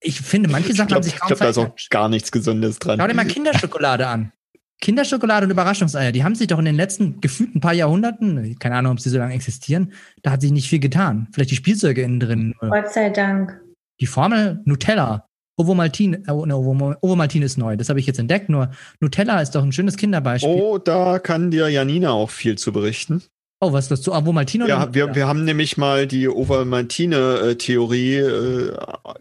Ich 0.02 0.20
finde, 0.22 0.48
manche 0.48 0.70
Ich 0.70 0.76
Sachen 0.78 0.94
haben 0.94 1.02
glaube, 1.02 1.04
sich 1.04 1.16
kaum 1.16 1.28
glaub, 1.28 1.40
da 1.40 1.48
ist 1.50 1.58
auch 1.58 1.74
gar 1.90 2.08
nichts 2.08 2.32
Gesundes 2.32 2.78
dran. 2.78 2.98
Schau 2.98 3.06
dir 3.06 3.12
mal 3.12 3.26
Kinderschokolade 3.26 4.06
an. 4.06 4.32
Kinderschokolade 4.80 5.44
und 5.44 5.50
Überraschungseier, 5.52 6.10
die 6.10 6.24
haben 6.24 6.34
sich 6.34 6.46
doch 6.46 6.58
in 6.58 6.64
den 6.64 6.74
letzten 6.74 7.20
gefühlten 7.20 7.60
paar 7.60 7.74
Jahrhunderten, 7.74 8.58
keine 8.58 8.76
Ahnung, 8.76 8.92
ob 8.92 9.00
sie 9.00 9.10
so 9.10 9.18
lange 9.18 9.34
existieren, 9.34 9.92
da 10.22 10.30
hat 10.30 10.40
sich 10.40 10.52
nicht 10.52 10.70
viel 10.70 10.78
getan. 10.78 11.28
Vielleicht 11.32 11.50
die 11.50 11.56
Spielzeuge 11.56 12.00
innen 12.00 12.18
drin. 12.18 12.54
Gott 12.60 12.90
sei 12.90 13.10
Dank. 13.10 13.60
Die 14.00 14.06
Formel 14.06 14.60
Nutella. 14.64 15.26
Ovomaltin, 15.58 16.14
äh, 16.14 16.32
ne, 16.32 16.54
Ovo- 16.56 16.94
Ovomaltin 17.02 17.42
ist 17.42 17.58
neu, 17.58 17.76
das 17.76 17.90
habe 17.90 18.00
ich 18.00 18.06
jetzt 18.06 18.18
entdeckt, 18.18 18.48
nur 18.48 18.70
Nutella 19.00 19.42
ist 19.42 19.50
doch 19.54 19.62
ein 19.62 19.72
schönes 19.72 19.96
Kinderbeispiel. 19.98 20.48
Oh, 20.50 20.70
Oh, 20.74 20.78
da 20.78 21.18
kann 21.18 21.50
dir 21.50 21.68
Janina 21.68 22.12
auch 22.12 22.30
viel 22.30 22.56
zu 22.56 22.72
berichten. 22.72 23.22
was 23.60 23.84
ist 23.84 23.90
das 23.90 24.00
zu 24.00 24.14
Ovomaltin 24.14 24.62
oder? 24.62 24.70
Ja, 24.70 24.94
wir, 24.94 25.14
wir 25.14 25.26
haben 25.28 25.44
nämlich 25.44 25.76
mal 25.76 26.06
die 26.06 26.28
Overmantine-Theorie 26.30 28.16
äh, 28.16 28.72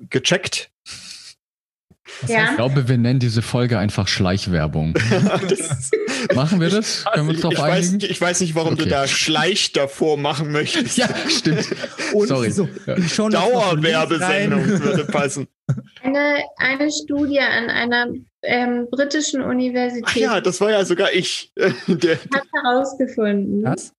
gecheckt. 0.10 0.72
Was 2.22 2.30
Ja. 2.30 2.50
Ich 2.50 2.56
glaube, 2.56 2.88
wir 2.88 2.98
nennen 2.98 3.20
diese 3.20 3.42
Folge 3.42 3.78
einfach 3.78 4.08
Schleichwerbung. 4.08 4.94
Das, 5.48 5.92
Machen 6.36 6.60
wir 6.60 6.70
das? 6.70 7.06
Können 7.14 7.28
wir 7.28 7.30
uns 7.32 7.38
ich, 7.38 7.42
darauf 7.42 7.54
ich, 7.54 7.60
weiß, 7.60 7.90
einigen? 7.94 8.12
ich 8.12 8.22
weiß 8.22 8.42
nicht, 8.42 8.56
warum 8.56 8.76
du 8.76 8.82
Okay. 8.82 8.90
da 8.90 9.08
Schleich 9.08 9.72
davor 9.72 10.18
machen 10.18 10.52
möchtest. 10.52 10.98
Ja, 10.98 11.08
stimmt. 11.30 11.66
Und 12.14 12.28
Sorry. 12.28 12.52
so 12.52 12.68
Ja. 12.86 12.96
Dauerwerbesendung 13.30 14.66
würde 14.66 15.06
passen. 15.06 15.48
Ein 16.02 16.16
eine, 16.16 16.44
eine 16.58 16.92
Studie 16.92 17.40
an 17.40 17.70
einer 17.70 18.08
ähm, 18.42 18.88
britischen 18.90 19.42
Ach 19.42 19.50
Universität 19.50 20.16
ja, 20.16 20.42
das 20.42 20.60
war 20.62 20.72
ja 20.72 20.84
sogar 20.86 21.14
ich. 21.14 21.52
Der, 21.88 22.18
hat 22.34 22.48
herausgefunden, 22.64 23.64
Was? 23.64 23.94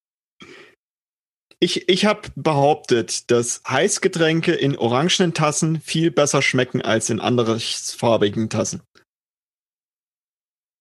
Ich 1.60 1.88
ich 1.88 2.06
habe 2.06 2.22
behauptet, 2.34 3.30
dass 3.30 3.62
Heißgetränke 3.68 4.52
in 4.52 4.76
orangenen 4.76 5.34
Tassen 5.34 5.80
viel 5.80 6.10
besser 6.10 6.42
schmecken 6.42 6.82
als 6.82 7.10
in 7.10 7.20
andersfarbigen 7.20 8.48
Tassen. 8.48 8.82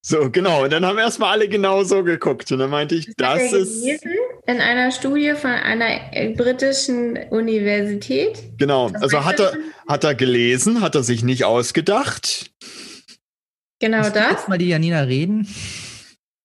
So, 0.02 0.32
genau. 0.32 0.64
Und 0.64 0.72
dann 0.72 0.86
haben 0.86 0.98
erstmal 0.98 1.32
alle 1.32 1.50
genau 1.50 1.84
so 1.84 2.04
geguckt. 2.04 2.52
Und 2.52 2.60
dann 2.60 2.70
meinte 2.70 2.96
ich, 2.96 3.10
hat 3.10 3.16
das 3.18 3.52
er 3.52 3.60
ist. 3.60 3.84
gelesen 3.84 4.16
in 4.48 4.62
einer 4.62 4.92
Studie 4.92 5.34
von 5.36 5.52
einer 5.52 6.14
äh, 6.14 6.34
britischen 6.34 7.18
Universität. 7.30 8.42
Genau. 8.58 8.92
Was 8.94 9.02
Also 9.04 9.26
hat 9.26 9.40
er, 9.40 9.54
hat 9.88 10.04
er 10.04 10.16
gelesen, 10.16 10.82
hat 10.82 10.96
er 10.96 11.04
sich 11.04 11.24
nicht 11.24 11.44
ausgedacht. 11.44 12.50
Genau 13.80 13.98
Lass 13.98 14.14
das. 14.14 14.32
Jetzt 14.32 14.50
mal 14.50 14.58
die 14.58 14.70
Janina 14.70 15.02
reden. 15.02 15.48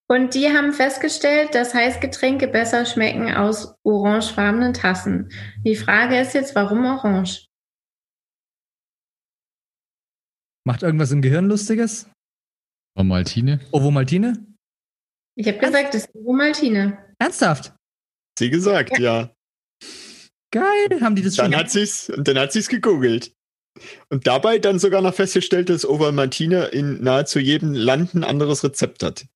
Und 0.06 0.34
die 0.34 0.48
haben 0.48 0.72
festgestellt, 0.72 1.54
dass 1.54 1.72
Heißgetränke 1.72 2.46
besser 2.46 2.84
schmecken 2.84 3.32
aus 3.34 3.74
orangefarbenen 3.84 4.74
Tassen. 4.74 5.30
Die 5.64 5.76
Frage 5.76 6.20
ist 6.20 6.34
jetzt, 6.34 6.54
warum 6.54 6.84
orange? 6.84 7.46
Macht 10.66 10.82
irgendwas 10.82 11.10
im 11.10 11.22
Gehirn 11.22 11.46
Lustiges? 11.46 12.10
Frau 12.96 13.04
Maltine? 13.04 13.60
Ovomaltine? 13.72 14.46
Ich 15.36 15.48
habe 15.48 15.58
gesagt, 15.58 15.94
das 15.94 16.04
ist 16.04 16.14
Ovomaltine. 16.14 17.14
Ernsthaft? 17.18 17.74
Sie 18.38 18.50
gesagt, 18.50 18.98
ja. 18.98 19.34
Geil, 20.52 21.00
haben 21.00 21.16
die 21.16 21.22
das 21.22 21.36
schon? 21.36 21.50
Dann 21.50 21.60
hat 21.60 21.70
sie's, 21.70 22.10
und 22.10 22.28
dann 22.28 22.38
hat 22.38 22.52
sie's 22.52 22.68
gegoogelt. 22.68 23.34
Und 24.08 24.26
dabei 24.26 24.58
dann 24.58 24.78
sogar 24.78 25.02
noch 25.02 25.14
festgestellt, 25.14 25.68
dass 25.68 25.88
Ovaltine 25.88 26.66
in 26.66 27.02
nahezu 27.02 27.40
jedem 27.40 27.72
Land 27.72 28.14
ein 28.14 28.22
anderes 28.22 28.62
Rezept 28.62 29.02
hat. 29.02 29.26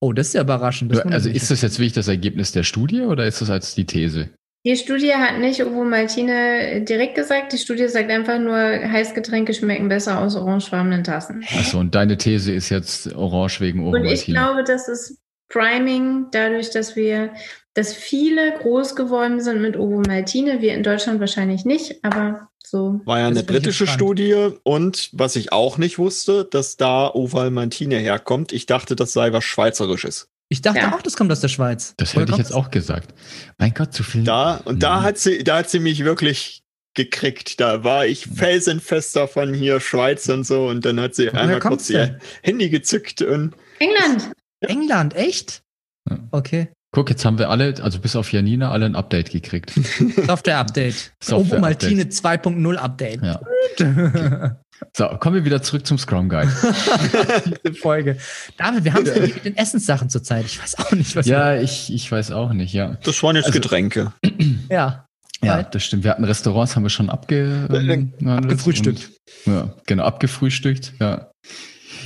Oh, 0.00 0.12
das 0.12 0.28
ist 0.28 0.34
ja 0.34 0.42
überraschend. 0.42 0.96
Also 1.12 1.28
ist 1.28 1.50
das 1.50 1.60
jetzt 1.60 1.78
wirklich 1.78 1.92
das 1.92 2.08
Ergebnis 2.08 2.52
der 2.52 2.62
Studie 2.62 3.02
oder 3.02 3.26
ist 3.26 3.42
das 3.42 3.50
als 3.50 3.74
die 3.74 3.84
These? 3.84 4.30
Die 4.66 4.76
Studie 4.76 5.14
hat 5.14 5.38
nicht 5.38 5.64
Ovomaltine 5.64 6.82
direkt 6.82 7.14
gesagt. 7.14 7.52
Die 7.52 7.58
Studie 7.58 7.88
sagt 7.88 8.10
einfach 8.10 8.38
nur, 8.38 8.56
Heißgetränke 8.56 9.54
schmecken 9.54 9.88
besser 9.88 10.18
aus 10.20 10.36
orangefarbenen 10.36 11.02
Tassen. 11.02 11.44
Achso, 11.58 11.78
und 11.78 11.94
deine 11.94 12.18
These 12.18 12.52
ist 12.52 12.68
jetzt 12.68 13.14
orange 13.14 13.60
wegen 13.60 13.86
Und 13.86 14.04
ich 14.04 14.26
glaube, 14.26 14.64
das 14.64 14.88
ist 14.88 15.18
Priming, 15.50 16.26
dadurch, 16.32 16.70
dass 16.70 16.96
wir, 16.96 17.32
dass 17.74 17.92
viele 17.92 18.52
groß 18.58 18.96
geworden 18.96 19.40
sind 19.40 19.60
mit 19.60 19.76
Ovomaltine. 19.76 20.60
Wir 20.62 20.74
in 20.74 20.82
Deutschland 20.82 21.20
wahrscheinlich 21.20 21.64
nicht, 21.64 22.02
aber 22.04 22.48
so. 22.64 23.00
War 23.04 23.18
ja 23.20 23.26
eine 23.26 23.42
britische. 23.42 23.86
Studie 23.86 24.50
und 24.62 25.10
was 25.12 25.36
ich 25.36 25.52
auch 25.52 25.76
nicht 25.76 25.98
wusste, 25.98 26.44
dass 26.44 26.76
da 26.76 27.08
Ovaltine 27.12 27.96
herkommt. 27.98 28.52
Ich 28.52 28.66
dachte, 28.66 28.94
das 28.96 29.12
sei 29.12 29.32
was 29.32 29.44
Schweizerisches. 29.44 30.28
Ich 30.48 30.62
dachte 30.62 30.80
Ja. 30.80 30.94
auch, 30.94 31.02
das 31.02 31.16
kommt 31.16 31.30
aus 31.32 31.40
der 31.40 31.48
Schweiz. 31.48 31.94
Das 31.96 32.14
Woher 32.14 32.22
hätte 32.22 32.32
ich 32.32 32.38
jetzt 32.38 32.52
auch 32.54 32.70
gesagt. 32.70 33.14
Mein 33.58 33.72
Gott, 33.74 33.92
zu 33.92 34.02
viel. 34.02 34.24
Da, 34.24 34.56
und 34.64 34.82
da 34.82 35.00
Mhm. 35.00 35.02
hat 35.04 35.18
sie, 35.18 35.44
da 35.44 35.58
hat 35.58 35.70
sie 35.70 35.78
mich 35.80 36.04
wirklich 36.04 36.62
gekriegt. 36.94 37.60
Da 37.60 37.84
war 37.84 38.06
ich 38.06 38.26
felsenfest 38.26 39.14
davon 39.14 39.54
hier, 39.54 39.78
Schweiz 39.80 40.28
und 40.28 40.44
so. 40.44 40.66
Und 40.66 40.84
dann 40.84 41.00
hat 41.00 41.14
sie 41.14 41.28
Woher 41.28 41.40
einmal 41.40 41.60
kurz 41.60 41.88
ihr 41.90 42.18
Handy 42.42 42.68
gezückt 42.68 43.22
und 43.22 43.54
England! 43.78 44.30
England, 44.60 45.14
echt? 45.14 45.62
Ja. 46.08 46.18
Okay. 46.30 46.68
Guck, 46.92 47.08
jetzt 47.08 47.24
haben 47.24 47.38
wir 47.38 47.50
alle, 47.50 47.74
also 47.82 48.00
bis 48.00 48.16
auf 48.16 48.32
Janina, 48.32 48.72
alle 48.72 48.86
ein 48.86 48.96
Update 48.96 49.30
gekriegt. 49.30 49.70
Software-Update. 50.26 51.12
Software-Update. 51.22 51.32
Ovomaltine 51.32 52.02
2.0 52.04 52.74
Update. 52.76 53.22
Ja. 53.22 53.40
So, 54.96 55.08
kommen 55.18 55.36
wir 55.36 55.44
wieder 55.44 55.60
zurück 55.60 55.86
zum 55.86 55.98
Scrum 55.98 56.30
Guide. 56.30 56.50
Diese 57.64 57.74
Folge. 57.74 58.16
David, 58.56 58.84
wir 58.84 58.94
haben 58.94 59.06
es 59.06 59.20
mit 59.20 59.44
den 59.44 59.56
Essenssachen 59.56 60.08
zurzeit. 60.08 60.46
Ich 60.46 60.60
weiß 60.60 60.78
auch 60.78 60.92
nicht, 60.92 61.14
was 61.16 61.26
ja, 61.26 61.54
ich, 61.60 61.92
ich 61.92 62.10
weiß 62.10 62.30
auch 62.32 62.54
nicht, 62.54 62.72
ja. 62.72 62.96
das 63.04 63.22
waren 63.22 63.36
jetzt 63.36 63.44
Also- 63.46 63.60
Getränke. 63.60 64.12
wir. 64.22 64.30
Ja. 64.70 65.06
Ja, 65.42 65.62
das 65.62 65.84
stimmt. 65.84 66.04
Wir 66.04 66.10
hatten 66.12 66.24
Restaurants, 66.24 66.76
haben 66.76 66.82
wir 66.82 66.90
schon 66.90 67.08
abge, 67.10 67.66
ähm, 67.70 68.12
abgefrühstückt. 68.26 69.10
Und, 69.46 69.52
ja, 69.54 69.74
genau, 69.86 70.04
abgefrühstückt, 70.04 70.94
ja. 71.00 71.30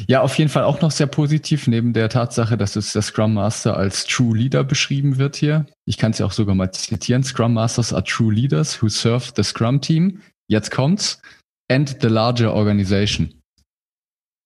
Ja, 0.07 0.23
auf 0.23 0.37
jeden 0.39 0.51
Fall 0.51 0.65
auch 0.65 0.81
noch 0.81 0.91
sehr 0.91 1.07
positiv, 1.07 1.67
neben 1.67 1.93
der 1.93 2.09
Tatsache, 2.09 2.57
dass 2.57 2.77
es 2.77 2.93
der 2.93 3.03
Scrum 3.03 3.35
Master 3.35 3.77
als 3.77 4.05
True 4.05 4.37
Leader 4.37 4.65
beschrieben 4.65 5.19
wird 5.19 5.37
hier. 5.37 5.67
Ich 5.87 5.99
kann 5.99 6.13
es 6.13 6.19
ja 6.19 6.27
auch 6.27 6.33
sogar 6.33 6.55
mal 6.55 6.73
zitieren. 6.73 7.25
Scrum 7.25 7.55
Masters 7.55 7.93
are 7.93 8.05
true 8.05 8.33
leaders 8.33 8.81
who 8.81 8.89
serve 8.89 9.33
the 9.37 9.43
Scrum 9.43 9.81
Team. 9.81 10.21
Jetzt 10.49 10.71
kommt's. 10.71 11.21
And 11.71 11.97
the 12.03 12.09
larger 12.09 12.55
organization. 12.55 13.41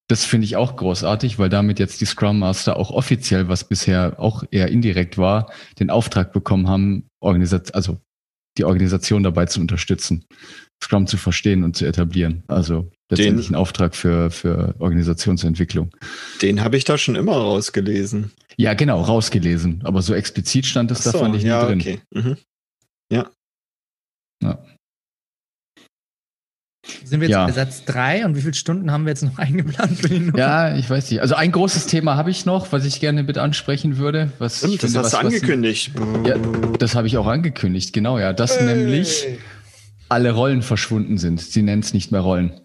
Das 0.09 0.25
finde 0.25 0.47
ich 0.47 0.57
auch 0.57 0.77
großartig, 0.77 1.39
weil 1.39 1.51
damit 1.51 1.79
jetzt 1.79 2.01
die 2.01 2.07
Scrum 2.07 2.39
Master 2.39 2.77
auch 2.77 2.91
offiziell, 2.91 3.49
was 3.49 3.65
bisher 3.65 4.19
auch 4.19 4.43
eher 4.51 4.69
indirekt 4.69 5.19
war, 5.19 5.53
den 5.79 5.91
Auftrag 5.91 6.33
bekommen 6.33 6.69
haben, 6.69 7.09
Organisat 7.21 7.75
also 7.75 8.01
die 8.57 8.65
Organisation 8.65 9.23
dabei 9.23 9.47
zu 9.47 9.61
unterstützen, 9.61 10.25
Scrum 10.83 11.07
zu 11.07 11.17
verstehen 11.17 11.63
und 11.63 11.77
zu 11.77 11.87
etablieren. 11.87 12.43
Also 12.49 12.91
letztendlich 13.11 13.47
Den- 13.47 13.55
ein 13.55 13.59
Auftrag 13.61 13.95
für, 13.95 14.31
für 14.31 14.75
Organisationsentwicklung. 14.79 15.91
Den 16.43 16.63
habe 16.63 16.77
ich 16.77 16.85
da 16.85 16.99
schon 16.99 17.17
immer 17.17 17.33
rausgelesen. 17.37 18.33
Ja, 18.57 18.75
genau, 18.75 19.01
rausgelesen. 19.03 19.81
Aber 19.85 20.03
so 20.03 20.15
explizit 20.15 20.67
stand 20.67 20.91
es 20.91 21.03
da, 21.03 21.13
fand 21.13 21.37
ich 21.37 21.43
nie 21.45 21.49
ja, 21.51 21.65
drin. 21.65 21.81
okay. 21.81 22.01
Mhm. 22.13 22.37
Sind 27.05 27.21
wir 27.21 27.29
jetzt 27.29 27.35
Ja. 27.35 27.45
bei 27.47 27.53
Satz 27.53 27.85
3 27.85 28.25
und 28.25 28.35
wie 28.37 28.41
viele 28.41 28.55
Stunden 28.55 28.91
haben 28.91 29.05
wir 29.05 29.11
jetzt 29.11 29.23
noch 29.23 29.37
eingeplant 29.39 29.99
für 29.99 30.09
die 30.09 30.21
Nummer? 30.21 30.39
Ja, 30.39 30.77
ich 30.77 30.89
weiß 30.89 31.11
nicht. 31.11 31.21
Also 31.21 31.35
ein 31.35 31.53
großes 31.53 31.87
Thema 31.87 32.17
habe 32.17 32.31
ich 32.31 32.47
noch, 32.47 32.73
was 32.73 32.85
ich 32.87 32.99
gerne 33.01 33.23
mit 33.25 33.37
ansprechen 33.37 33.99
würde. 33.99 34.33
Was 34.39 34.63
ich 34.63 34.77
Stimmt, 34.79 34.83
das 34.83 34.91
finde, 34.93 34.99
hast 35.05 35.13
du 35.13 35.17
was, 35.19 35.25
was- 35.25 35.33
angekündigt. 35.35 35.93
Ja, 36.27 36.37
das 36.79 36.95
habe 36.95 37.07
ich 37.07 37.17
auch 37.19 37.27
angekündigt, 37.27 37.93
genau, 37.93 38.19
ja. 38.19 38.33
Dass 38.33 38.61
nämlich 38.61 39.27
alle 40.09 40.33
Rollen 40.33 40.63
verschwunden 40.63 41.19
sind. 41.19 41.41
Sie 41.41 41.61
nennen 41.63 41.83
es 41.83 41.93
nicht 41.93 42.11
mehr 42.11 42.23
Rollen. 42.23 42.59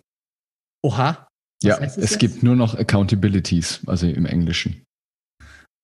Oha. 0.83 1.27
Ja, 1.63 1.77
es 1.77 1.95
jetzt? 1.95 2.19
gibt 2.19 2.43
nur 2.43 2.55
noch 2.55 2.75
Accountabilities, 2.75 3.81
also 3.87 4.05
im 4.05 4.25
Englischen. 4.25 4.83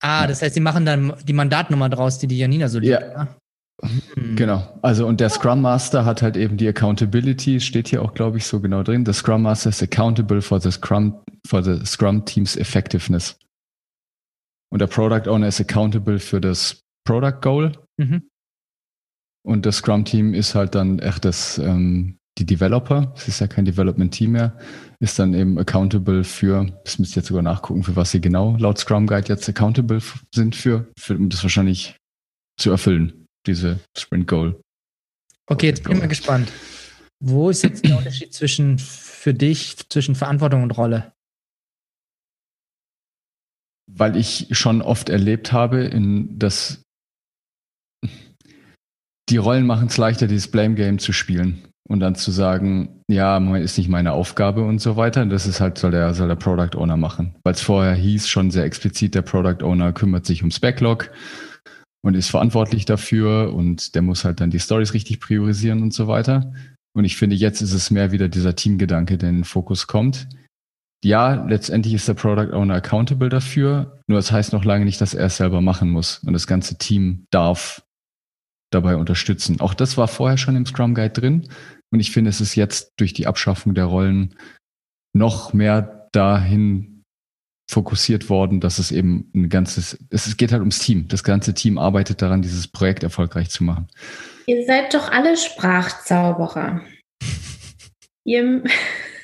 Ah, 0.01 0.27
das 0.27 0.41
heißt, 0.41 0.53
sie 0.53 0.59
machen 0.59 0.85
dann 0.85 1.13
die 1.25 1.33
Mandatnummer 1.33 1.89
draus, 1.89 2.19
die 2.19 2.27
die 2.27 2.37
Janina 2.37 2.67
so 2.67 2.79
liebt. 2.79 2.99
Ja. 3.01 3.35
Hm. 3.81 4.35
Genau. 4.35 4.77
Also 4.81 5.07
und 5.07 5.19
der 5.21 5.29
Scrum 5.29 5.61
Master 5.61 6.05
hat 6.05 6.21
halt 6.21 6.35
eben 6.35 6.57
die 6.57 6.67
Accountability, 6.67 7.59
steht 7.59 7.87
hier 7.87 8.01
auch, 8.01 8.13
glaube 8.13 8.37
ich, 8.37 8.45
so 8.45 8.59
genau 8.59 8.83
drin. 8.83 9.05
The 9.05 9.13
Scrum 9.13 9.41
Master 9.41 9.69
is 9.69 9.81
accountable 9.81 10.41
for 10.41 10.59
the 10.59 10.71
Scrum, 10.71 11.21
for 11.47 11.63
the 11.63 11.85
Scrum 11.85 12.25
Team's 12.25 12.57
effectiveness. 12.57 13.37
Und 14.71 14.79
der 14.79 14.87
Product 14.87 15.29
Owner 15.29 15.47
ist 15.47 15.61
accountable 15.61 16.19
für 16.19 16.41
das 16.41 16.81
Product 17.05 17.39
Goal. 17.41 17.71
Mhm. 17.97 18.29
Und 19.45 19.65
das 19.65 19.77
Scrum 19.77 20.05
Team 20.05 20.33
ist 20.33 20.55
halt 20.55 20.75
dann 20.75 20.99
echt 20.99 21.25
das, 21.25 21.57
ähm, 21.57 22.18
die 22.39 22.45
Developer, 22.45 23.13
es 23.17 23.27
ist 23.27 23.39
ja 23.39 23.47
kein 23.47 23.65
Development 23.65 24.13
Team 24.13 24.31
mehr, 24.31 24.57
ist 24.99 25.19
dann 25.19 25.33
eben 25.33 25.59
accountable 25.59 26.23
für, 26.23 26.65
das 26.85 26.97
müsst 26.97 27.13
ihr 27.13 27.17
jetzt 27.17 27.27
sogar 27.27 27.43
nachgucken, 27.43 27.83
für 27.83 27.95
was 27.95 28.11
sie 28.11 28.21
genau 28.21 28.55
laut 28.57 28.77
Scrum 28.77 29.07
Guide 29.07 29.27
jetzt 29.27 29.47
accountable 29.49 30.01
sind 30.33 30.55
für, 30.55 30.89
für 30.97 31.15
um 31.15 31.29
das 31.29 31.43
wahrscheinlich 31.43 31.97
zu 32.57 32.71
erfüllen, 32.71 33.27
diese 33.45 33.79
Sprint 33.97 34.27
Goal. 34.27 34.59
Okay, 35.47 35.67
jetzt 35.67 35.83
bin 35.83 35.93
ich 35.93 35.99
mal 35.99 36.07
gespannt. 36.07 36.51
Wo 37.21 37.49
ist 37.49 37.63
jetzt 37.63 37.85
der 37.85 37.97
Unterschied 37.97 38.33
zwischen 38.33 38.79
für 38.79 39.33
dich, 39.33 39.77
zwischen 39.89 40.15
Verantwortung 40.15 40.63
und 40.63 40.71
Rolle? 40.71 41.11
Weil 43.91 44.15
ich 44.15 44.47
schon 44.51 44.81
oft 44.81 45.09
erlebt 45.09 45.51
habe, 45.51 45.83
in 45.83 46.39
dass 46.39 46.83
die 49.29 49.37
Rollen 49.37 49.65
machen 49.65 49.87
es 49.87 49.97
leichter, 49.97 50.27
dieses 50.27 50.49
Blame 50.49 50.75
Game 50.75 50.99
zu 50.99 51.11
spielen 51.11 51.68
und 51.87 51.99
dann 51.99 52.15
zu 52.15 52.31
sagen, 52.31 53.01
ja, 53.07 53.37
ist 53.57 53.77
nicht 53.77 53.89
meine 53.89 54.13
Aufgabe 54.13 54.63
und 54.63 54.79
so 54.79 54.95
weiter. 54.95 55.25
Das 55.25 55.47
ist 55.47 55.59
halt, 55.59 55.77
soll 55.77 55.91
der, 55.91 56.13
soll 56.13 56.27
der 56.27 56.35
Product 56.35 56.77
Owner 56.77 56.97
machen. 56.97 57.35
Weil 57.43 57.53
es 57.53 57.61
vorher 57.61 57.95
hieß, 57.95 58.27
schon 58.27 58.51
sehr 58.51 58.63
explizit, 58.63 59.15
der 59.15 59.23
Product 59.23 59.63
Owner 59.63 59.91
kümmert 59.93 60.25
sich 60.25 60.41
ums 60.41 60.59
Backlog 60.59 61.09
und 62.01 62.15
ist 62.15 62.29
verantwortlich 62.29 62.85
dafür 62.85 63.53
und 63.53 63.95
der 63.95 64.01
muss 64.01 64.23
halt 64.23 64.39
dann 64.39 64.51
die 64.51 64.59
Stories 64.59 64.93
richtig 64.93 65.19
priorisieren 65.19 65.81
und 65.81 65.93
so 65.93 66.07
weiter. 66.07 66.53
Und 66.93 67.05
ich 67.05 67.17
finde, 67.17 67.35
jetzt 67.35 67.61
ist 67.61 67.73
es 67.73 67.91
mehr 67.91 68.11
wieder 68.11 68.29
dieser 68.29 68.55
Teamgedanke, 68.55 69.17
der 69.17 69.29
in 69.29 69.37
den 69.37 69.43
Fokus 69.43 69.87
kommt. 69.87 70.27
Ja, 71.03 71.45
letztendlich 71.45 71.93
ist 71.93 72.07
der 72.07 72.13
Product 72.13 72.53
Owner 72.53 72.75
accountable 72.75 73.29
dafür, 73.29 73.99
nur 74.07 74.17
das 74.17 74.31
heißt 74.31 74.51
noch 74.51 74.65
lange 74.65 74.85
nicht, 74.85 74.99
dass 74.99 75.13
er 75.13 75.27
es 75.27 75.37
selber 75.37 75.61
machen 75.61 75.89
muss. 75.89 76.19
Und 76.25 76.33
das 76.33 76.45
ganze 76.45 76.77
Team 76.77 77.25
darf 77.31 77.83
dabei 78.71 78.95
unterstützen. 78.95 79.59
Auch 79.59 79.73
das 79.73 79.97
war 79.97 80.07
vorher 80.07 80.37
schon 80.37 80.55
im 80.55 80.65
Scrum 80.65 80.93
Guide 80.93 81.09
drin. 81.09 81.49
Und 81.91 81.99
ich 81.99 82.11
finde, 82.11 82.29
es 82.29 82.41
ist 82.41 82.55
jetzt 82.55 82.93
durch 82.97 83.13
die 83.13 83.27
Abschaffung 83.27 83.73
der 83.73 83.85
Rollen 83.85 84.35
noch 85.13 85.53
mehr 85.53 86.07
dahin 86.11 87.03
fokussiert 87.69 88.29
worden, 88.29 88.59
dass 88.59 88.79
es 88.79 88.91
eben 88.91 89.29
ein 89.35 89.49
ganzes, 89.49 89.97
es 90.09 90.37
geht 90.37 90.51
halt 90.51 90.61
ums 90.61 90.79
Team. 90.79 91.07
Das 91.07 91.23
ganze 91.23 91.53
Team 91.53 91.77
arbeitet 91.77 92.21
daran, 92.21 92.41
dieses 92.41 92.67
Projekt 92.67 93.03
erfolgreich 93.03 93.49
zu 93.49 93.63
machen. 93.63 93.87
Ihr 94.47 94.65
seid 94.65 94.93
doch 94.93 95.11
alle 95.11 95.37
Sprachzauberer. 95.37 96.81
Ihr, 98.25 98.63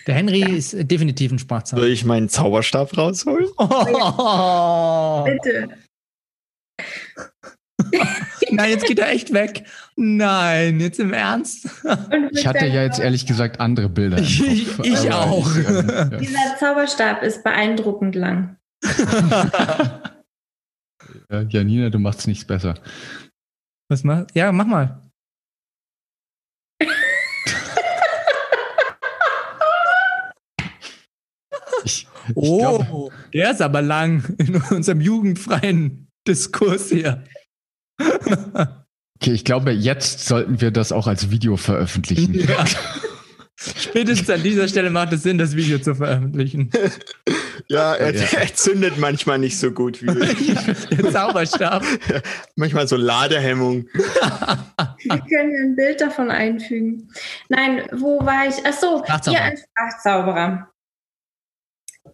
Der 0.06 0.16
Henry 0.16 0.42
ist 0.42 0.76
definitiv 0.92 1.32
ein 1.32 1.40
Sprachzauber. 1.40 1.82
Soll 1.82 1.92
ich 1.92 2.06
meinen 2.06 2.30
Zauberstab 2.30 2.96
rausholen? 2.96 3.48
Oh. 3.58 5.24
bitte. 5.26 5.70
Nein, 8.56 8.69
jetzt 8.69 8.86
geht 8.86 8.99
er 8.99 9.10
echt 9.10 9.34
weg. 9.34 9.64
Nein, 9.95 10.80
jetzt 10.80 10.99
im 10.99 11.14
Ernst. 11.14 11.68
Ich 12.32 12.45
hatte 12.48 12.65
ja 12.65 12.84
jetzt 12.84 12.99
ehrlich 12.99 13.26
gesagt 13.26 13.60
andere 13.60 13.90
Bilder. 13.90 14.18
im 14.18 14.23
Ich- 14.23 14.76
Kopf, 14.76 14.86
ich 14.86 15.11
aber 15.11 15.22
auch. 15.32 15.56
Ich, 15.56 15.68
ähm, 15.68 15.90
ja. 15.90 16.06
Dieser 16.18 16.57
Zauberstab 16.60 17.23
ist 17.23 17.44
beeindruckend 17.44 18.15
lang. 18.15 18.57
Ja, 21.32 21.41
Janina, 21.41 21.90
du 21.90 21.98
machst 21.99 22.27
nichts 22.27 22.45
besser. 22.45 22.76
Was 23.90 24.03
mach? 24.03 24.26
Ja, 24.34 24.52
mach 24.52 24.65
mal. 24.65 25.02
Ich, 31.84 32.07
ich 32.30 32.36
Oh, 32.36 32.57
glaube, 32.60 33.11
der 33.34 33.52
ist 33.52 33.61
aber 33.61 33.82
lang 33.82 34.23
in 34.38 34.56
unserem 34.72 35.02
jugendfreien 35.02 36.07
Diskurs 36.27 36.90
hier. 36.90 37.23
Okay, 38.00 39.32
ich 39.32 39.46
glaube, 39.46 39.72
jetzt 39.72 40.26
sollten 40.28 40.62
wir 40.62 40.72
das 40.72 40.92
auch 40.92 41.08
als 41.08 41.32
Video 41.32 41.58
veröffentlichen. 41.58 42.34
Ja. 42.48 42.66
Spätestens 43.58 44.30
an 44.30 44.44
dieser 44.44 44.68
Stelle 44.68 44.90
macht 44.90 45.14
es 45.14 45.24
Sinn, 45.24 45.38
das 45.38 45.56
Video 45.56 45.80
zu 45.80 45.96
veröffentlichen. 45.96 46.70
Ja, 47.68 47.96
er, 47.96 48.14
Ja. 48.14 48.22
er 48.42 48.54
zündet 48.54 49.00
manchmal 49.00 49.40
nicht 49.40 49.58
so 49.58 49.72
gut 49.72 50.00
wie 50.04 50.06
Der 50.96 51.12
Zauberstab. 51.12 51.84
manchmal 52.56 52.88
so 52.88 52.96
Ladehemmung. 52.96 53.88
Wir 53.96 55.18
können 55.22 55.52
ja 55.52 55.60
ein 55.64 55.76
Bild 55.76 56.00
davon 56.00 56.30
einfügen. 56.30 57.10
Nein, 57.50 57.82
wo 57.94 58.20
war 58.24 58.46
ich? 58.48 58.56
Ach 58.66 58.74
so, 58.74 59.32
ihr 59.32 59.42
als 59.42 59.62
Sprachzauberer. 59.62 60.68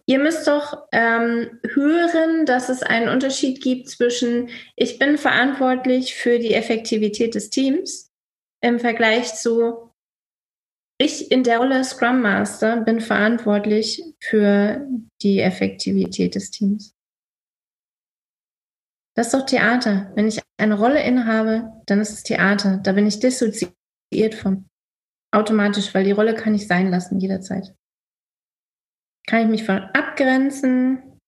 Ihr 0.06 0.18
müsst 0.18 0.48
doch 0.48 0.88
ähm, 0.92 1.60
hören, 1.74 2.44
dass 2.46 2.68
es 2.68 2.82
einen 2.82 3.08
Unterschied 3.08 3.62
gibt 3.62 3.88
zwischen, 3.88 4.48
ich 4.76 4.98
bin 4.98 5.16
verantwortlich 5.16 6.14
für 6.14 6.38
die 6.38 6.54
Effektivität 6.54 7.34
des 7.34 7.50
Teams 7.50 8.10
im 8.60 8.80
Vergleich 8.80 9.34
zu, 9.34 9.90
ich 10.98 11.30
in 11.30 11.42
der 11.42 11.58
Rolle 11.58 11.82
Scrum 11.84 12.20
Master 12.20 12.80
bin 12.80 13.00
verantwortlich 13.00 14.02
für 14.20 14.86
die 15.20 15.40
Effektivität 15.40 16.34
des 16.34 16.50
Teams. 16.50 16.94
Das 19.14 19.26
ist 19.26 19.34
doch 19.34 19.44
Theater. 19.44 20.10
Wenn 20.14 20.28
ich 20.28 20.40
eine 20.56 20.78
Rolle 20.78 21.02
innehabe, 21.02 21.72
dann 21.86 22.00
ist 22.00 22.12
es 22.12 22.22
Theater. 22.22 22.78
Da 22.82 22.92
bin 22.92 23.06
ich 23.06 23.20
dissoziiert 23.20 24.34
von. 24.34 24.68
Automatisch, 25.34 25.94
weil 25.94 26.04
die 26.04 26.12
Rolle 26.12 26.34
kann 26.34 26.54
ich 26.54 26.66
sein 26.66 26.90
lassen 26.90 27.18
jederzeit. 27.18 27.74
Kann 29.26 29.42
ich 29.42 29.48
mich 29.48 29.64
von 29.64 29.78
abgrenzen. 29.94 31.18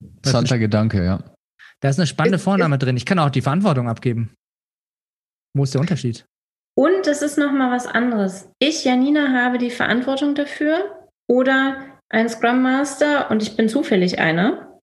Interessanter 0.00 0.58
Gedanke, 0.58 1.04
ja. 1.04 1.34
Da 1.80 1.88
ist 1.88 1.98
eine 1.98 2.06
spannende 2.06 2.36
Ist- 2.36 2.44
Vorname 2.44 2.78
drin. 2.78 2.96
Ich 2.96 3.06
kann 3.06 3.18
auch 3.18 3.30
die 3.30 3.42
Verantwortung 3.42 3.88
abgeben. 3.88 4.34
Wo 5.56 5.64
ist 5.64 5.74
der 5.74 5.80
Unterschied? 5.80 6.24
Und 6.76 7.06
es 7.06 7.22
ist 7.22 7.38
noch 7.38 7.50
mal 7.52 7.70
was 7.74 7.86
anderes. 7.86 8.50
Ich, 8.60 8.84
Janina, 8.84 9.32
habe 9.32 9.58
die 9.58 9.70
Verantwortung 9.70 10.34
dafür 10.34 11.08
oder 11.28 11.98
ein 12.10 12.28
Scrum 12.28 12.62
Master 12.62 13.30
und 13.30 13.42
ich 13.42 13.56
bin 13.56 13.68
zufällig 13.68 14.18
einer, 14.18 14.80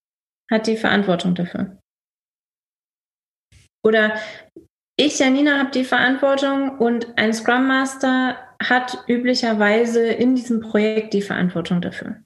hat 0.52 0.68
die 0.68 0.78
Verantwortung 0.78 1.36
dafür. 1.36 1.80
Oder 3.84 4.20
ich, 4.98 5.20
Janina, 5.20 5.60
habe 5.60 5.72
die 5.72 5.84
Verantwortung 5.86 6.80
und 6.80 7.18
ein 7.18 7.34
Scrum 7.34 7.68
Master 7.68 8.45
hat 8.62 9.04
üblicherweise 9.08 10.08
in 10.08 10.36
diesem 10.36 10.60
Projekt 10.60 11.14
die 11.14 11.22
Verantwortung 11.22 11.82
dafür. 11.82 12.22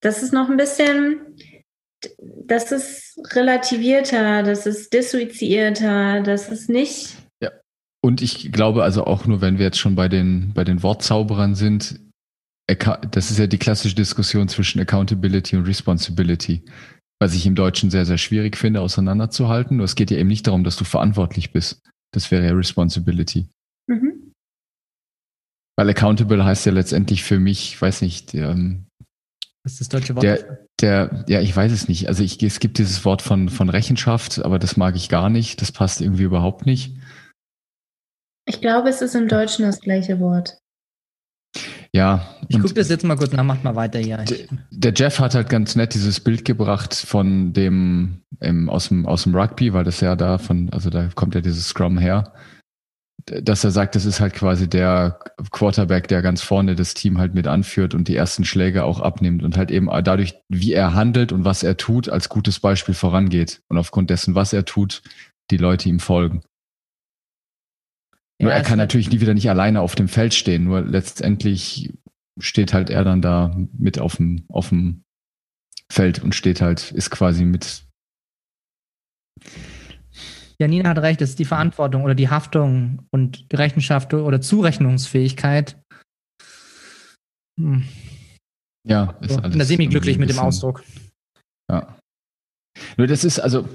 Das 0.00 0.22
ist 0.22 0.32
noch 0.32 0.50
ein 0.50 0.56
bisschen, 0.56 1.36
das 2.18 2.72
ist 2.72 3.18
relativierter, 3.34 4.42
das 4.42 4.66
ist 4.66 4.92
dissoziierter, 4.92 6.22
das 6.22 6.48
ist 6.48 6.68
nicht 6.68 7.16
Und 8.04 8.20
ich 8.20 8.50
glaube 8.50 8.82
also 8.82 9.04
auch 9.04 9.26
nur, 9.26 9.40
wenn 9.40 9.58
wir 9.58 9.66
jetzt 9.66 9.78
schon 9.78 9.94
bei 9.94 10.08
den, 10.08 10.52
bei 10.54 10.64
den 10.64 10.82
Wortzauberern 10.82 11.54
sind, 11.54 12.00
das 12.66 13.30
ist 13.30 13.38
ja 13.38 13.46
die 13.46 13.58
klassische 13.58 13.94
Diskussion 13.94 14.48
zwischen 14.48 14.80
Accountability 14.80 15.56
und 15.56 15.66
Responsibility, 15.66 16.64
was 17.20 17.34
ich 17.34 17.46
im 17.46 17.54
Deutschen 17.54 17.90
sehr, 17.90 18.04
sehr 18.04 18.18
schwierig 18.18 18.56
finde, 18.56 18.80
auseinanderzuhalten. 18.80 19.76
Nur 19.76 19.84
es 19.84 19.94
geht 19.94 20.10
ja 20.10 20.18
eben 20.18 20.28
nicht 20.28 20.46
darum, 20.46 20.64
dass 20.64 20.76
du 20.76 20.84
verantwortlich 20.84 21.52
bist. 21.52 21.80
Das 22.12 22.30
wäre 22.30 22.44
ja 22.44 22.52
Responsibility. 22.52 23.46
Mhm. 23.86 24.21
Weil 25.76 25.88
accountable 25.88 26.44
heißt 26.44 26.66
ja 26.66 26.72
letztendlich 26.72 27.22
für 27.22 27.38
mich, 27.38 27.74
ich 27.74 27.82
weiß 27.82 28.02
nicht, 28.02 28.34
ähm, 28.34 28.86
Das 29.64 29.72
ist 29.72 29.80
das 29.80 29.88
deutsche 29.88 30.14
Wort. 30.14 30.24
der, 30.24 30.66
der, 30.80 31.24
ja, 31.28 31.40
ich 31.40 31.54
weiß 31.54 31.72
es 31.72 31.88
nicht. 31.88 32.08
Also 32.08 32.22
ich, 32.22 32.42
es 32.42 32.60
gibt 32.60 32.78
dieses 32.78 33.04
Wort 33.04 33.22
von, 33.22 33.48
von 33.48 33.68
Rechenschaft, 33.68 34.44
aber 34.44 34.58
das 34.58 34.76
mag 34.76 34.96
ich 34.96 35.08
gar 35.08 35.30
nicht. 35.30 35.60
Das 35.62 35.72
passt 35.72 36.00
irgendwie 36.00 36.24
überhaupt 36.24 36.66
nicht. 36.66 36.96
Ich 38.46 38.60
glaube, 38.60 38.88
es 38.88 39.00
ist 39.00 39.14
im 39.14 39.28
Deutschen 39.28 39.64
das 39.64 39.80
gleiche 39.80 40.20
Wort. 40.20 40.58
Ja. 41.94 42.26
ich 42.48 42.58
gucke 42.58 42.72
das 42.72 42.88
jetzt 42.88 43.04
mal 43.04 43.16
kurz 43.16 43.32
nach, 43.32 43.44
macht 43.44 43.64
mal 43.64 43.76
weiter 43.76 43.98
hier. 43.98 44.24
Der 44.70 44.94
Jeff 44.94 45.18
hat 45.18 45.34
halt 45.34 45.50
ganz 45.50 45.76
nett 45.76 45.92
dieses 45.92 46.20
Bild 46.20 46.46
gebracht 46.46 46.94
von 46.94 47.52
dem 47.52 48.22
ähm, 48.40 48.70
aus 48.70 48.88
dem 48.88 49.04
aus 49.06 49.24
dem 49.24 49.34
Rugby, 49.34 49.74
weil 49.74 49.84
das 49.84 50.00
ja 50.00 50.16
da 50.16 50.38
von, 50.38 50.70
also 50.70 50.88
da 50.88 51.08
kommt 51.14 51.34
ja 51.34 51.42
dieses 51.42 51.68
Scrum 51.68 51.98
her, 51.98 52.32
dass 53.26 53.64
er 53.64 53.70
sagt, 53.70 53.94
das 53.94 54.04
ist 54.04 54.20
halt 54.20 54.34
quasi 54.34 54.68
der 54.68 55.20
Quarterback, 55.50 56.08
der 56.08 56.22
ganz 56.22 56.42
vorne 56.42 56.74
das 56.74 56.94
Team 56.94 57.18
halt 57.18 57.34
mit 57.34 57.46
anführt 57.46 57.94
und 57.94 58.08
die 58.08 58.16
ersten 58.16 58.44
Schläge 58.44 58.84
auch 58.84 59.00
abnimmt 59.00 59.42
und 59.42 59.56
halt 59.56 59.70
eben 59.70 59.88
dadurch, 60.02 60.34
wie 60.48 60.72
er 60.72 60.94
handelt 60.94 61.32
und 61.32 61.44
was 61.44 61.62
er 61.62 61.76
tut, 61.76 62.08
als 62.08 62.28
gutes 62.28 62.60
Beispiel 62.60 62.94
vorangeht 62.94 63.62
und 63.68 63.78
aufgrund 63.78 64.10
dessen, 64.10 64.34
was 64.34 64.52
er 64.52 64.64
tut, 64.64 65.02
die 65.50 65.56
Leute 65.56 65.88
ihm 65.88 66.00
folgen. 66.00 66.42
Nur 68.40 68.50
Ja, 68.50 68.56
er 68.56 68.62
es 68.62 68.68
kann 68.68 68.78
natürlich 68.78 69.10
nie 69.10 69.20
wieder 69.20 69.34
nicht 69.34 69.50
alleine 69.50 69.80
auf 69.80 69.94
dem 69.94 70.08
Feld 70.08 70.34
stehen, 70.34 70.64
nur 70.64 70.80
letztendlich 70.80 71.92
steht 72.38 72.72
halt 72.72 72.90
er 72.90 73.04
dann 73.04 73.22
da 73.22 73.56
mit 73.72 73.98
auf 73.98 74.16
dem, 74.16 74.44
auf 74.48 74.70
dem 74.70 75.04
Feld 75.90 76.22
und 76.22 76.34
steht 76.34 76.60
halt, 76.60 76.90
ist 76.92 77.10
quasi 77.10 77.44
mit. 77.44 77.84
Janina 80.62 80.90
hat 80.90 80.98
recht, 80.98 81.20
es 81.20 81.30
ist 81.30 81.40
die 81.40 81.44
Verantwortung 81.44 82.04
oder 82.04 82.14
die 82.14 82.28
Haftung 82.28 83.00
und 83.10 83.50
die 83.50 83.56
Rechenschaft 83.56 84.14
oder 84.14 84.40
Zurechnungsfähigkeit. 84.40 85.76
Hm. 87.60 87.82
Ja, 88.88 89.16
ist 89.20 89.32
So, 89.32 89.38
alles 89.38 89.50
bin 89.50 89.58
da 89.58 89.64
semi-glücklich 89.64 90.18
mit 90.18 90.30
dem 90.30 90.38
Ausdruck. 90.38 90.84
Ja. 91.68 91.98
Nur 92.96 93.08
das 93.08 93.24
ist, 93.24 93.40
also, 93.40 93.68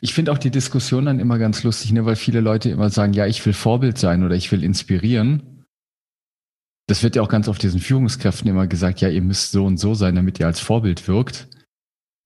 ich 0.00 0.14
finde 0.14 0.30
auch 0.30 0.38
die 0.38 0.52
Diskussion 0.52 1.06
dann 1.06 1.18
immer 1.18 1.38
ganz 1.38 1.64
lustig, 1.64 1.92
ne, 1.92 2.06
weil 2.06 2.16
viele 2.16 2.40
Leute 2.40 2.70
immer 2.70 2.90
sagen, 2.90 3.12
ja, 3.12 3.26
ich 3.26 3.44
will 3.44 3.52
Vorbild 3.52 3.98
sein 3.98 4.22
oder 4.22 4.36
ich 4.36 4.52
will 4.52 4.62
inspirieren. 4.62 5.64
Das 6.86 7.02
wird 7.02 7.16
ja 7.16 7.22
auch 7.22 7.28
ganz 7.28 7.48
oft 7.48 7.62
diesen 7.62 7.80
Führungskräften 7.80 8.48
immer 8.48 8.68
gesagt, 8.68 9.00
ja, 9.00 9.08
ihr 9.08 9.22
müsst 9.22 9.50
so 9.50 9.66
und 9.66 9.78
so 9.78 9.94
sein, 9.94 10.14
damit 10.14 10.38
ihr 10.38 10.46
als 10.46 10.60
Vorbild 10.60 11.08
wirkt. 11.08 11.48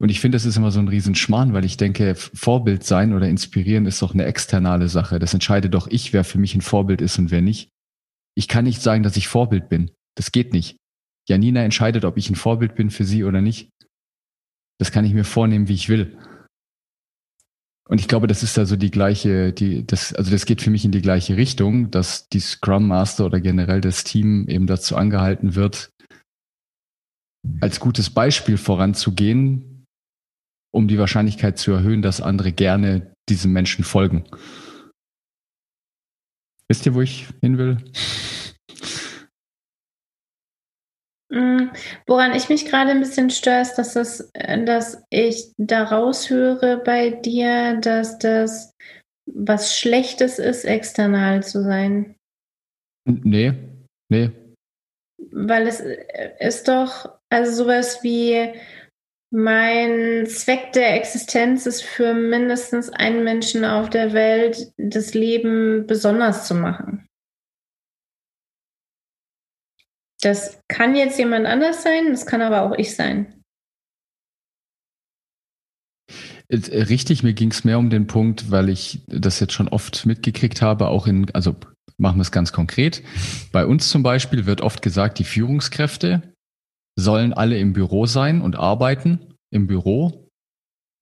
Und 0.00 0.08
ich 0.10 0.20
finde, 0.20 0.36
das 0.36 0.44
ist 0.44 0.56
immer 0.56 0.70
so 0.70 0.80
ein 0.80 0.88
Riesenschmarrn, 0.88 1.52
weil 1.52 1.64
ich 1.64 1.76
denke, 1.76 2.14
Vorbild 2.14 2.84
sein 2.84 3.12
oder 3.12 3.28
inspirieren 3.28 3.86
ist 3.86 4.02
doch 4.02 4.12
eine 4.12 4.24
externe 4.24 4.88
Sache. 4.88 5.18
Das 5.18 5.34
entscheide 5.34 5.70
doch 5.70 5.86
ich, 5.86 6.12
wer 6.12 6.24
für 6.24 6.38
mich 6.38 6.54
ein 6.54 6.62
Vorbild 6.62 7.00
ist 7.00 7.18
und 7.18 7.30
wer 7.30 7.42
nicht. 7.42 7.70
Ich 8.36 8.48
kann 8.48 8.64
nicht 8.64 8.82
sagen, 8.82 9.02
dass 9.02 9.16
ich 9.16 9.28
Vorbild 9.28 9.68
bin. 9.68 9.92
Das 10.16 10.32
geht 10.32 10.52
nicht. 10.52 10.76
Janina 11.28 11.62
entscheidet, 11.62 12.04
ob 12.04 12.16
ich 12.16 12.28
ein 12.28 12.34
Vorbild 12.34 12.74
bin 12.74 12.90
für 12.90 13.04
sie 13.04 13.24
oder 13.24 13.40
nicht. 13.40 13.70
Das 14.78 14.90
kann 14.90 15.04
ich 15.04 15.14
mir 15.14 15.24
vornehmen, 15.24 15.68
wie 15.68 15.74
ich 15.74 15.88
will. 15.88 16.18
Und 17.88 18.00
ich 18.00 18.08
glaube, 18.08 18.26
das 18.26 18.42
ist 18.42 18.56
da 18.56 18.66
so 18.66 18.76
die 18.76 18.90
gleiche, 18.90 19.52
die, 19.52 19.86
das, 19.86 20.12
also 20.14 20.30
das 20.30 20.46
geht 20.46 20.62
für 20.62 20.70
mich 20.70 20.84
in 20.84 20.90
die 20.90 21.02
gleiche 21.02 21.36
Richtung, 21.36 21.90
dass 21.90 22.28
die 22.28 22.40
Scrum 22.40 22.88
Master 22.88 23.26
oder 23.26 23.40
generell 23.40 23.80
das 23.80 24.04
Team 24.04 24.48
eben 24.48 24.66
dazu 24.66 24.96
angehalten 24.96 25.54
wird, 25.54 25.92
als 27.60 27.80
gutes 27.80 28.08
Beispiel 28.08 28.56
voranzugehen, 28.56 29.73
um 30.74 30.88
die 30.88 30.98
Wahrscheinlichkeit 30.98 31.56
zu 31.56 31.72
erhöhen, 31.72 32.02
dass 32.02 32.20
andere 32.20 32.50
gerne 32.50 33.14
diesem 33.28 33.52
Menschen 33.52 33.84
folgen. 33.84 34.24
Wisst 36.68 36.84
ihr, 36.84 36.94
wo 36.94 37.00
ich 37.00 37.28
hin 37.40 37.58
will? 37.58 37.76
Mm, 41.30 41.70
Woran 42.06 42.34
ich 42.34 42.48
mich 42.48 42.66
gerade 42.66 42.90
ein 42.90 43.00
bisschen 43.00 43.30
störe, 43.30 43.62
ist, 43.62 43.74
dass, 43.76 43.94
das, 43.94 44.32
dass 44.32 45.02
ich 45.10 45.52
daraus 45.58 46.28
höre 46.28 46.78
bei 46.82 47.10
dir, 47.10 47.76
dass 47.80 48.18
das 48.18 48.74
was 49.26 49.78
Schlechtes 49.78 50.38
ist, 50.38 50.64
external 50.64 51.42
zu 51.44 51.62
sein. 51.62 52.16
Nee, 53.06 53.54
nee. 54.08 54.30
Weil 55.30 55.66
es 55.68 55.80
ist 56.40 56.68
doch, 56.68 57.18
also 57.30 57.64
sowas 57.64 58.02
wie 58.02 58.52
mein 59.34 60.26
Zweck 60.26 60.72
der 60.74 60.94
Existenz 60.94 61.66
ist 61.66 61.82
für 61.82 62.14
mindestens 62.14 62.88
einen 62.88 63.24
Menschen 63.24 63.64
auf 63.64 63.90
der 63.90 64.12
Welt, 64.12 64.72
das 64.76 65.12
Leben 65.12 65.88
besonders 65.88 66.46
zu 66.46 66.54
machen. 66.54 67.08
Das 70.22 70.60
kann 70.68 70.94
jetzt 70.94 71.18
jemand 71.18 71.46
anders 71.46 71.82
sein, 71.82 72.10
das 72.10 72.26
kann 72.26 72.42
aber 72.42 72.62
auch 72.62 72.78
ich 72.78 72.94
sein. 72.94 73.42
Äh, 76.48 76.82
richtig, 76.82 77.24
mir 77.24 77.34
ging 77.34 77.50
es 77.50 77.64
mehr 77.64 77.80
um 77.80 77.90
den 77.90 78.06
Punkt, 78.06 78.52
weil 78.52 78.68
ich 78.68 79.02
das 79.08 79.40
jetzt 79.40 79.52
schon 79.52 79.66
oft 79.66 80.06
mitgekriegt 80.06 80.62
habe, 80.62 80.86
auch 80.86 81.08
in, 81.08 81.28
also 81.34 81.56
machen 81.96 82.18
wir 82.18 82.22
es 82.22 82.30
ganz 82.30 82.52
konkret. 82.52 83.02
Bei 83.50 83.66
uns 83.66 83.88
zum 83.88 84.04
Beispiel 84.04 84.46
wird 84.46 84.60
oft 84.60 84.80
gesagt, 84.80 85.18
die 85.18 85.24
Führungskräfte 85.24 86.33
sollen 86.96 87.32
alle 87.32 87.58
im 87.58 87.72
Büro 87.72 88.06
sein 88.06 88.40
und 88.40 88.56
arbeiten 88.56 89.34
im 89.50 89.66
Büro, 89.66 90.30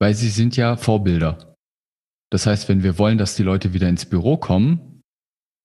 weil 0.00 0.14
sie 0.14 0.30
sind 0.30 0.56
ja 0.56 0.76
Vorbilder. 0.76 1.56
Das 2.30 2.46
heißt, 2.46 2.68
wenn 2.68 2.82
wir 2.82 2.98
wollen, 2.98 3.18
dass 3.18 3.36
die 3.36 3.42
Leute 3.42 3.74
wieder 3.74 3.88
ins 3.88 4.06
Büro 4.06 4.36
kommen, 4.36 5.02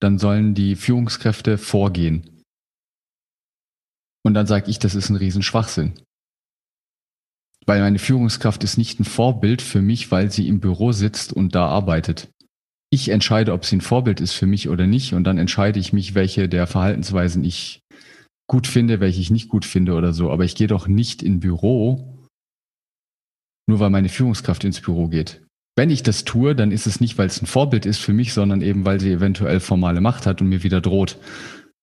dann 0.01 0.19
sollen 0.19 0.53
die 0.53 0.75
Führungskräfte 0.75 1.57
vorgehen. 1.57 2.43
Und 4.23 4.33
dann 4.33 4.47
sage 4.47 4.69
ich, 4.69 4.77
das 4.79 4.93
ist 4.93 5.09
ein 5.09 5.15
Riesenschwachsinn. 5.15 5.93
Weil 7.65 7.81
meine 7.81 7.99
Führungskraft 7.99 8.63
ist 8.63 8.77
nicht 8.77 8.99
ein 8.99 9.05
Vorbild 9.05 9.61
für 9.61 9.81
mich, 9.81 10.11
weil 10.11 10.31
sie 10.31 10.47
im 10.47 10.59
Büro 10.59 10.91
sitzt 10.91 11.33
und 11.33 11.55
da 11.55 11.67
arbeitet. 11.67 12.29
Ich 12.89 13.09
entscheide, 13.09 13.53
ob 13.53 13.65
sie 13.65 13.77
ein 13.77 13.81
Vorbild 13.81 14.21
ist 14.21 14.33
für 14.33 14.45
mich 14.45 14.69
oder 14.69 14.87
nicht 14.87 15.13
und 15.13 15.23
dann 15.23 15.37
entscheide 15.37 15.79
ich 15.79 15.91
mich, 15.91 16.15
welche 16.15 16.47
der 16.47 16.67
Verhaltensweisen 16.67 17.43
ich 17.43 17.81
gut 18.47 18.67
finde, 18.67 18.99
welche 18.99 19.21
ich 19.21 19.29
nicht 19.29 19.49
gut 19.49 19.65
finde 19.65 19.93
oder 19.93 20.13
so. 20.13 20.31
Aber 20.31 20.45
ich 20.45 20.55
gehe 20.55 20.67
doch 20.67 20.87
nicht 20.87 21.21
in 21.21 21.39
Büro, 21.39 22.17
nur 23.67 23.79
weil 23.79 23.89
meine 23.89 24.09
Führungskraft 24.09 24.63
ins 24.63 24.81
Büro 24.81 25.07
geht. 25.07 25.43
Wenn 25.75 25.89
ich 25.89 26.01
das 26.01 26.23
tue, 26.23 26.55
dann 26.55 26.71
ist 26.71 26.87
es 26.87 27.01
nicht, 27.01 27.17
weil 27.17 27.27
es 27.27 27.41
ein 27.41 27.45
Vorbild 27.45 27.85
ist 27.85 27.99
für 27.99 28.13
mich, 28.13 28.33
sondern 28.33 28.61
eben, 28.61 28.85
weil 28.85 28.99
sie 28.99 29.11
eventuell 29.11 29.59
formale 29.59 30.01
Macht 30.01 30.25
hat 30.25 30.41
und 30.41 30.47
mir 30.47 30.63
wieder 30.63 30.81
droht. 30.81 31.19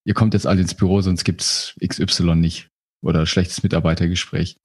Ihr 0.05 0.13
kommt 0.13 0.33
jetzt 0.33 0.47
alle 0.47 0.61
ins 0.61 0.73
Büro, 0.73 1.01
sonst 1.01 1.23
gibt's 1.23 1.75
XY 1.85 2.35
nicht. 2.35 2.67
Oder 3.01 3.25
schlechtes 3.25 3.63
Mitarbeitergespräch. 3.63 4.57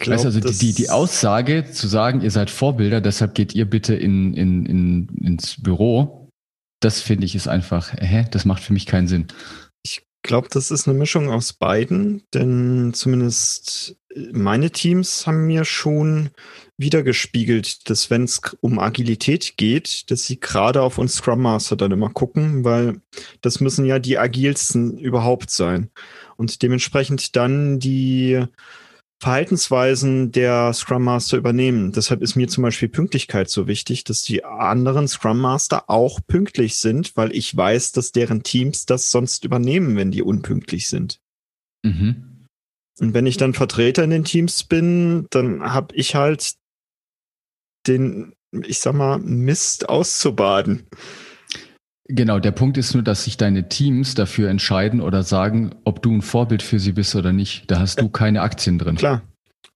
Glaub, 0.00 0.14
weißt 0.14 0.24
also 0.24 0.40
die, 0.40 0.72
die, 0.72 0.88
Aussage 0.88 1.70
zu 1.70 1.86
sagen, 1.86 2.22
ihr 2.22 2.30
seid 2.30 2.48
Vorbilder, 2.48 3.02
deshalb 3.02 3.34
geht 3.34 3.54
ihr 3.54 3.68
bitte 3.68 3.94
in, 3.94 4.32
in, 4.32 4.64
in, 4.64 5.08
ins 5.22 5.62
Büro, 5.62 6.30
das 6.80 7.02
finde 7.02 7.26
ich 7.26 7.34
ist 7.34 7.48
einfach, 7.48 7.92
hä, 7.92 8.24
das 8.30 8.46
macht 8.46 8.62
für 8.62 8.72
mich 8.72 8.86
keinen 8.86 9.08
Sinn. 9.08 9.26
Glaube, 10.22 10.48
das 10.50 10.70
ist 10.70 10.86
eine 10.86 10.98
Mischung 10.98 11.30
aus 11.30 11.52
beiden, 11.52 12.22
denn 12.34 12.92
zumindest 12.94 13.96
meine 14.32 14.70
Teams 14.70 15.26
haben 15.26 15.46
mir 15.46 15.64
schon 15.64 16.30
wiedergespiegelt, 16.76 17.88
dass 17.88 18.10
wenn 18.10 18.24
es 18.24 18.40
um 18.60 18.78
Agilität 18.78 19.56
geht, 19.56 20.10
dass 20.10 20.24
sie 20.24 20.40
gerade 20.40 20.82
auf 20.82 20.98
uns 20.98 21.14
Scrum 21.14 21.42
Master 21.42 21.76
dann 21.76 21.92
immer 21.92 22.10
gucken, 22.10 22.64
weil 22.64 23.00
das 23.40 23.60
müssen 23.60 23.84
ja 23.84 23.98
die 23.98 24.18
agilsten 24.18 24.98
überhaupt 24.98 25.50
sein. 25.50 25.90
Und 26.36 26.62
dementsprechend 26.62 27.36
dann 27.36 27.78
die 27.78 28.44
Verhaltensweisen 29.20 30.32
der 30.32 30.72
Scrum 30.72 31.04
Master 31.04 31.36
übernehmen. 31.36 31.92
Deshalb 31.92 32.22
ist 32.22 32.36
mir 32.36 32.48
zum 32.48 32.62
Beispiel 32.62 32.88
Pünktlichkeit 32.88 33.50
so 33.50 33.66
wichtig, 33.66 34.04
dass 34.04 34.22
die 34.22 34.44
anderen 34.44 35.08
Scrum 35.08 35.38
Master 35.38 35.90
auch 35.90 36.20
pünktlich 36.26 36.76
sind, 36.76 37.16
weil 37.18 37.36
ich 37.36 37.54
weiß, 37.54 37.92
dass 37.92 38.12
deren 38.12 38.42
Teams 38.42 38.86
das 38.86 39.10
sonst 39.10 39.44
übernehmen, 39.44 39.94
wenn 39.96 40.10
die 40.10 40.22
unpünktlich 40.22 40.88
sind. 40.88 41.20
Mhm. 41.82 42.46
Und 42.98 43.12
wenn 43.12 43.26
ich 43.26 43.36
dann 43.36 43.52
Vertreter 43.52 44.04
in 44.04 44.10
den 44.10 44.24
Teams 44.24 44.64
bin, 44.64 45.26
dann 45.28 45.70
habe 45.70 45.94
ich 45.94 46.14
halt 46.14 46.54
den, 47.86 48.32
ich 48.52 48.80
sag 48.80 48.94
mal, 48.94 49.18
Mist 49.18 49.86
auszubaden. 49.90 50.86
Genau, 52.12 52.40
der 52.40 52.50
Punkt 52.50 52.76
ist 52.76 52.94
nur, 52.94 53.02
dass 53.02 53.24
sich 53.24 53.36
deine 53.36 53.68
Teams 53.68 54.14
dafür 54.14 54.50
entscheiden 54.50 55.00
oder 55.00 55.22
sagen, 55.22 55.74
ob 55.84 56.02
du 56.02 56.12
ein 56.12 56.22
Vorbild 56.22 56.62
für 56.62 56.80
sie 56.80 56.92
bist 56.92 57.14
oder 57.14 57.32
nicht. 57.32 57.70
Da 57.70 57.78
hast 57.78 58.00
du 58.00 58.08
keine 58.08 58.42
Aktien 58.42 58.78
drin. 58.78 58.96
Klar. 58.96 59.22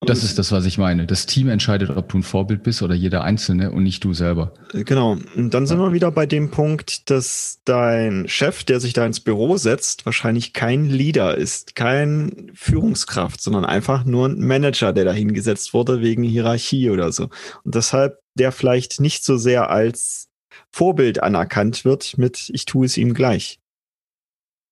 Das 0.07 0.23
ist 0.23 0.39
das, 0.39 0.53
was 0.53 0.67
ich 0.67 0.77
meine. 0.77 1.07
Das 1.07 1.27
Team 1.27 1.49
entscheidet, 1.49 1.91
ob 1.91 2.11
du 2.11 2.19
ein 2.19 2.23
Vorbild 2.23 2.63
bist 2.63 2.83
oder 2.83 2.95
jeder 2.95 3.25
Einzelne 3.25 3.71
und 3.71 3.85
nicht 3.85 4.05
du 4.05 4.13
selber. 4.13 4.53
Genau. 4.73 5.17
Und 5.35 5.55
dann 5.55 5.67
sind 5.67 5.79
wir 5.79 5.93
wieder 5.93 6.11
bei 6.11 6.27
dem 6.27 6.51
Punkt, 6.51 7.09
dass 7.11 7.61
dein 7.65 8.29
Chef, 8.29 8.65
der 8.65 8.81
sich 8.81 8.93
da 8.93 9.07
ins 9.07 9.21
Büro 9.21 9.57
setzt, 9.57 10.05
wahrscheinlich 10.05 10.53
kein 10.53 10.87
Leader 10.87 11.37
ist, 11.39 11.75
kein 11.75 12.51
Führungskraft, 12.55 13.41
sondern 13.41 13.65
einfach 13.65 14.05
nur 14.05 14.29
ein 14.29 14.41
Manager, 14.41 14.93
der 14.93 15.05
da 15.05 15.13
hingesetzt 15.13 15.73
wurde 15.73 16.03
wegen 16.03 16.23
Hierarchie 16.23 16.91
oder 16.91 17.13
so. 17.13 17.31
Und 17.63 17.75
deshalb 17.75 18.19
der 18.35 18.53
vielleicht 18.53 19.01
nicht 19.01 19.25
so 19.25 19.37
sehr 19.37 19.71
als 19.71 20.29
Vorbild 20.75 21.23
anerkannt 21.23 21.85
wird 21.85 22.19
mit 22.19 22.51
ich 22.53 22.65
tue 22.65 22.87
es 22.87 22.97
ihm 22.97 23.15
gleich. 23.15 23.61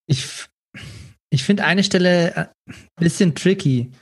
Ich, 0.09 0.49
ich 1.31 1.45
finde 1.45 1.63
eine 1.65 1.85
Stelle 1.85 2.37
ein 2.37 2.75
äh, 2.75 2.75
bisschen 2.99 3.37
tricky, 3.37 3.93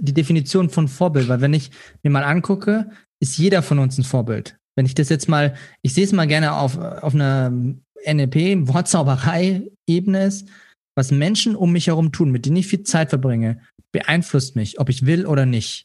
die 0.00 0.14
Definition 0.14 0.70
von 0.70 0.88
Vorbild, 0.88 1.28
weil 1.28 1.42
wenn 1.42 1.52
ich 1.52 1.70
mir 2.02 2.08
mal 2.08 2.24
angucke, 2.24 2.90
ist 3.20 3.36
jeder 3.36 3.62
von 3.62 3.78
uns 3.80 3.98
ein 3.98 4.04
Vorbild. 4.04 4.56
Wenn 4.76 4.86
ich 4.86 4.94
das 4.94 5.10
jetzt 5.10 5.28
mal, 5.28 5.54
ich 5.82 5.92
sehe 5.92 6.04
es 6.04 6.12
mal 6.12 6.26
gerne 6.26 6.54
auf, 6.54 6.78
auf 6.78 7.14
einer 7.14 7.50
NLP, 7.50 8.66
Wortzauberei-Ebene 8.68 10.24
ist, 10.24 10.48
was 10.96 11.10
Menschen 11.10 11.54
um 11.54 11.72
mich 11.72 11.88
herum 11.88 12.12
tun, 12.12 12.30
mit 12.30 12.46
denen 12.46 12.56
ich 12.56 12.66
viel 12.66 12.82
Zeit 12.82 13.10
verbringe, 13.10 13.60
beeinflusst 13.92 14.56
mich, 14.56 14.80
ob 14.80 14.88
ich 14.88 15.04
will 15.04 15.26
oder 15.26 15.44
nicht. 15.44 15.84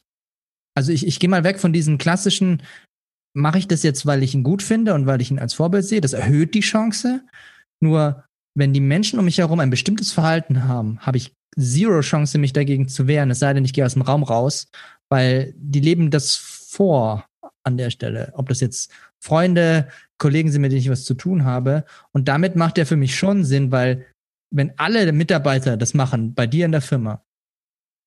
Also 0.74 0.92
ich, 0.92 1.06
ich 1.06 1.20
gehe 1.20 1.28
mal 1.28 1.44
weg 1.44 1.60
von 1.60 1.74
diesen 1.74 1.98
klassischen, 1.98 2.62
mache 3.38 3.58
ich 3.58 3.68
das 3.68 3.82
jetzt, 3.82 4.04
weil 4.06 4.22
ich 4.22 4.34
ihn 4.34 4.42
gut 4.42 4.62
finde 4.62 4.94
und 4.94 5.06
weil 5.06 5.20
ich 5.20 5.30
ihn 5.30 5.38
als 5.38 5.54
Vorbild 5.54 5.84
sehe? 5.84 6.00
Das 6.00 6.12
erhöht 6.12 6.54
die 6.54 6.60
Chance. 6.60 7.22
Nur 7.80 8.24
wenn 8.54 8.72
die 8.72 8.80
Menschen 8.80 9.18
um 9.18 9.24
mich 9.24 9.38
herum 9.38 9.60
ein 9.60 9.70
bestimmtes 9.70 10.12
Verhalten 10.12 10.64
haben, 10.64 10.98
habe 11.00 11.16
ich 11.16 11.34
zero 11.58 12.00
Chance, 12.00 12.38
mich 12.38 12.52
dagegen 12.52 12.88
zu 12.88 13.06
wehren. 13.06 13.30
Es 13.30 13.38
sei 13.38 13.52
denn, 13.52 13.64
ich 13.64 13.72
gehe 13.72 13.86
aus 13.86 13.94
dem 13.94 14.02
Raum 14.02 14.22
raus, 14.22 14.68
weil 15.08 15.54
die 15.56 15.80
leben 15.80 16.10
das 16.10 16.36
vor 16.36 17.24
an 17.62 17.76
der 17.76 17.90
Stelle. 17.90 18.32
Ob 18.34 18.48
das 18.48 18.60
jetzt 18.60 18.90
Freunde, 19.20 19.88
Kollegen 20.18 20.50
sind, 20.50 20.62
mit 20.62 20.72
denen 20.72 20.80
ich 20.80 20.90
was 20.90 21.04
zu 21.04 21.14
tun 21.14 21.44
habe. 21.44 21.84
Und 22.12 22.28
damit 22.28 22.56
macht 22.56 22.76
der 22.76 22.86
für 22.86 22.96
mich 22.96 23.16
schon 23.16 23.44
Sinn, 23.44 23.70
weil 23.70 24.06
wenn 24.50 24.72
alle 24.78 25.12
Mitarbeiter 25.12 25.76
das 25.76 25.94
machen, 25.94 26.34
bei 26.34 26.46
dir 26.46 26.64
in 26.64 26.72
der 26.72 26.80
Firma, 26.80 27.22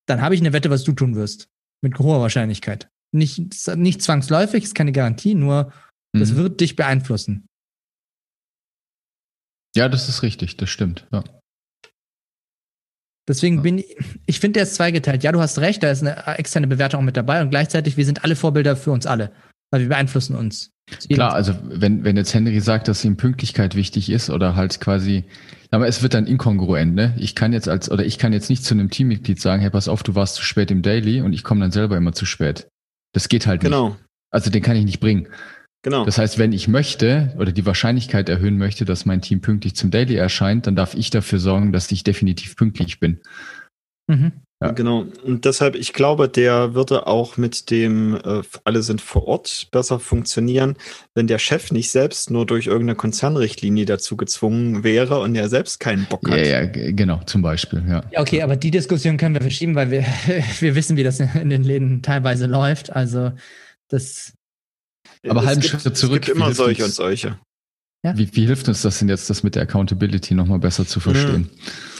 dann 0.07 0.21
habe 0.21 0.35
ich 0.35 0.41
eine 0.41 0.53
Wette, 0.53 0.69
was 0.69 0.83
du 0.83 0.93
tun 0.93 1.15
wirst. 1.15 1.49
Mit 1.81 1.97
hoher 1.99 2.21
Wahrscheinlichkeit. 2.21 2.89
Nicht, 3.13 3.67
nicht 3.75 4.01
zwangsläufig, 4.01 4.63
ist 4.63 4.75
keine 4.75 4.91
Garantie, 4.91 5.35
nur 5.35 5.73
mhm. 6.13 6.19
das 6.19 6.35
wird 6.35 6.61
dich 6.61 6.75
beeinflussen. 6.75 7.47
Ja, 9.75 9.89
das 9.89 10.09
ist 10.09 10.23
richtig, 10.23 10.57
das 10.57 10.69
stimmt. 10.69 11.07
Ja. 11.11 11.23
Deswegen 13.27 13.57
ja. 13.57 13.61
bin 13.61 13.77
ich, 13.79 13.95
ich 14.25 14.39
finde, 14.39 14.57
der 14.57 14.63
ist 14.63 14.75
zweigeteilt. 14.75 15.23
Ja, 15.23 15.31
du 15.31 15.39
hast 15.39 15.59
recht, 15.59 15.83
da 15.83 15.91
ist 15.91 16.01
eine 16.01 16.37
externe 16.37 16.67
Bewertung 16.67 17.05
mit 17.05 17.15
dabei 17.15 17.41
und 17.41 17.49
gleichzeitig, 17.49 17.97
wir 17.97 18.05
sind 18.05 18.23
alle 18.23 18.35
Vorbilder 18.35 18.75
für 18.75 18.91
uns 18.91 19.05
alle, 19.05 19.31
weil 19.71 19.81
wir 19.81 19.89
beeinflussen 19.89 20.35
uns. 20.35 20.71
Klar, 21.09 21.33
also 21.33 21.55
wenn, 21.63 22.03
wenn 22.03 22.17
jetzt 22.17 22.33
Henry 22.33 22.59
sagt, 22.59 22.87
dass 22.87 23.05
ihm 23.05 23.15
Pünktlichkeit 23.15 23.75
wichtig 23.75 24.09
ist 24.09 24.29
oder 24.29 24.55
halt 24.55 24.81
quasi, 24.81 25.23
aber 25.69 25.87
es 25.87 26.03
wird 26.03 26.13
dann 26.13 26.27
inkongruent, 26.27 26.93
ne? 26.93 27.15
Ich 27.17 27.33
kann 27.33 27.53
jetzt 27.53 27.69
als, 27.69 27.89
oder 27.89 28.05
ich 28.05 28.17
kann 28.17 28.33
jetzt 28.33 28.49
nicht 28.49 28.65
zu 28.65 28.73
einem 28.73 28.89
Teammitglied 28.89 29.39
sagen, 29.39 29.61
hey, 29.61 29.69
pass 29.69 29.87
auf, 29.87 30.03
du 30.03 30.15
warst 30.15 30.35
zu 30.35 30.43
spät 30.43 30.69
im 30.69 30.81
Daily 30.81 31.21
und 31.21 31.31
ich 31.31 31.43
komme 31.43 31.61
dann 31.61 31.71
selber 31.71 31.95
immer 31.95 32.11
zu 32.11 32.25
spät. 32.25 32.67
Das 33.13 33.29
geht 33.29 33.47
halt 33.47 33.61
genau. 33.61 33.89
nicht. 33.89 33.99
Also 34.31 34.49
den 34.49 34.61
kann 34.61 34.75
ich 34.75 34.85
nicht 34.85 34.99
bringen. 34.99 35.27
Genau. 35.83 36.05
Das 36.05 36.17
heißt, 36.17 36.37
wenn 36.37 36.53
ich 36.53 36.67
möchte 36.67 37.33
oder 37.37 37.51
die 37.51 37.65
Wahrscheinlichkeit 37.65 38.29
erhöhen 38.29 38.57
möchte, 38.57 38.85
dass 38.85 39.05
mein 39.05 39.21
Team 39.21 39.41
pünktlich 39.41 39.75
zum 39.75 39.89
Daily 39.89 40.15
erscheint, 40.15 40.67
dann 40.67 40.75
darf 40.75 40.93
ich 40.93 41.09
dafür 41.09 41.39
sorgen, 41.39 41.71
dass 41.71 41.91
ich 41.91 42.03
definitiv 42.03 42.55
pünktlich 42.55 42.99
bin. 42.99 43.19
Mhm. 44.07 44.43
Ja. 44.61 44.71
Genau. 44.71 45.05
Und 45.23 45.45
deshalb, 45.45 45.75
ich 45.75 45.91
glaube, 45.91 46.29
der 46.29 46.75
würde 46.75 47.07
auch 47.07 47.35
mit 47.35 47.71
dem 47.71 48.15
äh, 48.15 48.43
alle 48.63 48.83
sind 48.83 49.01
vor 49.01 49.27
Ort 49.27 49.67
besser 49.71 49.99
funktionieren, 49.99 50.75
wenn 51.15 51.25
der 51.25 51.39
Chef 51.39 51.71
nicht 51.71 51.89
selbst 51.89 52.29
nur 52.29 52.45
durch 52.45 52.67
irgendeine 52.67 52.95
Konzernrichtlinie 52.95 53.85
dazu 53.85 54.15
gezwungen 54.15 54.83
wäre 54.83 55.19
und 55.19 55.33
er 55.33 55.49
selbst 55.49 55.79
keinen 55.79 56.05
Bock 56.05 56.29
hat. 56.29 56.37
Ja, 56.37 56.61
ja, 56.61 56.65
genau, 56.65 57.21
zum 57.25 57.41
Beispiel, 57.41 57.83
ja. 57.89 58.03
ja. 58.11 58.21
Okay, 58.21 58.43
aber 58.43 58.55
die 58.55 58.69
Diskussion 58.69 59.17
können 59.17 59.33
wir 59.33 59.41
verschieben, 59.41 59.73
weil 59.73 59.89
wir, 59.89 60.05
wir 60.59 60.75
wissen, 60.75 60.95
wie 60.95 61.03
das 61.03 61.19
in 61.19 61.49
den 61.49 61.63
Läden 61.63 62.03
teilweise 62.03 62.45
läuft. 62.45 62.95
Also 62.95 63.31
das. 63.87 64.33
Aber 65.27 65.43
halben 65.43 65.63
Schritt 65.63 65.97
zurück. 65.97 66.21
Es 66.21 66.25
gibt 66.27 66.37
immer 66.37 66.53
solche 66.53 66.85
und 66.85 66.93
solche. 66.93 67.39
Ja? 68.03 68.15
Wie, 68.15 68.29
wie 68.35 68.45
hilft 68.45 68.67
uns 68.67 68.83
das 68.83 68.99
denn 68.99 69.09
jetzt, 69.09 69.29
das 69.29 69.41
mit 69.41 69.55
der 69.55 69.63
Accountability 69.63 70.35
nochmal 70.35 70.59
besser 70.59 70.85
zu 70.85 70.99
verstehen? 70.99 71.49
Mhm. 71.51 71.57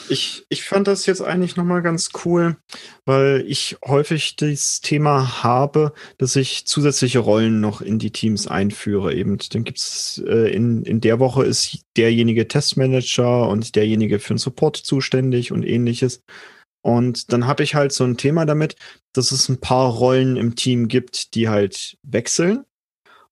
Ich, 0.10 0.46
ich 0.50 0.64
fand 0.64 0.88
das 0.88 1.06
jetzt 1.06 1.22
eigentlich 1.22 1.56
nochmal 1.56 1.82
ganz 1.82 2.10
cool, 2.26 2.58
weil 3.06 3.46
ich 3.48 3.78
häufig 3.86 4.36
das 4.36 4.82
Thema 4.82 5.44
habe, 5.44 5.94
dass 6.18 6.36
ich 6.36 6.66
zusätzliche 6.66 7.20
Rollen 7.20 7.62
noch 7.62 7.82
in 7.82 7.98
die 7.98 8.12
Teams 8.12 8.48
einführe. 8.48 9.14
Eben, 9.14 9.38
dann 9.52 9.64
gibt's 9.64 10.22
äh, 10.26 10.54
in, 10.54 10.84
in 10.84 11.00
der 11.00 11.20
Woche 11.20 11.46
ist 11.46 11.80
derjenige 11.96 12.48
Testmanager 12.48 13.48
und 13.48 13.76
derjenige 13.76 14.20
für 14.20 14.34
den 14.34 14.38
Support 14.38 14.78
zuständig 14.78 15.52
und 15.52 15.64
ähnliches. 15.64 16.22
Und 16.84 17.32
dann 17.32 17.48
habe 17.48 17.64
ich 17.64 17.76
halt 17.76 17.92
so 17.92 18.04
ein 18.04 18.18
Thema 18.18 18.46
damit, 18.46 18.76
dass 19.14 19.32
es 19.32 19.50
ein 19.50 19.60
paar 19.60 19.90
Rollen 19.90 20.36
im 20.36 20.56
Team 20.56 20.88
gibt, 20.88 21.36
die 21.36 21.48
halt 21.48 21.98
wechseln 22.04 22.66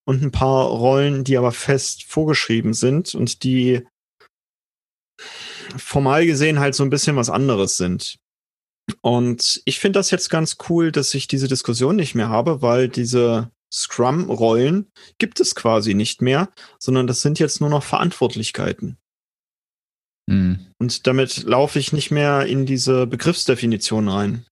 und 0.05 0.21
ein 0.23 0.31
paar 0.31 0.67
Rollen, 0.67 1.23
die 1.23 1.37
aber 1.37 1.51
fest 1.51 2.03
vorgeschrieben 2.03 2.73
sind 2.73 3.15
und 3.15 3.43
die 3.43 3.85
formal 5.77 6.25
gesehen 6.25 6.59
halt 6.59 6.75
so 6.75 6.83
ein 6.83 6.89
bisschen 6.89 7.15
was 7.15 7.29
anderes 7.29 7.77
sind. 7.77 8.17
Und 9.01 9.61
ich 9.65 9.79
finde 9.79 9.99
das 9.99 10.11
jetzt 10.11 10.29
ganz 10.29 10.57
cool, 10.69 10.91
dass 10.91 11.13
ich 11.13 11.27
diese 11.27 11.47
Diskussion 11.47 11.95
nicht 11.95 12.15
mehr 12.15 12.29
habe, 12.29 12.61
weil 12.61 12.89
diese 12.89 13.51
Scrum-Rollen 13.71 14.91
gibt 15.19 15.39
es 15.39 15.55
quasi 15.55 15.93
nicht 15.93 16.21
mehr, 16.21 16.49
sondern 16.79 17.07
das 17.07 17.21
sind 17.21 17.39
jetzt 17.39 17.61
nur 17.61 17.69
noch 17.69 17.83
Verantwortlichkeiten. 17.83 18.97
Mhm. 20.27 20.67
Und 20.79 21.07
damit 21.07 21.43
laufe 21.43 21.79
ich 21.79 21.93
nicht 21.93 22.11
mehr 22.11 22.45
in 22.45 22.65
diese 22.65 23.07
Begriffsdefinition 23.07 24.07
rein. 24.07 24.45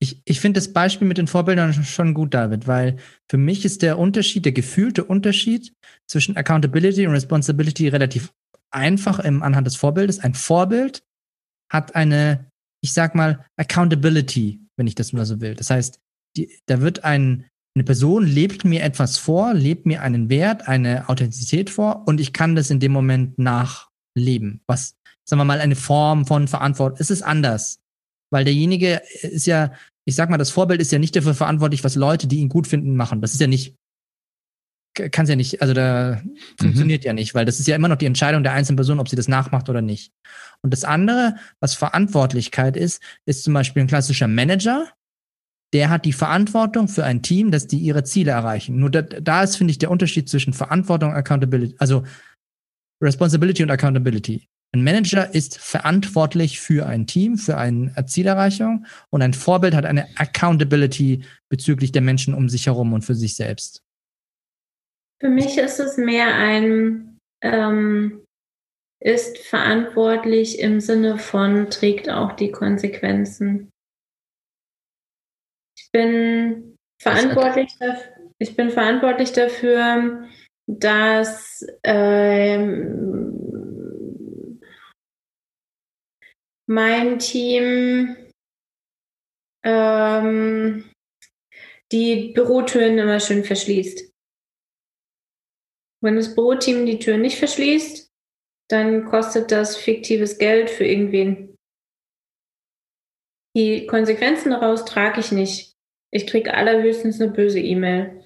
Ich, 0.00 0.20
ich 0.24 0.40
finde 0.40 0.58
das 0.58 0.72
Beispiel 0.72 1.06
mit 1.06 1.18
den 1.18 1.28
Vorbildern 1.28 1.72
schon 1.84 2.14
gut, 2.14 2.34
David, 2.34 2.66
weil 2.66 2.98
für 3.30 3.38
mich 3.38 3.64
ist 3.64 3.82
der 3.82 3.98
Unterschied, 3.98 4.44
der 4.44 4.52
gefühlte 4.52 5.04
Unterschied 5.04 5.72
zwischen 6.06 6.36
Accountability 6.36 7.06
und 7.06 7.12
Responsibility 7.12 7.88
relativ 7.88 8.32
einfach 8.74 9.18
im 9.18 9.42
Anhand 9.42 9.66
des 9.66 9.76
Vorbildes. 9.76 10.20
Ein 10.20 10.34
Vorbild 10.34 11.04
hat 11.72 11.94
eine, 11.94 12.50
ich 12.82 12.92
sag 12.92 13.14
mal, 13.14 13.44
Accountability, 13.56 14.60
wenn 14.76 14.86
ich 14.86 14.94
das 14.94 15.12
mal 15.12 15.26
so 15.26 15.40
will. 15.40 15.54
Das 15.54 15.70
heißt, 15.70 16.00
die, 16.36 16.50
da 16.66 16.80
wird 16.80 17.04
ein, 17.04 17.46
eine 17.76 17.84
Person 17.84 18.24
lebt 18.26 18.64
mir 18.64 18.82
etwas 18.82 19.18
vor, 19.18 19.54
lebt 19.54 19.86
mir 19.86 20.02
einen 20.02 20.28
Wert, 20.28 20.68
eine 20.68 21.08
Authentizität 21.08 21.70
vor 21.70 22.06
und 22.06 22.20
ich 22.20 22.32
kann 22.32 22.54
das 22.54 22.70
in 22.70 22.80
dem 22.80 22.92
Moment 22.92 23.38
nachleben. 23.38 24.60
Was, 24.66 24.96
sagen 25.28 25.40
wir 25.40 25.44
mal, 25.44 25.60
eine 25.60 25.76
Form 25.76 26.26
von 26.26 26.48
Verantwortung. 26.48 26.98
Es 27.00 27.10
ist 27.10 27.22
anders. 27.22 27.80
Weil 28.30 28.44
derjenige 28.44 29.02
ist 29.22 29.46
ja, 29.46 29.72
ich 30.04 30.14
sag 30.14 30.30
mal, 30.30 30.38
das 30.38 30.50
Vorbild 30.50 30.80
ist 30.80 30.92
ja 30.92 30.98
nicht 30.98 31.14
dafür 31.14 31.34
verantwortlich, 31.34 31.84
was 31.84 31.94
Leute, 31.94 32.26
die 32.26 32.38
ihn 32.38 32.48
gut 32.48 32.66
finden, 32.66 32.96
machen. 32.96 33.20
Das 33.20 33.32
ist 33.32 33.40
ja 33.40 33.46
nicht, 33.46 33.76
kann 34.94 35.24
es 35.24 35.30
ja 35.30 35.36
nicht, 35.36 35.60
also 35.60 35.74
da 35.74 36.20
mhm. 36.22 36.36
funktioniert 36.60 37.04
ja 37.04 37.12
nicht, 37.12 37.34
weil 37.34 37.44
das 37.44 37.60
ist 37.60 37.66
ja 37.66 37.76
immer 37.76 37.88
noch 37.88 37.96
die 37.96 38.06
Entscheidung 38.06 38.42
der 38.42 38.52
einzelnen 38.52 38.76
Person, 38.76 39.00
ob 39.00 39.08
sie 39.08 39.16
das 39.16 39.28
nachmacht 39.28 39.68
oder 39.68 39.82
nicht. 39.82 40.12
Und 40.62 40.72
das 40.72 40.84
andere, 40.84 41.36
was 41.60 41.74
Verantwortlichkeit 41.74 42.76
ist, 42.76 43.02
ist 43.26 43.44
zum 43.44 43.54
Beispiel 43.54 43.82
ein 43.82 43.88
klassischer 43.88 44.28
Manager, 44.28 44.88
der 45.72 45.90
hat 45.90 46.04
die 46.04 46.12
Verantwortung 46.12 46.86
für 46.88 47.04
ein 47.04 47.22
Team, 47.22 47.50
dass 47.50 47.66
die 47.66 47.78
ihre 47.78 48.04
Ziele 48.04 48.30
erreichen. 48.30 48.78
Nur 48.78 48.90
da, 48.90 49.02
da 49.02 49.42
ist, 49.42 49.56
finde 49.56 49.72
ich, 49.72 49.78
der 49.78 49.90
Unterschied 49.90 50.28
zwischen 50.28 50.52
Verantwortung 50.52 51.10
und 51.10 51.16
Accountability, 51.16 51.74
also 51.78 52.04
Responsibility 53.02 53.62
und 53.62 53.70
Accountability. 53.70 54.48
Ein 54.72 54.82
Manager 54.82 55.32
ist 55.32 55.58
verantwortlich 55.58 56.58
für 56.58 56.86
ein 56.86 57.06
Team, 57.06 57.38
für 57.38 57.56
eine 57.56 57.92
Zielerreichung 58.06 58.86
und 59.10 59.22
ein 59.22 59.32
Vorbild 59.32 59.74
hat 59.74 59.84
eine 59.84 60.08
Accountability 60.16 61.24
bezüglich 61.48 61.92
der 61.92 62.02
Menschen 62.02 62.34
um 62.34 62.48
sich 62.48 62.66
herum 62.66 62.92
und 62.92 63.02
für 63.02 63.14
sich 63.14 63.36
selbst. 63.36 63.83
Für 65.20 65.28
mich 65.28 65.58
ist 65.58 65.78
es 65.80 65.96
mehr 65.96 66.34
ein, 66.34 67.18
ähm, 67.42 68.24
ist 69.00 69.38
verantwortlich 69.38 70.58
im 70.58 70.80
Sinne 70.80 71.18
von 71.18 71.70
trägt 71.70 72.08
auch 72.08 72.32
die 72.32 72.50
Konsequenzen. 72.50 73.70
Ich 75.76 75.90
bin 75.92 76.76
verantwortlich, 77.00 77.76
dafür, 77.78 78.12
ich 78.38 78.56
bin 78.56 78.70
verantwortlich 78.70 79.32
dafür, 79.32 80.26
dass 80.66 81.66
ähm, 81.82 83.34
mein 86.66 87.18
Team 87.18 88.16
ähm, 89.64 90.90
die 91.92 92.32
Bürotüren 92.32 92.98
immer 92.98 93.20
schön 93.20 93.44
verschließt. 93.44 94.13
Wenn 96.04 96.16
das 96.16 96.34
Büroteam 96.34 96.84
die 96.84 96.98
Türen 96.98 97.22
nicht 97.22 97.38
verschließt, 97.38 98.10
dann 98.70 99.06
kostet 99.06 99.50
das 99.50 99.76
fiktives 99.76 100.36
Geld 100.36 100.68
für 100.68 100.84
irgendwen. 100.84 101.56
Die 103.56 103.86
Konsequenzen 103.86 104.50
daraus 104.50 104.84
trage 104.84 105.20
ich 105.20 105.32
nicht. 105.32 105.72
Ich 106.12 106.26
kriege 106.26 106.52
allerhöchstens 106.52 107.20
eine 107.20 107.32
böse 107.32 107.58
E-Mail. 107.58 108.22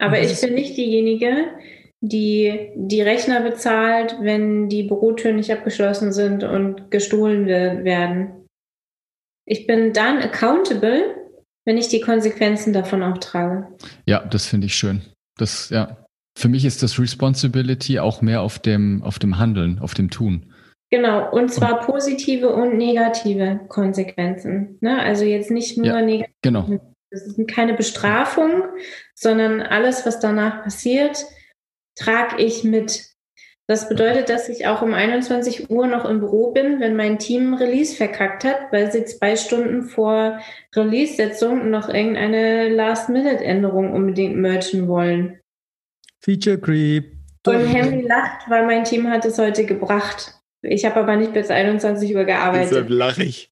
Aber 0.00 0.20
ich 0.20 0.40
bin 0.40 0.54
nicht 0.54 0.76
diejenige, 0.76 1.56
die 2.00 2.72
die 2.74 3.02
Rechner 3.02 3.40
bezahlt, 3.40 4.16
wenn 4.20 4.68
die 4.68 4.82
Bürotüren 4.82 5.36
nicht 5.36 5.52
abgeschlossen 5.52 6.12
sind 6.12 6.42
und 6.42 6.90
gestohlen 6.90 7.46
werden. 7.46 8.48
Ich 9.46 9.68
bin 9.68 9.92
dann 9.92 10.18
accountable, 10.18 11.30
wenn 11.64 11.76
ich 11.76 11.86
die 11.86 12.00
Konsequenzen 12.00 12.72
davon 12.72 13.04
auch 13.04 13.18
trage. 13.18 13.68
Ja, 14.06 14.24
das 14.24 14.46
finde 14.46 14.66
ich 14.66 14.74
schön. 14.74 15.11
Das, 15.36 15.70
ja. 15.70 16.04
Für 16.38 16.48
mich 16.48 16.64
ist 16.64 16.82
das 16.82 16.98
Responsibility 16.98 17.98
auch 17.98 18.22
mehr 18.22 18.40
auf 18.40 18.58
dem, 18.58 19.02
auf 19.02 19.18
dem 19.18 19.38
Handeln, 19.38 19.78
auf 19.78 19.94
dem 19.94 20.10
Tun. 20.10 20.52
Genau, 20.90 21.30
und 21.30 21.50
zwar 21.50 21.80
und, 21.80 21.86
positive 21.86 22.50
und 22.50 22.76
negative 22.76 23.60
Konsequenzen. 23.68 24.78
Ne? 24.80 25.00
Also 25.00 25.24
jetzt 25.24 25.50
nicht 25.50 25.78
nur 25.78 25.86
ja, 25.86 26.02
negative. 26.02 26.34
Genau. 26.42 26.68
Das 27.10 27.22
ist 27.22 27.48
keine 27.48 27.74
Bestrafung, 27.74 28.64
sondern 29.14 29.60
alles, 29.60 30.06
was 30.06 30.20
danach 30.20 30.62
passiert, 30.62 31.24
trage 31.94 32.42
ich 32.42 32.64
mit. 32.64 33.11
Das 33.68 33.88
bedeutet, 33.88 34.28
dass 34.28 34.48
ich 34.48 34.66
auch 34.66 34.82
um 34.82 34.92
21 34.92 35.70
Uhr 35.70 35.86
noch 35.86 36.04
im 36.04 36.18
Büro 36.18 36.50
bin, 36.50 36.80
wenn 36.80 36.96
mein 36.96 37.18
Team 37.18 37.54
Release 37.54 37.96
verkackt 37.96 38.44
hat, 38.44 38.72
weil 38.72 38.90
sie 38.90 39.04
zwei 39.04 39.36
Stunden 39.36 39.82
vor 39.82 40.40
Release-Setzung 40.74 41.70
noch 41.70 41.88
irgendeine 41.88 42.68
Last-Minute-Änderung 42.68 43.92
unbedingt 43.92 44.36
merchen 44.36 44.88
wollen. 44.88 45.38
Feature 46.20 46.58
Creep. 46.58 47.12
Und 47.46 47.66
Henry 47.66 48.02
lacht, 48.02 48.48
weil 48.48 48.66
mein 48.66 48.84
Team 48.84 49.08
hat 49.08 49.24
es 49.24 49.38
heute 49.38 49.64
gebracht. 49.64 50.34
Ich 50.62 50.84
habe 50.84 51.00
aber 51.00 51.16
nicht 51.16 51.32
bis 51.32 51.50
21 51.50 52.14
Uhr 52.14 52.24
gearbeitet. 52.24 52.70
Deshalb 52.70 52.90
lache 52.90 53.24
ich. 53.24 53.50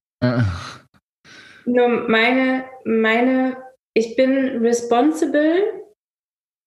Nur 1.65 2.07
meine, 2.07 2.65
meine, 2.85 3.57
ich 3.93 4.15
bin 4.15 4.63
responsible 4.63 5.61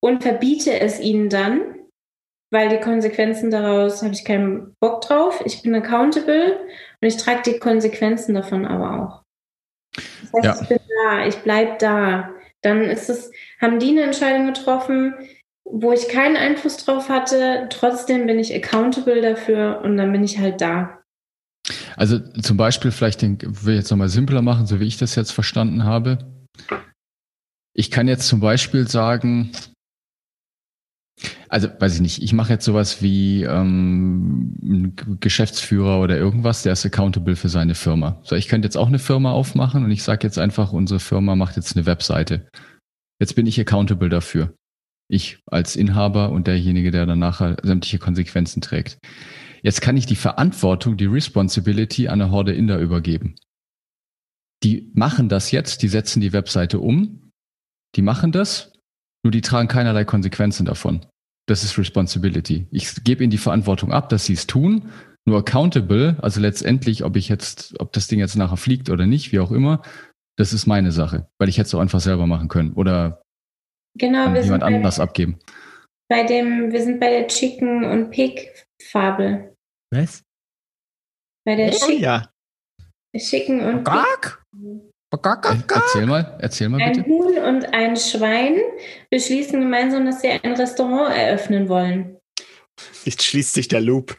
und 0.00 0.22
verbiete 0.22 0.78
es 0.80 1.00
ihnen 1.00 1.28
dann, 1.30 1.73
weil 2.55 2.68
die 2.68 2.81
Konsequenzen 2.81 3.51
daraus 3.51 4.02
habe 4.02 4.14
ich 4.14 4.24
keinen 4.24 4.74
Bock 4.78 5.01
drauf. 5.01 5.43
Ich 5.44 5.62
bin 5.62 5.74
accountable 5.74 6.60
und 7.01 7.09
ich 7.09 7.16
trage 7.16 7.43
die 7.44 7.59
Konsequenzen 7.59 8.35
davon 8.35 8.64
aber 8.64 9.02
auch. 9.02 9.22
Das 10.32 10.32
heißt, 10.32 10.44
ja. 10.44 10.62
ich 10.62 10.68
bin 10.68 10.78
da, 11.05 11.26
ich 11.26 11.36
bleibe 11.39 11.76
da. 11.81 12.31
Dann 12.62 12.82
ist 12.85 13.10
es, 13.10 13.32
haben 13.60 13.81
die 13.81 13.90
eine 13.90 14.02
Entscheidung 14.02 14.47
getroffen, 14.47 15.14
wo 15.64 15.93
ich 15.93 16.09
keinen 16.09 16.36
Einfluss 16.36 16.76
drauf 16.76 17.09
hatte. 17.09 17.66
Trotzdem 17.70 18.26
bin 18.28 18.39
ich 18.39 18.55
accountable 18.55 19.20
dafür 19.20 19.81
und 19.82 19.97
dann 19.97 20.12
bin 20.12 20.22
ich 20.22 20.39
halt 20.39 20.60
da. 20.60 21.02
Also 21.97 22.20
zum 22.20 22.56
Beispiel, 22.56 22.93
vielleicht 22.93 23.22
den, 23.22 23.39
will 23.43 23.74
ich 23.74 23.81
jetzt 23.81 23.90
nochmal 23.90 24.09
simpler 24.09 24.43
machen, 24.43 24.66
so 24.66 24.78
wie 24.78 24.86
ich 24.86 24.97
das 24.97 25.16
jetzt 25.16 25.32
verstanden 25.32 25.82
habe. 25.82 26.18
Ich 27.74 27.90
kann 27.90 28.06
jetzt 28.06 28.28
zum 28.28 28.39
Beispiel 28.39 28.86
sagen, 28.86 29.51
also 31.49 31.69
weiß 31.78 31.95
ich 31.95 32.01
nicht, 32.01 32.23
ich 32.23 32.32
mache 32.32 32.53
jetzt 32.53 32.65
sowas 32.65 33.01
wie 33.01 33.45
ähm, 33.45 34.57
ein 34.62 35.19
Geschäftsführer 35.20 36.01
oder 36.01 36.16
irgendwas, 36.16 36.62
der 36.62 36.73
ist 36.73 36.85
accountable 36.85 37.36
für 37.36 37.49
seine 37.49 37.74
Firma. 37.74 38.20
So, 38.24 38.35
ich 38.35 38.49
könnte 38.49 38.66
jetzt 38.66 38.77
auch 38.77 38.89
eine 38.89 38.99
Firma 38.99 39.31
aufmachen 39.31 39.85
und 39.85 39.91
ich 39.91 40.03
sage 40.03 40.27
jetzt 40.27 40.39
einfach, 40.39 40.73
unsere 40.73 41.01
Firma 41.01 41.36
macht 41.36 41.57
jetzt 41.57 41.77
eine 41.77 41.86
Webseite. 41.86 42.49
Jetzt 43.20 43.36
bin 43.36 43.47
ich 43.47 43.61
accountable 43.61 44.09
dafür. 44.09 44.55
Ich 45.09 45.39
als 45.47 45.77
Inhaber 45.77 46.31
und 46.31 46.47
derjenige, 46.47 46.91
der 46.91 47.07
dann 47.07 47.19
nachher 47.19 47.57
sämtliche 47.62 47.99
Konsequenzen 47.99 48.61
trägt. 48.61 48.99
Jetzt 49.62 49.81
kann 49.81 49.97
ich 49.97 50.07
die 50.07 50.16
Verantwortung, 50.16 50.97
die 50.97 51.07
Responsibility 51.07 52.09
an 52.09 52.20
eine 52.20 52.31
Horde 52.31 52.53
Inder 52.53 52.78
übergeben. 52.78 53.36
Die 54.62 54.91
machen 54.95 55.28
das 55.28 55.53
jetzt, 55.53 55.82
die 55.82 55.89
setzen 55.89 56.20
die 56.20 56.32
Webseite 56.32 56.81
um, 56.81 57.31
die 57.95 58.03
machen 58.03 58.32
das, 58.32 58.73
nur 59.24 59.30
die 59.30 59.40
tragen 59.40 59.68
keinerlei 59.68 60.05
Konsequenzen 60.05 60.66
davon. 60.66 61.05
Das 61.46 61.64
ist 61.64 61.76
Responsibility. 61.78 62.68
Ich 62.70 63.02
gebe 63.02 63.24
ihnen 63.24 63.30
die 63.30 63.38
Verantwortung 63.38 63.92
ab, 63.92 64.09
dass 64.09 64.26
sie 64.26 64.34
es 64.34 64.46
tun. 64.46 64.92
Nur 65.26 65.38
accountable, 65.38 66.16
also 66.20 66.40
letztendlich, 66.40 67.02
ob 67.02 67.16
ich 67.16 67.30
jetzt, 67.30 67.80
ob 67.80 67.92
das 67.92 68.09
Ding 68.09 68.18
jetzt 68.18 68.36
nachher 68.36 68.59
fliegt 68.59 68.90
oder 68.90 69.06
nicht, 69.06 69.32
wie 69.32 69.40
auch 69.40 69.51
immer, 69.51 69.82
das 70.36 70.52
ist 70.52 70.66
meine 70.66 70.92
Sache, 70.92 71.28
weil 71.38 71.48
ich 71.48 71.56
hätte 71.56 71.68
es 71.68 71.74
auch 71.74 71.80
einfach 71.80 72.01
selber 72.01 72.26
machen 72.26 72.48
können 72.48 72.74
oder 72.74 73.22
genau, 73.96 74.26
an 74.26 74.36
jemand 74.36 74.62
anders 74.62 75.01
abgeben. 75.01 75.38
Bei 76.10 76.24
dem, 76.24 76.72
wir 76.72 76.82
sind 76.82 77.01
bei 77.01 77.09
der 77.09 77.26
Chicken 77.28 77.84
und 77.84 78.10
Pig 78.10 78.66
Fabel. 78.82 79.55
Was? 79.90 80.22
Bei 81.46 81.56
der 81.56 81.72
oh, 81.72 81.78
Chicken, 81.78 82.02
ja. 82.02 82.30
Chicken 83.16 83.60
und 83.60 83.84
Pig. 83.84 84.38
Erzähl 85.73 86.07
mal, 86.07 86.36
erzähl 86.41 86.69
mal 86.69 86.78
bitte. 86.78 87.01
Ein 87.01 87.07
Huhn 87.07 87.39
und 87.39 87.74
ein 87.74 87.97
Schwein 87.97 88.59
beschließen 89.11 89.61
gemeinsam, 89.61 90.07
dass 90.07 90.20
sie 90.20 90.28
ein 90.31 90.53
Restaurant 90.55 91.16
eröffnen 91.16 91.69
wollen. 91.69 92.16
Jetzt 93.05 93.23
schließt 93.23 93.55
sich 93.55 93.69
der 93.69 93.81
Loop. 93.81 94.16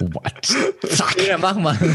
What? 0.00 0.46
Zack, 0.88 1.26
ja, 1.26 1.36
mach 1.38 1.56
mal. 1.56 1.76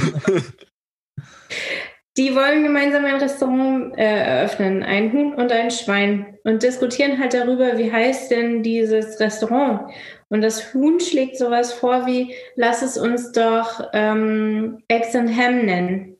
Die 2.17 2.33
wollen 2.33 2.63
gemeinsam 2.63 3.03
ein 3.03 3.15
Restaurant 3.15 3.97
äh, 3.97 4.03
eröffnen, 4.03 4.83
ein 4.83 5.11
Huhn 5.11 5.33
und 5.33 5.51
ein 5.51 5.69
Schwein, 5.69 6.37
und 6.45 6.63
diskutieren 6.63 7.19
halt 7.19 7.33
darüber, 7.33 7.77
wie 7.77 7.91
heißt 7.91 8.31
denn 8.31 8.63
dieses 8.63 9.19
Restaurant. 9.19 9.91
Und 10.29 10.41
das 10.41 10.73
Huhn 10.73 10.99
schlägt 10.99 11.37
sowas 11.37 11.73
vor 11.73 12.05
wie, 12.05 12.33
lass 12.55 12.81
es 12.81 12.97
uns 12.97 13.33
doch 13.33 13.89
ähm, 13.93 14.81
Eggs 14.87 15.13
and 15.15 15.35
Ham 15.35 15.65
nennen. 15.65 16.14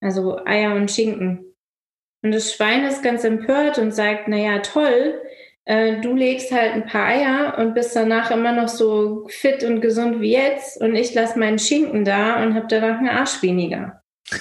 Also 0.00 0.44
Eier 0.44 0.74
und 0.74 0.90
Schinken. 0.90 1.54
Und 2.22 2.32
das 2.32 2.52
Schwein 2.52 2.84
ist 2.84 3.02
ganz 3.02 3.24
empört 3.24 3.78
und 3.78 3.92
sagt, 3.92 4.28
na 4.28 4.36
ja, 4.36 4.58
toll, 4.58 5.20
äh, 5.64 6.00
du 6.00 6.14
legst 6.14 6.52
halt 6.52 6.72
ein 6.72 6.86
paar 6.86 7.06
Eier 7.06 7.58
und 7.58 7.74
bist 7.74 7.94
danach 7.94 8.30
immer 8.30 8.52
noch 8.52 8.68
so 8.68 9.26
fit 9.28 9.62
und 9.64 9.80
gesund 9.80 10.20
wie 10.20 10.32
jetzt 10.32 10.80
und 10.80 10.94
ich 10.94 11.14
lasse 11.14 11.38
meinen 11.38 11.58
Schinken 11.58 12.04
da 12.04 12.42
und 12.42 12.54
habe 12.54 12.66
danach 12.68 12.98
einen 12.98 13.08
Arsch 13.08 13.42
weniger. 13.42 14.02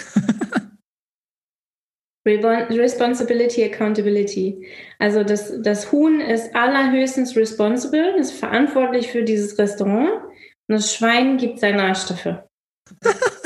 Responsibility, 2.25 3.63
Accountability. 3.63 4.67
Also 4.99 5.23
das, 5.23 5.53
das 5.61 5.91
Huhn 5.91 6.19
ist 6.19 6.55
allerhöchstens 6.55 7.35
responsible, 7.35 8.15
ist 8.19 8.33
verantwortlich 8.33 9.07
für 9.07 9.23
dieses 9.23 9.57
Restaurant 9.57 10.11
und 10.67 10.75
das 10.75 10.93
Schwein 10.93 11.37
gibt 11.37 11.59
seinen 11.59 11.79
Arsch 11.79 12.05
dafür. 12.05 12.47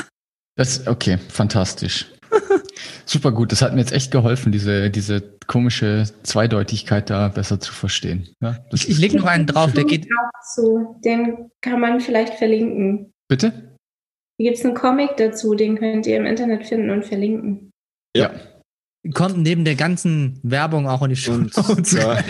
Das, 0.56 0.86
okay, 0.86 1.18
fantastisch. 1.28 2.06
Super 3.06 3.32
gut. 3.32 3.52
Das 3.52 3.62
hat 3.62 3.72
mir 3.74 3.80
jetzt 3.80 3.92
echt 3.92 4.10
geholfen, 4.10 4.52
diese, 4.52 4.90
diese 4.90 5.20
komische 5.46 6.04
Zweideutigkeit 6.22 7.10
da 7.10 7.28
besser 7.28 7.60
zu 7.60 7.72
verstehen. 7.72 8.28
Ja, 8.40 8.58
ich 8.72 8.88
ich 8.88 8.98
lege 8.98 9.16
noch 9.16 9.26
einen 9.26 9.46
drauf, 9.46 9.72
der 9.72 9.84
geht. 9.84 10.08
Zu. 10.54 11.00
Den 11.04 11.50
kann 11.60 11.80
man 11.80 12.00
vielleicht 12.00 12.34
verlinken. 12.34 13.12
Bitte? 13.28 13.76
Hier 14.38 14.50
gibt 14.50 14.58
es 14.58 14.64
einen 14.64 14.74
Comic 14.74 15.16
dazu, 15.16 15.54
den 15.54 15.78
könnt 15.78 16.06
ihr 16.06 16.16
im 16.16 16.26
Internet 16.26 16.66
finden 16.66 16.90
und 16.90 17.04
verlinken. 17.04 17.70
Ja. 18.16 18.32
Kommt 19.12 19.36
neben 19.38 19.64
der 19.64 19.74
ganzen 19.74 20.40
Werbung 20.42 20.88
auch 20.88 21.02
in 21.02 21.10
die 21.10 21.16
Show. 21.16 21.36
Da, 21.36 22.22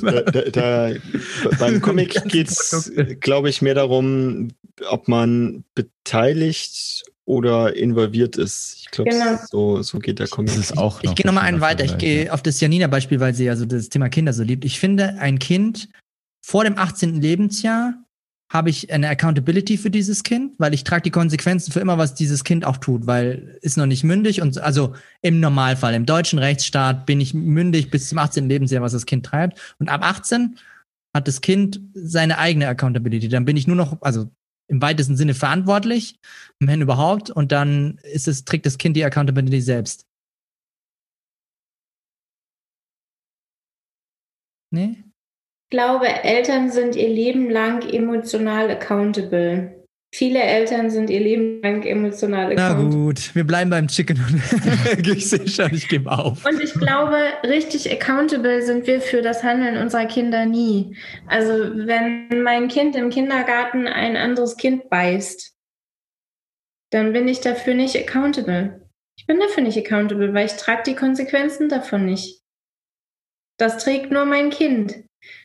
da, 0.00 0.22
da, 0.22 0.50
da, 0.50 0.90
beim 1.58 1.82
Comic 1.82 2.22
geht 2.28 2.48
es, 2.48 2.92
glaube 3.20 3.50
ich, 3.50 3.60
mehr 3.60 3.74
darum, 3.74 4.48
ob 4.88 5.06
man 5.06 5.64
beteiligt 5.74 7.04
oder 7.26 7.76
involviert 7.76 8.36
ist. 8.36 8.76
Ich 8.80 8.90
glaube, 8.90 9.10
genau. 9.10 9.38
so, 9.50 9.82
so 9.82 9.98
geht 9.98 10.18
der 10.18 10.28
Comic. 10.28 10.54
Das 10.56 10.76
auch 10.76 11.02
ich 11.02 11.14
gehe 11.14 11.26
nochmal 11.26 11.44
einen 11.44 11.60
weiter. 11.60 11.84
Ich 11.84 11.98
gehe 11.98 12.32
auf 12.32 12.42
das 12.42 12.60
Janina-Beispiel, 12.60 13.20
weil 13.20 13.34
sie 13.34 13.44
ja 13.44 13.56
so 13.56 13.66
das 13.66 13.88
Thema 13.88 14.08
Kinder 14.08 14.32
so 14.32 14.42
liebt. 14.42 14.64
Ich 14.64 14.78
finde, 14.78 15.16
ein 15.18 15.38
Kind 15.38 15.88
vor 16.44 16.64
dem 16.64 16.78
18. 16.78 17.20
Lebensjahr 17.20 17.94
habe 18.54 18.70
ich 18.70 18.92
eine 18.92 19.08
Accountability 19.08 19.76
für 19.76 19.90
dieses 19.90 20.22
Kind, 20.22 20.52
weil 20.58 20.74
ich 20.74 20.84
trage 20.84 21.02
die 21.02 21.10
Konsequenzen 21.10 21.72
für 21.72 21.80
immer, 21.80 21.98
was 21.98 22.14
dieses 22.14 22.44
Kind 22.44 22.64
auch 22.64 22.76
tut, 22.76 23.04
weil 23.08 23.58
ist 23.62 23.76
noch 23.76 23.86
nicht 23.86 24.04
mündig 24.04 24.40
und 24.40 24.58
also 24.58 24.94
im 25.22 25.40
Normalfall, 25.40 25.92
im 25.94 26.06
deutschen 26.06 26.38
Rechtsstaat 26.38 27.04
bin 27.04 27.20
ich 27.20 27.34
mündig 27.34 27.90
bis 27.90 28.08
zum 28.08 28.18
18. 28.18 28.48
Lebensjahr, 28.48 28.80
was 28.80 28.92
das 28.92 29.06
Kind 29.06 29.26
treibt. 29.26 29.74
Und 29.80 29.88
ab 29.88 30.02
18 30.04 30.56
hat 31.12 31.26
das 31.26 31.40
Kind 31.40 31.80
seine 31.94 32.38
eigene 32.38 32.68
Accountability. 32.68 33.28
Dann 33.28 33.44
bin 33.44 33.56
ich 33.56 33.66
nur 33.66 33.76
noch, 33.76 34.00
also 34.02 34.30
im 34.68 34.80
weitesten 34.80 35.16
Sinne 35.16 35.34
verantwortlich, 35.34 36.20
wenn 36.60 36.80
überhaupt, 36.80 37.30
und 37.30 37.50
dann 37.50 37.98
ist 38.04 38.28
es, 38.28 38.44
trägt 38.44 38.66
das 38.66 38.78
Kind 38.78 38.96
die 38.96 39.04
Accountability 39.04 39.60
selbst. 39.62 40.06
Nee? 44.70 45.03
Ich 45.74 45.76
glaube, 45.76 46.06
Eltern 46.06 46.70
sind 46.70 46.94
ihr 46.94 47.08
Leben 47.08 47.50
lang 47.50 47.82
emotional 47.92 48.70
accountable. 48.70 49.84
Viele 50.14 50.40
Eltern 50.40 50.88
sind 50.88 51.10
ihr 51.10 51.18
Leben 51.18 51.60
lang 51.62 51.82
emotional 51.82 52.52
accountable. 52.52 52.84
Na 52.84 52.94
gut, 52.94 53.34
wir 53.34 53.42
bleiben 53.42 53.70
beim 53.70 53.88
Chicken. 53.88 54.16
ich 55.04 55.28
sehe 55.28 55.48
schon, 55.48 55.74
ich 55.74 55.88
gebe 55.88 56.08
auf. 56.12 56.46
Und 56.46 56.62
ich 56.62 56.74
glaube, 56.74 57.18
richtig 57.42 57.90
accountable 57.90 58.62
sind 58.62 58.86
wir 58.86 59.00
für 59.00 59.20
das 59.20 59.42
Handeln 59.42 59.76
unserer 59.76 60.06
Kinder 60.06 60.46
nie. 60.46 60.96
Also 61.26 61.52
wenn 61.74 62.44
mein 62.44 62.68
Kind 62.68 62.94
im 62.94 63.10
Kindergarten 63.10 63.88
ein 63.88 64.16
anderes 64.16 64.56
Kind 64.56 64.88
beißt, 64.88 65.56
dann 66.92 67.12
bin 67.12 67.26
ich 67.26 67.40
dafür 67.40 67.74
nicht 67.74 67.96
accountable. 67.96 68.88
Ich 69.18 69.26
bin 69.26 69.40
dafür 69.40 69.64
nicht 69.64 69.76
accountable, 69.76 70.32
weil 70.34 70.46
ich 70.46 70.52
trage 70.52 70.84
die 70.86 70.94
Konsequenzen 70.94 71.68
davon 71.68 72.04
nicht. 72.04 72.44
Das 73.58 73.82
trägt 73.82 74.12
nur 74.12 74.24
mein 74.24 74.50
Kind 74.50 75.03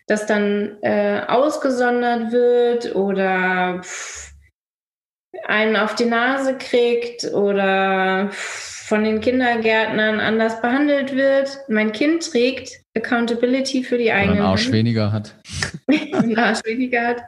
das 0.09 0.25
dann 0.25 0.77
äh, 0.81 1.21
ausgesondert 1.27 2.31
wird 2.31 2.95
oder 2.95 3.79
pff, 3.83 4.33
einen 5.47 5.75
auf 5.75 5.93
die 5.93 6.05
Nase 6.05 6.57
kriegt 6.57 7.25
oder 7.25 8.29
von 8.31 9.03
den 9.03 9.21
Kindergärtnern 9.21 10.19
anders 10.19 10.61
behandelt 10.61 11.15
wird. 11.15 11.59
Mein 11.67 11.91
Kind 11.91 12.31
trägt 12.31 12.71
Accountability 12.97 13.83
für 13.83 13.99
die 13.99 14.11
eigenen. 14.11 14.37
Oder 14.37 14.45
einen 14.45 14.51
Arsch 14.51 14.71
weniger 14.71 15.11
hat. 15.11 15.35
einen 15.87 16.37
Arsch 16.37 16.65
weniger 16.65 17.05
hat. 17.05 17.21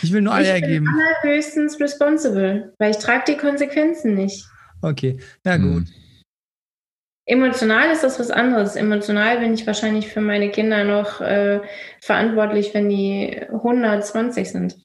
Ich 0.00 0.12
will 0.12 0.20
nur 0.20 0.32
alle 0.32 0.46
ergeben. 0.46 0.86
Ich 0.86 0.92
bin 0.92 1.06
allerhöchstens 1.24 1.80
responsible, 1.80 2.72
weil 2.78 2.92
ich 2.92 2.98
trage 2.98 3.24
die 3.32 3.36
Konsequenzen 3.36 4.14
nicht. 4.14 4.44
Okay, 4.80 5.18
na 5.42 5.56
gut. 5.56 5.88
Hm. 5.88 6.07
Emotional 7.28 7.90
ist 7.90 8.02
das 8.02 8.18
was 8.18 8.30
anderes. 8.30 8.74
Emotional 8.74 9.38
bin 9.40 9.52
ich 9.52 9.66
wahrscheinlich 9.66 10.08
für 10.08 10.22
meine 10.22 10.50
Kinder 10.50 10.84
noch 10.84 11.20
äh, 11.20 11.60
verantwortlich, 12.00 12.72
wenn 12.72 12.88
die 12.88 13.38
120 13.52 14.50
sind. 14.50 14.82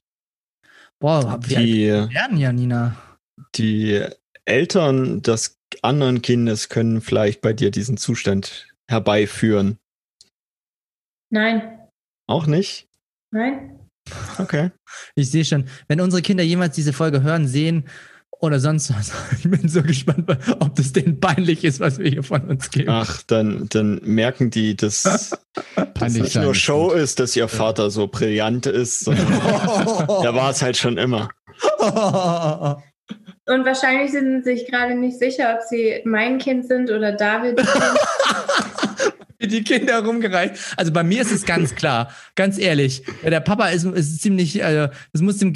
Boah, 1.00 1.40
wie 1.42 1.54
die, 1.56 1.88
werden, 1.88 2.36
Janina? 2.36 2.96
Die 3.54 4.04
Eltern 4.44 5.22
des 5.22 5.58
anderen 5.80 6.20
Kindes 6.20 6.68
können 6.68 7.00
vielleicht 7.00 7.40
bei 7.40 7.54
dir 7.54 7.70
diesen 7.70 7.96
Zustand 7.96 8.68
herbeiführen. 8.90 9.78
Nein. 11.30 11.80
Auch 12.26 12.46
nicht? 12.46 12.88
Nein. 13.30 13.80
Okay. 14.38 14.70
Ich 15.14 15.30
sehe 15.30 15.46
schon, 15.46 15.66
wenn 15.88 16.02
unsere 16.02 16.20
Kinder 16.20 16.44
jemals 16.44 16.76
diese 16.76 16.92
Folge 16.92 17.22
hören, 17.22 17.46
sehen, 17.46 17.88
oder 18.44 18.60
sonst 18.60 18.94
was. 18.94 19.12
Ich 19.38 19.50
bin 19.50 19.68
so 19.68 19.82
gespannt, 19.82 20.30
ob 20.60 20.74
das 20.74 20.92
denen 20.92 21.20
peinlich 21.20 21.64
ist, 21.64 21.80
was 21.80 21.98
wir 21.98 22.10
hier 22.10 22.22
von 22.22 22.42
uns 22.42 22.70
geben. 22.70 22.90
Ach, 22.90 23.22
dann, 23.22 23.66
dann 23.70 24.00
merken 24.04 24.50
die, 24.50 24.76
dass 24.76 25.02
das 25.94 26.12
nicht 26.12 26.36
nur 26.36 26.54
Show 26.54 26.88
gut. 26.88 26.98
ist, 26.98 27.20
dass 27.20 27.34
ihr 27.36 27.48
Vater 27.48 27.90
so 27.90 28.06
brillant 28.06 28.66
ist, 28.66 29.00
sondern 29.00 29.26
der 30.22 30.34
war 30.34 30.50
es 30.50 30.62
halt 30.62 30.76
schon 30.76 30.98
immer. 30.98 31.28
Und 33.46 33.64
wahrscheinlich 33.64 34.12
sind 34.12 34.44
sie 34.44 34.56
sich 34.56 34.70
gerade 34.70 34.94
nicht 34.94 35.18
sicher, 35.18 35.54
ob 35.54 35.62
sie 35.62 36.00
mein 36.04 36.38
Kind 36.38 36.66
sind 36.66 36.90
oder 36.90 37.12
David. 37.12 37.60
die 39.46 39.62
Kinder 39.62 40.04
rumgereicht. 40.04 40.54
Also 40.76 40.92
bei 40.92 41.02
mir 41.02 41.22
ist 41.22 41.32
es 41.32 41.44
ganz 41.44 41.74
klar, 41.74 42.10
ganz 42.34 42.58
ehrlich. 42.58 43.02
Der 43.22 43.40
Papa 43.40 43.68
ist, 43.68 43.84
ist 43.84 44.22
ziemlich, 44.22 44.64
also 44.64 44.92
es 45.12 45.20
muss 45.20 45.40
im, 45.42 45.52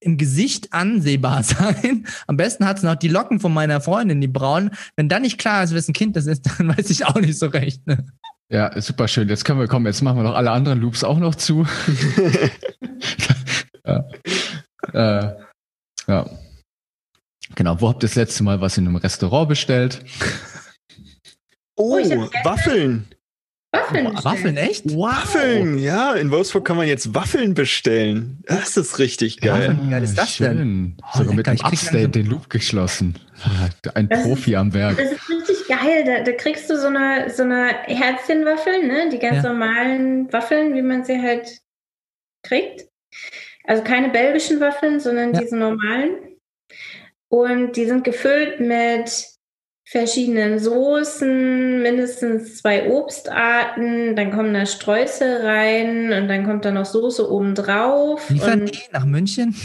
im 0.00 0.18
Gesicht 0.18 0.72
ansehbar 0.72 1.42
sein. 1.42 2.06
Am 2.26 2.36
besten 2.36 2.66
hat 2.66 2.78
es 2.78 2.82
noch 2.82 2.96
die 2.96 3.08
Locken 3.08 3.40
von 3.40 3.52
meiner 3.52 3.80
Freundin, 3.80 4.20
die 4.20 4.28
braunen. 4.28 4.70
Wenn 4.96 5.08
dann 5.08 5.22
nicht 5.22 5.38
klar 5.38 5.62
ist, 5.62 5.74
wessen 5.74 5.94
Kind 5.94 6.16
das 6.16 6.26
ist, 6.26 6.48
dann 6.58 6.76
weiß 6.76 6.90
ich 6.90 7.06
auch 7.06 7.16
nicht 7.16 7.38
so 7.38 7.46
recht. 7.46 7.86
Ne? 7.86 8.04
Ja, 8.48 8.78
super 8.80 9.08
schön. 9.08 9.28
Jetzt 9.28 9.44
können 9.44 9.60
wir 9.60 9.68
kommen. 9.68 9.86
Jetzt 9.86 10.02
machen 10.02 10.18
wir 10.18 10.24
noch 10.24 10.34
alle 10.34 10.50
anderen 10.50 10.80
Loops 10.80 11.04
auch 11.04 11.18
noch 11.18 11.34
zu. 11.34 11.66
ja. 13.86 14.04
Äh, 14.92 15.34
ja. 16.06 16.26
Genau. 17.54 17.80
Wo 17.80 17.88
habt 17.88 18.02
ihr 18.02 18.08
das 18.08 18.16
letzte 18.16 18.42
Mal 18.42 18.60
was 18.60 18.78
in 18.78 18.86
einem 18.86 18.96
Restaurant 18.96 19.48
bestellt? 19.48 20.00
Oh, 21.76 21.98
oh 21.98 22.28
Waffeln. 22.44 23.06
Waffeln. 23.72 24.24
Waffeln, 24.24 24.56
echt? 24.58 24.84
Waffeln, 24.94 25.78
ja. 25.78 26.12
In 26.12 26.30
Wolfsburg 26.30 26.66
kann 26.66 26.76
man 26.76 26.86
jetzt 26.86 27.14
Waffeln 27.14 27.54
bestellen. 27.54 28.42
Das 28.46 28.76
ist 28.76 28.98
richtig 28.98 29.40
geil. 29.40 29.78
Wie 29.80 29.90
geil 29.90 30.02
ist 30.02 30.18
das 30.18 30.36
Schön. 30.36 30.58
denn? 30.58 30.96
Oh, 31.02 31.18
Sogar 31.18 31.34
mit 31.34 31.46
dem 31.46 31.58
Upstate 31.58 32.08
den 32.10 32.26
Loop 32.26 32.50
geschlossen. 32.50 33.18
Ein 33.94 34.10
das 34.10 34.22
Profi 34.24 34.52
ist, 34.52 34.56
am 34.58 34.74
Werk. 34.74 34.98
Das 34.98 35.12
ist 35.12 35.28
richtig 35.30 35.68
geil. 35.68 36.04
Da, 36.04 36.22
da, 36.22 36.32
kriegst 36.32 36.68
du 36.68 36.78
so 36.78 36.88
eine, 36.88 37.30
so 37.30 37.44
eine 37.44 37.68
Herzchenwaffel, 37.86 38.86
ne? 38.86 39.08
Die 39.10 39.18
ganz 39.18 39.42
ja. 39.42 39.50
normalen 39.50 40.30
Waffeln, 40.32 40.74
wie 40.74 40.82
man 40.82 41.04
sie 41.04 41.20
halt 41.20 41.48
kriegt. 42.42 42.86
Also 43.64 43.82
keine 43.82 44.10
belgischen 44.10 44.60
Waffeln, 44.60 45.00
sondern 45.00 45.32
ja. 45.32 45.40
diese 45.40 45.56
normalen. 45.56 46.31
Und 47.32 47.76
die 47.76 47.86
sind 47.86 48.04
gefüllt 48.04 48.60
mit 48.60 49.26
verschiedenen 49.88 50.58
Soßen, 50.58 51.82
mindestens 51.82 52.58
zwei 52.58 52.90
Obstarten, 52.90 54.14
dann 54.16 54.30
kommen 54.32 54.52
da 54.52 54.66
Streusel 54.66 55.46
rein 55.46 56.12
und 56.12 56.28
dann 56.28 56.44
kommt 56.44 56.66
da 56.66 56.72
noch 56.72 56.84
Soße 56.84 57.30
oben 57.30 57.54
drauf. 57.54 58.28
Liefern 58.28 58.66
die 58.66 58.78
nach 58.90 59.06
München? 59.06 59.56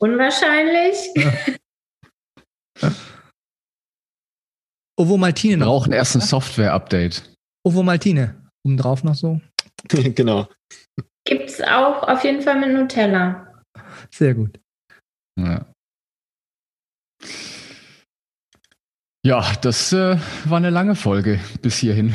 Unwahrscheinlich. 0.00 0.98
Ja. 1.16 2.92
Ovo 4.98 5.16
Maltine 5.16 5.56
noch. 5.56 5.66
Brauchen 5.66 5.92
erst 5.92 6.14
ein 6.16 6.20
Software-Update. 6.20 7.22
Ovo 7.64 7.82
Maltine. 7.82 8.50
Obendrauf 8.64 9.02
noch 9.02 9.14
so. 9.14 9.40
genau. 9.88 10.46
Gibt 11.24 11.48
es 11.48 11.62
auch 11.62 12.02
auf 12.02 12.22
jeden 12.22 12.42
Fall 12.42 12.60
mit 12.60 12.70
Nutella. 12.70 13.62
Sehr 14.10 14.34
gut. 14.34 14.60
Ja. 15.38 15.64
Ja, 19.24 19.44
das 19.62 19.92
äh, 19.92 20.16
war 20.44 20.56
eine 20.58 20.70
lange 20.70 20.94
Folge 20.94 21.40
bis 21.60 21.76
hierhin. 21.78 22.14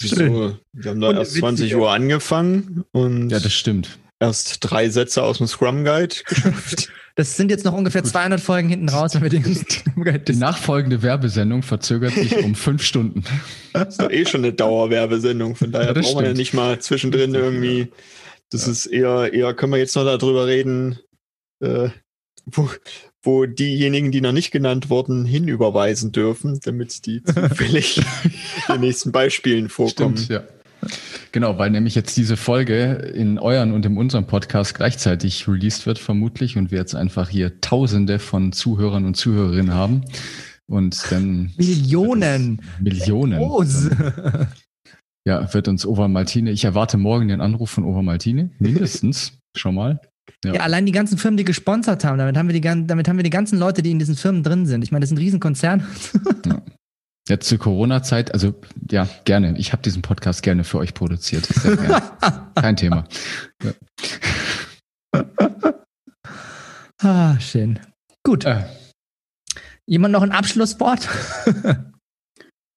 Wieso? 0.00 0.56
Wir 0.72 0.90
haben 0.90 1.00
da 1.00 1.08
Und 1.10 1.16
erst 1.16 1.32
witzig, 1.32 1.40
20 1.40 1.70
ja. 1.72 1.76
Uhr 1.76 1.90
angefangen 1.92 2.84
und 2.92 3.30
Ja, 3.30 3.38
das 3.38 3.52
stimmt. 3.52 3.98
erst 4.18 4.58
drei 4.60 4.88
Sätze 4.88 5.22
aus 5.22 5.38
dem 5.38 5.46
Scrum 5.46 5.84
Guide 5.84 6.14
geschafft. 6.26 6.88
Das 7.16 7.36
sind 7.36 7.50
jetzt 7.50 7.64
noch 7.64 7.74
ungefähr 7.74 8.02
200 8.02 8.40
Folgen 8.40 8.68
hinten 8.70 8.88
raus, 8.88 9.14
wenn 9.14 9.22
wir 9.22 9.28
den 9.28 9.42
Die 10.24 10.36
nachfolgende 10.36 11.02
Werbesendung 11.02 11.62
verzögert 11.62 12.12
sich 12.14 12.36
um 12.38 12.54
fünf 12.54 12.82
Stunden. 12.82 13.24
Das 13.72 13.88
ist 13.90 14.00
doch 14.00 14.10
eh 14.10 14.24
schon 14.24 14.42
eine 14.44 14.52
Dauerwerbesendung, 14.54 15.54
von 15.54 15.70
daher 15.70 15.94
Ja, 15.94 16.00
braucht 16.00 16.14
man 16.14 16.24
ja 16.24 16.32
nicht 16.32 16.54
mal 16.54 16.78
zwischendrin 16.78 17.34
irgendwie. 17.34 17.92
Das 18.50 18.66
ist 18.66 18.86
eher, 18.86 19.32
eher 19.34 19.54
können 19.54 19.72
wir 19.72 19.78
jetzt 19.78 19.96
noch 19.96 20.04
darüber 20.04 20.46
reden, 20.46 20.98
äh, 21.62 21.90
wo, 22.46 22.68
wo 23.22 23.46
diejenigen, 23.46 24.12
die 24.12 24.20
noch 24.20 24.32
nicht 24.32 24.50
genannt 24.50 24.90
wurden, 24.90 25.24
hinüberweisen 25.24 26.12
dürfen, 26.12 26.60
damit 26.62 27.06
die 27.06 27.22
zufällig 27.24 27.98
in 27.98 28.74
den 28.74 28.80
nächsten 28.80 29.12
Beispielen 29.12 29.68
vorkommen. 29.68 30.16
Stimmt, 30.16 30.30
ja. 30.30 30.42
Genau, 31.32 31.58
weil 31.58 31.70
nämlich 31.70 31.94
jetzt 31.94 32.16
diese 32.16 32.36
Folge 32.36 33.12
in 33.14 33.38
euren 33.38 33.72
und 33.72 33.84
in 33.84 33.96
unserem 33.96 34.26
Podcast 34.26 34.74
gleichzeitig 34.74 35.46
released 35.46 35.86
wird, 35.86 35.98
vermutlich, 35.98 36.56
und 36.56 36.70
wir 36.70 36.78
jetzt 36.78 36.94
einfach 36.94 37.28
hier 37.28 37.60
Tausende 37.60 38.18
von 38.18 38.52
Zuhörern 38.52 39.04
und 39.04 39.14
Zuhörerinnen 39.14 39.74
haben. 39.74 40.04
Und 40.66 41.10
dann 41.10 41.52
Millionen. 41.56 42.62
Millionen. 42.80 43.38
Groß. 43.38 43.90
Ja, 45.26 45.52
wird 45.52 45.68
uns 45.68 45.84
Over 45.84 46.08
Maltine. 46.08 46.50
Ich 46.50 46.64
erwarte 46.64 46.96
morgen 46.96 47.28
den 47.28 47.40
Anruf 47.40 47.70
von 47.70 47.84
Over 47.84 48.02
Maltine. 48.02 48.50
Mindestens. 48.58 49.38
Schon 49.56 49.74
mal. 49.74 50.00
Ja. 50.44 50.54
Ja. 50.54 50.60
allein 50.62 50.86
die 50.86 50.92
ganzen 50.92 51.18
Firmen, 51.18 51.36
die 51.36 51.44
gesponsert 51.44 52.04
haben, 52.04 52.18
damit 52.18 52.36
haben 52.36 52.48
wir 52.48 52.60
die, 52.60 52.60
damit 52.60 53.08
haben 53.08 53.16
wir 53.16 53.22
die 53.22 53.30
ganzen 53.30 53.58
Leute, 53.58 53.82
die 53.82 53.90
in 53.90 53.98
diesen 53.98 54.16
Firmen 54.16 54.42
drin 54.42 54.66
sind. 54.66 54.82
Ich 54.82 54.92
meine, 54.92 55.02
das 55.02 55.10
sind 55.10 55.18
Riesenkonzerne. 55.18 55.86
Jetzt 57.28 57.48
zur 57.48 57.58
Corona-Zeit, 57.58 58.32
also 58.32 58.54
ja, 58.90 59.08
gerne. 59.24 59.56
Ich 59.56 59.72
habe 59.72 59.82
diesen 59.82 60.02
Podcast 60.02 60.42
gerne 60.42 60.64
für 60.64 60.78
euch 60.78 60.94
produziert. 60.94 61.48
Kein 62.56 62.76
Thema. 62.76 63.04
ah, 67.02 67.38
schön. 67.38 67.78
Gut. 68.24 68.46
Äh, 68.46 68.64
Jemand 69.86 70.12
noch 70.12 70.22
ein 70.22 70.32
Abschlusswort? 70.32 71.08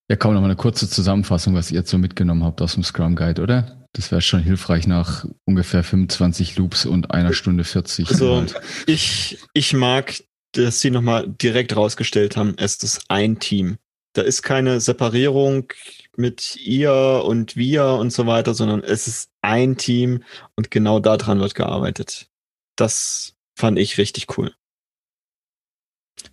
ja, 0.08 0.16
kaum 0.16 0.34
noch 0.34 0.40
mal 0.40 0.46
eine 0.46 0.56
kurze 0.56 0.88
Zusammenfassung, 0.88 1.54
was 1.54 1.70
ihr 1.70 1.78
jetzt 1.78 1.90
so 1.90 1.98
mitgenommen 1.98 2.44
habt 2.44 2.60
aus 2.62 2.74
dem 2.74 2.84
Scrum 2.84 3.16
Guide, 3.16 3.42
oder? 3.42 3.83
Das 3.94 4.10
wäre 4.10 4.20
schon 4.20 4.40
hilfreich 4.40 4.88
nach 4.88 5.24
ungefähr 5.44 5.84
25 5.84 6.56
Loops 6.56 6.84
und 6.84 7.12
einer 7.12 7.32
Stunde 7.32 7.62
40. 7.62 8.10
Also, 8.10 8.44
ich, 8.86 9.38
ich 9.52 9.72
mag, 9.72 10.22
dass 10.52 10.80
sie 10.80 10.90
nochmal 10.90 11.28
direkt 11.28 11.76
rausgestellt 11.76 12.36
haben, 12.36 12.54
es 12.58 12.82
ist 12.82 13.02
ein 13.08 13.38
Team. 13.38 13.78
Da 14.12 14.22
ist 14.22 14.42
keine 14.42 14.80
Separierung 14.80 15.72
mit 16.16 16.56
ihr 16.56 17.22
und 17.24 17.56
wir 17.56 17.86
und 17.86 18.12
so 18.12 18.26
weiter, 18.26 18.54
sondern 18.54 18.82
es 18.82 19.06
ist 19.06 19.30
ein 19.42 19.76
Team 19.76 20.24
und 20.56 20.72
genau 20.72 20.98
daran 20.98 21.38
wird 21.38 21.54
gearbeitet. 21.54 22.28
Das 22.76 23.34
fand 23.56 23.78
ich 23.78 23.96
richtig 23.96 24.36
cool. 24.36 24.54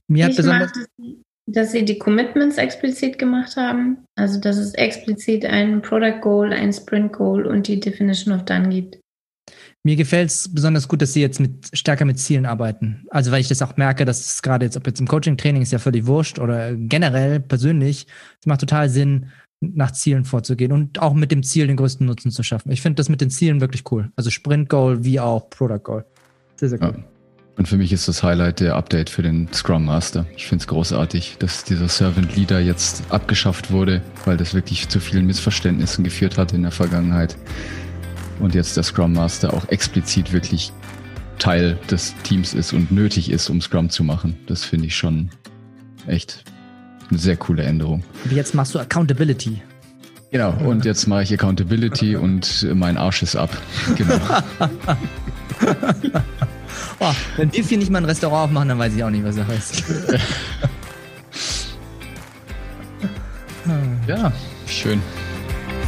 Mir 0.08 0.26
hat 0.26 0.32
ich 0.32 0.38
besonders. 0.38 0.72
mag, 0.76 1.16
dass 1.52 1.72
sie, 1.72 1.86
die 1.86 1.98
Commitments 1.98 2.57
explizit 2.57 3.18
gemacht 3.18 3.56
haben. 3.56 3.98
Also, 4.15 4.40
dass 4.40 4.57
es 4.57 4.73
explizit 4.73 5.45
ein 5.45 5.82
Product 5.82 6.19
Goal, 6.22 6.53
ein 6.53 6.72
Sprint 6.73 7.14
Goal 7.14 7.45
und 7.45 7.68
die 7.68 7.80
Definition 7.80 8.34
of 8.34 8.45
Done 8.45 8.69
gibt. 8.69 8.99
Mir 9.84 9.95
gefällt 9.95 10.30
es 10.30 10.53
besonders 10.53 10.88
gut, 10.88 11.02
dass 11.02 11.14
sie 11.14 11.22
jetzt 11.22 11.40
mit 11.40 11.69
stärker 11.73 12.06
mit 12.06 12.19
Zielen 12.19 12.45
arbeiten. 12.45 13.03
Also 13.10 13.32
weil 13.32 13.41
ich 13.41 13.48
das 13.48 13.64
auch 13.64 13.78
merke, 13.78 14.06
dass 14.06 14.19
es 14.19 14.41
gerade 14.44 14.65
jetzt, 14.65 14.78
ob 14.78 14.86
jetzt 14.86 14.99
im 14.99 15.07
Coaching-Training 15.07 15.64
ist 15.64 15.72
ja 15.72 15.80
völlig 15.80 16.06
wurscht 16.06 16.38
oder 16.38 16.76
generell 16.76 17.40
persönlich, 17.40 18.06
es 18.40 18.45
macht 18.45 18.60
total 18.60 18.90
Sinn, 18.90 19.32
nach 19.60 19.91
Zielen 19.91 20.26
vorzugehen 20.26 20.72
und 20.72 20.99
auch 20.99 21.14
mit 21.14 21.32
dem 21.32 21.44
Ziel 21.44 21.68
den 21.68 21.78
größten 21.78 22.06
Nutzen 22.06 22.32
zu 22.32 22.44
schaffen. 22.44 22.72
Ich 22.72 22.82
finde 22.82 22.95
das 22.95 23.10
mit 23.10 23.22
den 23.22 23.30
Zielen 23.30 23.61
wirklich 23.61 23.84
cool. 23.91 24.11
Also 24.15 24.30
Sprint 24.30 24.69
Goal 24.69 25.03
wie 25.03 25.19
auch 25.19 25.49
Product 25.49 25.84
Goal. 25.84 26.06
Sehr, 26.56 26.69
sehr 26.69 26.82
cool. 26.82 26.95
Ja. 26.98 27.11
Und 27.57 27.68
für 27.68 27.78
mich 27.78 27.91
ist 27.91 28.07
das 28.07 28.23
Highlight 28.23 28.60
der 28.60 28.76
Update 28.76 29.10
für 29.10 29.22
den 29.22 29.52
Scrum 29.53 29.86
Master. 29.86 30.26
Ich 30.36 30.48
finde 30.48 30.64
es 30.64 30.68
großartig, 30.68 31.36
dass 31.40 31.64
dieser 31.64 31.90
Servant 31.90 32.36
Leader 32.36 32.60
jetzt 32.60 33.03
abgeschafft 33.10 33.72
wurde, 33.72 34.02
weil 34.26 34.38
das 34.38 34.53
wirklich 34.53 34.90
zu 34.90 34.99
vielen 34.99 35.26
Missverständnissen 35.26 36.03
geführt 36.03 36.38
hat 36.38 36.53
in 36.53 36.64
der 36.64 36.72
Vergangenheit. 36.72 37.36
Und 38.40 38.56
jetzt 38.56 38.78
der 38.78 38.84
Scrum 38.84 39.14
Master 39.14 39.53
auch 39.53 39.68
explizit 39.69 40.34
wirklich 40.34 40.72
Teil 41.38 41.78
des 41.90 42.15
Teams 42.23 42.53
ist 42.53 42.73
und 42.73 42.91
nötig 42.91 43.30
ist, 43.30 43.49
um 43.49 43.61
Scrum 43.61 43.90
zu 43.90 44.03
machen. 44.03 44.38
Das 44.48 44.64
finde 44.64 44.88
ich 44.88 44.95
schon 44.95 45.30
echt 46.07 46.44
eine 47.10 47.19
sehr 47.19 47.36
coole 47.36 47.64
Änderung. 47.64 48.03
Und 48.23 48.32
jetzt 48.32 48.56
machst 48.56 48.73
du 48.73 48.80
Accountability. 48.80 49.61
Genau, 50.32 50.53
und 50.64 50.86
jetzt 50.86 51.07
mache 51.07 51.23
ich 51.23 51.34
Accountability 51.34 52.15
und 52.15 52.65
mein 52.73 52.98
Arsch 52.98 53.22
ist 53.22 53.36
ab. 53.36 53.49
Genau. 53.98 54.15
Oh, 57.03 57.14
wenn 57.36 57.52
wir 57.52 57.64
vier 57.64 57.80
nicht 57.80 57.90
mal 57.90 57.98
ein 57.98 58.06
Restaurant 58.06 58.49
aufmachen, 58.49 58.69
dann 58.69 58.78
weiß 58.78 58.94
ich 58.94 59.03
auch 59.03 59.10
nicht, 59.10 59.26
was 59.26 59.36
das 59.36 59.48
heißt. 59.48 59.84
Ja, 64.07 64.32
schön. 64.65 65.02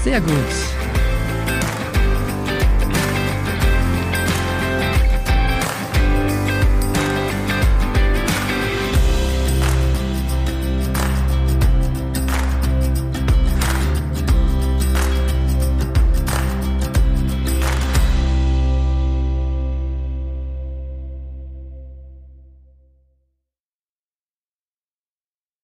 Sehr 0.03 0.21
gut. 0.21 0.72